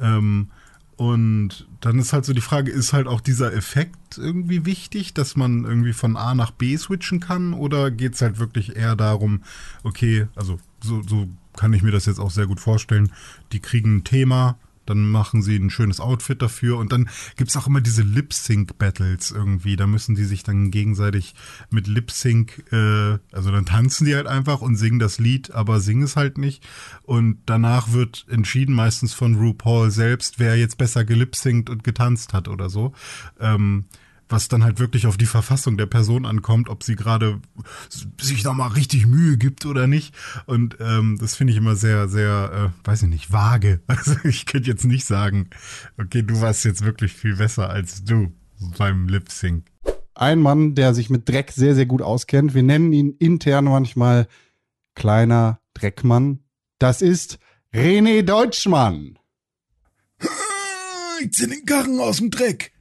Ähm, 0.00 0.48
und 0.96 1.66
dann 1.80 1.98
ist 1.98 2.14
halt 2.14 2.24
so 2.24 2.32
die 2.32 2.40
Frage, 2.40 2.70
ist 2.70 2.94
halt 2.94 3.06
auch 3.06 3.20
dieser 3.20 3.52
Effekt 3.52 4.16
irgendwie 4.16 4.64
wichtig, 4.64 5.12
dass 5.12 5.36
man 5.36 5.64
irgendwie 5.64 5.92
von 5.92 6.16
A 6.16 6.34
nach 6.34 6.50
B 6.50 6.76
switchen 6.76 7.20
kann? 7.20 7.52
Oder 7.52 7.90
geht 7.90 8.14
es 8.14 8.22
halt 8.22 8.38
wirklich 8.38 8.76
eher 8.76 8.96
darum, 8.96 9.42
okay, 9.82 10.26
also 10.34 10.58
so, 10.82 11.02
so 11.02 11.28
kann 11.54 11.74
ich 11.74 11.82
mir 11.82 11.90
das 11.90 12.06
jetzt 12.06 12.18
auch 12.18 12.30
sehr 12.30 12.46
gut 12.46 12.60
vorstellen, 12.60 13.12
die 13.52 13.60
kriegen 13.60 13.96
ein 13.96 14.04
Thema, 14.04 14.58
dann 14.86 15.10
machen 15.10 15.42
sie 15.42 15.56
ein 15.56 15.70
schönes 15.70 16.00
Outfit 16.00 16.40
dafür 16.42 16.78
und 16.78 16.92
dann 16.92 17.08
gibt's 17.36 17.56
auch 17.56 17.66
immer 17.66 17.80
diese 17.80 18.02
Lip-Sync-Battles 18.02 19.30
irgendwie. 19.30 19.76
Da 19.76 19.86
müssen 19.86 20.14
die 20.14 20.24
sich 20.24 20.42
dann 20.42 20.70
gegenseitig 20.70 21.34
mit 21.70 21.86
Lip-Sync, 21.86 22.72
äh, 22.72 23.18
also 23.32 23.50
dann 23.50 23.66
tanzen 23.66 24.06
die 24.06 24.14
halt 24.14 24.26
einfach 24.26 24.60
und 24.60 24.76
singen 24.76 24.98
das 24.98 25.18
Lied, 25.18 25.50
aber 25.52 25.80
singen 25.80 26.02
es 26.02 26.16
halt 26.16 26.38
nicht. 26.38 26.66
Und 27.02 27.38
danach 27.46 27.92
wird 27.92 28.26
entschieden, 28.28 28.74
meistens 28.74 29.14
von 29.14 29.36
RuPaul 29.36 29.90
selbst, 29.90 30.38
wer 30.38 30.56
jetzt 30.56 30.78
besser 30.78 31.04
gelip-synct 31.04 31.70
und 31.70 31.84
getanzt 31.84 32.32
hat 32.32 32.48
oder 32.48 32.68
so. 32.68 32.92
Ähm, 33.38 33.84
was 34.28 34.48
dann 34.48 34.64
halt 34.64 34.80
wirklich 34.80 35.06
auf 35.06 35.16
die 35.16 35.26
Verfassung 35.26 35.76
der 35.76 35.86
Person 35.86 36.26
ankommt, 36.26 36.68
ob 36.68 36.82
sie 36.82 36.96
gerade 36.96 37.40
sich 38.20 38.42
da 38.42 38.52
mal 38.52 38.68
richtig 38.68 39.06
Mühe 39.06 39.36
gibt 39.36 39.66
oder 39.66 39.86
nicht. 39.86 40.14
Und 40.46 40.76
ähm, 40.80 41.16
das 41.20 41.36
finde 41.36 41.52
ich 41.52 41.58
immer 41.58 41.76
sehr, 41.76 42.08
sehr, 42.08 42.72
äh, 42.84 42.88
weiß 42.88 43.02
ich 43.02 43.08
nicht, 43.08 43.32
vage. 43.32 43.80
Also 43.88 44.16
ich 44.24 44.46
könnte 44.46 44.70
jetzt 44.70 44.84
nicht 44.84 45.06
sagen, 45.06 45.48
okay, 45.98 46.22
du 46.22 46.40
warst 46.40 46.64
jetzt 46.64 46.84
wirklich 46.84 47.12
viel 47.12 47.36
besser 47.36 47.70
als 47.70 48.04
du 48.04 48.32
beim 48.78 49.08
Lip 49.08 49.30
Sync. 49.30 49.64
Ein 50.14 50.40
Mann, 50.40 50.74
der 50.74 50.94
sich 50.94 51.10
mit 51.10 51.28
Dreck 51.28 51.50
sehr, 51.50 51.74
sehr 51.74 51.86
gut 51.86 52.02
auskennt. 52.02 52.54
Wir 52.54 52.62
nennen 52.62 52.92
ihn 52.92 53.16
intern 53.18 53.66
manchmal 53.66 54.28
kleiner 54.94 55.60
Dreckmann. 55.74 56.40
Das 56.78 57.02
ist 57.02 57.38
René 57.72 58.22
Deutschmann. 58.22 59.18
Ich 61.20 61.32
zieh 61.32 61.46
den 61.46 61.64
Karren 61.64 61.98
aus 62.00 62.18
dem 62.18 62.30
Dreck. 62.30 62.72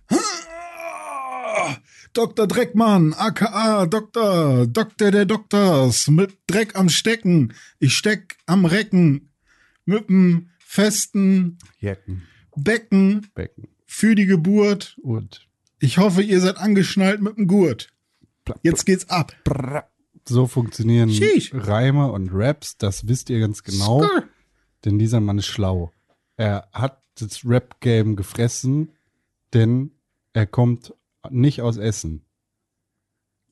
Dr. 2.13 2.47
Dreckmann, 2.47 3.13
aka 3.13 3.85
Doktor, 3.85 4.67
Doktor 4.67 5.11
der 5.11 5.25
Doktors, 5.25 6.07
mit 6.07 6.37
Dreck 6.47 6.75
am 6.75 6.89
Stecken. 6.89 7.53
Ich 7.79 7.95
steck 7.97 8.37
am 8.45 8.65
Recken 8.65 9.31
mit 9.85 10.09
dem 10.09 10.49
festen 10.59 11.57
Jecken, 11.79 12.23
Becken 12.55 13.27
Becken 13.33 13.67
für 13.85 14.15
die 14.15 14.25
Geburt. 14.25 14.97
und 15.01 15.47
Ich 15.79 15.97
hoffe, 15.97 16.21
ihr 16.21 16.39
seid 16.41 16.57
angeschnallt 16.57 17.21
mit 17.21 17.37
dem 17.37 17.47
Gurt. 17.47 17.89
Jetzt 18.61 18.85
geht's 18.85 19.09
ab. 19.09 19.33
so 20.27 20.47
funktionieren 20.47 21.09
Sheesh. 21.11 21.51
Reime 21.53 22.11
und 22.11 22.29
Raps. 22.31 22.77
Das 22.77 23.07
wisst 23.07 23.29
ihr 23.29 23.39
ganz 23.39 23.63
genau. 23.63 24.03
Skrr. 24.03 24.23
Denn 24.83 24.99
dieser 24.99 25.19
Mann 25.19 25.37
ist 25.39 25.47
schlau. 25.47 25.91
Er 26.37 26.67
hat 26.73 27.01
das 27.15 27.45
Rap-Game 27.45 28.15
gefressen, 28.15 28.91
denn 29.53 29.91
er 30.33 30.45
kommt 30.45 30.93
nicht 31.31 31.61
aus 31.61 31.77
Essen. 31.77 32.23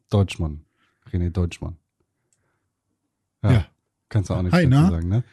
Deutschmann. 0.09 0.65
René 1.11 1.29
Deutschmann. 1.29 1.77
Ja. 3.43 3.65
Kannst 4.09 4.29
du 4.29 4.35
auch 4.35 4.41
nichts 4.41 4.55
Hi, 4.55 4.69
dazu 4.69 4.81
na? 4.81 4.89
sagen, 4.89 5.09
ne? 5.09 5.23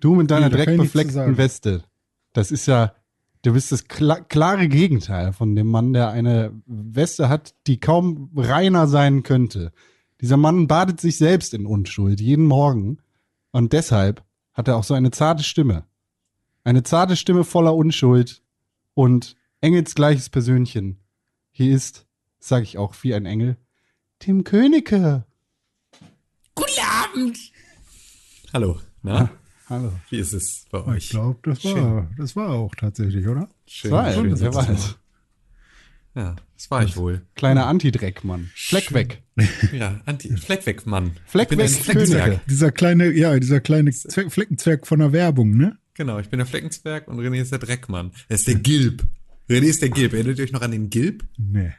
Du 0.00 0.14
mit 0.14 0.30
deiner 0.30 0.48
Nee, 0.48 0.56
dreckbefleckten 0.56 1.14
sagen. 1.14 1.38
Weste. 1.38 1.84
Das 2.32 2.50
ist 2.50 2.66
ja, 2.66 2.94
du 3.42 3.52
bist 3.52 3.72
das 3.72 3.86
kla 3.86 4.20
klare 4.20 4.68
Gegenteil 4.68 5.32
von 5.32 5.54
dem 5.54 5.68
Mann, 5.68 5.92
der 5.92 6.10
eine 6.10 6.52
Weste 6.66 7.28
hat, 7.28 7.54
die 7.66 7.78
kaum 7.78 8.30
reiner 8.36 8.86
sein 8.88 9.22
könnte. 9.22 9.72
Dieser 10.20 10.36
Mann 10.36 10.66
badet 10.66 11.00
sich 11.00 11.16
selbst 11.16 11.54
in 11.54 11.64
Unschuld 11.64 12.20
jeden 12.20 12.46
Morgen 12.46 12.98
und 13.52 13.72
deshalb 13.72 14.24
hat 14.52 14.68
er 14.68 14.76
auch 14.76 14.84
so 14.84 14.94
eine 14.94 15.10
zarte 15.10 15.44
Stimme. 15.44 15.84
Eine 16.64 16.82
zarte 16.82 17.16
Stimme 17.16 17.44
voller 17.44 17.74
Unschuld 17.74 18.42
und 18.94 19.36
engelsgleiches 19.60 20.28
Persönchen. 20.28 20.98
Hier 21.56 21.72
ist, 21.72 22.04
sag 22.40 22.64
ich 22.64 22.78
auch, 22.78 22.96
wie 23.02 23.14
ein 23.14 23.26
Engel, 23.26 23.56
Tim 24.18 24.42
Königke. 24.42 25.24
Guten 26.56 26.80
Abend! 26.80 27.38
Hallo, 28.52 28.80
na? 29.02 29.30
Hallo. 29.68 29.92
Wie 30.10 30.18
ist 30.18 30.32
es 30.32 30.64
bei 30.72 30.80
Ich 30.80 30.86
euch? 30.86 31.08
glaube, 31.10 31.38
das 31.44 31.64
war, 31.64 32.10
das 32.18 32.34
war 32.34 32.50
auch 32.50 32.74
tatsächlich, 32.74 33.28
oder? 33.28 33.48
Schön, 33.68 33.90
Zwei, 33.92 34.14
schön, 34.14 34.24
wer 34.24 34.30
dass 34.30 34.40
es 34.40 34.68
weiß. 34.68 34.68
war. 36.14 36.22
Ja, 36.24 36.36
das 36.56 36.70
war 36.72 36.82
ich 36.82 36.96
wohl. 36.96 37.22
Kleiner 37.36 37.66
Antidreckmann. 37.68 38.50
Fleck 38.56 38.92
weg. 38.92 39.22
Ja, 39.72 40.00
Anti 40.06 40.36
Fleck 40.36 40.66
weg, 40.66 40.86
Mann. 40.86 41.16
Fleck 41.26 41.52
ich 41.52 41.58
weg, 41.58 41.70
Fleckenzwerg. 41.70 42.46
Dieser 42.48 42.72
kleine, 42.72 43.12
ja, 43.12 43.38
dieser 43.38 43.60
kleine 43.60 43.92
Zwerg, 43.92 44.32
Fleckenzwerg 44.32 44.88
von 44.88 44.98
der 44.98 45.12
Werbung, 45.12 45.56
ne? 45.56 45.78
Genau, 45.94 46.18
ich 46.18 46.28
bin 46.28 46.38
der 46.38 46.46
Fleckenzwerg 46.46 47.06
und 47.06 47.20
René 47.20 47.40
ist 47.42 47.52
der 47.52 47.60
Dreckmann. 47.60 48.10
Er 48.28 48.34
ist 48.34 48.48
der 48.48 48.56
Gilb. 48.56 49.04
René 49.48 49.66
ist 49.66 49.82
der 49.82 49.90
Gilb. 49.90 50.12
Erinnert 50.14 50.38
ihr 50.38 50.44
euch 50.44 50.52
noch 50.52 50.62
an 50.62 50.70
den 50.70 50.90
Gilb? 50.90 51.24
Nee. 51.36 51.72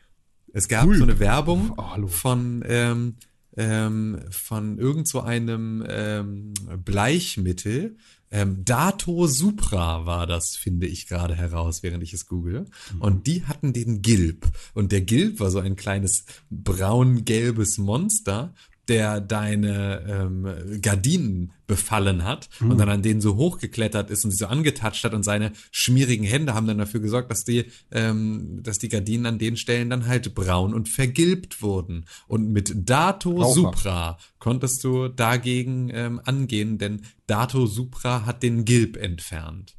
Es 0.53 0.67
gab 0.67 0.85
Cool. 0.85 0.97
so 0.97 1.03
eine 1.03 1.19
Werbung 1.19 1.73
Oh, 1.77 2.07
von 2.07 2.63
ähm, 2.67 3.15
ähm, 3.57 4.19
von 4.31 4.77
irgend 4.77 5.07
so 5.07 5.21
einem 5.21 5.83
ähm, 5.87 6.53
Bleichmittel. 6.83 7.97
Ähm, 8.31 8.65
Dato 8.65 9.27
Supra 9.27 10.05
war 10.05 10.27
das, 10.27 10.55
finde 10.57 10.87
ich 10.87 11.07
gerade 11.07 11.35
heraus, 11.35 11.81
während 11.83 12.03
ich 12.03 12.13
es 12.13 12.25
google. 12.27 12.65
Und 12.99 13.27
die 13.27 13.43
hatten 13.45 13.71
den 13.71 14.01
Gilb. 14.01 14.47
Und 14.73 14.91
der 14.91 15.01
Gilb 15.01 15.39
war 15.39 15.51
so 15.51 15.59
ein 15.59 15.75
kleines 15.77 16.25
braun-gelbes 16.49 17.77
Monster, 17.77 18.53
der 18.87 19.21
deine 19.21 20.03
ähm, 20.07 20.81
Gardinen 20.81 21.53
befallen 21.67 22.23
hat 22.23 22.49
und 22.59 22.77
dann 22.77 22.89
an 22.89 23.01
denen 23.01 23.21
so 23.21 23.35
hochgeklettert 23.37 24.11
ist 24.11 24.23
und 24.23 24.31
sie 24.31 24.37
so 24.37 24.45
angetatscht 24.45 25.03
hat 25.03 25.13
und 25.13 25.23
seine 25.23 25.51
schmierigen 25.71 26.23
Hände 26.23 26.53
haben 26.53 26.67
dann 26.67 26.77
dafür 26.77 26.99
gesorgt, 26.99 27.31
dass 27.31 27.43
die, 27.43 27.65
ähm, 27.91 28.59
dass 28.61 28.77
die 28.77 28.89
Gardinen 28.89 29.25
an 29.25 29.39
den 29.39 29.57
Stellen 29.57 29.89
dann 29.89 30.05
halt 30.05 30.35
braun 30.35 30.73
und 30.73 30.89
vergilbt 30.89 31.61
wurden. 31.61 32.05
Und 32.27 32.51
mit 32.51 32.73
Dato 32.87 33.31
Raucher. 33.31 33.53
Supra 33.53 34.17
konntest 34.37 34.83
du 34.83 35.07
dagegen 35.07 35.89
ähm, 35.91 36.21
angehen, 36.23 36.77
denn 36.77 37.01
Dato 37.25 37.65
Supra 37.65 38.25
hat 38.25 38.43
den 38.43 38.65
Gilb 38.65 38.97
entfernt. 38.97 39.75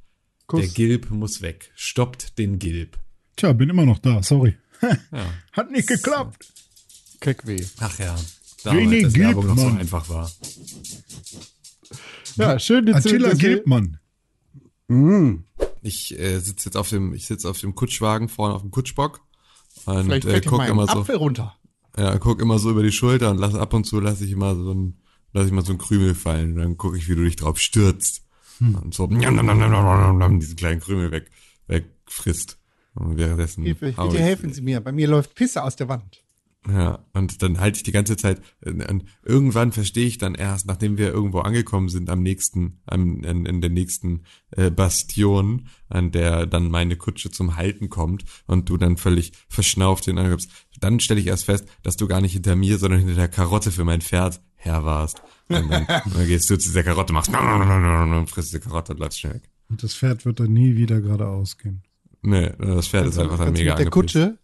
Kuss. 0.47 0.61
Der 0.61 0.69
Gilb 0.71 1.11
muss 1.11 1.43
weg. 1.43 1.71
Stoppt 1.75 2.39
den 2.39 2.59
Gilb. 2.59 2.99
Tja, 3.37 3.53
bin 3.53 3.69
immer 3.69 3.85
noch 3.85 3.99
da, 3.99 4.23
sorry. 4.23 4.57
Ja. 4.83 4.97
Hat 5.53 5.71
nicht 5.71 5.89
geklappt. 5.89 6.47
Keckweh. 7.21 7.65
Ach 7.81 7.99
ja. 7.99 8.17
René 8.67 9.03
Damals, 9.03 9.05
als 9.05 9.15
Werbung 9.19 9.47
noch 9.47 9.59
so 9.59 9.67
einfach 9.67 10.09
war. 10.09 10.31
Ja, 12.37 12.59
schön, 12.59 12.93
Attila 12.93 13.35
Gilbmann. 13.35 13.99
Ich 15.83 16.19
äh, 16.19 16.39
sitze 16.39 16.67
jetzt 16.67 16.77
auf 16.77 16.89
dem, 16.91 17.15
ich 17.15 17.27
sitze 17.27 17.49
auf 17.49 17.59
dem 17.61 17.75
Kutschwagen 17.75 18.29
vorne 18.29 18.55
auf 18.55 18.63
dem 18.63 18.71
Kutschbock 18.71 19.21
und 19.85 20.11
äh, 20.11 20.41
guck 20.45 20.67
immer 20.67 20.87
so, 20.87 21.01
Apfel 21.01 21.17
runter. 21.17 21.57
ja, 21.97 22.19
guck 22.19 22.41
immer 22.41 22.59
so 22.59 22.71
über 22.71 22.83
die 22.83 22.93
Schulter 22.93 23.31
und 23.31 23.39
lasse 23.39 23.61
ab 23.61 23.73
und 23.75 23.85
zu 23.85 24.01
lasse 24.01 24.25
ich 24.25 24.33
immer 24.33 24.55
so 24.55 24.73
ein, 24.73 24.99
lasse 25.33 25.47
ich 25.47 25.53
mal 25.53 25.65
so 25.65 25.73
ein 25.73 25.79
Krümel 25.79 26.15
fallen 26.15 26.53
und 26.53 26.59
dann 26.59 26.77
gucke 26.77 26.99
ich, 26.99 27.09
wie 27.09 27.15
du 27.15 27.25
dich 27.25 27.37
drauf 27.37 27.59
stürzt 27.59 28.23
und 28.61 28.95
so 28.95 29.07
diesen 30.41 30.57
kleinen 30.57 30.81
Krümel 30.81 31.11
weg, 31.11 31.31
wegfrisst. 31.67 32.59
Und 32.95 33.19
währenddessen 33.19 33.63
Hilfe, 33.65 33.93
bitte 33.93 34.19
helfen 34.19 34.53
Sie 34.55 34.63
mir. 34.63 34.81
Bei 34.81 34.91
mir 34.91 35.07
läuft 35.07 35.35
Pisse 35.35 35.63
aus 35.63 35.77
der 35.77 35.89
Wand. 35.89 36.23
Ja, 36.69 37.05
und 37.13 37.43
dann 37.43 37.61
halte 37.61 37.77
ich 37.77 37.83
die 37.85 37.93
ganze 37.93 38.17
Zeit, 38.17 38.41
äh, 38.61 38.71
und 38.71 39.05
irgendwann 39.25 39.73
verstehe 39.73 40.07
ich 40.07 40.19
dann 40.19 40.35
erst, 40.35 40.67
nachdem 40.67 40.99
wir 40.99 41.13
irgendwo 41.13 41.41
angekommen 41.41 41.89
sind 41.89 42.11
am 42.11 42.23
nächsten, 42.23 42.81
am, 42.87 43.23
in, 43.23 43.47
in 43.47 43.61
der 43.61 43.71
nächsten 43.71 44.23
äh, 44.51 44.71
Bastion, 44.71 45.69
an 45.89 46.11
der 46.11 46.47
dann 46.47 46.71
meine 46.71 46.97
Kutsche 46.97 47.31
zum 47.31 47.57
Halten 47.57 47.89
kommt 47.89 48.25
und 48.47 48.69
du 48.69 48.77
dann 48.77 48.97
völlig 48.97 49.33
verschnauft 49.49 50.07
den 50.07 50.19
angibst, 50.19 50.51
dann 50.81 51.01
stelle 51.01 51.21
ich 51.21 51.29
erst 51.29 51.45
fest, 51.45 51.67
dass 51.83 51.97
du 51.97 52.09
gar 52.09 52.21
nicht 52.21 52.33
hinter 52.33 52.57
mir, 52.57 52.79
sondern 52.79 53.01
hinter 53.01 53.15
der 53.15 53.29
Karotte 53.29 53.71
für 53.71 53.85
mein 53.85 54.01
Pferd 54.01 54.41
her 54.57 54.85
warst. 54.85 55.23
Und 55.49 55.71
dann, 55.71 55.87
dann 55.89 56.27
gehst 56.27 56.51
du 56.51 56.59
zu 56.59 56.69
dieser 56.69 56.83
Karotte, 56.83 57.13
machst 57.13 57.31
und 57.33 58.31
frisst 58.31 58.53
die 58.53 58.61
Karotte 58.61 58.93
und 58.93 58.99
läufst 58.99 59.21
schnell 59.21 59.35
weg. 59.35 59.51
Und 59.69 59.83
das 59.83 59.95
Pferd 59.95 60.25
wird 60.25 60.41
dann 60.41 60.53
nie 60.53 60.77
wieder 60.77 61.01
geradeaus 61.01 61.59
gehen. 61.59 61.83
Nee, 62.23 62.53
das 62.59 62.89
Pferd 62.89 63.07
ist 63.07 63.19
einfach 63.19 63.39
dann 63.39 63.55
du 63.55 63.61
mega 63.61 63.73
mit 63.73 63.79
der 63.79 63.87
angepisst. 63.87 64.15
Kutsche, 64.15 64.39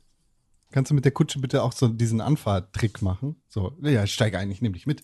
kannst 0.72 0.90
du 0.90 0.94
mit 0.94 1.04
der 1.04 1.12
Kutsche 1.12 1.38
bitte 1.38 1.62
auch 1.62 1.72
so 1.72 1.88
diesen 1.88 2.20
Anfahrtrick 2.20 3.02
machen? 3.02 3.36
So, 3.48 3.76
ja, 3.82 4.04
ich 4.04 4.12
steige 4.12 4.38
ein, 4.38 4.50
ich 4.50 4.60
nehme 4.62 4.74
dich 4.74 4.86
mit. 4.86 5.02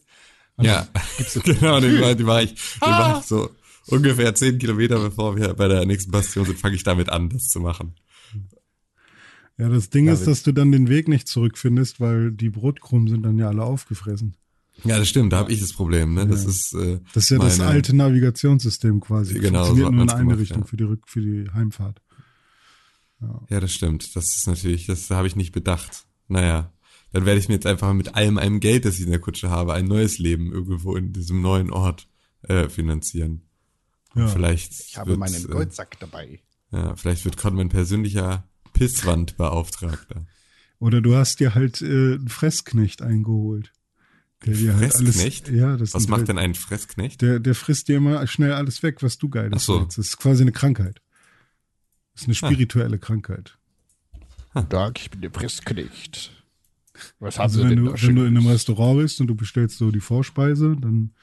Und 0.56 0.64
Ja, 0.64 0.88
genau, 1.44 1.80
die 1.80 2.00
war, 2.00 2.14
die 2.14 2.26
war 2.26 2.42
ich, 2.42 2.54
die 2.54 2.80
war 2.80 3.20
ich 3.20 3.24
so 3.26 3.50
ungefähr 3.86 4.34
zehn 4.34 4.58
Kilometer 4.58 4.98
bevor 4.98 5.36
wir 5.36 5.54
bei 5.54 5.68
der 5.68 5.86
nächsten 5.86 6.10
Bastion 6.10 6.44
sind, 6.46 6.58
fange 6.58 6.74
ich 6.74 6.82
damit 6.82 7.08
an, 7.08 7.28
das 7.30 7.48
zu 7.48 7.60
machen. 7.60 7.94
Ja, 9.56 9.68
das 9.68 9.90
Ding 9.90 10.06
David. 10.06 10.20
ist, 10.20 10.26
dass 10.28 10.42
du 10.44 10.52
dann 10.52 10.70
den 10.72 10.88
Weg 10.88 11.08
nicht 11.08 11.26
zurückfindest, 11.26 12.00
weil 12.00 12.30
die 12.30 12.48
Brotkrumen 12.50 13.08
sind 13.08 13.22
dann 13.24 13.38
ja 13.38 13.48
alle 13.48 13.64
aufgefressen. 13.64 14.34
Ja, 14.84 14.98
das 14.98 15.08
stimmt, 15.08 15.32
da 15.32 15.38
habe 15.38 15.50
ich 15.52 15.58
das 15.60 15.72
Problem, 15.72 16.14
ne? 16.14 16.24
Das 16.28 16.44
ist, 16.44 16.72
äh, 16.74 17.00
Das 17.12 17.24
ist 17.24 17.30
ja 17.30 17.38
das 17.38 17.58
meine- 17.58 17.70
alte 17.70 17.96
Navigationssystem 17.96 19.00
quasi. 19.00 19.34
Genau, 19.34 19.64
so 19.64 19.74
Funktioniert 19.74 19.86
hat 19.86 19.94
nur 19.94 20.02
in 20.04 20.10
eine 20.10 20.20
gemacht, 20.22 20.38
Richtung 20.40 20.60
ja. 20.62 20.64
für 20.66 20.76
die 20.76 20.84
Rück 20.84 21.08
für 21.08 21.20
die 21.20 21.50
Heimfahrt. 21.52 22.00
Ja, 23.20 23.60
das 23.60 23.72
stimmt. 23.72 24.14
Das 24.14 24.36
ist 24.36 24.46
natürlich, 24.46 24.86
das 24.86 25.10
habe 25.10 25.26
ich 25.26 25.36
nicht 25.36 25.52
bedacht. 25.52 26.04
Naja, 26.28 26.72
dann 27.12 27.26
werde 27.26 27.40
ich 27.40 27.48
mir 27.48 27.54
jetzt 27.54 27.66
einfach 27.66 27.92
mit 27.92 28.14
allem 28.14 28.38
einem 28.38 28.60
Geld, 28.60 28.84
das 28.84 28.96
ich 28.96 29.04
in 29.04 29.10
der 29.10 29.20
Kutsche 29.20 29.50
habe, 29.50 29.74
ein 29.74 29.86
neues 29.86 30.18
Leben 30.18 30.52
irgendwo 30.52 30.94
in 30.96 31.12
diesem 31.12 31.40
neuen 31.40 31.70
Ort 31.70 32.08
äh, 32.42 32.68
finanzieren. 32.68 33.42
Ja. 34.14 34.28
Vielleicht 34.28 34.72
Ich 34.72 34.98
habe 34.98 35.10
wird, 35.10 35.20
meinen 35.20 35.44
äh, 35.44 35.48
Goldsack 35.48 35.98
dabei. 36.00 36.40
Ja, 36.70 36.96
vielleicht 36.96 37.24
wird 37.24 37.36
Con 37.36 37.54
mein 37.54 37.70
persönlicher 37.70 38.44
Pisswandbeauftragter. 38.72 40.26
Oder 40.78 41.00
du 41.00 41.16
hast 41.16 41.40
dir 41.40 41.54
halt 41.54 41.82
äh, 41.82 41.86
einen 41.86 42.28
Fressknecht 42.28 43.02
eingeholt. 43.02 43.72
Der 44.46 44.54
dir 44.54 44.76
halt 44.76 44.94
alles. 44.94 45.16
Fressknecht? 45.16 45.48
Ja, 45.48 45.76
das 45.76 45.94
Was 45.94 46.06
macht 46.06 46.18
halt, 46.18 46.28
denn 46.28 46.38
ein 46.38 46.54
Fressknecht? 46.54 47.20
Der, 47.22 47.40
der 47.40 47.54
frisst 47.54 47.88
dir 47.88 47.96
immer 47.96 48.24
schnell 48.28 48.52
alles 48.52 48.82
weg, 48.82 49.02
was 49.02 49.18
du 49.18 49.28
geil 49.28 49.50
Ach 49.52 49.58
so. 49.58 49.80
Das 49.80 49.98
ist 49.98 50.18
quasi 50.18 50.42
eine 50.42 50.52
Krankheit. 50.52 51.00
Das 52.18 52.22
ist 52.22 52.42
eine 52.42 52.52
spirituelle 52.52 52.98
Krankheit. 52.98 53.56
Tag, 54.70 55.00
ich 55.00 55.08
bin 55.08 55.20
der 55.20 55.28
Pressknecht. 55.28 56.32
Was 57.20 57.38
haben 57.38 57.44
Also 57.44 57.58
Sie 57.60 57.68
wenn 57.68 57.76
denn 57.76 57.84
du, 57.84 57.92
wenn 57.92 58.16
du 58.16 58.22
in 58.22 58.36
einem? 58.36 58.48
Restaurant 58.48 58.98
bist 58.98 59.20
und 59.20 59.28
du 59.28 59.36
bestellst 59.36 59.78
so 59.78 59.92
die 59.92 60.00
Vorspeise, 60.00 60.76
dann 60.80 61.14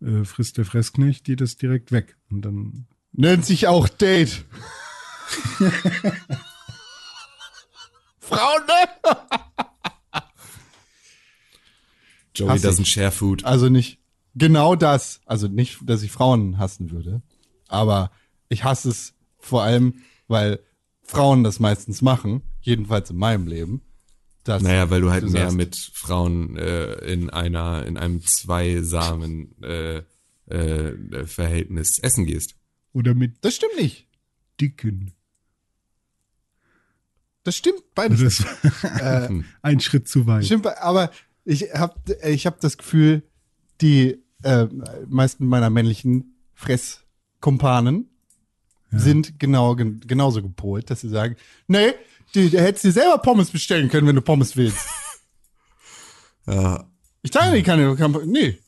äh, 0.00 0.22
frisst 0.24 0.56
der 0.56 0.64
Fressknecht 0.64 1.26
dir 1.26 1.34
das 1.34 1.56
direkt 1.56 1.90
weg. 1.90 2.16
Und 2.30 2.42
dann 2.42 2.86
Nennt 3.10 3.44
sich 3.44 3.66
auch 3.66 3.88
Date. 3.88 4.44
Frauen, 8.20 8.62
ne? 8.66 10.22
Joey 12.36 12.50
Hass 12.50 12.62
ich. 12.62 12.70
doesn't 12.70 12.86
share 12.86 13.10
food. 13.10 13.44
Also 13.44 13.68
nicht 13.68 13.98
genau 14.36 14.76
das. 14.76 15.20
Also 15.26 15.48
nicht, 15.48 15.78
dass 15.82 16.04
ich 16.04 16.12
Frauen 16.12 16.58
hassen 16.58 16.92
würde. 16.92 17.22
Aber 17.66 18.12
ich 18.48 18.62
hasse 18.62 18.90
es 18.90 19.14
vor 19.40 19.64
allem, 19.64 19.94
weil 20.28 20.60
Frauen 21.02 21.44
das 21.44 21.60
meistens 21.60 22.02
machen. 22.02 22.42
Jedenfalls 22.60 23.10
in 23.10 23.16
meinem 23.16 23.46
Leben. 23.46 23.82
Dass 24.44 24.62
Naja, 24.62 24.90
weil 24.90 25.00
du 25.00 25.10
halt 25.10 25.24
du 25.24 25.30
mehr 25.30 25.42
sagst, 25.44 25.56
mit 25.56 25.76
Frauen 25.94 26.56
äh, 26.56 26.94
in 27.10 27.30
einer, 27.30 27.86
in 27.86 27.96
einem 27.96 28.22
zweisamen 28.22 29.54
äh, 29.62 30.02
äh, 30.46 31.26
Verhältnis 31.26 31.98
essen 31.98 32.26
gehst. 32.26 32.54
oder 32.92 33.14
mit 33.14 33.36
Das 33.42 33.54
stimmt 33.54 33.76
nicht. 33.76 34.06
dicken. 34.60 35.12
Das 37.42 37.56
stimmt 37.56 37.82
beides. 37.94 38.44
Das 38.82 38.84
äh, 39.00 39.42
ein 39.62 39.80
Schritt 39.80 40.08
zu 40.08 40.26
weit. 40.26 40.46
Stimmt, 40.46 40.66
aber 40.66 41.10
ich 41.44 41.74
habe 41.74 41.94
ich 42.22 42.46
hab 42.46 42.60
das 42.60 42.78
Gefühl, 42.78 43.22
die 43.80 44.22
äh, 44.42 44.66
meisten 45.06 45.46
meiner 45.46 45.70
männlichen 45.70 46.36
Fresskumpanen 46.54 48.08
sind 49.00 49.38
genau 49.38 49.74
gen- 49.76 50.00
genauso 50.06 50.42
gepolt, 50.42 50.90
dass 50.90 51.00
sie 51.00 51.08
sagen, 51.08 51.36
nee, 51.66 51.92
du, 52.32 52.48
du 52.50 52.60
hättest 52.60 52.84
dir 52.84 52.92
selber 52.92 53.18
Pommes 53.18 53.50
bestellen 53.50 53.88
können, 53.88 54.06
wenn 54.06 54.16
du 54.16 54.22
Pommes 54.22 54.56
willst. 54.56 54.78
Ja, 56.46 56.84
Ich 57.22 57.30
teile 57.30 57.56
die 57.56 57.62
keine, 57.62 57.94
nee, 58.26 58.58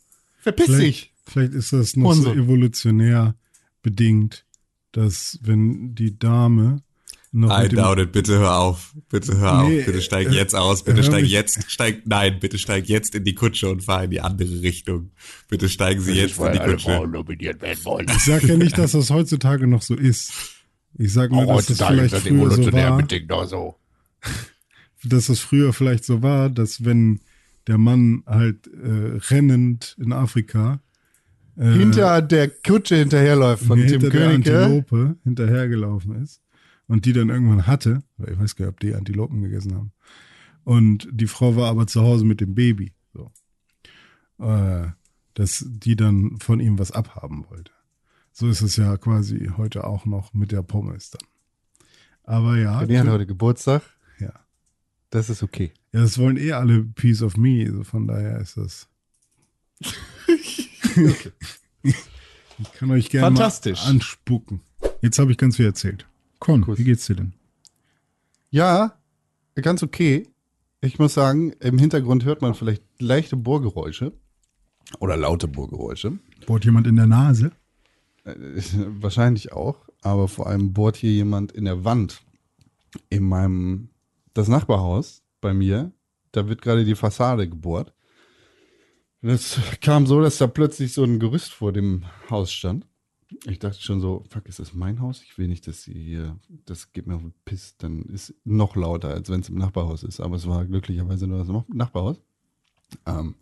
verpiss 0.41 0.67
Vielleicht, 0.67 0.81
dich. 0.83 1.13
vielleicht 1.27 1.53
ist 1.53 1.73
das 1.73 1.95
noch 1.97 2.13
so 2.15 2.31
Unsinn. 2.31 2.45
evolutionär 2.45 3.35
bedingt, 3.83 4.47
dass 4.93 5.39
wenn 5.43 5.95
die 5.95 6.19
Dame 6.19 6.83
noch 7.37 7.51
I 7.65 7.69
dem, 7.69 7.77
doubt 7.77 7.99
it. 7.99 8.13
Bitte 8.13 8.39
hör 8.39 8.59
auf. 8.59 8.95
Bitte 9.09 9.37
hör 9.39 9.65
Nee, 9.65 9.81
auf. 9.81 9.87
Bitte 9.87 10.01
steig 10.03 10.29
äh, 10.29 10.35
jetzt 10.35 10.55
aus. 10.55 10.83
Bitte 10.85 11.03
steig 11.03 11.23
mich- 11.23 11.31
jetzt. 11.33 11.71
Steig, 11.71 12.03
nein, 12.07 12.39
bitte 12.41 12.59
steig 12.59 12.89
jetzt 12.89 13.15
in 13.15 13.25
die 13.25 13.35
Kutsche 13.35 13.69
und 13.69 13.85
fahr 13.85 14.05
in 14.05 14.11
die 14.11 14.21
andere 14.21 14.63
Richtung. 14.63 15.11
Bitte 15.49 15.69
steigen 15.69 16.01
Sie 16.01 16.13
jetzt 16.13 16.39
in 16.39 16.53
die 16.53 16.59
Kutsche. 16.59 17.03
ich 18.09 18.25
sage 18.25 18.47
ja 18.49 18.57
nicht, 18.57 18.79
dass 18.79 18.93
das 18.93 19.11
heutzutage 19.11 19.67
noch 19.67 19.83
so 19.83 19.95
ist. 19.95 20.33
Ich 20.99 21.13
sage 21.13 21.35
nur, 21.35 21.47
dass 21.47 21.71
ist 21.71 21.83
vielleicht 21.83 22.13
das 22.15 22.23
früher 22.23 22.51
so 22.51 22.73
war, 22.73 23.47
so. 23.47 23.77
dass 25.05 25.29
es 25.29 25.41
früher 25.41 25.73
vielleicht 25.73 26.05
so 26.05 26.23
war, 26.23 26.49
dass 26.51 26.85
wenn 26.85 27.21
der 27.67 27.79
Mann 27.79 28.23
halt 28.27 28.67
äh, 28.69 29.19
rennend 29.31 29.97
in 30.01 30.13
Afrika 30.13 30.81
äh, 31.59 31.71
Hinter 31.73 32.23
der 32.23 32.49
Kutsche 32.49 32.97
hinterherläuft 32.97 33.65
von 33.65 33.79
hinter 33.79 33.99
der 33.99 34.11
König. 34.11 34.49
Antilope 34.49 35.17
hinterhergelaufen 35.25 36.23
ist 36.23 36.41
und 36.89 37.05
die 37.05 37.13
dann 37.13 37.29
irgendwann 37.29 37.67
hatte, 37.67 38.03
weil 38.17 38.33
ich 38.33 38.39
weiß 38.39 38.57
gar 38.57 38.67
nicht, 38.67 38.75
ob 38.75 38.81
die 38.81 38.95
Antilopen 38.95 39.43
gegessen 39.43 39.75
haben. 39.75 39.93
Und 40.65 41.09
die 41.13 41.27
Frau 41.27 41.57
war 41.57 41.71
aber 41.71 41.87
zu 41.87 42.03
Hause 42.03 42.25
mit 42.25 42.41
dem 42.41 42.55
Baby, 42.55 42.93
so. 43.13 43.31
Äh, 44.39 44.89
dass 45.35 45.65
die 45.69 45.97
dann 45.97 46.39
von 46.39 46.61
ihm 46.61 46.79
was 46.79 46.93
abhaben 46.93 47.45
wollte. 47.51 47.73
So 48.33 48.49
ist 48.49 48.63
es 48.63 48.77
ja 48.77 48.97
quasi 48.97 49.51
heute 49.57 49.85
auch 49.85 50.07
noch 50.07 50.35
mit 50.35 50.53
der 50.53 50.63
Pommes 50.63 51.11
dann. 51.11 51.27
Aber 52.25 52.57
ja, 52.59 52.81
René 52.81 53.01
hat 53.01 53.09
heute 53.09 53.27
Geburtstag. 53.27 53.83
ja. 54.19 54.33
Das 55.11 55.31
ist 55.31 55.43
okay. 55.43 55.73
Ja, 55.93 56.01
das 56.01 56.19
wollen 56.19 56.37
eh 56.37 56.53
alle 56.53 56.83
Piece 56.83 57.23
of 57.23 57.37
Me, 57.37 57.65
also 57.67 57.85
von 57.85 58.07
daher 58.07 58.41
ist 58.41 58.57
das. 58.57 58.89
ich 61.83 62.73
kann 62.75 62.91
euch 62.91 63.09
gerne 63.11 63.41
anspucken. 63.87 64.61
Jetzt 65.01 65.19
habe 65.19 65.31
ich 65.31 65.39
ganz 65.39 65.57
viel 65.57 65.67
erzählt. 65.67 66.07
Con, 66.39 66.63
Kuss. 66.63 66.79
wie 66.79 66.85
geht's 66.85 67.07
dir 67.07 67.17
denn? 67.17 67.33
Ja, 68.51 68.99
ganz 69.55 69.83
okay. 69.83 70.29
Ich 70.81 70.99
muss 70.99 71.15
sagen, 71.15 71.53
im 71.61 71.79
Hintergrund 71.79 72.25
hört 72.25 72.43
man 72.43 72.55
vielleicht 72.55 72.83
leichte 72.99 73.37
Bohrgeräusche. 73.37 74.13
Oder 75.01 75.17
laute 75.17 75.49
Bohrgeräusche. 75.49 76.19
Bohrt 76.47 76.65
jemand 76.65 76.87
in 76.87 76.97
der 76.97 77.07
Nase? 77.07 77.51
Äh, 78.25 78.35
wahrscheinlich 79.01 79.53
auch. 79.53 79.89
Aber 80.03 80.29
vor 80.29 80.47
allem 80.47 80.73
bohrt 80.73 80.97
hier 80.97 81.11
jemand 81.11 81.53
in 81.53 81.65
der 81.65 81.85
Wand. 81.85 82.23
In 83.09 83.25
meinem, 83.25 83.91
das 84.35 84.49
Nachbarhaus 84.49 85.23
bei 85.41 85.53
mir, 85.53 85.93
da 86.33 86.49
wird 86.49 86.63
gerade 86.63 86.85
die 86.85 86.95
Fassade 86.95 87.49
gebohrt. 87.49 87.93
Das 89.23 89.59
kam 89.81 90.07
so, 90.07 90.21
dass 90.21 90.39
da 90.39 90.47
plötzlich 90.47 90.93
so 90.93 91.03
ein 91.03 91.19
Gerüst 91.19 91.53
vor 91.53 91.73
dem 91.73 92.05
Haus 92.31 92.53
stand. 92.53 92.87
Ich 93.45 93.59
dachte 93.59 93.81
schon 93.81 94.01
so, 94.01 94.25
fuck, 94.29 94.47
ist 94.49 94.61
das 94.61 94.73
mein 94.73 95.01
Haus? 95.01 95.23
Ich 95.23 95.37
will 95.37 95.49
nicht, 95.49 95.67
dass 95.67 95.83
sie 95.83 95.95
hier, 95.95 96.39
das 96.65 96.93
geht 96.93 97.07
mir 97.07 97.17
auf 97.17 97.23
den 97.23 97.35
Piss. 97.45 97.77
Dann 97.77 98.03
ist 98.03 98.35
noch 98.45 98.77
lauter, 98.77 99.09
als 99.09 99.29
wenn 99.31 99.41
es 99.41 99.49
im 99.49 99.59
Nachbarhaus 99.59 100.05
ist. 100.05 100.21
Aber 100.21 100.37
es 100.37 100.47
war 100.47 100.65
glücklicherweise 100.65 101.27
nur 101.27 101.39
das 101.39 101.49
Nachbarhaus. 101.69 102.21
Ähm, 103.05 103.35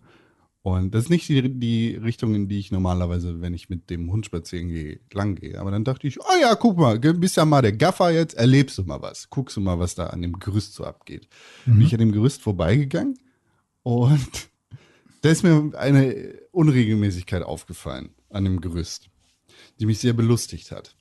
und 0.65 0.94
das 0.94 1.05
ist 1.05 1.11
nicht 1.11 1.28
die, 1.28 1.59
die 1.59 1.94
Richtung, 1.97 2.35
in 2.35 2.48
die 2.48 2.59
ich 2.59 2.73
normalerweise, 2.73 3.43
wenn 3.43 3.52
ich 3.52 3.69
mit 3.69 3.90
dem 3.90 4.11
Hund 4.11 4.24
spazieren 4.24 4.69
gehe, 4.69 4.98
lang 5.12 5.35
gehe. 5.35 5.61
Aber 5.61 5.70
dann 5.70 5.85
dachte 5.85 6.06
ich, 6.06 6.19
oh 6.19 6.40
ja, 6.40 6.55
guck 6.55 6.78
mal, 6.78 6.98
bist 6.98 7.36
ja 7.36 7.44
mal 7.44 7.61
der 7.61 7.74
Gaffer 7.74 8.11
jetzt, 8.11 8.32
erlebst 8.32 8.78
du 8.78 8.85
mal 8.85 9.02
was. 9.02 9.28
Guckst 9.28 9.59
du 9.59 9.61
mal, 9.61 9.78
was 9.78 9.94
da 9.94 10.06
an 10.06 10.23
dem 10.23 10.39
Gerüst 10.39 10.73
so 10.73 10.85
abgeht. 10.85 11.28
Bin 11.66 11.82
ich 11.82 11.93
an 11.93 12.01
dem 12.01 12.12
Gerüst 12.12 12.40
vorbeigegangen 12.40 13.19
und 13.82 14.48
da 15.20 15.28
ist 15.28 15.43
mir 15.43 15.73
eine 15.77 16.32
Unregelmäßigkeit 16.52 17.43
aufgefallen 17.43 18.15
an 18.31 18.44
dem 18.44 18.62
Gerüst, 18.62 19.11
die 19.81 19.87
mich 19.87 19.99
sehr 19.99 20.13
belustigt 20.13 20.71
hat. 20.71 20.97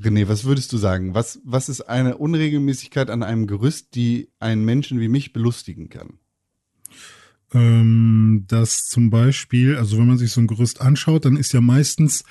René, 0.00 0.26
was 0.28 0.44
würdest 0.44 0.72
du 0.72 0.78
sagen? 0.78 1.14
Was, 1.14 1.40
was 1.44 1.68
ist 1.68 1.82
eine 1.82 2.16
Unregelmäßigkeit 2.18 3.08
an 3.10 3.22
einem 3.22 3.46
Gerüst, 3.46 3.94
die 3.94 4.30
einen 4.40 4.64
Menschen 4.64 4.98
wie 5.00 5.08
mich 5.08 5.32
belustigen 5.32 5.88
kann? 5.88 6.18
ähm, 7.54 8.44
dass 8.48 8.86
zum 8.88 9.10
Beispiel, 9.10 9.76
also 9.76 9.98
wenn 9.98 10.06
man 10.06 10.18
sich 10.18 10.32
so 10.32 10.40
ein 10.40 10.46
Gerüst 10.46 10.80
anschaut, 10.80 11.24
dann 11.24 11.36
ist 11.36 11.52
ja 11.52 11.60
meistens 11.60 12.24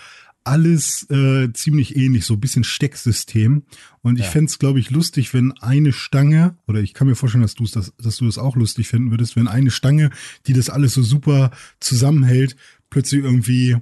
alles 0.44 1.08
äh, 1.12 1.54
ziemlich 1.54 1.96
ähnlich, 1.96 2.26
so 2.26 2.34
ein 2.34 2.40
bisschen 2.40 2.64
Stecksystem. 2.64 3.64
Und 4.02 4.18
ich 4.18 4.26
Ja. 4.26 4.32
fänd's, 4.32 4.58
glaube 4.58 4.80
ich, 4.80 4.90
lustig, 4.90 5.32
wenn 5.36 5.52
eine 5.60 5.94
Stange, 5.94 6.58
oder 6.66 6.82
ich 6.82 6.96
kann 6.96 7.08
mir 7.08 7.14
vorstellen, 7.16 7.44
dass, 7.44 7.54
du's 7.54 7.72
das, 7.72 7.94
dass 8.02 8.18
du 8.18 8.26
das 8.26 8.40
auch 8.40 8.56
lustig 8.56 8.88
finden 8.88 9.12
würdest, 9.12 9.36
wenn 9.36 9.48
eine 9.48 9.70
Stange, 9.70 10.10
die 10.48 10.54
das 10.54 10.72
alles 10.72 10.96
so 10.96 11.04
super 11.04 11.52
zusammenhält, 11.80 12.56
plötzlich 12.90 13.24
irgendwie, 13.24 13.78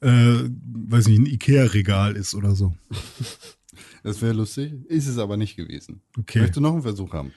äh, 0.00 0.48
weiß 0.72 1.08
nicht, 1.08 1.18
ein 1.18 1.26
Ikea-Regal 1.26 2.16
ist 2.16 2.34
oder 2.34 2.54
so. 2.54 2.74
Das 4.02 4.22
wäre 4.22 4.34
lustig, 4.34 4.72
ist 4.86 5.08
es 5.08 5.18
aber 5.18 5.36
nicht 5.36 5.56
gewesen. 5.56 6.00
Okay. 6.16 6.38
Möchtest 6.38 6.58
du 6.58 6.60
noch 6.60 6.74
einen 6.74 6.82
Versuch 6.82 7.12
haben? 7.12 7.32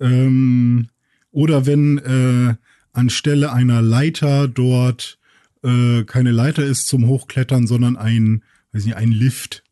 Ähm, 0.00 0.88
oder 1.30 1.64
wenn 1.64 1.98
äh, 1.98 2.56
anstelle 2.92 3.52
einer 3.52 3.82
Leiter 3.82 4.48
dort 4.48 5.18
äh, 5.62 6.04
keine 6.04 6.32
Leiter 6.32 6.64
ist 6.64 6.88
zum 6.88 7.06
Hochklettern, 7.06 7.66
sondern 7.66 7.96
ein, 7.96 8.42
weiß 8.72 8.84
nicht, 8.84 8.96
ein 8.96 9.12
Lift. 9.12 9.64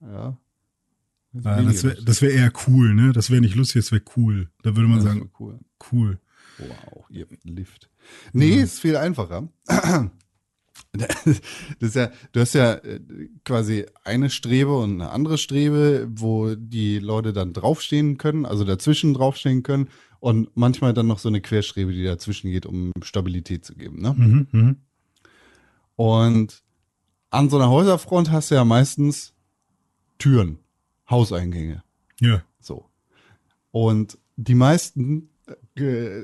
Ja. 0.00 0.36
Ja, 1.32 1.62
das 1.62 1.84
wäre 1.84 2.02
das 2.02 2.22
wär 2.22 2.32
eher 2.32 2.52
cool, 2.66 2.94
ne? 2.94 3.12
Das 3.12 3.30
wäre 3.30 3.40
nicht 3.40 3.54
lustig, 3.54 3.82
das 3.82 3.92
wäre 3.92 4.02
cool. 4.16 4.48
Da 4.62 4.74
würde 4.74 4.88
man 4.88 4.98
Das 4.98 5.04
sagen, 5.04 5.30
cool. 5.38 5.60
cool. 5.92 6.18
Wow, 6.58 7.04
ihr 7.10 7.22
habt 7.22 7.44
einen 7.46 7.56
Lift. 7.56 7.88
Nee, 8.32 8.56
ist 8.60 8.80
viel 8.80 8.96
einfacher. 8.96 9.48
Das 11.80 11.94
ja, 11.94 12.10
du 12.32 12.40
hast 12.40 12.54
ja 12.54 12.74
äh, 12.74 13.00
quasi 13.44 13.86
eine 14.04 14.30
Strebe 14.30 14.76
und 14.76 15.00
eine 15.00 15.10
andere 15.10 15.38
Strebe, 15.38 16.08
wo 16.10 16.54
die 16.54 16.98
Leute 16.98 17.32
dann 17.32 17.52
draufstehen 17.52 18.18
können, 18.18 18.46
also 18.46 18.64
dazwischen 18.64 19.14
draufstehen 19.14 19.62
können 19.62 19.88
und 20.20 20.50
manchmal 20.56 20.94
dann 20.94 21.06
noch 21.06 21.18
so 21.18 21.28
eine 21.28 21.40
Querstrebe, 21.40 21.92
die 21.92 22.04
dazwischen 22.04 22.50
geht, 22.50 22.66
um 22.66 22.92
Stabilität 23.02 23.64
zu 23.64 23.74
geben. 23.74 24.00
Ne? 24.00 24.14
Mhm, 24.16 24.48
mhm. 24.50 24.76
Und 25.96 26.62
an 27.30 27.50
so 27.50 27.56
einer 27.56 27.70
Häuserfront 27.70 28.30
hast 28.30 28.50
du 28.50 28.54
ja 28.54 28.64
meistens 28.64 29.34
Türen, 30.18 30.58
Hauseingänge. 31.08 31.82
Ja. 32.20 32.42
So. 32.60 32.86
Und 33.70 34.18
die 34.36 34.54
meisten 34.54 35.30
äh, 35.76 36.22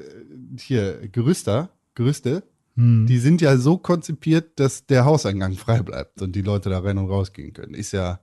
hier 0.58 1.08
Gerüster, 1.08 1.70
Gerüste, 1.94 2.42
Hm. 2.76 3.06
die 3.06 3.18
sind 3.18 3.40
ja 3.40 3.56
so 3.56 3.78
konzipiert, 3.78 4.58
dass 4.58 4.86
der 4.86 5.04
Hauseingang 5.04 5.54
frei 5.54 5.82
bleibt 5.82 6.20
und 6.22 6.34
die 6.34 6.42
Leute 6.42 6.70
da 6.70 6.80
rein 6.80 6.98
und 6.98 7.08
rausgehen 7.08 7.52
können. 7.52 7.74
Ist 7.74 7.92
ja 7.92 8.20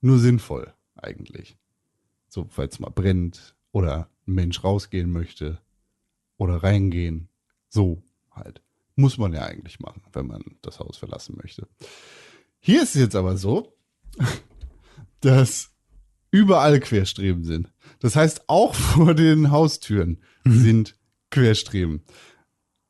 nur 0.00 0.18
sinnvoll 0.18 0.72
eigentlich. 0.96 1.56
So, 2.28 2.46
falls 2.48 2.78
mal 2.78 2.90
brennt 2.90 3.54
oder 3.72 4.10
ein 4.26 4.34
Mensch 4.34 4.62
rausgehen 4.62 5.10
möchte 5.10 5.58
oder 6.36 6.62
reingehen. 6.62 7.28
So 7.68 8.02
halt. 8.30 8.62
Muss 8.96 9.18
man 9.18 9.32
ja 9.32 9.44
eigentlich 9.44 9.80
machen, 9.80 10.02
wenn 10.12 10.26
man 10.26 10.42
das 10.62 10.78
Haus 10.78 10.98
verlassen 10.98 11.38
möchte. 11.40 11.66
Hier 12.58 12.82
ist 12.82 12.94
es 12.94 13.00
jetzt 13.00 13.16
aber 13.16 13.36
so, 13.36 13.74
dass 15.20 15.70
überall 16.30 16.80
Querstreben 16.80 17.44
sind. 17.44 17.72
Das 18.00 18.16
heißt, 18.16 18.48
auch 18.48 18.74
vor 18.74 19.14
den 19.14 19.50
Haustüren 19.50 20.18
sind 20.44 20.96
Querstreben. 21.30 22.02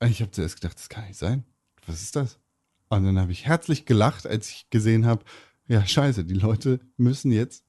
Ich 0.08 0.20
habe 0.22 0.30
zuerst 0.30 0.60
gedacht, 0.60 0.78
das 0.78 0.88
kann 0.88 1.06
nicht 1.06 1.18
sein. 1.18 1.44
Was 1.86 2.02
ist 2.02 2.16
das? 2.16 2.38
Und 2.88 3.04
dann 3.04 3.18
habe 3.18 3.32
ich 3.32 3.46
herzlich 3.46 3.86
gelacht, 3.86 4.26
als 4.26 4.50
ich 4.50 4.70
gesehen 4.70 5.06
habe, 5.06 5.24
ja, 5.68 5.86
scheiße, 5.86 6.24
die 6.24 6.34
Leute 6.34 6.80
müssen 6.96 7.30
jetzt 7.30 7.64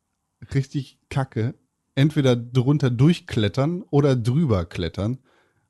richtig 0.53 0.99
kacke 1.09 1.53
entweder 1.95 2.35
drunter 2.35 2.89
durchklettern 2.89 3.83
oder 3.89 4.15
drüber 4.15 4.65
klettern, 4.65 5.19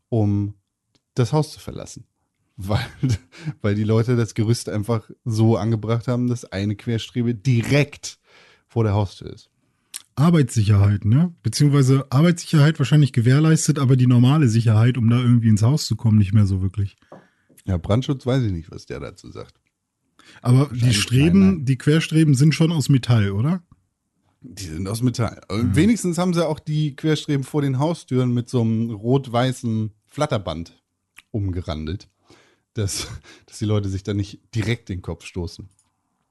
um 0.10 0.56
das 1.16 1.34
Haus 1.34 1.52
zu 1.52 1.60
verlassen. 1.60 2.06
Weil, 2.58 2.86
weil 3.62 3.74
die 3.74 3.86
Leute 3.86 4.16
das 4.16 4.36
Gerüst 4.36 4.70
einfach 4.70 5.10
so 5.26 5.58
angebracht 5.58 6.08
haben, 6.08 6.28
dass 6.28 6.46
eine 6.46 6.76
Querstrebe 6.76 7.34
direkt 7.34 8.20
vor 8.68 8.84
der 8.84 8.94
Haustür 8.94 9.34
ist. 9.34 9.50
Arbeitssicherheit, 10.22 11.04
ne? 11.06 11.34
Beziehungsweise 11.44 12.06
Arbeitssicherheit 12.12 12.78
wahrscheinlich 12.80 13.12
gewährleistet, 13.12 13.80
aber 13.80 13.96
die 13.96 14.08
normale 14.08 14.48
Sicherheit, 14.48 14.98
um 14.98 15.10
da 15.10 15.20
irgendwie 15.20 15.50
ins 15.50 15.64
Haus 15.64 15.86
zu 15.88 15.96
kommen, 15.96 16.18
nicht 16.18 16.34
mehr 16.34 16.46
so 16.46 16.62
wirklich. 16.62 16.96
Ja, 17.66 17.78
Brandschutz 17.78 18.26
weiß 18.26 18.44
ich 18.44 18.52
nicht, 18.52 18.72
was 18.72 18.86
der 18.86 19.00
dazu 19.00 19.32
sagt. 19.32 19.56
Aber 20.42 20.70
die 20.74 20.94
Streben, 20.94 21.40
nein, 21.40 21.54
nein. 21.56 21.66
die 21.66 21.78
Querstreben 21.78 22.36
sind 22.36 22.54
schon 22.56 22.72
aus 22.72 22.88
Metall, 22.90 23.32
oder? 23.32 23.62
Die 24.42 24.64
sind 24.66 24.88
aus 24.88 25.02
Metall. 25.02 25.42
Und 25.50 25.76
Wenigstens 25.76 26.18
haben 26.18 26.34
sie 26.34 26.48
auch 26.48 26.60
die 26.60 26.96
Querstreben 26.96 27.44
vor 27.44 27.62
den 27.62 27.80
Haustüren 27.80 28.34
mit 28.34 28.50
so 28.50 28.62
einem 28.62 28.90
rot-weißen 28.92 29.92
Flatterband 30.08 30.82
umgerandelt, 31.32 32.10
dass, 32.74 33.08
dass 33.46 33.60
die 33.60 33.66
Leute 33.66 33.90
sich 33.90 34.04
da 34.04 34.14
nicht 34.14 34.40
direkt 34.56 34.90
den 34.90 35.02
Kopf 35.02 35.26
stoßen, 35.26 35.70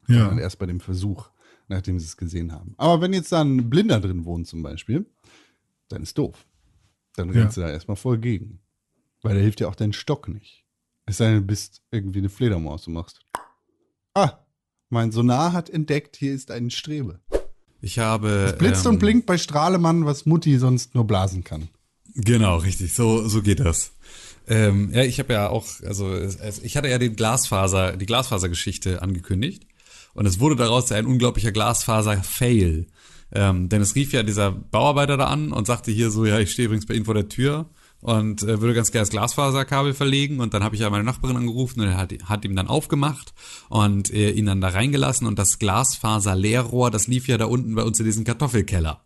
sondern 0.06 0.38
Ja. 0.38 0.42
erst 0.42 0.58
bei 0.58 0.66
dem 0.66 0.80
Versuch, 0.80 1.30
nachdem 1.70 1.98
sie 1.98 2.04
es 2.06 2.16
gesehen 2.16 2.52
haben. 2.52 2.74
Aber 2.76 3.00
wenn 3.00 3.12
jetzt 3.12 3.32
da 3.32 3.40
ein 3.40 3.70
Blinder 3.70 4.00
drin 4.00 4.24
wohnt 4.24 4.46
zum 4.46 4.62
Beispiel, 4.62 5.06
dann 5.88 6.02
ist 6.02 6.18
doof. 6.18 6.44
Dann 7.16 7.32
Ja. 7.32 7.42
rennst 7.42 7.56
du 7.56 7.62
da 7.62 7.70
erstmal 7.70 7.96
voll 7.96 8.18
gegen. 8.18 8.60
Weil 9.22 9.34
da 9.36 9.40
hilft 9.40 9.60
dir 9.60 9.68
auch 9.68 9.74
dein 9.74 9.92
Stock 9.92 10.28
nicht. 10.28 10.64
Es 11.06 11.16
sei 11.18 11.26
denn, 11.26 11.36
du 11.40 11.46
bist 11.46 11.82
irgendwie 11.90 12.18
eine 12.20 12.28
Fledermaus 12.28 12.86
und 12.86 12.94
machst. 12.94 13.20
Ah, 14.14 14.44
mein 14.88 15.12
Sonar 15.12 15.52
hat 15.52 15.70
entdeckt, 15.70 16.16
hier 16.16 16.32
ist 16.34 16.50
eine 16.50 16.70
Strebe. 16.70 17.20
Ich 17.80 17.98
habe. 17.98 18.54
Blitzt 18.58 18.84
ähm, 18.84 18.92
und 18.92 18.98
blinkt 18.98 19.26
bei 19.26 19.38
Strahlemann, 19.38 20.04
was 20.04 20.26
Mutti 20.26 20.58
sonst 20.58 20.94
nur 20.94 21.06
blasen 21.06 21.44
kann. 21.44 21.68
Genau, 22.14 22.56
richtig. 22.58 22.92
So, 22.94 23.26
so 23.28 23.42
geht 23.42 23.60
das. 23.60 23.92
Ähm, 24.48 24.90
ja, 24.92 25.02
ich 25.02 25.18
habe 25.20 25.32
ja 25.32 25.48
auch, 25.48 25.66
also 25.84 26.12
es, 26.12 26.36
es, 26.36 26.58
ich 26.58 26.76
hatte 26.76 26.88
ja 26.88 26.98
den 26.98 27.14
Glasfaser, 27.14 27.96
die 27.96 28.06
Glasfasergeschichte 28.06 29.00
angekündigt 29.00 29.66
und 30.14 30.26
es 30.26 30.40
wurde 30.40 30.56
daraus 30.56 30.90
ein 30.92 31.06
unglaublicher 31.06 31.52
Glasfaser-Fail. 31.52 32.86
Ähm, 33.32 33.68
denn 33.68 33.80
es 33.80 33.94
rief 33.94 34.12
ja 34.12 34.22
dieser 34.22 34.50
Bauarbeiter 34.50 35.16
da 35.16 35.26
an 35.26 35.52
und 35.52 35.66
sagte 35.66 35.92
hier 35.92 36.10
so, 36.10 36.26
ja, 36.26 36.38
ich 36.40 36.50
stehe 36.50 36.66
übrigens 36.66 36.86
bei 36.86 36.94
Ihnen 36.94 37.04
vor 37.04 37.14
der 37.14 37.28
Tür 37.28 37.70
und 38.00 38.42
äh, 38.42 38.60
würde 38.60 38.74
ganz 38.74 38.90
gerne 38.90 39.02
das 39.02 39.10
Glasfaserkabel 39.10 39.94
verlegen 39.94 40.40
und 40.40 40.54
dann 40.54 40.64
habe 40.64 40.74
ich 40.74 40.80
ja 40.80 40.90
meine 40.90 41.04
Nachbarin 41.04 41.36
angerufen 41.36 41.80
und 41.80 41.88
er 41.88 41.96
hat, 41.96 42.12
hat 42.24 42.44
ihm 42.44 42.56
dann 42.56 42.66
aufgemacht 42.66 43.34
und 43.68 44.12
äh, 44.12 44.30
ihn 44.30 44.46
dann 44.46 44.60
da 44.60 44.68
reingelassen 44.68 45.26
und 45.26 45.38
das 45.38 45.58
Glasfaser-Leerrohr, 45.58 46.90
das 46.90 47.06
lief 47.06 47.28
ja 47.28 47.38
da 47.38 47.44
unten 47.44 47.74
bei 47.74 47.82
uns 47.82 48.00
in 48.00 48.06
diesem 48.06 48.24
Kartoffelkeller. 48.24 49.04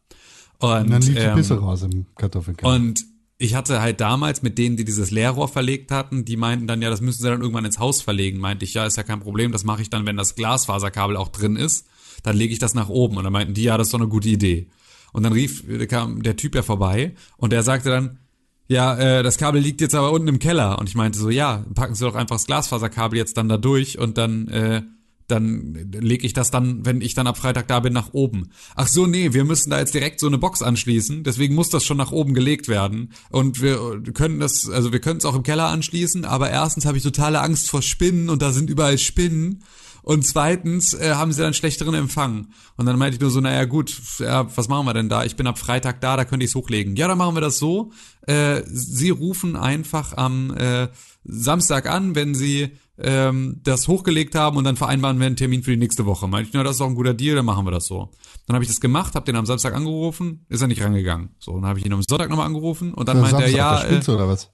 Und, 0.59 0.71
Und 0.71 0.91
dann 0.91 1.03
lief 1.03 1.15
die 1.15 1.21
ähm, 1.21 1.35
Pisse 1.35 1.59
raus 1.59 1.83
im 1.83 2.07
Kartoffelkeller. 2.15 2.73
und 2.73 3.05
ich 3.39 3.55
hatte 3.55 3.81
halt 3.81 4.01
damals 4.01 4.43
mit 4.43 4.59
denen, 4.59 4.77
die 4.77 4.85
dieses 4.85 5.11
Leerrohr 5.11 5.49
verlegt 5.49 5.91
hatten, 5.91 6.25
die 6.25 6.37
meinten 6.37 6.67
dann, 6.67 6.81
ja, 6.83 6.91
das 6.91 7.01
müssen 7.01 7.23
sie 7.23 7.29
dann 7.29 7.41
irgendwann 7.41 7.65
ins 7.65 7.79
Haus 7.79 8.01
verlegen. 8.01 8.39
Meinte 8.39 8.65
ich, 8.65 8.75
ja, 8.75 8.87
ist 8.87 8.97
ja 8.97 9.03
kein 9.03 9.21
Problem, 9.21 9.53
das 9.53 9.65
mache 9.65 9.83
ich 9.83 9.91
dann, 9.91 10.07
wenn 10.07 10.17
das 10.17 10.37
Glasfaserkabel 10.37 11.17
auch 11.17 11.29
drin 11.29 11.57
ist. 11.57 11.87
Dann 12.23 12.37
lege 12.37 12.53
ich 12.53 12.59
das 12.59 12.75
nach 12.75 12.89
oben. 12.89 13.17
Und 13.17 13.25
dann 13.25 13.33
meinten 13.33 13.55
die, 13.55 13.65
ja, 13.65 13.77
das 13.77 13.89
ist 13.89 13.95
doch 13.95 13.99
eine 13.99 14.09
gute 14.09 14.29
Idee. 14.29 14.69
Und 15.13 15.25
dann 15.25 15.33
rief, 15.33 15.65
kam 15.89 16.23
der 16.23 16.37
Typ 16.37 16.55
ja 16.55 16.63
vorbei 16.63 17.15
und 17.37 17.53
der 17.53 17.63
sagte 17.63 17.91
dann, 17.91 18.19
ja, 18.67 18.97
äh, 18.97 19.23
das 19.23 19.37
Kabel 19.37 19.61
liegt 19.61 19.81
jetzt 19.81 19.95
aber 19.95 20.11
unten 20.11 20.29
im 20.29 20.39
Keller. 20.39 20.79
Und 20.79 20.89
ich 20.89 20.95
meinte 20.95 21.19
so, 21.19 21.31
ja, 21.31 21.65
packen 21.75 21.95
Sie 21.95 22.05
doch 22.05 22.15
einfach 22.15 22.37
das 22.37 22.47
Glasfaserkabel 22.47 23.19
jetzt 23.19 23.37
dann 23.37 23.49
da 23.49 23.57
durch 23.57 23.99
und 23.99 24.17
dann, 24.17 24.49
äh, 24.49 24.83
dann 25.27 25.75
lege 25.93 26.27
ich 26.27 26.33
das 26.33 26.51
dann, 26.51 26.85
wenn 26.85 27.01
ich 27.01 27.15
dann 27.15 27.27
ab 27.27 27.39
Freitag 27.39 27.69
da 27.69 27.81
bin, 27.81 27.93
nach 27.93 28.13
oben. 28.13 28.51
Ach 28.77 28.89
so, 28.89 29.07
nee, 29.07 29.33
wir 29.33 29.45
müssen 29.45 29.71
da 29.71 29.79
jetzt 29.79 29.95
direkt 29.95 30.21
so 30.21 30.27
eine 30.27 30.39
Box 30.39 30.63
anschließen, 30.63 31.25
deswegen 31.25 31.55
muss 31.55 31.71
das 31.71 31.85
schon 31.85 31.97
nach 31.97 32.13
oben 32.13 32.35
gelegt 32.35 32.69
werden. 32.69 33.13
Und 33.31 33.63
wir 33.63 34.03
können 34.13 34.41
das, 34.41 34.69
also 34.69 34.93
wir 34.93 35.01
können 35.01 35.19
es 35.19 35.25
auch 35.25 35.35
im 35.35 35.43
Keller 35.43 35.69
anschließen, 35.69 36.25
aber 36.25 36.51
erstens 36.51 36.85
habe 36.85 36.99
ich 36.99 37.03
totale 37.03 37.41
Angst 37.41 37.71
vor 37.71 37.83
Spinnen 37.83 38.29
und 38.29 38.43
da 38.43 38.53
sind 38.53 38.71
überall 38.71 38.99
Spinnen. 38.99 39.63
Und 40.05 40.27
zweitens 40.27 40.93
äh, 40.93 41.15
haben 41.15 41.33
sie 41.33 41.41
dann 41.41 41.55
schlechteren 41.55 41.95
Empfang. 41.95 42.49
Und 42.77 42.85
dann 42.85 42.99
meinte 42.99 43.15
ich 43.15 43.23
nur 43.23 43.31
so, 43.31 43.41
naja 43.41 43.65
gut, 43.65 43.97
ja, 44.19 44.55
was 44.55 44.69
machen 44.69 44.85
wir 44.85 44.93
denn 44.93 45.09
da? 45.09 45.25
Ich 45.25 45.35
bin 45.35 45.47
ab 45.47 45.59
Freitag 45.59 46.03
da, 46.03 46.19
da 46.19 46.27
könnte 46.27 46.45
ich 46.45 46.51
es 46.51 46.55
hochlegen. 46.55 46.95
Ja, 46.97 47.09
dann 47.09 47.17
machen 47.17 47.35
wir 47.35 47.41
das 47.41 47.57
so. 47.57 47.91
Äh, 48.27 48.63
sie 48.67 49.09
rufen 49.09 49.57
einfach 49.57 50.15
am 50.15 50.55
äh, 50.55 50.89
Samstag 51.25 51.87
an, 51.89 52.15
wenn 52.15 52.35
sie 52.35 52.73
ähm, 52.99 53.61
das 53.65 53.89
hochgelegt 53.89 54.35
haben 54.35 54.57
und 54.57 54.65
dann 54.65 54.77
vereinbaren 54.77 55.19
wir 55.19 55.27
einen 55.27 55.37
Termin 55.37 55.63
für 55.63 55.73
die 55.73 55.77
nächste 55.77 56.07
Woche. 56.07 56.29
Meinte 56.29 56.49
ich, 56.49 56.55
na, 56.55 56.63
das 56.63 56.77
ist 56.77 56.81
auch 56.81 56.89
ein 56.89 56.95
guter 56.95 57.15
Deal, 57.15 57.37
dann 57.37 57.45
machen 57.45 57.67
wir 57.67 57.71
das 57.73 57.87
so. 57.87 58.11
Dann 58.47 58.55
habe 58.55 58.65
ich 58.65 58.69
das 58.71 58.81
gemacht, 58.81 59.15
habe 59.15 59.27
den 59.27 59.37
am 59.37 59.47
Samstag 59.47 59.75
angerufen, 59.75 60.45
ist 60.49 60.61
er 60.61 60.69
nicht 60.69 60.83
rangegangen. 60.83 61.31
So, 61.39 61.55
dann 61.55 61.67
habe 61.67 61.79
ich 61.79 61.87
ihn 61.87 61.93
am 61.93 62.03
Sonntag 62.03 62.31
nochmal 62.31 62.47
angerufen 62.47 62.95
und 62.95 63.09
dann 63.09 63.21
meinte 63.21 63.43
er, 63.43 63.49
ja, 63.51 63.79
spielst 63.79 64.09
du 64.09 64.13
oder 64.15 64.29
was? 64.29 64.51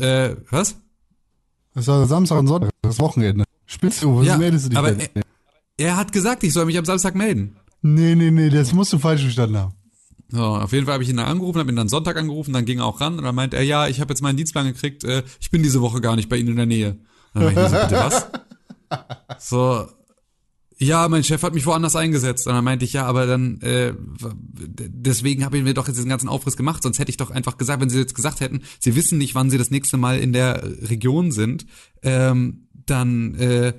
äh, 0.00 0.26
äh, 0.26 0.36
was? 0.50 0.76
Das 1.74 1.86
war 1.88 2.06
Samstag 2.06 2.38
und 2.38 2.46
Sonntag, 2.46 2.70
das 2.82 2.98
Wochenende. 2.98 3.44
Spielst 3.66 4.02
du, 4.02 4.16
was 4.18 4.26
Ja, 4.26 4.38
meldest 4.38 4.66
du 4.66 4.68
dich 4.70 4.78
aber 4.78 4.92
denn? 4.92 5.08
er, 5.14 5.22
er 5.76 5.96
hat 5.96 6.12
gesagt, 6.12 6.42
ich 6.44 6.52
soll 6.52 6.66
mich 6.66 6.78
am 6.78 6.84
Samstag 6.84 7.14
melden. 7.14 7.56
Nee, 7.82 8.14
nee, 8.14 8.30
nee, 8.30 8.48
das 8.48 8.72
musst 8.72 8.92
du 8.92 8.98
falsch 8.98 9.22
verstanden 9.22 9.58
haben. 9.58 9.74
So, 10.28 10.42
auf 10.42 10.72
jeden 10.72 10.86
Fall 10.86 10.94
habe 10.94 11.04
ich 11.04 11.10
ihn 11.10 11.18
dann 11.18 11.26
angerufen, 11.26 11.58
habe 11.58 11.70
ihn 11.70 11.76
dann 11.76 11.88
Sonntag 11.88 12.16
angerufen, 12.16 12.52
dann 12.52 12.64
ging 12.64 12.78
er 12.78 12.86
auch 12.86 13.00
ran 13.00 13.18
und 13.18 13.24
dann 13.24 13.34
meint 13.34 13.54
er, 13.54 13.62
ja, 13.62 13.86
ich 13.86 14.00
habe 14.00 14.12
jetzt 14.12 14.22
meinen 14.22 14.36
Dienstplan 14.36 14.66
gekriegt, 14.66 15.04
äh, 15.04 15.22
ich 15.40 15.50
bin 15.50 15.62
diese 15.62 15.80
Woche 15.82 16.00
gar 16.00 16.16
nicht 16.16 16.28
bei 16.28 16.36
Ihnen 16.36 16.48
in 16.50 16.56
der 16.56 16.66
Nähe. 16.66 16.98
Dann 17.36 17.54
meinte 17.54 17.62
ich 17.62 17.68
so, 17.68 17.76
bitte 17.76 17.96
was? 17.96 18.26
So, 19.38 19.88
ja, 20.78 21.08
mein 21.08 21.24
Chef 21.24 21.42
hat 21.42 21.54
mich 21.54 21.66
woanders 21.66 21.96
eingesetzt. 21.96 22.46
Und 22.46 22.54
dann 22.54 22.64
meinte 22.64 22.84
ich, 22.84 22.92
ja, 22.92 23.06
aber 23.06 23.26
dann, 23.26 23.60
äh, 23.62 23.94
deswegen 24.58 25.44
habe 25.44 25.56
ich 25.56 25.64
mir 25.64 25.74
doch 25.74 25.86
jetzt 25.86 25.96
diesen 25.96 26.10
ganzen 26.10 26.28
Aufriss 26.28 26.56
gemacht, 26.56 26.82
sonst 26.82 26.98
hätte 26.98 27.10
ich 27.10 27.16
doch 27.16 27.30
einfach 27.30 27.56
gesagt, 27.56 27.80
wenn 27.80 27.88
sie 27.88 27.98
jetzt 27.98 28.14
gesagt 28.14 28.40
hätten, 28.40 28.62
sie 28.78 28.94
wissen 28.94 29.18
nicht, 29.18 29.34
wann 29.34 29.50
sie 29.50 29.58
das 29.58 29.70
nächste 29.70 29.96
Mal 29.96 30.18
in 30.18 30.32
der 30.32 30.62
Region 30.88 31.32
sind, 31.32 31.66
ähm, 32.02 32.68
dann, 32.72 33.34
äh, 33.36 33.72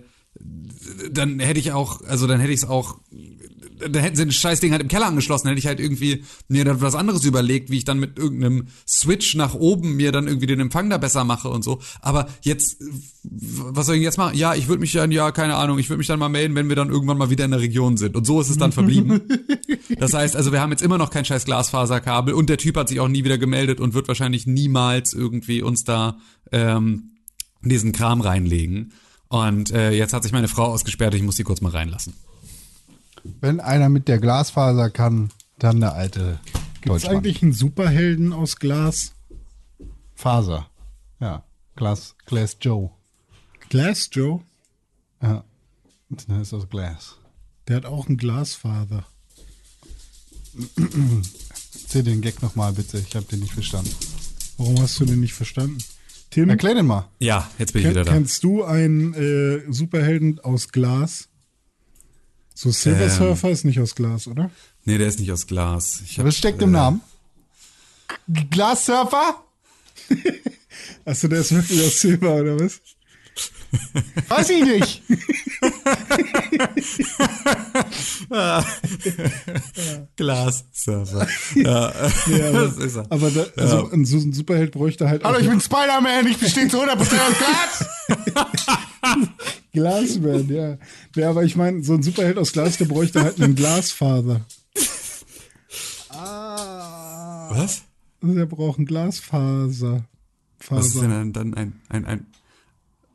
dann 1.11 1.39
hätte 1.39 1.59
ich 1.59 1.71
auch, 1.71 2.01
also 2.01 2.25
dann 2.25 2.39
hätte 2.39 2.53
ich 2.53 2.61
es 2.61 2.67
auch, 2.67 2.99
dann 3.79 4.01
hätten 4.01 4.15
sie 4.15 4.23
ein 4.23 4.31
Scheißding 4.31 4.71
halt 4.71 4.81
im 4.81 4.87
Keller 4.87 5.07
angeschlossen, 5.07 5.47
hätte 5.47 5.59
ich 5.59 5.67
halt 5.67 5.79
irgendwie 5.79 6.23
mir 6.47 6.65
dann 6.65 6.81
was 6.81 6.95
anderes 6.95 7.23
überlegt, 7.23 7.69
wie 7.69 7.77
ich 7.77 7.85
dann 7.85 7.99
mit 7.99 8.17
irgendeinem 8.17 8.67
Switch 8.87 9.35
nach 9.35 9.53
oben 9.53 9.95
mir 9.95 10.11
dann 10.11 10.27
irgendwie 10.27 10.47
den 10.47 10.59
Empfang 10.59 10.89
da 10.89 10.97
besser 10.97 11.23
mache 11.23 11.49
und 11.49 11.63
so. 11.63 11.79
Aber 12.01 12.27
jetzt, 12.41 12.77
was 13.23 13.85
soll 13.85 13.95
ich 13.95 14.01
jetzt 14.01 14.17
machen? 14.17 14.37
Ja, 14.37 14.55
ich 14.55 14.67
würde 14.67 14.81
mich 14.81 14.91
dann, 14.91 15.11
ja, 15.11 15.31
keine 15.31 15.55
Ahnung, 15.55 15.79
ich 15.79 15.89
würde 15.89 15.99
mich 15.99 16.07
dann 16.07 16.19
mal 16.19 16.29
melden, 16.29 16.55
wenn 16.55 16.69
wir 16.69 16.75
dann 16.75 16.89
irgendwann 16.89 17.17
mal 17.17 17.29
wieder 17.29 17.45
in 17.45 17.51
der 17.51 17.59
Region 17.59 17.97
sind. 17.97 18.15
Und 18.15 18.25
so 18.25 18.41
ist 18.41 18.49
es 18.49 18.57
dann 18.57 18.71
verblieben. 18.71 19.21
Das 19.99 20.13
heißt, 20.13 20.35
also 20.35 20.51
wir 20.51 20.61
haben 20.61 20.71
jetzt 20.71 20.83
immer 20.83 20.97
noch 20.97 21.09
kein 21.09 21.25
scheiß 21.25 21.45
Glasfaserkabel 21.45 22.33
und 22.33 22.49
der 22.49 22.57
Typ 22.57 22.77
hat 22.77 22.89
sich 22.89 22.99
auch 22.99 23.07
nie 23.07 23.23
wieder 23.23 23.37
gemeldet 23.37 23.79
und 23.79 23.93
wird 23.93 24.07
wahrscheinlich 24.07 24.45
niemals 24.45 25.13
irgendwie 25.13 25.61
uns 25.61 25.85
da 25.85 26.17
ähm, 26.51 27.11
diesen 27.61 27.93
Kram 27.93 28.21
reinlegen. 28.21 28.91
Und 29.29 29.71
äh, 29.71 29.91
jetzt 29.91 30.13
hat 30.13 30.23
sich 30.23 30.31
meine 30.31 30.47
Frau 30.47 30.65
ausgesperrt, 30.65 31.13
ich 31.15 31.23
muss 31.23 31.35
sie 31.35 31.43
kurz 31.43 31.61
mal 31.61 31.71
reinlassen. 31.71 32.13
Wenn 33.41 33.59
einer 33.59 33.89
mit 33.89 34.07
der 34.07 34.19
Glasfaser 34.19 34.89
kann, 34.89 35.29
dann 35.59 35.79
der 35.79 35.93
alte 35.93 36.39
Gibt's 36.81 36.87
Deutschmann. 37.03 37.15
eigentlich 37.17 37.41
einen 37.43 37.53
Superhelden 37.53 38.33
aus 38.33 38.57
Glas? 38.57 39.13
Faser. 40.15 40.69
Ja, 41.19 41.43
Glas, 41.75 42.15
Glass 42.25 42.57
Joe. 42.61 42.91
Glass 43.69 44.09
Joe? 44.11 44.41
Ja, 45.21 45.43
das 46.09 46.47
ist 46.47 46.53
aus 46.53 46.69
Glas. 46.69 47.17
Der 47.67 47.77
hat 47.77 47.85
auch 47.85 48.07
einen 48.07 48.17
Glasfaser. 48.17 49.05
Erzähl 51.83 52.03
den 52.03 52.21
Gag 52.21 52.41
nochmal 52.41 52.73
bitte, 52.73 52.97
ich 52.99 53.15
habe 53.15 53.25
den 53.25 53.39
nicht 53.41 53.53
verstanden. 53.53 53.91
Warum 54.57 54.79
hast 54.81 54.99
du 54.99 55.05
den 55.05 55.19
nicht 55.19 55.33
verstanden? 55.33 55.77
Tim, 56.29 56.49
Erklär 56.49 56.75
den 56.75 56.85
mal. 56.87 57.07
Ja, 57.19 57.49
jetzt 57.57 57.73
bin 57.73 57.83
ich 57.83 57.89
wieder 57.89 58.03
da. 58.03 58.11
kennst 58.11 58.43
du 58.43 58.63
einen 58.63 59.13
äh, 59.13 59.61
Superhelden 59.71 60.39
aus 60.39 60.69
Glas? 60.69 61.29
So 62.59 62.71
Silver 62.71 63.03
Ähm. 63.03 63.09
Surfer 63.11 63.51
ist 63.51 63.65
nicht 63.65 63.79
aus 63.79 63.93
Glas, 63.93 64.25
oder? 64.27 64.49
Nee, 64.83 64.97
der 64.97 65.09
ist 65.09 65.19
nicht 65.19 65.31
aus 65.31 65.45
Glas. 65.45 66.01
Ich 66.03 66.17
Was 66.23 66.35
steckt 66.37 66.59
im 66.63 66.69
äh, 66.69 66.73
Namen? 66.73 67.01
G- 68.27 68.45
Glassurfer? 68.49 69.43
Achso, 71.05 71.27
der 71.27 71.41
ist 71.41 71.51
wirklich 71.53 71.85
aus 71.85 72.01
Silber, 72.01 72.33
oder 72.37 72.59
was? 72.59 72.81
Weiß 74.29 74.49
ich 74.49 74.63
nicht. 74.63 75.03
Glassurfer. 80.15 81.27
ja, 81.55 81.91
Ja, 82.27 82.49
aber, 82.49 82.67
das 82.67 82.77
ist 82.77 82.95
er. 82.95 83.05
aber 83.11 83.31
da, 83.31 83.45
also 83.57 83.89
ein, 83.91 84.05
so 84.05 84.17
ein 84.17 84.31
Superheld 84.33 84.71
bräuchte 84.71 85.09
halt 85.09 85.23
Hallo, 85.23 85.39
ich 85.39 85.49
bin 85.49 85.59
Spider-Man, 85.61 86.27
ich 86.27 86.37
bestehe 86.37 86.67
zu 86.67 86.81
100% 86.81 86.97
aus 86.97 87.09
Glas. 87.37 87.85
Glasman, 89.77 90.49
ja. 90.53 90.77
Ja, 91.15 91.29
aber 91.29 91.43
ich 91.43 91.55
meine, 91.55 91.83
so 91.83 91.93
ein 91.93 92.03
Superheld 92.03 92.37
aus 92.37 92.51
Glas, 92.51 92.77
der 92.77 92.85
bräuchte 92.85 93.21
halt 93.21 93.41
einen 93.41 93.55
Glasfaser. 93.55 94.41
Was? 96.09 97.83
Also 98.21 98.35
der 98.35 98.45
braucht 98.45 98.77
einen 98.77 98.87
Glasfaser. 98.87 100.03
Was 100.69 100.87
ist 100.87 100.93
Faser. 100.95 101.07
denn 101.07 101.33
dann 101.33 101.53
ein, 101.53 101.81
ein, 101.89 102.05
ein, 102.05 102.27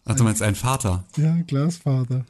ach, 0.05 0.15
du 0.15 0.25
meinst 0.25 0.43
ein 0.43 0.55
Vater? 0.55 1.05
Ja, 1.17 1.37
Glasfaser. 1.47 2.25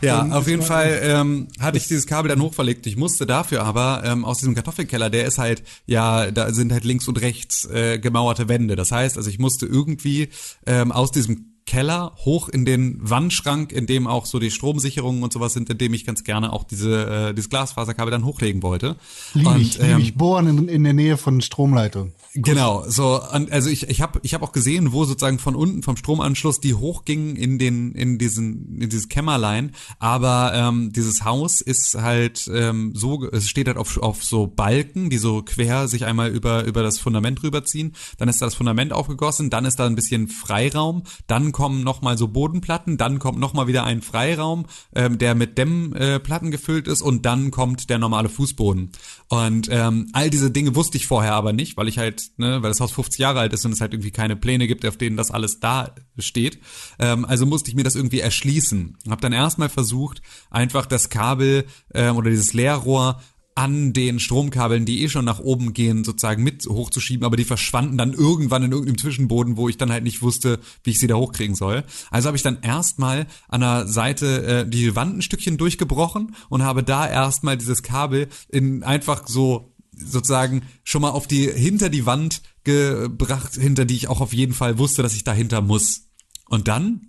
Ja, 0.00 0.20
Und 0.22 0.32
auf 0.32 0.46
jeden 0.46 0.62
Fall 0.62 1.00
ähm, 1.02 1.48
hatte 1.58 1.78
ich 1.78 1.88
dieses 1.88 2.06
Kabel 2.06 2.28
dann 2.28 2.40
hochverlegt. 2.40 2.86
Ich 2.86 2.96
musste 2.96 3.26
dafür 3.26 3.64
aber 3.64 4.02
ähm, 4.04 4.24
aus 4.24 4.38
diesem 4.38 4.54
Kartoffelkeller, 4.54 5.10
der 5.10 5.24
ist 5.24 5.38
halt, 5.38 5.64
ja, 5.86 6.30
da 6.30 6.52
sind 6.52 6.72
halt 6.72 6.84
links 6.84 7.08
und 7.08 7.20
rechts 7.20 7.64
äh, 7.64 7.98
gemauerte 7.98 8.48
Wände. 8.48 8.76
Das 8.76 8.92
heißt, 8.92 9.16
also 9.16 9.28
ich 9.28 9.38
musste 9.38 9.66
irgendwie 9.66 10.28
ähm, 10.66 10.92
aus 10.92 11.10
diesem 11.10 11.57
Keller 11.68 12.12
hoch 12.24 12.48
in 12.48 12.64
den 12.64 12.98
Wandschrank, 13.02 13.72
in 13.72 13.86
dem 13.86 14.06
auch 14.06 14.24
so 14.24 14.38
die 14.38 14.50
Stromsicherungen 14.50 15.22
und 15.22 15.34
sowas 15.34 15.52
sind, 15.52 15.68
in 15.68 15.76
dem 15.76 15.92
ich 15.92 16.06
ganz 16.06 16.24
gerne 16.24 16.50
auch 16.50 16.64
diese 16.64 17.28
äh, 17.28 17.34
dieses 17.34 17.50
Glasfaserkabel 17.50 18.10
dann 18.10 18.24
hochlegen 18.24 18.62
wollte. 18.62 18.96
Lieb 19.34 19.46
und, 19.46 19.60
ich, 19.60 19.78
lieb 19.78 19.98
ich. 19.98 20.14
Bohren 20.14 20.46
in, 20.46 20.68
in 20.68 20.82
der 20.82 20.94
Nähe 20.94 21.18
von 21.18 21.42
Stromleitung. 21.42 22.12
Genau, 22.34 22.84
so 22.86 23.22
und 23.32 23.50
also 23.50 23.70
ich 23.70 23.88
ich 23.88 24.02
habe 24.02 24.20
ich 24.22 24.34
habe 24.34 24.44
auch 24.44 24.52
gesehen, 24.52 24.92
wo 24.92 25.04
sozusagen 25.04 25.38
von 25.38 25.54
unten 25.56 25.82
vom 25.82 25.96
Stromanschluss 25.96 26.60
die 26.60 26.74
hochgingen 26.74 27.36
in 27.36 27.58
den 27.58 27.92
in 27.92 28.18
diesen 28.18 28.80
in 28.82 28.90
dieses 28.90 29.08
Kämmerlein, 29.08 29.72
aber 29.98 30.52
ähm, 30.54 30.92
dieses 30.92 31.24
Haus 31.24 31.62
ist 31.62 31.94
halt 31.94 32.50
ähm, 32.52 32.92
so 32.94 33.24
es 33.24 33.48
steht 33.48 33.66
halt 33.66 33.78
auf 33.78 33.96
auf 33.98 34.22
so 34.22 34.46
Balken, 34.46 35.08
die 35.08 35.16
so 35.16 35.42
quer 35.42 35.88
sich 35.88 36.04
einmal 36.04 36.30
über 36.30 36.64
über 36.64 36.82
das 36.82 36.98
Fundament 36.98 37.42
rüberziehen, 37.42 37.94
dann 38.18 38.28
ist 38.28 38.42
da 38.42 38.46
das 38.46 38.54
Fundament 38.54 38.92
aufgegossen, 38.92 39.48
dann 39.48 39.64
ist 39.64 39.76
da 39.76 39.86
ein 39.86 39.94
bisschen 39.94 40.28
Freiraum, 40.28 41.04
dann 41.28 41.50
kommen 41.52 41.82
noch 41.82 42.02
mal 42.02 42.18
so 42.18 42.28
Bodenplatten, 42.28 42.98
dann 42.98 43.18
kommt 43.20 43.38
noch 43.38 43.54
mal 43.54 43.68
wieder 43.68 43.84
ein 43.84 44.02
Freiraum, 44.02 44.66
ähm, 44.94 45.16
der 45.16 45.34
mit 45.34 45.56
Dämmplatten 45.56 46.48
äh, 46.48 46.50
gefüllt 46.50 46.88
ist 46.88 47.00
und 47.00 47.24
dann 47.24 47.50
kommt 47.50 47.88
der 47.88 47.98
normale 47.98 48.28
Fußboden. 48.28 48.90
Und 49.28 49.68
ähm, 49.70 50.08
all 50.14 50.30
diese 50.30 50.50
Dinge 50.50 50.74
wusste 50.74 50.96
ich 50.96 51.06
vorher 51.06 51.34
aber 51.34 51.52
nicht, 51.52 51.76
weil 51.76 51.88
ich 51.88 51.98
halt, 51.98 52.30
ne, 52.38 52.62
weil 52.62 52.70
das 52.70 52.80
Haus 52.80 52.92
50 52.92 53.18
Jahre 53.18 53.40
alt 53.40 53.52
ist 53.52 53.64
und 53.66 53.72
es 53.72 53.80
halt 53.80 53.92
irgendwie 53.92 54.10
keine 54.10 54.36
Pläne 54.36 54.66
gibt, 54.66 54.86
auf 54.86 54.96
denen 54.96 55.18
das 55.18 55.30
alles 55.30 55.60
da 55.60 55.94
steht. 56.18 56.58
Ähm, 56.98 57.26
also 57.26 57.44
musste 57.44 57.68
ich 57.68 57.76
mir 57.76 57.84
das 57.84 57.94
irgendwie 57.94 58.20
erschließen. 58.20 58.96
Hab 59.10 59.20
dann 59.20 59.34
erstmal 59.34 59.68
versucht, 59.68 60.22
einfach 60.50 60.86
das 60.86 61.10
Kabel 61.10 61.66
ähm, 61.92 62.16
oder 62.16 62.30
dieses 62.30 62.54
Leerrohr 62.54 63.20
an 63.58 63.92
den 63.92 64.20
Stromkabeln, 64.20 64.84
die 64.84 65.02
eh 65.02 65.08
schon 65.08 65.24
nach 65.24 65.40
oben 65.40 65.72
gehen, 65.72 66.04
sozusagen 66.04 66.44
mit 66.44 66.64
hochzuschieben, 66.66 67.24
aber 67.24 67.36
die 67.36 67.44
verschwanden 67.44 67.98
dann 67.98 68.12
irgendwann 68.12 68.62
in 68.62 68.70
irgendeinem 68.70 68.98
Zwischenboden, 68.98 69.56
wo 69.56 69.68
ich 69.68 69.76
dann 69.76 69.90
halt 69.90 70.04
nicht 70.04 70.22
wusste, 70.22 70.60
wie 70.84 70.90
ich 70.90 71.00
sie 71.00 71.08
da 71.08 71.16
hochkriegen 71.16 71.56
soll. 71.56 71.82
Also 72.12 72.28
habe 72.28 72.36
ich 72.36 72.44
dann 72.44 72.62
erstmal 72.62 73.26
an 73.48 73.62
der 73.62 73.88
Seite 73.88 74.46
äh, 74.46 74.70
die 74.70 74.94
Wand 74.94 75.18
ein 75.18 75.22
Stückchen 75.22 75.56
durchgebrochen 75.56 76.36
und 76.48 76.62
habe 76.62 76.84
da 76.84 77.08
erstmal 77.08 77.56
dieses 77.56 77.82
Kabel 77.82 78.28
in 78.48 78.84
einfach 78.84 79.26
so 79.26 79.74
sozusagen 79.92 80.62
schon 80.84 81.02
mal 81.02 81.10
auf 81.10 81.26
die 81.26 81.50
hinter 81.50 81.88
die 81.88 82.06
Wand 82.06 82.42
gebracht, 82.62 83.54
hinter 83.54 83.86
die 83.86 83.96
ich 83.96 84.06
auch 84.06 84.20
auf 84.20 84.32
jeden 84.32 84.54
Fall 84.54 84.78
wusste, 84.78 85.02
dass 85.02 85.16
ich 85.16 85.24
dahinter 85.24 85.62
muss. 85.62 86.02
Und 86.48 86.68
dann 86.68 87.08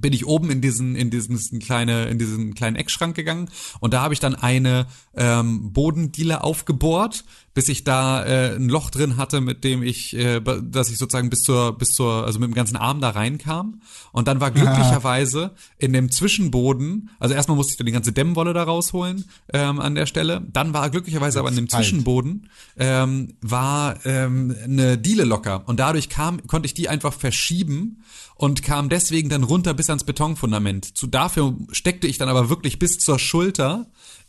bin 0.00 0.12
ich 0.12 0.26
oben 0.26 0.50
in 0.50 0.60
diesen 0.60 0.96
in 0.96 1.10
diesen 1.10 1.58
kleine 1.58 2.06
in 2.06 2.18
diesen 2.18 2.54
kleinen 2.54 2.76
Eckschrank 2.76 3.14
gegangen 3.14 3.50
und 3.80 3.94
da 3.94 4.02
habe 4.02 4.14
ich 4.14 4.20
dann 4.20 4.34
eine 4.34 4.86
ähm, 5.18 5.72
Bodendiele 5.72 6.44
aufgebohrt, 6.44 7.24
bis 7.52 7.68
ich 7.68 7.82
da 7.82 8.24
äh, 8.24 8.54
ein 8.54 8.68
Loch 8.68 8.88
drin 8.90 9.16
hatte, 9.16 9.40
mit 9.40 9.64
dem 9.64 9.82
ich, 9.82 10.14
äh, 10.14 10.40
dass 10.40 10.90
ich 10.90 10.96
sozusagen 10.96 11.28
bis 11.28 11.42
zur 11.42 11.76
bis 11.76 11.90
zur 11.90 12.24
also 12.24 12.38
mit 12.38 12.48
dem 12.48 12.54
ganzen 12.54 12.76
Arm 12.76 13.00
da 13.00 13.10
reinkam. 13.10 13.82
Und 14.12 14.28
dann 14.28 14.40
war 14.40 14.52
glücklicherweise 14.52 15.54
in 15.76 15.92
dem 15.92 16.10
Zwischenboden, 16.10 17.10
also 17.18 17.34
erstmal 17.34 17.56
musste 17.56 17.72
ich 17.72 17.76
dann 17.76 17.86
die 17.86 17.92
ganze 17.92 18.12
Dämmwolle 18.12 18.52
da 18.52 18.62
rausholen 18.62 19.24
ähm, 19.52 19.80
an 19.80 19.96
der 19.96 20.06
Stelle, 20.06 20.46
dann 20.52 20.72
war 20.72 20.88
glücklicherweise 20.88 21.40
aber 21.40 21.48
in 21.48 21.56
dem 21.56 21.68
Zwischenboden 21.68 22.48
ähm, 22.76 23.34
war 23.40 24.06
ähm, 24.06 24.54
eine 24.62 24.96
Diele 24.96 25.24
locker. 25.24 25.64
Und 25.66 25.80
dadurch 25.80 26.08
kam 26.08 26.46
konnte 26.46 26.66
ich 26.66 26.74
die 26.74 26.88
einfach 26.88 27.12
verschieben 27.12 28.04
und 28.36 28.62
kam 28.62 28.88
deswegen 28.88 29.28
dann 29.28 29.42
runter 29.42 29.74
bis 29.74 29.90
ans 29.90 30.04
Betonfundament. 30.04 30.96
Zu 30.96 31.08
dafür 31.08 31.56
steckte 31.72 32.06
ich 32.06 32.18
dann 32.18 32.28
aber 32.28 32.48
wirklich 32.48 32.78
bis 32.78 32.98
zur 32.98 33.18
Schulter 33.18 33.86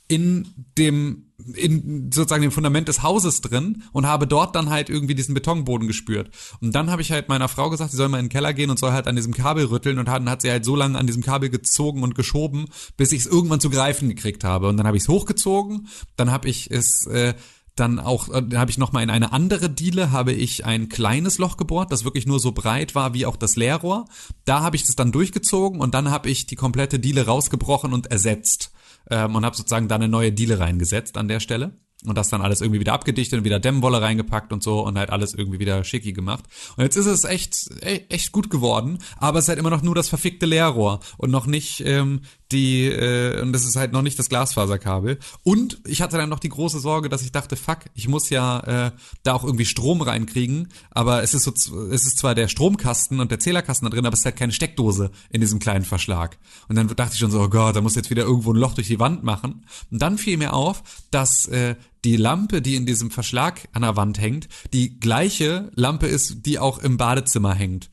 in 0.09 0.47
dem 0.77 1.25
in 1.55 2.11
sozusagen 2.11 2.41
dem 2.41 2.51
Fundament 2.51 2.89
des 2.89 3.01
Hauses 3.01 3.39
drin 3.39 3.83
und 3.93 4.05
habe 4.05 4.27
dort 4.27 4.55
dann 4.55 4.69
halt 4.69 4.89
irgendwie 4.89 5.15
diesen 5.15 5.33
Betonboden 5.33 5.87
gespürt. 5.87 6.31
Und 6.59 6.75
dann 6.75 6.91
habe 6.91 7.01
ich 7.01 7.11
halt 7.11 7.29
meiner 7.29 7.47
Frau 7.47 7.69
gesagt, 7.69 7.91
sie 7.91 7.97
soll 7.97 8.09
mal 8.09 8.19
in 8.19 8.25
den 8.25 8.31
Keller 8.31 8.53
gehen 8.53 8.69
und 8.69 8.77
soll 8.77 8.91
halt 8.91 9.07
an 9.07 9.15
diesem 9.15 9.33
Kabel 9.33 9.65
rütteln 9.65 9.99
und 9.99 10.09
dann 10.09 10.29
hat 10.29 10.41
sie 10.41 10.51
halt 10.51 10.65
so 10.65 10.75
lange 10.75 10.97
an 10.97 11.07
diesem 11.07 11.23
Kabel 11.23 11.49
gezogen 11.49 12.03
und 12.03 12.13
geschoben, 12.13 12.65
bis 12.97 13.13
ich 13.13 13.21
es 13.21 13.25
irgendwann 13.25 13.61
zu 13.61 13.69
greifen 13.69 14.09
gekriegt 14.09 14.43
habe. 14.43 14.67
Und 14.67 14.77
dann 14.77 14.85
habe 14.85 14.97
ich 14.97 15.03
es 15.03 15.09
hochgezogen, 15.09 15.87
dann 16.17 16.29
habe 16.29 16.49
ich 16.49 16.69
es 16.71 17.05
äh, 17.05 17.35
dann 17.75 17.99
auch, 17.99 18.27
äh, 18.29 18.43
habe 18.55 18.71
ich 18.71 18.77
nochmal 18.77 19.03
in 19.03 19.09
eine 19.09 19.31
andere 19.31 19.69
Diele, 19.69 20.11
habe 20.11 20.33
ich 20.33 20.65
ein 20.65 20.89
kleines 20.89 21.37
Loch 21.37 21.55
gebohrt, 21.55 21.91
das 21.91 22.03
wirklich 22.03 22.25
nur 22.27 22.39
so 22.39 22.51
breit 22.51 22.95
war 22.95 23.13
wie 23.13 23.25
auch 23.25 23.37
das 23.37 23.55
Leerrohr. 23.55 24.05
Da 24.43 24.61
habe 24.61 24.75
ich 24.75 24.83
das 24.83 24.95
dann 24.95 25.13
durchgezogen 25.13 25.79
und 25.79 25.93
dann 25.93 26.11
habe 26.11 26.29
ich 26.29 26.47
die 26.47 26.55
komplette 26.55 26.99
Diele 26.99 27.25
rausgebrochen 27.25 27.93
und 27.93 28.07
ersetzt 28.07 28.71
ähm, 29.09 29.35
und 29.35 29.45
habe 29.45 29.55
sozusagen 29.55 29.87
da 29.87 29.95
eine 29.95 30.07
neue 30.07 30.31
Diele 30.31 30.59
reingesetzt 30.59 31.17
an 31.17 31.27
der 31.27 31.39
Stelle 31.39 31.71
und 32.05 32.17
das 32.17 32.29
dann 32.29 32.41
alles 32.41 32.61
irgendwie 32.61 32.79
wieder 32.79 32.93
abgedichtet 32.93 33.39
und 33.39 33.45
wieder 33.45 33.59
Dämmwolle 33.59 34.01
reingepackt 34.01 34.53
und 34.53 34.63
so 34.63 34.79
und 34.85 34.97
halt 34.97 35.09
alles 35.09 35.33
irgendwie 35.33 35.59
wieder 35.59 35.83
schicki 35.83 36.13
gemacht. 36.13 36.45
Und 36.77 36.83
jetzt 36.83 36.95
ist 36.95 37.07
es 37.07 37.25
echt, 37.25 37.69
e- 37.81 38.05
echt 38.09 38.31
gut 38.31 38.49
geworden, 38.49 38.99
aber 39.17 39.39
es 39.39 39.45
ist 39.45 39.49
halt 39.49 39.59
immer 39.59 39.69
noch 39.69 39.81
nur 39.81 39.95
das 39.95 40.07
verfickte 40.07 40.45
Leerrohr 40.45 41.01
und 41.17 41.29
noch 41.29 41.45
nicht 41.45 41.81
ähm, 41.85 42.21
die, 42.51 42.85
äh, 42.85 43.41
und 43.41 43.53
das 43.53 43.65
ist 43.65 43.75
halt 43.75 43.91
noch 43.91 44.01
nicht 44.01 44.17
das 44.17 44.29
Glasfaserkabel. 44.29 45.19
Und 45.43 45.79
ich 45.85 46.01
hatte 46.01 46.17
dann 46.17 46.29
noch 46.29 46.39
die 46.39 46.49
große 46.49 46.79
Sorge, 46.79 47.09
dass 47.09 47.21
ich 47.21 47.31
dachte, 47.31 47.55
fuck, 47.55 47.79
ich 47.93 48.07
muss 48.07 48.29
ja 48.29 48.59
äh, 48.87 48.91
da 49.23 49.33
auch 49.33 49.43
irgendwie 49.43 49.65
Strom 49.65 50.01
reinkriegen, 50.01 50.69
aber 50.89 51.21
es 51.21 51.33
ist 51.33 51.43
so, 51.43 51.51
es 51.91 52.05
ist 52.05 52.17
zwar 52.17 52.35
der 52.35 52.47
Stromkasten 52.47 53.19
und 53.19 53.31
der 53.31 53.39
Zählerkasten 53.39 53.85
da 53.85 53.95
drin, 53.95 54.05
aber 54.05 54.13
es 54.13 54.19
ist 54.19 54.25
halt 54.25 54.37
keine 54.37 54.51
Steckdose 54.51 55.11
in 55.29 55.41
diesem 55.41 55.59
kleinen 55.59 55.85
Verschlag. 55.85 56.39
Und 56.67 56.75
dann 56.75 56.87
dachte 56.87 57.13
ich 57.13 57.19
schon 57.19 57.31
so, 57.31 57.41
oh 57.41 57.49
Gott, 57.49 57.75
da 57.75 57.81
muss 57.81 57.95
jetzt 57.95 58.09
wieder 58.09 58.23
irgendwo 58.23 58.51
ein 58.51 58.57
Loch 58.57 58.73
durch 58.73 58.87
die 58.87 58.99
Wand 58.99 59.23
machen. 59.23 59.65
Und 59.91 60.01
dann 60.01 60.17
fiel 60.17 60.37
mir 60.37 60.53
auf, 60.53 60.83
dass 61.11 61.47
äh, 61.47 61.75
die 62.03 62.15
Lampe, 62.15 62.61
die 62.61 62.75
in 62.75 62.85
diesem 62.85 63.11
Verschlag 63.11 63.67
an 63.73 63.81
der 63.81 63.95
Wand 63.95 64.19
hängt, 64.19 64.47
die 64.73 64.99
gleiche 64.99 65.71
Lampe 65.75 66.07
ist, 66.07 66.45
die 66.45 66.57
auch 66.57 66.79
im 66.79 66.97
Badezimmer 66.97 67.53
hängt. 67.53 67.89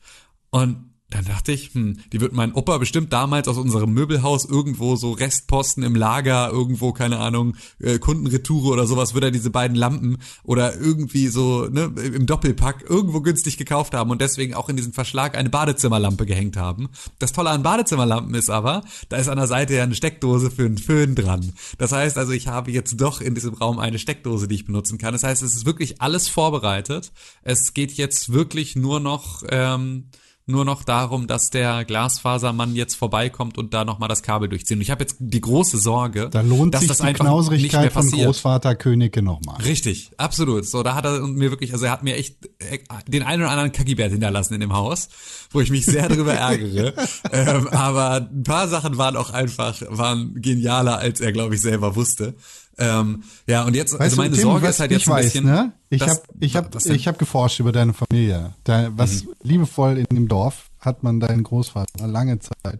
Und 0.49 0.86
dann 1.09 1.23
dachte 1.23 1.53
ich, 1.53 1.73
hm, 1.73 1.99
die 2.11 2.19
wird 2.19 2.33
mein 2.33 2.53
Opa 2.53 2.77
bestimmt 2.77 3.13
damals 3.13 3.47
aus 3.47 3.57
unserem 3.57 3.93
Möbelhaus 3.93 4.43
irgendwo 4.43 4.97
so 4.97 5.11
Restposten 5.13 5.83
im 5.83 5.95
Lager, 5.95 6.49
irgendwo, 6.51 6.91
keine 6.91 7.19
Ahnung, 7.19 7.55
äh, 7.79 7.97
Kundenretoure 7.97 8.73
oder 8.73 8.85
sowas, 8.85 9.13
wird 9.13 9.23
er 9.23 9.31
diese 9.31 9.49
beiden 9.49 9.77
Lampen 9.77 10.17
oder 10.43 10.75
irgendwie 10.75 11.29
so 11.29 11.65
ne, 11.69 11.93
im 12.03 12.25
Doppelpack 12.25 12.83
irgendwo 12.89 13.21
günstig 13.21 13.55
gekauft 13.55 13.93
haben 13.93 14.11
und 14.11 14.19
deswegen 14.19 14.53
auch 14.53 14.67
in 14.67 14.75
diesen 14.75 14.91
Verschlag 14.91 15.37
eine 15.37 15.49
Badezimmerlampe 15.49 16.25
gehängt 16.25 16.57
haben. 16.57 16.89
Das 17.19 17.31
Tolle 17.31 17.51
an 17.51 17.63
Badezimmerlampen 17.63 18.35
ist 18.35 18.49
aber, 18.49 18.83
da 19.07 19.15
ist 19.15 19.29
an 19.29 19.37
der 19.37 19.47
Seite 19.47 19.75
ja 19.75 19.83
eine 19.83 19.95
Steckdose 19.95 20.51
für 20.51 20.65
einen 20.65 20.77
Föhn 20.77 21.15
dran. 21.15 21.53
Das 21.77 21.93
heißt 21.93 22.17
also, 22.17 22.33
ich 22.33 22.47
habe 22.47 22.71
jetzt 22.71 22.99
doch 22.99 23.21
in 23.21 23.33
diesem 23.33 23.53
Raum 23.53 23.79
eine 23.79 23.97
Steckdose, 23.97 24.49
die 24.49 24.55
ich 24.55 24.65
benutzen 24.65 24.97
kann. 24.97 25.13
Das 25.13 25.23
heißt, 25.23 25.41
es 25.41 25.55
ist 25.55 25.65
wirklich 25.65 26.01
alles 26.01 26.27
vorbereitet. 26.27 27.13
Es 27.43 27.73
geht 27.73 27.93
jetzt 27.93 28.33
wirklich 28.33 28.75
nur 28.75 28.99
noch... 28.99 29.43
Ähm, 29.49 30.09
nur 30.49 30.63
noch 30.63 30.83
darum, 30.83 31.27
dass 31.27 31.49
der 31.49 31.83
Glasfasermann 31.83 32.73
jetzt 32.73 32.95
vorbeikommt 32.95 33.57
und 33.57 33.73
da 33.73 33.83
nochmal 33.83 34.07
das 34.07 34.23
Kabel 34.23 34.47
durchziehen. 34.47 34.77
Und 34.77 34.81
ich 34.81 34.91
habe 34.91 35.03
jetzt 35.03 35.17
die 35.19 35.41
große 35.41 35.77
Sorge, 35.77 36.29
Da 36.31 36.39
lohnt 36.39 36.73
dass 36.73 36.81
sich 36.81 36.87
das 36.87 36.99
die 36.99 37.03
einfach 37.03 37.25
nicht 37.25 37.33
mehr 37.33 37.69
Knauserigkeit 37.69 37.91
von. 37.91 38.09
Großvater 38.09 38.75
Königke 38.75 39.21
nochmal. 39.21 39.61
Richtig, 39.61 40.11
absolut. 40.15 40.65
So, 40.65 40.83
da 40.83 40.95
hat 40.95 41.03
er 41.03 41.19
mir 41.27 41.51
wirklich, 41.51 41.73
also 41.73 41.85
er 41.85 41.91
hat 41.91 42.03
mir 42.03 42.15
echt 42.15 42.45
äh, 42.59 42.79
den 43.07 43.23
einen 43.23 43.41
oder 43.41 43.51
anderen 43.51 43.73
Kackibert 43.73 44.11
hinterlassen 44.11 44.53
in 44.53 44.61
dem 44.61 44.71
Haus, 44.71 45.09
wo 45.51 45.59
ich 45.59 45.69
mich 45.69 45.85
sehr 45.85 46.07
darüber 46.07 46.33
ärgere. 46.35 46.93
ähm, 47.33 47.67
aber 47.67 48.29
ein 48.31 48.43
paar 48.43 48.69
Sachen 48.69 48.97
waren 48.97 49.17
auch 49.17 49.31
einfach, 49.31 49.81
waren 49.89 50.41
genialer, 50.41 50.97
als 50.97 51.19
er, 51.19 51.33
glaube 51.33 51.55
ich, 51.55 51.61
selber 51.61 51.97
wusste. 51.97 52.35
Ähm, 52.79 53.23
ja, 53.47 53.63
und 53.65 53.75
jetzt, 53.75 53.93
Weißt 53.93 54.01
also 54.01 54.15
du, 54.17 54.21
meine 54.21 54.35
Tim, 54.35 54.43
Sorge 54.43 54.67
was 54.67 54.75
ist 54.75 54.79
halt 54.81 54.91
ich 54.91 54.97
jetzt 54.99 55.07
ein 55.07 55.13
weiß, 55.15 55.25
bisschen. 55.25 55.45
ne? 55.45 55.73
Ich 55.89 56.01
habe 56.01 56.21
ich 56.39 56.55
hab, 56.55 56.75
was 56.75 56.85
ich 56.85 57.07
hab 57.07 57.17
geforscht 57.17 57.59
über 57.59 57.71
deine 57.71 57.93
Familie. 57.93 58.53
Da, 58.63 58.89
was 58.95 59.23
Mhm. 59.23 59.29
liebevoll 59.43 59.97
in 59.97 60.05
dem 60.15 60.27
Dorf 60.27 60.69
hat 60.79 61.01
man 61.03 61.19
deinen 61.19 61.43
Großvater 61.43 62.05
lange 62.07 62.37
Zeit 62.39 62.79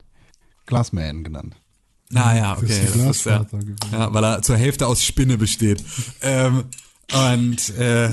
Glasman 0.66 1.24
genannt. 1.24 1.56
Ah 2.14 2.36
ja, 2.36 2.54
Das 2.56 2.64
okay. 2.64 2.84
ist 2.86 2.96
Das 2.96 3.18
ist 3.18 3.26
ja, 3.26 3.46
ja, 3.92 4.14
weil 4.14 4.24
er 4.24 4.42
zur 4.42 4.56
Hälfte 4.56 4.88
aus 4.88 5.04
Spinne 5.04 5.38
besteht. 5.38 5.84
ähm, 6.22 6.66
und 7.14 7.70
äh, 7.78 8.12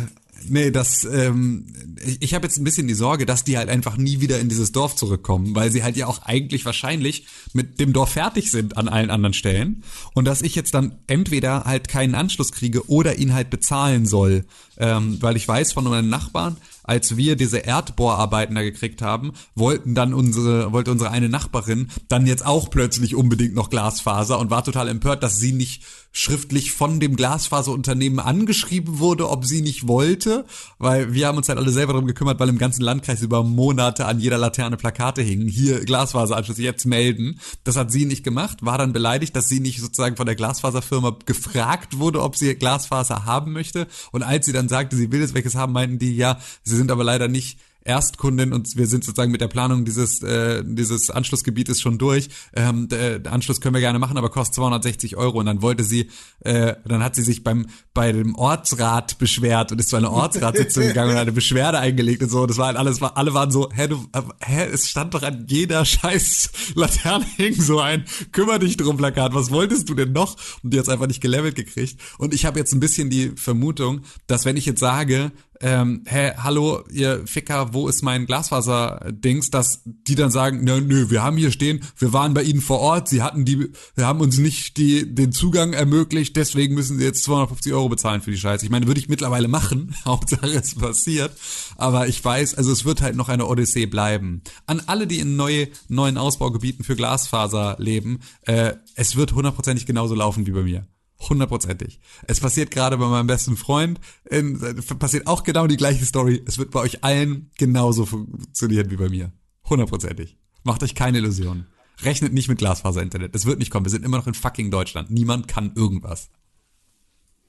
nee, 0.49 0.71
das 0.71 1.05
ähm, 1.05 1.67
ich, 2.05 2.21
ich 2.21 2.35
habe 2.35 2.47
jetzt 2.47 2.59
ein 2.59 2.65
bisschen 2.65 2.89
die 2.89 2.95
Sorge, 2.95 3.27
dass 3.27 3.45
die 3.45 3.59
halt 3.59 3.69
einfach 3.69 3.97
nie 3.97 4.21
wieder 4.21 4.39
in 4.41 4.49
dieses 4.49 4.73
Dorf 4.73 4.97
zurückkommen, 4.97 5.55
weil 5.55 5.71
sie 5.71 5.83
halt 5.83 5.97
ja 5.97 6.07
auch 6.07 6.23
eigentlich 6.23 6.65
wahrscheinlich 6.65 7.27
mit 7.53 7.81
dem 7.81 7.93
Dorf 7.93 8.13
fertig 8.13 8.51
sind 8.51 8.77
an 8.77 8.89
allen 8.89 9.11
anderen 9.11 9.35
Stellen 9.35 9.83
und 10.15 10.25
dass 10.25 10.43
ich 10.43 10.55
jetzt 10.55 10.75
dann 10.75 10.99
entweder 11.07 11.65
halt 11.65 11.89
keinen 11.89 12.15
Anschluss 12.15 12.53
kriege 12.53 12.89
oder 12.89 13.17
ihn 13.19 13.35
halt 13.35 13.51
bezahlen 13.51 14.07
soll, 14.07 14.45
ähm, 14.77 15.19
weil 15.21 15.37
ich 15.37 15.47
weiß 15.47 15.73
von 15.73 15.85
meinen 15.85 16.09
Nachbarn, 16.09 16.57
als 16.85 17.17
wir 17.17 17.35
diese 17.35 17.59
Erdbohrarbeiten 17.59 18.55
da 18.55 18.63
gekriegt 18.63 19.03
haben, 19.03 19.33
wollten 19.55 19.95
dann 19.95 20.15
unsere, 20.15 20.73
wollte 20.73 20.93
unsere 20.93 21.11
eine 21.11 21.29
Nachbarin 21.29 21.89
dann 22.09 22.27
jetzt 22.27 22.47
auch 22.47 22.71
plötzlich 22.71 23.17
unbedingt 23.17 23.55
noch 23.55 23.71
Glasfaser 23.71 24.39
und 24.39 24.51
war 24.51 24.63
total 24.63 24.89
empört, 24.89 25.23
dass 25.23 25.37
sie 25.37 25.53
nicht 25.53 25.83
schriftlich 26.17 26.71
von 26.71 27.01
dem 27.01 27.17
Glasfaserunternehmen 27.17 28.21
angeschrieben 28.21 29.01
wurde, 29.01 29.29
ob 29.29 29.45
sie 29.45 29.63
nicht 29.63 29.89
wollte, 29.89 30.45
weil 30.79 31.13
wir 31.13 31.27
haben 31.27 31.37
uns 31.37 31.49
halt 31.49 31.59
alle 31.59 31.73
selber 31.73 31.93
darum 31.93 32.07
gekümmert, 32.07 32.39
weil 32.39 32.49
im 32.49 32.57
ganzen 32.57 32.83
Landkreis 32.83 33.21
über 33.21 33.43
Monate 33.43 34.07
an 34.07 34.21
jeder 34.21 34.39
Laterne 34.39 34.77
Plakate 34.77 35.23
hingen, 35.23 35.49
hier 35.49 35.85
Glasfaseranschluss, 35.85 36.59
jetzt 36.59 36.87
melden. 36.87 37.41
Das 37.65 37.75
hat 37.75 37.91
sie 37.91 38.07
nicht 38.07 38.23
gemacht, 38.23 38.65
war 38.65 38.79
dann 38.79 38.93
beleidigt, 38.93 39.35
dass 39.35 39.49
sie 39.49 39.59
nicht 39.59 39.81
sozusagen 39.81 40.17
von 40.17 40.27
der 40.27 40.37
Glasfaserfirma 40.37 41.17
gefragt 41.27 41.99
wurde, 41.99 42.23
ob 42.23 42.37
sie 42.37 42.55
Glasfaser 42.55 43.25
haben 43.25 43.53
möchte. 43.53 43.89
Und 44.13 44.23
als 44.23 44.47
sie 44.47 44.53
dann 44.53 44.69
sagte, 44.69 44.97
sie 44.97 45.11
will 45.11 45.21
jetzt 45.21 45.35
welches 45.35 45.57
haben, 45.57 45.73
meinten 45.73 45.99
die, 45.99 46.17
ja, 46.17 46.39
sie 46.63 46.74
sind 46.75 46.91
aber 46.91 47.05
leider 47.05 47.29
nicht 47.29 47.59
Erstkundin 47.85 48.53
und 48.53 48.77
wir 48.77 48.87
sind 48.87 49.05
sozusagen 49.05 49.31
mit 49.31 49.43
der 49.43 49.49
Planung 49.49 49.85
dieses 49.85 50.23
äh, 50.23 50.63
dieses 50.65 51.11
Anschlussgebietes 51.11 51.81
schon 51.81 51.99
durch. 51.99 52.29
Ähm, 52.55 52.89
der, 52.89 53.19
der 53.19 53.33
Anschluss 53.33 53.61
können 53.61 53.75
wir 53.75 53.81
gerne 53.81 53.99
machen, 53.99 54.17
aber 54.17 54.31
kostet 54.31 54.55
260 54.55 55.17
Euro. 55.17 55.39
Und 55.39 55.47
dann 55.47 55.61
wollte 55.61 55.85
sie, 55.85 56.09
äh, 56.41 56.75
dann 56.87 57.05
hat 57.05 57.15
sie 57.15 57.23
sich 57.23 57.45
beim 57.45 57.67
bei 57.93 58.11
dem 58.13 58.35
Ortsrat 58.35 59.19
beschwert 59.19 59.71
und 59.71 59.79
ist 59.79 59.91
zu 59.91 59.97
einer 59.97 60.11
Ortsratssitzung 60.11 60.83
gegangen 60.89 61.11
und 61.11 61.17
hat 61.17 61.23
eine 61.23 61.33
Beschwerde 61.33 61.79
eingelegt 61.79 62.23
und 62.23 62.31
so. 62.31 62.43
Und 62.43 62.51
das 62.51 62.57
war 62.57 62.69
halt 62.69 62.79
alles, 62.79 63.03
war, 63.03 63.17
alle 63.19 63.35
waren 63.35 63.51
so, 63.51 63.69
hä, 63.71 63.87
du, 63.87 64.07
äh, 64.13 64.23
hä, 64.41 64.69
es 64.73 64.89
stand 64.89 65.13
doch 65.13 65.23
an 65.23 65.45
jeder 65.47 65.85
scheiß 65.85 66.51
Laterne 66.75 67.27
hing 67.37 67.55
so 67.61 67.81
ein, 67.81 68.05
kümmer 68.33 68.59
dich 68.59 68.79
drum 68.79 68.97
Plakat. 68.97 69.35
Was 69.35 69.51
wolltest 69.51 69.91
du 69.91 69.95
denn 69.95 70.13
noch? 70.13 70.37
Und 70.63 70.73
die 70.73 70.79
hat's 70.79 70.89
einfach 70.89 71.07
nicht 71.07 71.21
gelevelt 71.21 71.55
gekriegt. 71.55 72.01
Und 72.17 72.33
ich 72.33 72.47
habe 72.47 72.59
jetzt 72.59 72.73
ein 72.73 72.81
bisschen 72.81 73.11
die 73.11 73.33
Vermutung, 73.37 74.01
dass 74.27 74.47
wenn 74.47 74.57
ich 74.57 74.65
jetzt 74.65 74.81
sage, 74.81 75.33
ähm, 75.61 76.03
hä, 76.07 76.33
hallo, 76.37 76.83
ihr 76.91 77.27
Ficker, 77.27 77.73
wo 77.73 77.89
ist 77.89 78.03
mein 78.03 78.27
Glasfaser-Dings, 78.27 79.51
dass 79.51 79.83
die 79.85 80.15
dann 80.15 80.31
sagen, 80.31 80.65
nö, 80.65 80.81
nö, 80.81 81.11
wir 81.11 81.23
haben 81.23 81.37
hier 81.37 81.51
stehen, 81.51 81.85
wir 81.97 82.13
waren 82.13 82.35
bei 82.35 82.43
ihnen 82.43 82.61
vor 82.61 82.81
Ort, 82.81 83.09
sie 83.09 83.23
hatten 83.23 83.45
die, 83.45 83.71
wir 83.95 84.07
haben 84.07 84.21
uns 84.21 84.39
nicht 84.39 84.77
die, 84.77 85.15
den 85.15 85.33
Zugang 85.33 85.73
ermöglicht, 85.73 86.37
deswegen 86.37 86.75
müssen 86.75 86.99
sie 86.99 87.05
jetzt 87.05 87.25
250 87.25 87.73
Euro 87.73 87.89
bezahlen 87.89 88.21
für 88.21 88.31
die 88.31 88.39
Scheiße. 88.39 88.65
Ich 88.65 88.71
meine, 88.71 88.87
würde 88.87 89.01
ich 89.01 89.09
mittlerweile 89.09 89.49
machen, 89.49 89.95
Hauptsache 90.05 90.49
es 90.49 90.75
passiert, 90.75 91.33
aber 91.77 92.09
ich 92.09 92.25
weiß, 92.25 92.55
also 92.55 92.73
es 92.73 92.85
wird 92.85 93.01
halt 93.01 93.17
noch 93.17 93.29
eine 93.29 93.47
Odyssee 93.47 93.87
bleiben. 93.87 94.43
An 94.67 94.83
alle, 94.87 95.07
die 95.07 95.21
in 95.21 95.37
neue, 95.37 95.69
neuen 95.89 96.19
Ausbaugebieten 96.19 96.85
für 96.85 96.97
Glasfaser 96.97 97.77
leben, 97.79 98.21
äh, 98.43 98.75
es 98.95 99.17
wird 99.17 99.33
hundertprozentig 99.33 99.87
genauso 99.87 100.15
laufen 100.15 100.47
wie 100.47 100.53
bei 100.53 100.63
mir. 100.63 100.87
Hundertprozentig. 101.29 102.01
Es 102.27 102.41
passiert 102.41 102.71
gerade 102.71 102.99
bei 102.99 103.07
meinem 103.07 103.27
besten 103.27 103.57
Freund, 103.57 104.01
in, 104.29 104.59
passiert 104.99 105.27
auch 105.27 105.43
genau 105.43 105.67
die 105.67 105.77
gleiche 105.77 106.05
Story. 106.05 106.43
Es 106.47 106.59
wird 106.59 106.71
bei 106.71 106.81
euch 106.81 107.03
allen 107.05 107.51
genauso 107.59 108.07
funktionieren 108.07 108.91
wie 108.91 108.97
bei 108.97 109.09
mir. 109.09 109.33
Hundertprozentig. 109.69 110.37
Macht 110.63 110.83
euch 110.83 110.95
keine 110.95 111.19
Illusionen. 111.19 111.67
Rechnet 112.03 112.33
nicht 112.33 112.49
mit 112.49 112.59
Glasfaser-Internet. 112.59 113.35
Es 113.35 113.47
wird 113.47 113.59
nicht 113.59 113.71
kommen. 113.71 113.87
Wir 113.87 113.91
sind 113.91 114.05
immer 114.05 114.19
noch 114.19 114.27
in 114.27 114.35
fucking 114.35 114.71
Deutschland. 114.71 115.11
Niemand 115.11 115.49
kann 115.49 115.73
irgendwas. 115.75 116.31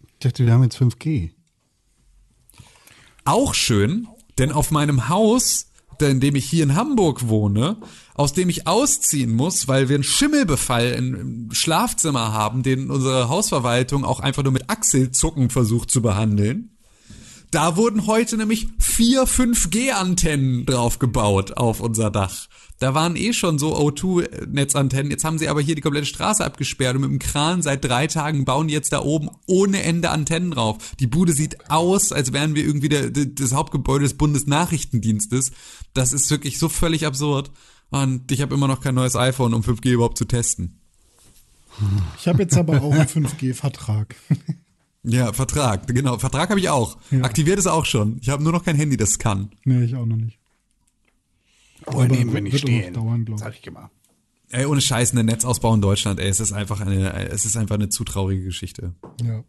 Ich 0.01 0.19
dachte, 0.19 0.45
wir 0.45 0.53
haben 0.53 0.63
jetzt 0.63 0.77
5G. 0.77 1.31
Auch 3.25 3.53
schön, 3.53 4.07
denn 4.37 4.51
auf 4.51 4.71
meinem 4.71 5.09
Haus, 5.09 5.71
in 6.01 6.19
dem 6.19 6.35
ich 6.35 6.45
hier 6.45 6.63
in 6.63 6.75
Hamburg 6.75 7.27
wohne, 7.27 7.77
aus 8.13 8.33
dem 8.33 8.49
ich 8.49 8.67
ausziehen 8.67 9.33
muss, 9.33 9.67
weil 9.67 9.89
wir 9.89 9.95
einen 9.95 10.03
Schimmelbefall 10.03 10.91
im 10.91 11.49
Schlafzimmer 11.51 12.33
haben, 12.33 12.63
den 12.63 12.89
unsere 12.89 13.29
Hausverwaltung 13.29 14.05
auch 14.05 14.19
einfach 14.19 14.43
nur 14.43 14.53
mit 14.53 14.69
Achselzucken 14.69 15.49
versucht 15.49 15.91
zu 15.91 16.01
behandeln. 16.01 16.77
Da 17.51 17.77
wurden 17.77 18.07
heute 18.07 18.37
nämlich 18.37 18.67
vier 18.79 19.23
5G-Antennen 19.23 20.65
drauf 20.65 20.99
gebaut 20.99 21.55
auf 21.57 21.79
unser 21.79 22.11
Dach. 22.11 22.47
Da 22.79 22.93
waren 22.93 23.15
eh 23.15 23.31
schon 23.31 23.57
so 23.57 23.77
O2-Netzantennen. 23.77 25.09
Jetzt 25.09 25.23
haben 25.23 25.37
sie 25.37 25.47
aber 25.47 25.61
hier 25.61 25.75
die 25.75 25.81
komplette 25.81 26.07
Straße 26.07 26.43
abgesperrt 26.43 26.95
und 26.95 27.01
mit 27.01 27.11
dem 27.11 27.19
Kran 27.19 27.61
seit 27.61 27.85
drei 27.85 28.07
Tagen 28.07 28.43
bauen 28.43 28.67
die 28.67 28.73
jetzt 28.73 28.91
da 28.91 29.01
oben 29.01 29.29
ohne 29.45 29.81
Ende 29.83 30.09
Antennen 30.09 30.51
drauf. 30.51 30.77
Die 30.99 31.07
Bude 31.07 31.31
sieht 31.31 31.69
aus, 31.69 32.11
als 32.11 32.33
wären 32.33 32.53
wir 32.53 32.65
irgendwie 32.65 32.89
der, 32.89 33.09
der, 33.11 33.27
das 33.27 33.53
Hauptgebäude 33.53 34.03
des 34.03 34.17
Bundesnachrichtendienstes. 34.17 35.51
Das 35.93 36.11
ist 36.11 36.29
wirklich 36.29 36.59
so 36.59 36.67
völlig 36.67 37.05
absurd. 37.05 37.51
Und 37.91 38.31
ich 38.31 38.41
habe 38.41 38.53
immer 38.55 38.67
noch 38.67 38.81
kein 38.81 38.95
neues 38.95 39.15
iPhone, 39.15 39.53
um 39.53 39.61
5G 39.61 39.91
überhaupt 39.91 40.17
zu 40.17 40.25
testen. 40.25 40.81
Ich 42.19 42.27
habe 42.27 42.43
jetzt 42.43 42.57
aber 42.57 42.81
auch 42.81 42.91
einen 42.91 43.07
5G-Vertrag. 43.07 44.15
Ja, 45.03 45.33
Vertrag, 45.33 45.87
genau. 45.87 46.17
Vertrag 46.17 46.49
habe 46.49 46.59
ich 46.59 46.69
auch. 46.69 46.97
Aktiviert 47.21 47.59
ist 47.59 47.67
auch 47.67 47.85
schon. 47.85 48.17
Ich 48.21 48.29
habe 48.29 48.43
nur 48.43 48.51
noch 48.51 48.63
kein 48.63 48.75
Handy, 48.75 48.97
das 48.97 49.19
kann. 49.19 49.51
Nee, 49.63 49.83
ich 49.83 49.95
auch 49.95 50.05
noch 50.05 50.17
nicht. 50.17 50.39
Wohl 51.87 52.07
nehmen 52.07 52.35
auch 52.35 52.51
noch 52.51 52.57
stehen. 52.57 52.93
dauern, 52.93 53.25
ich. 53.29 53.37
Sag 53.39 53.53
ich 53.59 53.65
immer. 53.67 53.89
Ey, 54.51 54.65
ohne 54.65 54.79
Scheiß, 54.81 55.13
ein 55.13 55.25
Netzausbau 55.25 55.73
in 55.73 55.81
Deutschland, 55.81 56.19
ey, 56.19 56.27
es 56.29 56.39
ist 56.39 56.51
einfach 56.53 56.79
eine, 56.81 57.13
es 57.29 57.45
ist 57.45 57.57
einfach 57.57 57.75
eine 57.75 57.89
zu 57.89 58.03
traurige 58.03 58.43
Geschichte. 58.43 58.93
Ja. 59.23 59.43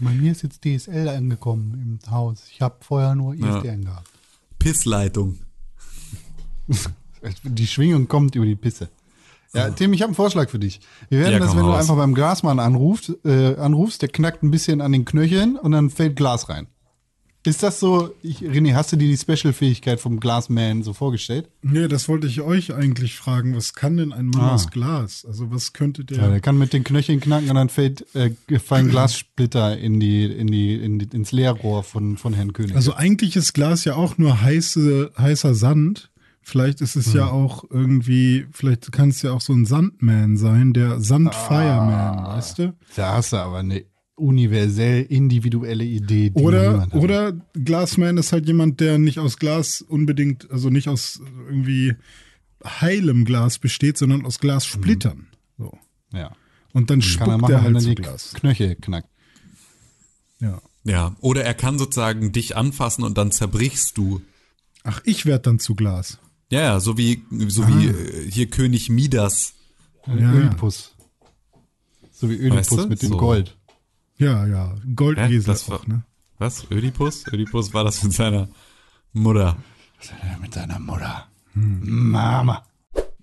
Bei 0.00 0.10
mir 0.10 0.32
ist 0.32 0.42
jetzt 0.42 0.62
DSL 0.64 1.08
angekommen 1.08 1.98
im 2.04 2.10
Haus. 2.10 2.44
Ich 2.50 2.60
habe 2.60 2.76
vorher 2.80 3.14
nur 3.14 3.34
Ja. 3.34 3.56
ISDN 3.58 3.84
gehabt. 3.84 4.08
Pissleitung. 4.58 5.38
Die 7.44 7.66
Schwingung 7.66 8.06
kommt 8.08 8.34
über 8.34 8.44
die 8.44 8.56
Pisse. 8.56 8.88
Ja, 9.52 9.70
Tim, 9.70 9.92
ich 9.94 10.02
habe 10.02 10.08
einen 10.10 10.14
Vorschlag 10.14 10.50
für 10.50 10.58
dich. 10.58 10.80
Wir 11.08 11.20
werden 11.20 11.32
Ja, 11.34 11.38
das, 11.38 11.56
wenn 11.56 11.62
du 11.62 11.70
raus. 11.70 11.80
einfach 11.80 11.96
beim 11.96 12.14
Glasmann 12.14 12.58
anrufst, 12.58 13.12
äh, 13.24 13.56
anrufst, 13.56 14.02
der 14.02 14.10
knackt 14.10 14.42
ein 14.42 14.50
bisschen 14.50 14.80
an 14.80 14.92
den 14.92 15.04
Knöcheln 15.06 15.56
und 15.56 15.72
dann 15.72 15.88
fällt 15.88 16.16
Glas 16.16 16.48
rein. 16.50 16.66
Ist 17.46 17.62
das 17.62 17.80
so, 17.80 18.10
ich, 18.22 18.38
René, 18.40 18.74
hast 18.74 18.92
du 18.92 18.96
dir 18.96 19.08
die 19.08 19.16
Special-Fähigkeit 19.16 20.00
vom 20.00 20.18
Glasman 20.20 20.82
so 20.82 20.92
vorgestellt? 20.92 21.48
Nee, 21.62 21.88
das 21.88 22.08
wollte 22.08 22.26
ich 22.26 22.40
euch 22.40 22.74
eigentlich 22.74 23.16
fragen. 23.16 23.54
Was 23.56 23.72
kann 23.74 23.96
denn 23.96 24.12
ein 24.12 24.26
Mann 24.26 24.42
Ah. 24.42 24.54
aus 24.54 24.70
Glas? 24.70 25.24
Also 25.26 25.50
was 25.50 25.72
könnte 25.72 26.04
der... 26.04 26.18
Ja, 26.18 26.28
der 26.28 26.40
kann 26.40 26.58
mit 26.58 26.72
den 26.72 26.84
Knöcheln 26.84 27.20
knacken 27.20 27.48
und 27.48 27.54
dann 27.56 27.68
fällt, 27.68 28.04
äh, 28.14 28.30
fallen 28.58 28.88
Glassplitter 28.88 29.78
in 29.78 30.00
die, 30.00 30.24
in 30.24 30.48
die, 30.48 30.74
in 30.74 30.98
die, 30.98 31.06
ins 31.16 31.32
Leerrohr 31.32 31.82
von, 31.84 32.16
von 32.16 32.34
Herrn 32.34 32.52
König. 32.52 32.74
Also 32.76 32.94
eigentlich 32.94 33.36
ist 33.36 33.52
Glas 33.52 33.84
ja 33.84 33.94
auch 33.94 34.18
nur 34.18 34.40
heiße, 34.42 35.12
heißer 35.18 35.54
Sand. 35.54 36.10
Vielleicht 36.42 36.80
ist 36.80 36.94
es 36.94 37.12
ja 37.12 37.26
auch 37.26 37.64
irgendwie, 37.70 38.46
vielleicht 38.52 38.92
kann 38.92 39.08
es 39.08 39.20
ja 39.22 39.32
auch 39.32 39.40
so 39.40 39.52
ein 39.52 39.66
Sandman 39.66 40.36
sein, 40.36 40.72
der 40.72 41.00
Sandfireman, 41.00 42.24
weißt 42.24 42.58
du? 42.60 42.74
da 42.94 43.14
hast 43.14 43.32
du 43.32 43.36
aber 43.38 43.58
eine 43.58 43.84
universell 44.16 45.02
individuelle 45.02 45.84
Idee. 45.84 46.30
Die 46.30 46.42
Oder, 46.42 46.88
oder 46.92 47.32
Glasman 47.52 48.16
ist 48.16 48.32
halt 48.32 48.46
jemand, 48.46 48.80
der 48.80 48.98
nicht 48.98 49.18
aus 49.18 49.38
Glas 49.38 49.82
unbedingt, 49.82 50.50
also 50.50 50.70
nicht 50.70 50.88
aus 50.88 51.20
irgendwie 51.48 51.94
heilem 52.64 53.24
Glas 53.24 53.58
besteht, 53.58 53.98
sondern 53.98 54.24
aus 54.26 54.38
Glassplittern. 54.40 55.26
So. 55.58 55.78
Ja. 56.12 56.32
Und 56.72 56.90
dann 56.90 57.00
Kann 57.00 57.08
er 57.08 57.12
spuckt 57.12 57.40
machen, 57.42 57.52
er 57.52 57.62
halt 57.62 57.74
er 57.74 57.80
zu 57.80 57.88
die 57.90 57.94
Glas. 57.94 58.32
Knöchel 58.34 58.74
knackt. 58.76 59.08
Ja. 60.40 60.60
Ja, 60.84 61.16
oder 61.20 61.44
er 61.44 61.54
kann 61.54 61.78
sozusagen 61.78 62.32
dich 62.32 62.56
anfassen 62.56 63.02
und 63.02 63.18
dann 63.18 63.32
zerbrichst 63.32 63.98
du. 63.98 64.22
Ach, 64.84 65.00
ich 65.04 65.26
werde 65.26 65.42
dann 65.42 65.58
zu 65.58 65.74
Glas. 65.74 66.18
Ja, 66.50 66.60
ja, 66.60 66.80
so 66.80 66.96
wie, 66.96 67.22
so 67.48 67.66
wie 67.66 67.88
äh, 67.88 68.30
hier 68.30 68.46
König 68.46 68.88
Midas. 68.88 69.54
Ja, 70.06 70.14
ja. 70.16 70.32
Ödipus. 70.32 70.94
So 72.12 72.30
wie 72.30 72.36
Ödipus 72.36 72.56
Weißt 72.56 72.72
du? 72.72 72.86
mit 72.86 73.02
dem 73.02 73.08
So. 73.10 73.16
Gold. 73.16 73.56
Ja, 74.18 74.46
ja. 74.46 74.74
Goldesel 74.94 75.44
das 75.44 75.68
war- 75.68 75.80
auch, 75.80 75.86
ne? 75.86 76.02
Was? 76.38 76.70
Ödipus? 76.70 77.26
Ödipus 77.32 77.72
war 77.72 77.84
das 77.84 78.02
mit 78.02 78.12
seiner 78.12 78.48
Mutter. 79.12 79.56
Mit 80.40 80.52
seiner 80.54 80.78
Mutter. 80.78 81.26
Mama. 81.54 82.62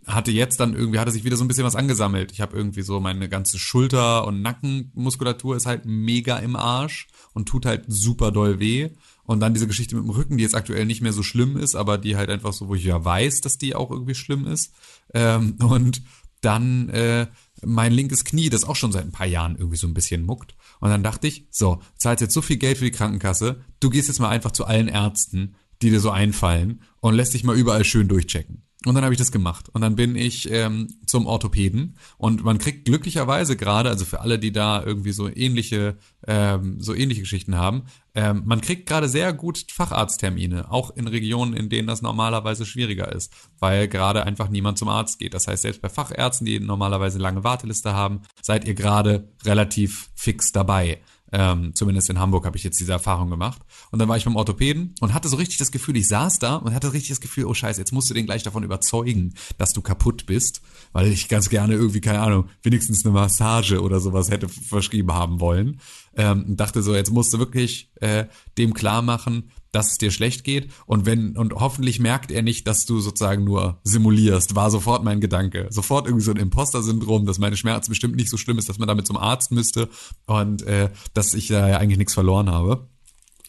hatte 0.07 0.31
jetzt 0.31 0.59
dann 0.59 0.73
irgendwie, 0.73 0.99
hatte 0.99 1.11
sich 1.11 1.23
wieder 1.23 1.37
so 1.37 1.45
ein 1.45 1.47
bisschen 1.47 1.63
was 1.63 1.75
angesammelt. 1.77 2.31
Ich 2.33 2.41
habe 2.41 2.57
irgendwie 2.57 2.81
so 2.81 2.99
meine 2.99 3.29
ganze 3.29 3.57
Schulter- 3.57 4.25
und 4.27 4.41
Nackenmuskulatur 4.41 5.55
ist 5.55 5.65
halt 5.65 5.85
mega 5.85 6.37
im 6.39 6.55
Arsch 6.57 7.07
und 7.33 7.47
tut 7.47 7.65
halt 7.65 7.85
super 7.87 8.31
doll 8.31 8.59
weh. 8.59 8.89
Und 9.25 9.39
dann 9.39 9.53
diese 9.53 9.67
Geschichte 9.67 9.95
mit 9.95 10.03
dem 10.03 10.09
Rücken, 10.09 10.37
die 10.37 10.43
jetzt 10.43 10.55
aktuell 10.55 10.85
nicht 10.85 11.01
mehr 11.01 11.13
so 11.13 11.23
schlimm 11.23 11.55
ist, 11.55 11.75
aber 11.75 11.97
die 11.97 12.17
halt 12.17 12.29
einfach 12.29 12.51
so, 12.51 12.67
wo 12.67 12.75
ich 12.75 12.83
ja 12.83 13.05
weiß, 13.05 13.39
dass 13.41 13.57
die 13.57 13.75
auch 13.75 13.91
irgendwie 13.91 14.15
schlimm 14.15 14.45
ist. 14.45 14.73
Ähm, 15.13 15.55
und 15.61 16.01
dann 16.43 16.89
äh, 16.89 17.27
mein 17.63 17.91
linkes 17.91 18.25
Knie, 18.25 18.49
das 18.49 18.63
auch 18.63 18.75
schon 18.75 18.91
seit 18.91 19.05
ein 19.05 19.11
paar 19.11 19.27
Jahren 19.27 19.55
irgendwie 19.55 19.77
so 19.77 19.87
ein 19.87 19.93
bisschen 19.93 20.25
muckt. 20.25 20.55
Und 20.79 20.89
dann 20.89 21.03
dachte 21.03 21.27
ich, 21.27 21.47
so, 21.49 21.81
zahlst 21.97 22.21
jetzt 22.21 22.33
so 22.33 22.41
viel 22.41 22.57
Geld 22.57 22.77
für 22.77 22.85
die 22.85 22.91
Krankenkasse, 22.91 23.63
du 23.79 23.89
gehst 23.89 24.07
jetzt 24.07 24.19
mal 24.19 24.29
einfach 24.29 24.51
zu 24.51 24.65
allen 24.65 24.87
Ärzten, 24.87 25.55
die 25.81 25.89
dir 25.89 25.99
so 25.99 26.11
einfallen 26.11 26.81
und 26.99 27.13
lässt 27.13 27.33
dich 27.33 27.43
mal 27.43 27.57
überall 27.57 27.83
schön 27.83 28.07
durchchecken. 28.07 28.63
Und 28.85 28.95
dann 28.95 29.03
habe 29.03 29.13
ich 29.13 29.19
das 29.19 29.31
gemacht. 29.31 29.69
Und 29.71 29.81
dann 29.81 29.95
bin 29.95 30.15
ich 30.15 30.51
ähm, 30.51 30.87
zum 31.05 31.25
Orthopäden. 31.25 31.97
Und 32.17 32.43
man 32.43 32.57
kriegt 32.57 32.85
glücklicherweise 32.85 33.55
gerade, 33.55 33.89
also 33.89 34.03
für 34.03 34.19
alle, 34.19 34.39
die 34.39 34.51
da 34.51 34.83
irgendwie 34.83 35.13
so 35.13 35.29
ähnliche, 35.29 35.97
ähm, 36.27 36.81
so 36.81 36.93
ähnliche 36.93 37.21
Geschichten 37.21 37.55
haben, 37.55 37.83
ähm, 38.15 38.43
man 38.45 38.61
kriegt 38.61 38.87
gerade 38.87 39.07
sehr 39.07 39.33
gut 39.33 39.65
Facharzttermine, 39.71 40.71
auch 40.71 40.95
in 40.95 41.07
Regionen, 41.07 41.53
in 41.53 41.69
denen 41.69 41.87
das 41.87 42.01
normalerweise 42.01 42.65
schwieriger 42.65 43.11
ist, 43.11 43.33
weil 43.59 43.87
gerade 43.87 44.25
einfach 44.25 44.49
niemand 44.49 44.77
zum 44.77 44.89
Arzt 44.89 45.17
geht. 45.17 45.33
Das 45.33 45.47
heißt, 45.47 45.63
selbst 45.63 45.81
bei 45.81 45.89
Fachärzten, 45.89 46.45
die 46.45 46.59
normalerweise 46.59 47.19
lange 47.19 47.43
Warteliste 47.43 47.93
haben, 47.93 48.21
seid 48.41 48.67
ihr 48.67 48.75
gerade 48.75 49.29
relativ 49.45 50.09
fix 50.15 50.51
dabei. 50.51 50.99
Ähm, 51.35 51.71
zumindest 51.73 52.11
in 52.11 52.19
Hamburg 52.19 52.45
habe 52.45 52.57
ich 52.57 52.63
jetzt 52.63 52.79
diese 52.79 52.91
Erfahrung 52.91 53.31
gemacht. 53.31 53.59
Und 53.89 53.97
dann 53.97 54.07
war 54.07 54.15
ich 54.15 54.23
beim 54.23 54.35
Orthopäden 54.35 54.93
und 55.01 55.15
hatte 55.15 55.27
so 55.27 55.35
richtig 55.35 55.57
das 55.57 55.71
Gefühl, 55.71 55.97
ich 55.97 56.07
saß 56.07 56.37
da 56.37 56.57
und 56.57 56.75
hatte 56.75 56.93
richtig 56.93 57.09
das 57.09 57.21
Gefühl, 57.21 57.45
oh 57.45 57.55
scheiße, 57.55 57.81
jetzt 57.81 57.91
musst 57.91 58.07
du 58.11 58.13
den 58.13 58.27
gleich 58.27 58.43
davon 58.43 58.61
überzeugen, 58.61 59.33
dass 59.57 59.73
du 59.73 59.81
kaputt 59.81 60.27
bist, 60.27 60.61
weil 60.91 61.07
ich 61.07 61.29
ganz 61.29 61.49
gerne 61.49 61.73
irgendwie, 61.73 62.01
keine 62.01 62.19
Ahnung, 62.19 62.49
wenigstens 62.61 63.03
eine 63.03 63.15
Massage 63.15 63.81
oder 63.81 63.99
sowas 63.99 64.29
hätte 64.29 64.47
verschrieben 64.47 65.11
haben 65.11 65.39
wollen. 65.39 65.81
Ähm, 66.15 66.55
dachte 66.55 66.83
so, 66.83 66.93
jetzt 66.93 67.11
musst 67.11 67.33
du 67.33 67.39
wirklich 67.39 67.89
äh, 67.95 68.25
dem 68.59 68.75
klar 68.75 69.01
machen, 69.01 69.49
dass 69.73 69.91
es 69.91 69.97
dir 69.97 70.11
schlecht 70.11 70.45
geht 70.45 70.71
und 70.85 71.05
wenn 71.05 71.35
und 71.35 71.53
hoffentlich 71.53 71.99
merkt 71.99 72.31
er 72.31 72.41
nicht, 72.41 72.67
dass 72.67 72.85
du 72.85 72.99
sozusagen 72.99 73.43
nur 73.43 73.81
simulierst, 73.83 74.55
war 74.55 74.71
sofort 74.71 75.03
mein 75.03 75.19
Gedanke. 75.19 75.67
Sofort 75.69 76.05
irgendwie 76.05 76.23
so 76.23 76.31
ein 76.31 76.37
Imposter-Syndrom, 76.37 77.25
dass 77.25 77.39
meine 77.39 77.57
Schmerzen 77.57 77.91
bestimmt 77.91 78.15
nicht 78.15 78.29
so 78.29 78.37
schlimm 78.37 78.57
ist, 78.57 78.69
dass 78.69 78.79
man 78.79 78.87
damit 78.87 79.05
zum 79.07 79.17
Arzt 79.17 79.51
müsste 79.51 79.89
und 80.27 80.61
äh, 80.61 80.89
dass 81.13 81.33
ich 81.33 81.47
da 81.47 81.67
ja 81.67 81.77
eigentlich 81.77 81.97
nichts 81.97 82.13
verloren 82.13 82.49
habe. 82.49 82.87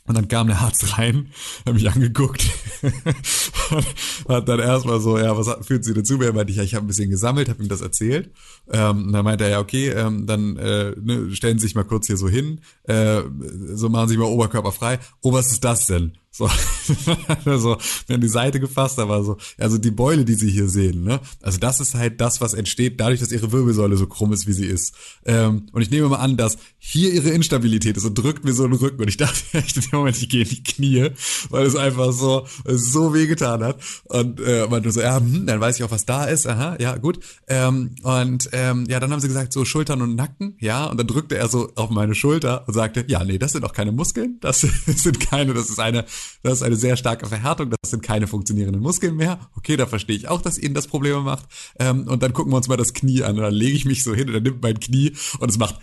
Und 0.06 0.16
dann 0.16 0.28
kam 0.28 0.48
der 0.48 0.60
Arzt 0.60 0.98
rein, 0.98 1.31
hat 1.64 1.74
mich 1.74 1.90
angeguckt 1.90 2.44
hat 4.28 4.48
dann 4.48 4.60
erstmal 4.60 5.01
so, 5.01 5.18
ja, 5.18 5.36
was 5.36 5.66
fühlen 5.66 5.82
Sie 5.82 5.94
denn 5.94 6.05
zu 6.05 6.18
mir? 6.18 6.32
Meinte 6.32 6.51
ich, 6.51 6.59
ja, 6.59 6.62
ich 6.62 6.74
habe 6.74 6.85
ein 6.85 6.89
bisschen 6.89 7.10
gesammelt, 7.10 7.48
habe 7.48 7.62
ihm 7.62 7.68
das 7.68 7.81
erzählt. 7.81 8.31
Ähm, 8.70 9.06
und 9.06 9.12
dann 9.12 9.24
meinte 9.24 9.44
er, 9.44 9.51
ja, 9.51 9.60
okay, 9.60 9.89
ähm, 9.89 10.26
dann 10.26 10.56
äh, 10.56 10.94
ne, 11.01 11.35
stellen 11.35 11.59
Sie 11.59 11.66
sich 11.66 11.74
mal 11.74 11.85
kurz 11.85 12.06
hier 12.06 12.16
so 12.16 12.28
hin, 12.28 12.60
äh, 12.85 13.22
so 13.74 13.89
machen 13.89 14.09
Sie 14.09 14.16
mal 14.16 14.24
Oberkörper 14.24 14.72
frei. 14.72 14.98
Oh, 15.22 15.32
was 15.32 15.51
ist 15.51 15.64
das 15.64 15.86
denn? 15.86 16.12
So, 16.36 16.51
also, 17.44 17.78
mir 18.09 18.16
an 18.16 18.20
die 18.20 18.27
Seite 18.27 18.59
gefasst, 18.59 18.98
aber 18.98 19.23
so, 19.23 19.36
also 19.56 19.78
die 19.78 19.93
Beule, 19.93 20.24
die 20.24 20.35
Sie 20.35 20.51
hier 20.51 20.69
sehen, 20.69 21.05
ne? 21.05 21.20
Also 21.40 21.59
das 21.59 21.78
ist 21.78 21.94
halt 21.94 22.20
das, 22.20 22.40
was 22.40 22.55
entsteht 22.55 22.98
dadurch, 22.98 23.20
dass 23.20 23.31
Ihre 23.31 23.52
Wirbelsäule 23.52 23.97
so 23.97 24.09
krumm 24.09 24.32
ist, 24.32 24.48
wie 24.48 24.52
sie 24.52 24.66
ist. 24.66 24.97
Ähm, 25.24 25.66
und 25.70 25.82
ich 25.82 25.90
nehme 25.90 26.09
mal 26.09 26.16
an, 26.16 26.36
dass 26.36 26.59
hier 26.77 27.12
Ihre 27.12 27.31
Instabilität 27.31 27.97
ist 27.97 28.05
und 28.05 28.15
drückt 28.15 28.44
mir 28.44 28.52
so 28.52 28.66
den 28.66 28.73
Rücken. 28.73 29.01
Und 29.01 29.06
ich 29.06 29.16
dachte 29.16 29.39
echt 29.52 29.77
dem 29.77 29.85
Moment, 29.93 30.16
ich 30.16 30.28
gehe 30.28 30.43
in 30.43 30.48
die 30.48 30.65
Knie, 30.65 31.11
weil 31.51 31.66
es 31.66 31.77
einfach 31.77 32.12
so, 32.12 32.48
so 32.65 33.15
wehgetan 33.15 33.62
hat. 33.62 33.78
Und 34.06 34.40
äh, 34.40 34.66
man 34.66 34.90
so, 34.90 35.01
ja, 35.01 35.20
hm, 35.20 35.47
dann 35.47 35.61
weiß 35.61 35.77
ich 35.77 35.85
auch, 35.85 35.93
was 35.93 36.05
da 36.05 36.24
ist. 36.24 36.48
Aha, 36.48 36.77
ja, 36.81 36.97
gut. 36.97 37.20
Ähm, 37.47 37.94
und 38.02 38.48
ähm, 38.51 38.86
ja, 38.89 38.98
dann 38.98 39.12
haben 39.12 39.20
sie 39.20 39.28
gesagt, 39.28 39.52
so 39.52 39.65
Schultern 39.65 40.02
und 40.02 40.16
Nacken, 40.16 40.56
ja. 40.59 40.86
Und 40.86 40.98
dann 40.98 41.06
drückte 41.06 41.36
er 41.36 41.48
so 41.48 41.70
auf 41.77 41.90
meine 41.90 42.16
Schulter 42.16 42.65
und 42.66 42.74
sagte, 42.74 43.05
ja, 43.06 43.23
nee, 43.23 43.39
das 43.39 43.52
sind 43.52 43.65
auch 43.65 43.73
keine 43.73 43.93
Muskeln, 43.93 44.39
das 44.40 44.62
sind 44.86 45.20
keine, 45.20 45.55
das 45.55 45.70
ist 45.70 45.78
eine, 45.78 46.05
das 46.42 46.55
ist 46.55 46.62
eine 46.62 46.76
sehr 46.76 46.96
starke 46.96 47.26
Verhärtung, 47.26 47.70
das 47.70 47.90
sind 47.90 48.02
keine 48.02 48.26
funktionierenden 48.26 48.82
Muskeln 48.82 49.16
mehr. 49.16 49.38
Okay, 49.56 49.76
da 49.76 49.86
verstehe 49.86 50.16
ich 50.16 50.28
auch, 50.28 50.42
dass 50.42 50.59
ihnen 50.59 50.74
das 50.74 50.86
Probleme 50.86 51.20
macht. 51.20 51.46
Ähm, 51.78 52.06
und 52.06 52.22
dann 52.22 52.32
gucken 52.32 52.52
wir 52.52 52.56
uns 52.56 52.68
mal 52.68 52.76
das 52.76 52.94
Knie 52.94 53.22
an. 53.22 53.36
Und 53.36 53.42
dann 53.42 53.55
lege 53.55 53.76
ich 53.76 53.84
mich 53.84 54.02
so 54.02 54.14
hin 54.14 54.28
und 54.28 54.34
er 54.34 54.40
nimmt 54.40 54.62
mein 54.62 54.78
Knie 54.78 55.12
und 55.38 55.51
es 55.51 55.59
macht 55.59 55.78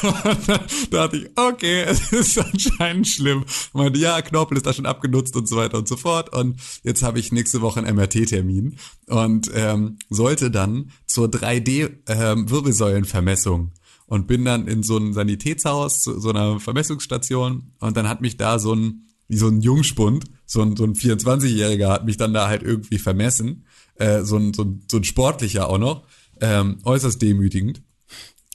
da 0.02 0.60
dachte 0.90 1.16
ich, 1.18 1.30
okay, 1.36 1.82
es 1.82 2.10
ist 2.12 2.38
anscheinend 2.38 3.08
schlimm. 3.08 3.44
Und 3.72 3.82
meinte, 3.82 3.98
ja, 3.98 4.22
Knorpel 4.22 4.56
ist 4.56 4.64
da 4.66 4.72
schon 4.72 4.86
abgenutzt 4.86 5.36
und 5.36 5.48
so 5.48 5.56
weiter 5.56 5.78
und 5.78 5.88
so 5.88 5.96
fort. 5.96 6.32
Und 6.32 6.60
jetzt 6.82 7.02
habe 7.02 7.18
ich 7.18 7.32
nächste 7.32 7.60
Woche 7.60 7.80
einen 7.80 7.96
MRT-Termin 7.96 8.76
und 9.06 9.50
ähm, 9.54 9.98
sollte 10.08 10.50
dann 10.50 10.92
zur 11.06 11.28
3D-Wirbelsäulenvermessung 11.28 13.72
und 14.10 14.26
bin 14.26 14.44
dann 14.44 14.66
in 14.66 14.82
so 14.82 14.98
ein 14.98 15.12
Sanitätshaus, 15.14 16.02
zu 16.02 16.18
so 16.18 16.30
einer 16.30 16.58
Vermessungsstation 16.58 17.72
und 17.78 17.96
dann 17.96 18.08
hat 18.08 18.20
mich 18.20 18.36
da 18.36 18.58
so 18.58 18.74
ein, 18.74 19.06
wie 19.28 19.36
so 19.36 19.46
ein 19.46 19.60
Jungspund, 19.60 20.24
so 20.44 20.62
ein, 20.62 20.76
so 20.76 20.82
ein 20.82 20.94
24-Jähriger 20.94 21.88
hat 21.88 22.04
mich 22.04 22.16
dann 22.16 22.34
da 22.34 22.48
halt 22.48 22.64
irgendwie 22.64 22.98
vermessen, 22.98 23.66
äh, 23.94 24.22
so, 24.22 24.36
ein, 24.36 24.52
so, 24.52 24.64
ein, 24.64 24.82
so 24.90 24.96
ein 24.96 25.04
sportlicher 25.04 25.70
auch 25.70 25.78
noch, 25.78 26.02
ähm, 26.40 26.78
äußerst 26.82 27.22
demütigend. 27.22 27.82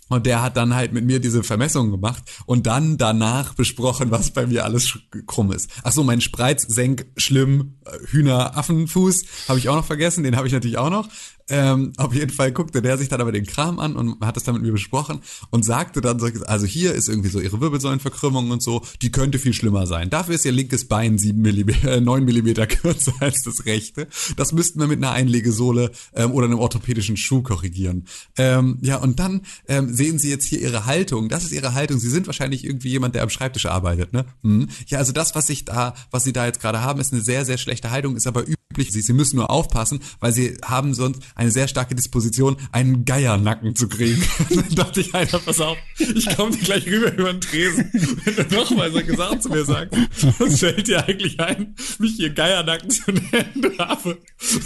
Und 0.09 0.25
der 0.25 0.41
hat 0.43 0.57
dann 0.57 0.75
halt 0.75 0.91
mit 0.91 1.05
mir 1.05 1.19
diese 1.19 1.41
Vermessung 1.41 1.89
gemacht 1.89 2.23
und 2.45 2.67
dann 2.67 2.97
danach 2.97 3.53
besprochen, 3.53 4.11
was 4.11 4.31
bei 4.31 4.45
mir 4.45 4.65
alles 4.65 4.99
krumm 5.25 5.53
ist. 5.53 5.69
Ach 5.83 5.93
so, 5.93 6.03
mein 6.03 6.21
Spreiz, 6.21 6.63
Senk, 6.63 7.07
Schlimm, 7.15 7.79
äh, 7.85 7.97
Hühner, 8.07 8.57
Affenfuß 8.57 9.23
habe 9.47 9.57
ich 9.57 9.69
auch 9.69 9.75
noch 9.75 9.85
vergessen, 9.85 10.25
den 10.25 10.35
habe 10.35 10.47
ich 10.47 10.53
natürlich 10.53 10.77
auch 10.77 10.89
noch. 10.89 11.07
Ähm, 11.49 11.93
auf 11.97 12.13
jeden 12.13 12.31
Fall 12.31 12.51
guckte 12.51 12.81
der 12.81 12.97
sich 12.97 13.07
dann 13.07 13.21
aber 13.21 13.31
den 13.31 13.45
Kram 13.45 13.79
an 13.79 13.95
und 13.95 14.19
hat 14.25 14.35
es 14.35 14.43
dann 14.43 14.55
mit 14.55 14.63
mir 14.63 14.71
besprochen 14.71 15.21
und 15.51 15.63
sagte 15.63 16.01
dann 16.01 16.19
so, 16.19 16.27
also 16.45 16.65
hier 16.65 16.93
ist 16.93 17.07
irgendwie 17.07 17.29
so 17.29 17.39
ihre 17.39 17.61
Wirbelsäulenverkrümmung 17.61 18.49
und 18.49 18.63
so, 18.63 18.81
die 19.01 19.11
könnte 19.11 19.37
viel 19.37 19.53
schlimmer 19.53 19.85
sein. 19.85 20.09
Dafür 20.09 20.35
ist 20.35 20.45
ihr 20.45 20.51
linkes 20.51 20.87
Bein 20.87 21.19
7 21.19 21.39
Millimeter, 21.39 21.91
äh, 21.97 22.01
9 22.01 22.25
Millimeter 22.25 22.65
kürzer 22.67 23.13
als 23.19 23.43
das 23.43 23.65
rechte. 23.65 24.07
Das 24.37 24.53
müssten 24.53 24.79
wir 24.79 24.87
mit 24.87 24.97
einer 24.97 25.11
Einlegesohle 25.11 25.91
ähm, 26.15 26.31
oder 26.31 26.47
einem 26.47 26.59
orthopädischen 26.59 27.15
Schuh 27.15 27.43
korrigieren. 27.43 28.05
Ähm, 28.37 28.79
ja, 28.81 28.97
und 28.97 29.19
dann 29.19 29.41
ähm, 29.67 29.93
sehen 29.93 30.17
Sie 30.17 30.29
jetzt 30.29 30.45
hier 30.45 30.59
Ihre 30.59 30.85
Haltung. 30.85 31.29
Das 31.29 31.43
ist 31.43 31.51
Ihre 31.51 31.75
Haltung. 31.75 31.99
Sie 31.99 32.09
sind 32.09 32.25
wahrscheinlich 32.25 32.65
irgendwie 32.65 32.89
jemand, 32.89 33.13
der 33.13 33.23
am 33.23 33.29
Schreibtisch 33.29 33.67
arbeitet, 33.67 34.13
ne? 34.13 34.25
Hm. 34.41 34.67
Ja, 34.87 34.97
also 34.97 35.11
das, 35.11 35.35
was 35.35 35.49
ich 35.49 35.65
da, 35.65 35.93
was 36.09 36.23
Sie 36.23 36.33
da 36.33 36.45
jetzt 36.45 36.59
gerade 36.59 36.81
haben, 36.81 36.99
ist 36.99 37.13
eine 37.13 37.21
sehr, 37.21 37.45
sehr 37.45 37.57
schlechte 37.57 37.91
Haltung, 37.91 38.15
ist 38.15 38.27
aber 38.27 38.43
üblich. 38.47 38.91
Sie, 38.91 39.01
Sie 39.01 39.13
müssen 39.13 39.35
nur 39.37 39.49
aufpassen, 39.49 39.99
weil 40.19 40.33
Sie 40.33 40.57
haben 40.63 40.93
sonst 40.93 41.21
eine 41.35 41.51
sehr 41.51 41.67
starke 41.67 41.95
Disposition, 41.95 42.57
einen 42.71 43.05
Geiernacken 43.05 43.75
zu 43.75 43.87
kriegen. 43.87 44.23
dann 44.49 44.75
dachte 44.75 45.01
ich, 45.01 45.13
Alter, 45.13 45.39
pass 45.39 45.59
auf, 45.59 45.77
ich 45.97 46.35
komme 46.35 46.51
dir 46.51 46.63
gleich 46.63 46.85
rüber 46.87 47.13
über 47.13 47.31
den 47.31 47.41
Tresen. 47.41 47.89
Wenn 48.23 48.47
du 48.47 48.55
nochmal 48.55 48.91
so 48.91 49.03
gesagt 49.03 49.43
zu 49.43 49.49
mir 49.49 49.65
sagst, 49.65 49.93
was 50.39 50.59
fällt 50.59 50.87
dir 50.87 51.05
eigentlich 51.05 51.39
ein, 51.39 51.75
mich 51.99 52.13
hier 52.15 52.29
Geiernacken 52.29 52.89
zu 52.89 53.11
nennen, 53.11 53.79
Affe? 53.79 54.17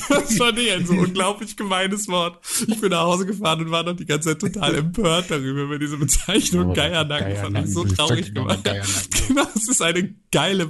Das 0.09 0.35
fand 0.35 0.59
ich 0.59 0.71
ein 0.71 0.85
so 0.85 0.93
unglaublich 0.93 1.55
gemeines 1.57 2.07
Wort. 2.07 2.39
Ich 2.67 2.79
bin 2.79 2.91
nach 2.91 3.03
Hause 3.03 3.25
gefahren 3.25 3.61
und 3.61 3.71
war 3.71 3.83
noch 3.83 3.95
die 3.95 4.05
ganze 4.05 4.29
Zeit 4.29 4.39
total 4.39 4.75
empört 4.75 5.31
darüber, 5.31 5.63
über 5.63 5.79
diese 5.79 5.97
Bezeichnung 5.97 6.73
Geiernacken. 6.73 7.35
Fand 7.35 7.67
ich 7.67 7.73
so 7.73 7.83
traurig 7.83 8.33
gemacht. 8.33 8.59
Genau, 9.27 9.47
es 9.55 9.67
ist 9.67 9.81
eine 9.81 10.15
geile, 10.31 10.67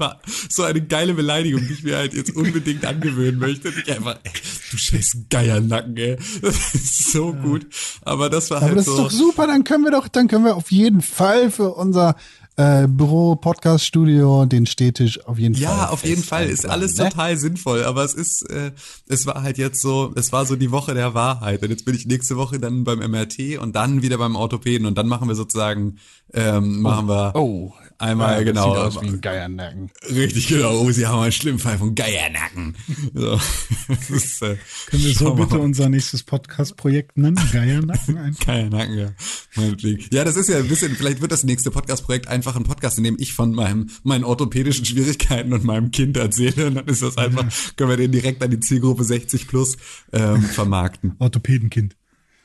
so 0.49 0.63
eine 0.63 0.81
geile 0.81 1.13
Beleidigung, 1.13 1.65
die 1.67 1.73
ich 1.73 1.83
mir 1.83 1.97
halt 1.97 2.13
jetzt 2.13 2.35
unbedingt 2.35 2.85
angewöhnen 2.85 3.39
möchte. 3.39 3.69
Ich 3.69 3.91
einfach, 3.91 4.19
ey, 4.23 4.31
du 4.71 4.77
scheiß 4.77 5.17
Geiernacken, 5.29 5.88
ey. 5.97 6.17
Das 6.41 6.73
ist 6.73 7.11
so 7.11 7.33
gut. 7.33 7.67
Aber 8.01 8.29
das 8.29 8.49
war 8.51 8.57
Aber 8.57 8.67
halt 8.67 8.77
das 8.77 8.85
so. 8.85 8.91
ist 8.93 8.99
doch 8.99 9.11
super, 9.11 9.47
dann 9.47 9.63
können 9.63 9.83
wir 9.83 9.91
doch, 9.91 10.07
dann 10.07 10.27
können 10.27 10.45
wir 10.45 10.55
auf 10.55 10.71
jeden 10.71 11.01
Fall 11.01 11.51
für 11.51 11.73
unser 11.73 12.15
äh, 12.59 12.87
Büro, 12.87 13.37
Podcast, 13.37 13.85
Studio, 13.85 14.45
den 14.45 14.65
Städtisch 14.65 15.25
auf 15.25 15.39
jeden 15.39 15.55
Fall. 15.55 15.63
Ja, 15.63 15.89
auf 15.89 16.03
jeden 16.03 16.23
Fall 16.23 16.49
ist 16.49 16.67
alles 16.67 16.97
ne? 16.97 17.05
total 17.09 17.37
sinnvoll, 17.37 17.85
aber 17.85 18.03
es 18.03 18.13
ist, 18.13 18.49
äh, 18.49 18.71
es 19.07 19.25
war 19.25 19.41
halt 19.41 19.57
jetzt 19.57 19.81
so, 19.81 20.11
es 20.15 20.33
war 20.33 20.45
so 20.45 20.57
die 20.57 20.69
Woche 20.69 20.93
der 20.93 21.13
Wahrheit 21.13 21.63
und 21.63 21.69
jetzt 21.69 21.85
bin 21.85 21.95
ich 21.95 22.05
nächste 22.05 22.35
Woche 22.35 22.59
dann 22.59 22.83
beim 22.83 22.99
MRT 22.99 23.59
und 23.59 23.77
dann 23.77 24.01
wieder 24.01 24.17
beim 24.17 24.35
Orthopäden 24.35 24.85
und 24.87 24.97
dann 24.97 25.07
machen 25.07 25.29
wir 25.29 25.35
sozusagen, 25.35 25.99
ähm, 26.33 26.81
machen 26.81 27.07
wir 27.07 27.31
Oh, 27.35 27.73
einmal 27.99 28.37
ja, 28.37 28.43
genau, 28.43 28.73
sieht 28.73 28.83
aus 28.83 29.01
wie 29.01 29.07
ein 29.07 29.21
Geiernacken. 29.21 29.91
richtig 30.09 30.47
genau, 30.47 30.79
oh, 30.79 30.91
sie 30.91 31.05
haben 31.05 31.21
einen 31.21 31.31
schlimmen 31.31 31.59
Fall 31.59 31.77
von 31.77 31.95
Geiernacken. 31.95 32.75
So, 33.13 33.39
das 33.87 34.09
ist, 34.09 34.41
äh, 34.41 34.57
Können 34.87 35.03
wir 35.03 35.13
so 35.13 35.33
bitte 35.35 35.55
mal. 35.55 35.61
unser 35.61 35.89
nächstes 35.89 36.23
Podcast-Projekt 36.23 37.17
nennen? 37.17 37.39
Geiernacken 37.51 38.17
einfach. 38.17 38.45
Geiernacken, 38.45 38.97
ja. 38.97 39.11
Meinetwegen. 39.55 40.05
Ja, 40.11 40.23
das 40.23 40.35
ist 40.35 40.49
ja 40.49 40.57
ein 40.57 40.67
bisschen, 40.67 40.95
vielleicht 40.95 41.21
wird 41.21 41.31
das 41.31 41.43
nächste 41.43 41.71
Podcast-Projekt 41.71 42.27
einfach 42.27 42.55
ein 42.55 42.63
Podcast, 42.63 42.97
in 42.97 43.03
dem 43.03 43.17
ich 43.19 43.33
von 43.33 43.51
meinem, 43.53 43.89
meinen 44.03 44.23
orthopädischen 44.23 44.85
Schwierigkeiten 44.85 45.53
und 45.53 45.63
meinem 45.63 45.91
Kind 45.91 46.17
erzähle. 46.17 46.67
Und 46.67 46.75
dann 46.75 46.87
ist 46.87 47.01
das 47.01 47.17
einfach, 47.17 47.45
können 47.75 47.89
wir 47.89 47.97
den 47.97 48.11
direkt 48.11 48.43
an 48.43 48.51
die 48.51 48.59
Zielgruppe 48.59 49.03
60 49.03 49.47
plus 49.47 49.77
ähm, 50.13 50.41
vermarkten. 50.41 51.15
Orthopädenkind. 51.19 51.95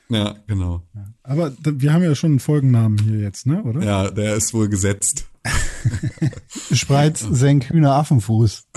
Ja, 0.09 0.35
genau. 0.47 0.83
Aber 1.23 1.49
da, 1.49 1.71
wir 1.73 1.93
haben 1.93 2.03
ja 2.03 2.13
schon 2.13 2.31
einen 2.31 2.39
Folgennamen 2.39 2.99
hier 2.99 3.19
jetzt, 3.19 3.47
ne? 3.47 3.63
Oder? 3.63 3.83
Ja, 3.83 4.11
der 4.11 4.35
ist 4.35 4.53
wohl 4.53 4.69
gesetzt. 4.69 5.25
Spreiz, 6.71 7.19
Senk, 7.19 7.69
Hühner, 7.69 7.93
Affenfuß. 7.93 8.67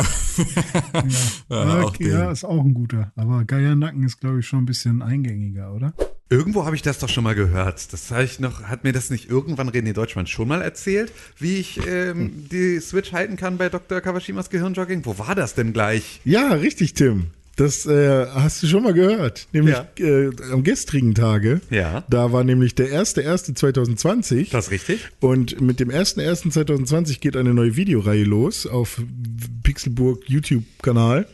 Ja, 1.49 1.81
auch 1.81 1.89
okay, 1.89 2.11
ja, 2.11 2.31
ist 2.31 2.45
auch 2.45 2.63
ein 2.65 2.73
guter. 2.73 3.11
Aber 3.17 3.45
Geiernacken 3.45 4.05
ist, 4.05 4.21
glaube 4.21 4.39
ich, 4.39 4.47
schon 4.47 4.61
ein 4.61 4.67
bisschen 4.67 5.03
eingängiger, 5.03 5.75
oder? 5.75 5.95
Irgendwo 6.31 6.65
habe 6.67 6.77
ich 6.77 6.83
das 6.83 6.99
doch 6.99 7.09
schon 7.09 7.25
mal 7.25 7.35
gehört. 7.35 7.93
Das 7.93 8.11
habe 8.11 8.25
ich 8.25 8.39
noch, 8.39 8.65
hat 8.65 8.85
mir 8.85 8.93
das 8.93 9.11
nicht 9.11 9.31
irgendwann 9.31 9.71
René 9.71 9.95
Deutschmann 9.95 10.27
schon 10.27 10.47
mal 10.47 10.61
erzählt, 10.61 11.11
wie 11.39 11.57
ich 11.57 11.81
ähm, 11.89 12.47
die 12.53 12.79
Switch 12.81 13.13
halten 13.13 13.37
kann 13.37 13.57
bei 13.57 13.69
Dr. 13.69 14.01
Kawashimas 14.01 14.51
Gehirnjogging? 14.51 15.07
Wo 15.07 15.19
war 15.19 15.35
das 15.35 15.55
denn 15.55 15.73
gleich? 15.73 16.21
Ja, 16.25 16.49
richtig, 16.53 16.93
Tim. 16.95 17.31
Das 17.59 17.85
äh, 17.87 18.27
hast 18.27 18.63
du 18.63 18.67
schon 18.69 18.85
mal 18.85 18.95
gehört. 18.95 19.49
Nämlich 19.53 19.75
Ja. 19.75 20.05
äh, 20.07 20.31
am 20.53 20.63
gestrigen 20.63 21.15
Tage. 21.15 21.61
Ja. 21.71 22.05
Da 22.09 22.33
war 22.33 22.45
nämlich 22.45 22.75
der 22.77 22.89
1.1.2020. 22.89 24.51
Das 24.51 24.67
ist 24.67 24.71
richtig. 24.71 25.01
Und 25.21 25.61
mit 25.61 25.81
dem 25.81 25.91
1.1.2020 25.91 27.21
geht 27.21 27.37
eine 27.37 27.53
neue 27.55 27.77
Videoreihe 27.77 28.25
los 28.25 28.67
auf 28.67 29.03
Pixelburg 29.65 30.23
YouTube-Kanal. 30.29 31.27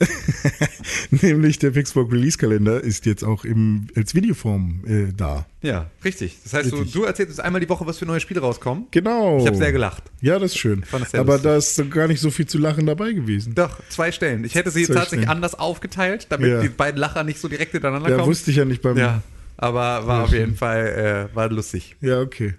Nämlich 1.10 1.58
der 1.58 1.70
Pixelburg 1.70 2.12
Release-Kalender 2.12 2.80
ist 2.80 3.06
jetzt 3.06 3.22
auch 3.24 3.44
im, 3.44 3.88
als 3.96 4.14
Videoform 4.14 4.80
äh, 4.86 5.12
da. 5.14 5.46
Ja, 5.62 5.90
richtig. 6.04 6.36
Das 6.44 6.54
heißt, 6.54 6.72
du, 6.72 6.76
Richtig. 6.76 6.92
du 6.94 7.04
erzählst 7.04 7.30
uns 7.32 7.40
einmal 7.40 7.60
die 7.60 7.68
Woche, 7.68 7.86
was 7.86 7.98
für 7.98 8.06
neue 8.06 8.20
Spiele 8.20 8.40
rauskommen. 8.40 8.86
Genau. 8.90 9.40
Ich 9.40 9.46
habe 9.46 9.56
sehr 9.56 9.72
gelacht. 9.72 10.04
Ja, 10.20 10.38
das 10.38 10.52
ist 10.52 10.58
schön. 10.58 10.84
das 10.90 11.14
Aber 11.14 11.34
lustig. 11.34 11.42
da 11.50 11.56
ist 11.56 11.90
gar 11.90 12.08
nicht 12.08 12.20
so 12.20 12.30
viel 12.30 12.46
zu 12.46 12.58
lachen 12.58 12.86
dabei 12.86 13.12
gewesen. 13.12 13.54
Doch, 13.54 13.78
zwei 13.88 14.10
Stellen. 14.12 14.44
Ich 14.44 14.54
hätte 14.54 14.70
sie 14.70 14.84
Zwei 14.84 14.94
tatsächlich 14.94 15.20
Stellen. 15.24 15.28
anders 15.36 15.54
aufgeteilt, 15.54 16.26
damit 16.30 16.48
Ja. 16.50 16.60
die 16.62 16.68
beiden 16.70 16.98
Lacher 16.98 17.24
nicht 17.24 17.40
so 17.40 17.48
direkt 17.48 17.72
hintereinander 17.72 18.08
Ja, 18.10 18.16
kommen. 18.16 18.28
wusste 18.28 18.50
ich 18.50 18.56
ja 18.56 18.64
nicht 18.64 18.80
beim. 18.82 18.96
Ja, 18.96 19.22
aber 19.56 20.06
war 20.06 20.18
Ja, 20.20 20.24
auf 20.24 20.32
jeden 20.32 20.56
Fall 20.56 21.28
äh, 21.32 21.36
war 21.36 21.50
lustig. 21.50 21.96
Ja, 22.00 22.20
okay. 22.20 22.54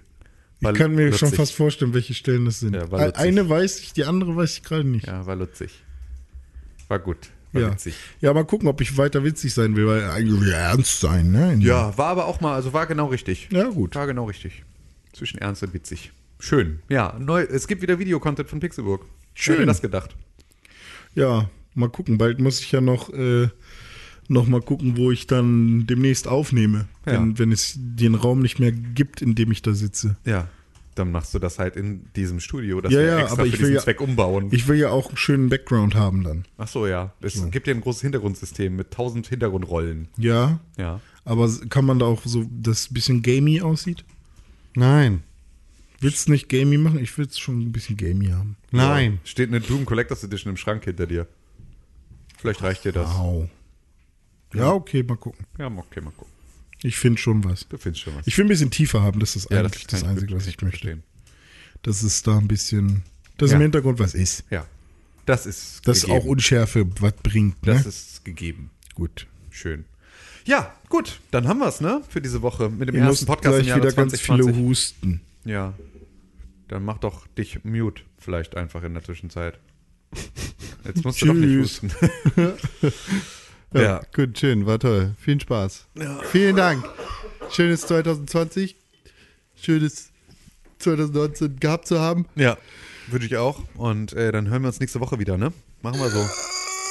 Ich 0.60 0.64
War 0.66 0.74
kann 0.74 0.94
mir 0.94 1.06
lustig. 1.06 1.28
schon 1.28 1.36
fast 1.36 1.54
vorstellen, 1.54 1.92
welche 1.92 2.14
Stellen 2.14 2.44
das 2.44 2.60
sind. 2.60 2.74
Ja. 2.76 2.84
Eine 3.16 3.48
weiß 3.48 3.80
ich, 3.80 3.94
die 3.94 4.04
andere 4.04 4.36
weiß 4.36 4.58
ich 4.58 4.62
gerade 4.62 4.84
nicht. 4.84 5.08
Ja, 5.08 5.26
war 5.26 5.34
lustig. 5.34 5.72
War 6.92 6.98
gut. 6.98 7.30
War 7.52 7.62
Ja. 7.62 7.72
witzig. 7.72 7.94
ja, 8.20 8.34
mal 8.34 8.44
gucken, 8.44 8.68
ob 8.68 8.78
ich 8.82 8.98
weiter 8.98 9.24
witzig 9.24 9.54
sein 9.54 9.74
will, 9.76 9.86
weil 9.86 10.04
eigentlich 10.10 10.52
ernst 10.52 11.00
sein, 11.00 11.30
ne? 11.30 11.54
In- 11.54 11.62
Ja, 11.62 11.96
war 11.96 12.08
aber 12.08 12.26
auch 12.26 12.42
mal, 12.42 12.54
also 12.54 12.74
war 12.74 12.86
genau 12.86 13.06
richtig. 13.06 13.48
Ja, 13.50 13.64
gut. 13.70 13.94
War 13.94 14.06
genau 14.06 14.26
richtig. 14.26 14.62
Zwischen 15.14 15.38
ernst 15.38 15.62
und 15.62 15.72
witzig. 15.72 16.12
Schön. 16.38 16.80
Ja, 16.90 17.16
neu, 17.18 17.40
es 17.44 17.66
gibt 17.66 17.80
wieder 17.80 17.98
Videocontent 17.98 18.50
von 18.50 18.60
Pixelburg. 18.60 19.06
Schön. 19.32 19.56
Wer 19.60 19.64
das 19.64 19.80
gedacht? 19.80 20.14
Ja, 21.14 21.48
mal 21.74 21.88
gucken. 21.88 22.18
Bald 22.18 22.40
muss 22.40 22.60
ich 22.60 22.70
ja 22.72 22.82
noch, 22.82 23.10
äh, 23.14 23.48
noch 24.28 24.46
mal 24.46 24.60
gucken, 24.60 24.98
wo 24.98 25.10
ich 25.10 25.26
dann 25.26 25.86
demnächst 25.86 26.28
aufnehme, 26.28 26.88
Ja. 27.06 27.12
wenn, 27.14 27.38
wenn 27.38 27.52
es 27.52 27.74
den 27.78 28.14
Raum 28.16 28.40
nicht 28.40 28.58
mehr 28.58 28.72
gibt, 28.72 29.22
in 29.22 29.34
dem 29.34 29.50
ich 29.50 29.62
da 29.62 29.72
sitze. 29.72 30.16
Ja. 30.26 30.48
Dann 30.94 31.10
machst 31.10 31.32
du 31.32 31.38
das 31.38 31.58
halt 31.58 31.76
in 31.76 32.12
diesem 32.16 32.38
Studio, 32.38 32.80
das 32.82 32.92
Ja, 32.92 32.98
wir 32.98 33.06
ja, 33.06 33.18
extra 33.20 33.32
aber 33.34 33.42
für 33.42 33.48
ich 33.48 33.52
will 33.54 33.58
diesen 33.60 33.74
ja- 33.76 33.80
Zweck 33.80 34.00
umbauen. 34.02 34.48
Ich 34.50 34.68
will 34.68 34.76
ja 34.76 34.90
auch 34.90 35.08
einen 35.08 35.16
schönen 35.16 35.48
Background 35.48 35.94
haben 35.94 36.22
dann. 36.22 36.44
Ach 36.58 36.68
so, 36.68 36.86
ja. 36.86 37.14
Es 37.22 37.50
gibt 37.50 37.66
ja 37.66 37.72
ein 37.74 37.80
großes 37.80 38.02
Hintergrundsystem 38.02 38.76
mit 38.76 38.90
tausend 38.90 39.26
Hintergrundrollen. 39.26 40.08
Ja, 40.18 40.60
Ja. 40.76 41.00
aber 41.24 41.50
kann 41.70 41.86
man 41.86 41.98
da 41.98 42.04
auch 42.06 42.20
so, 42.24 42.44
das 42.50 42.90
ein 42.90 42.94
bisschen 42.94 43.22
gamey 43.22 43.62
aussieht? 43.62 44.04
Nein. 44.74 45.22
Willst 46.00 46.26
du 46.28 46.32
nicht 46.32 46.48
gamey 46.48 46.76
machen? 46.78 46.98
Ich 46.98 47.16
will 47.16 47.26
es 47.26 47.38
schon 47.38 47.60
ein 47.60 47.72
bisschen 47.72 47.96
gamey 47.96 48.26
haben. 48.26 48.56
Nein. 48.70 49.12
Ja. 49.12 49.18
Steht 49.24 49.48
eine 49.48 49.60
Doom 49.60 49.84
Collectors 49.86 50.24
Edition 50.24 50.50
im 50.50 50.56
Schrank 50.56 50.84
hinter 50.84 51.06
dir. 51.06 51.26
Vielleicht 52.38 52.62
reicht 52.62 52.84
dir 52.84 52.92
das. 52.92 53.08
Au. 53.10 53.48
Ja, 54.52 54.72
okay, 54.72 55.02
mal 55.04 55.16
gucken. 55.16 55.46
Ja, 55.58 55.66
okay, 55.68 56.00
mal 56.00 56.10
gucken. 56.10 56.31
Ich 56.82 56.96
finde 56.96 57.18
schon 57.20 57.44
was. 57.44 57.66
Du 57.68 57.78
findest 57.78 58.02
schon 58.04 58.14
was. 58.16 58.26
Ich 58.26 58.36
will 58.38 58.44
ein 58.44 58.48
bisschen 58.48 58.70
tiefer 58.70 59.02
haben, 59.02 59.20
das 59.20 59.36
ist 59.36 59.50
ja, 59.50 59.60
eigentlich 59.60 59.86
das, 59.86 60.02
ich 60.02 60.08
Einzige, 60.08 60.34
was 60.34 60.46
ich 60.46 60.60
möchte. 60.60 60.68
verstehen. 60.78 61.02
Dass 61.82 62.02
es 62.02 62.22
da 62.22 62.38
ein 62.38 62.48
bisschen, 62.48 63.02
dass 63.38 63.50
Ja. 63.50 63.56
im 63.56 63.62
Hintergrund 63.62 63.98
was 63.98 64.14
ist. 64.14 64.44
Ja. 64.50 64.66
Das 65.26 65.46
ist 65.46 65.86
Dass 65.86 66.02
gegeben. 66.02 66.18
auch 66.18 66.24
Unschärfe 66.24 66.86
was 67.00 67.14
bringt. 67.22 67.64
Ne? 67.64 67.74
Das 67.74 67.86
ist 67.86 68.24
gegeben. 68.24 68.70
gut. 68.94 69.26
Schön. 69.50 69.84
Ja, 70.44 70.74
gut, 70.88 71.20
dann 71.30 71.46
haben 71.46 71.58
wir 71.60 71.68
es, 71.68 71.80
ne? 71.80 72.02
Für 72.08 72.20
diese 72.20 72.42
Woche 72.42 72.68
mit 72.68 72.88
dem 72.88 72.96
muss 72.96 73.06
ersten 73.18 73.26
Podcast 73.26 73.58
im 73.58 73.64
gleich 73.64 73.68
Jahre 73.68 73.80
wieder 73.82 73.92
ganz 73.92 74.12
2020. 74.14 74.54
viele 74.56 74.66
husten. 74.66 75.20
Ja. 75.44 75.74
Dann 76.66 76.84
mach 76.84 76.98
doch 76.98 77.26
dich 77.38 77.64
mute 77.64 78.02
vielleicht 78.18 78.56
einfach 78.56 78.82
in 78.82 78.94
der 78.94 79.04
Zwischenzeit. 79.04 79.58
Jetzt 80.84 81.04
musst 81.04 81.22
du 81.22 81.26
doch 81.26 81.34
nicht 81.34 81.58
husten. 81.60 81.92
Ja, 83.74 83.80
Ja. 83.82 84.00
gut, 84.14 84.38
schön, 84.38 84.66
war 84.66 84.78
toll. 84.78 85.14
Vielen 85.18 85.40
Spaß. 85.40 85.86
Vielen 86.30 86.56
Dank. 86.56 86.84
Schönes 87.50 87.82
2020. 87.86 88.76
Schönes 89.54 90.10
2019 90.78 91.58
gehabt 91.60 91.86
zu 91.86 92.00
haben. 92.00 92.26
Ja, 92.34 92.56
würde 93.08 93.26
ich 93.26 93.36
auch. 93.36 93.60
Und 93.76 94.12
äh, 94.14 94.32
dann 94.32 94.48
hören 94.48 94.62
wir 94.62 94.68
uns 94.68 94.80
nächste 94.80 95.00
Woche 95.00 95.18
wieder, 95.18 95.36
ne? 95.36 95.52
Machen 95.82 96.00
wir 96.00 96.08
so. 96.10 96.24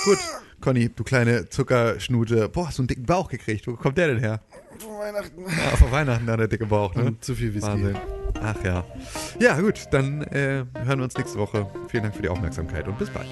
Gut. 0.06 0.20
Conny, 0.62 0.90
du 0.90 1.04
kleine 1.04 1.50
Zuckerschnute. 1.50 2.48
Boah, 2.50 2.68
hast 2.68 2.78
du 2.78 2.84
einen 2.84 2.88
dicken 2.88 3.06
Bauch 3.06 3.28
gekriegt. 3.30 3.66
Wo 3.68 3.76
kommt 3.76 3.98
der 3.98 4.08
denn 4.10 4.20
her? 4.20 4.42
Vor 4.78 5.00
Weihnachten. 5.00 5.42
Ja, 5.42 5.76
vor 5.78 5.92
Weihnachten 5.92 6.30
hat 6.30 6.40
der 6.40 6.48
dicke 6.48 6.68
Bauch, 6.68 6.94
ne? 6.96 7.06
Und 7.06 7.24
zu 7.26 7.34
viel 7.36 7.54
Whisky. 7.54 7.68
Wahnsinn. 7.68 7.98
Ach 8.42 8.64
ja. 8.64 8.86
Ja, 9.40 9.60
gut, 9.60 9.88
dann 9.92 10.22
äh, 10.24 10.66
hören 10.86 11.00
wir 11.00 11.04
uns 11.04 11.18
nächste 11.18 11.38
Woche. 11.40 11.68
Vielen 11.90 12.04
Dank 12.04 12.16
für 12.16 12.22
die 12.22 12.30
Aufmerksamkeit 12.30 12.88
und 12.88 12.98
bis 13.00 13.10
bald. 13.10 13.28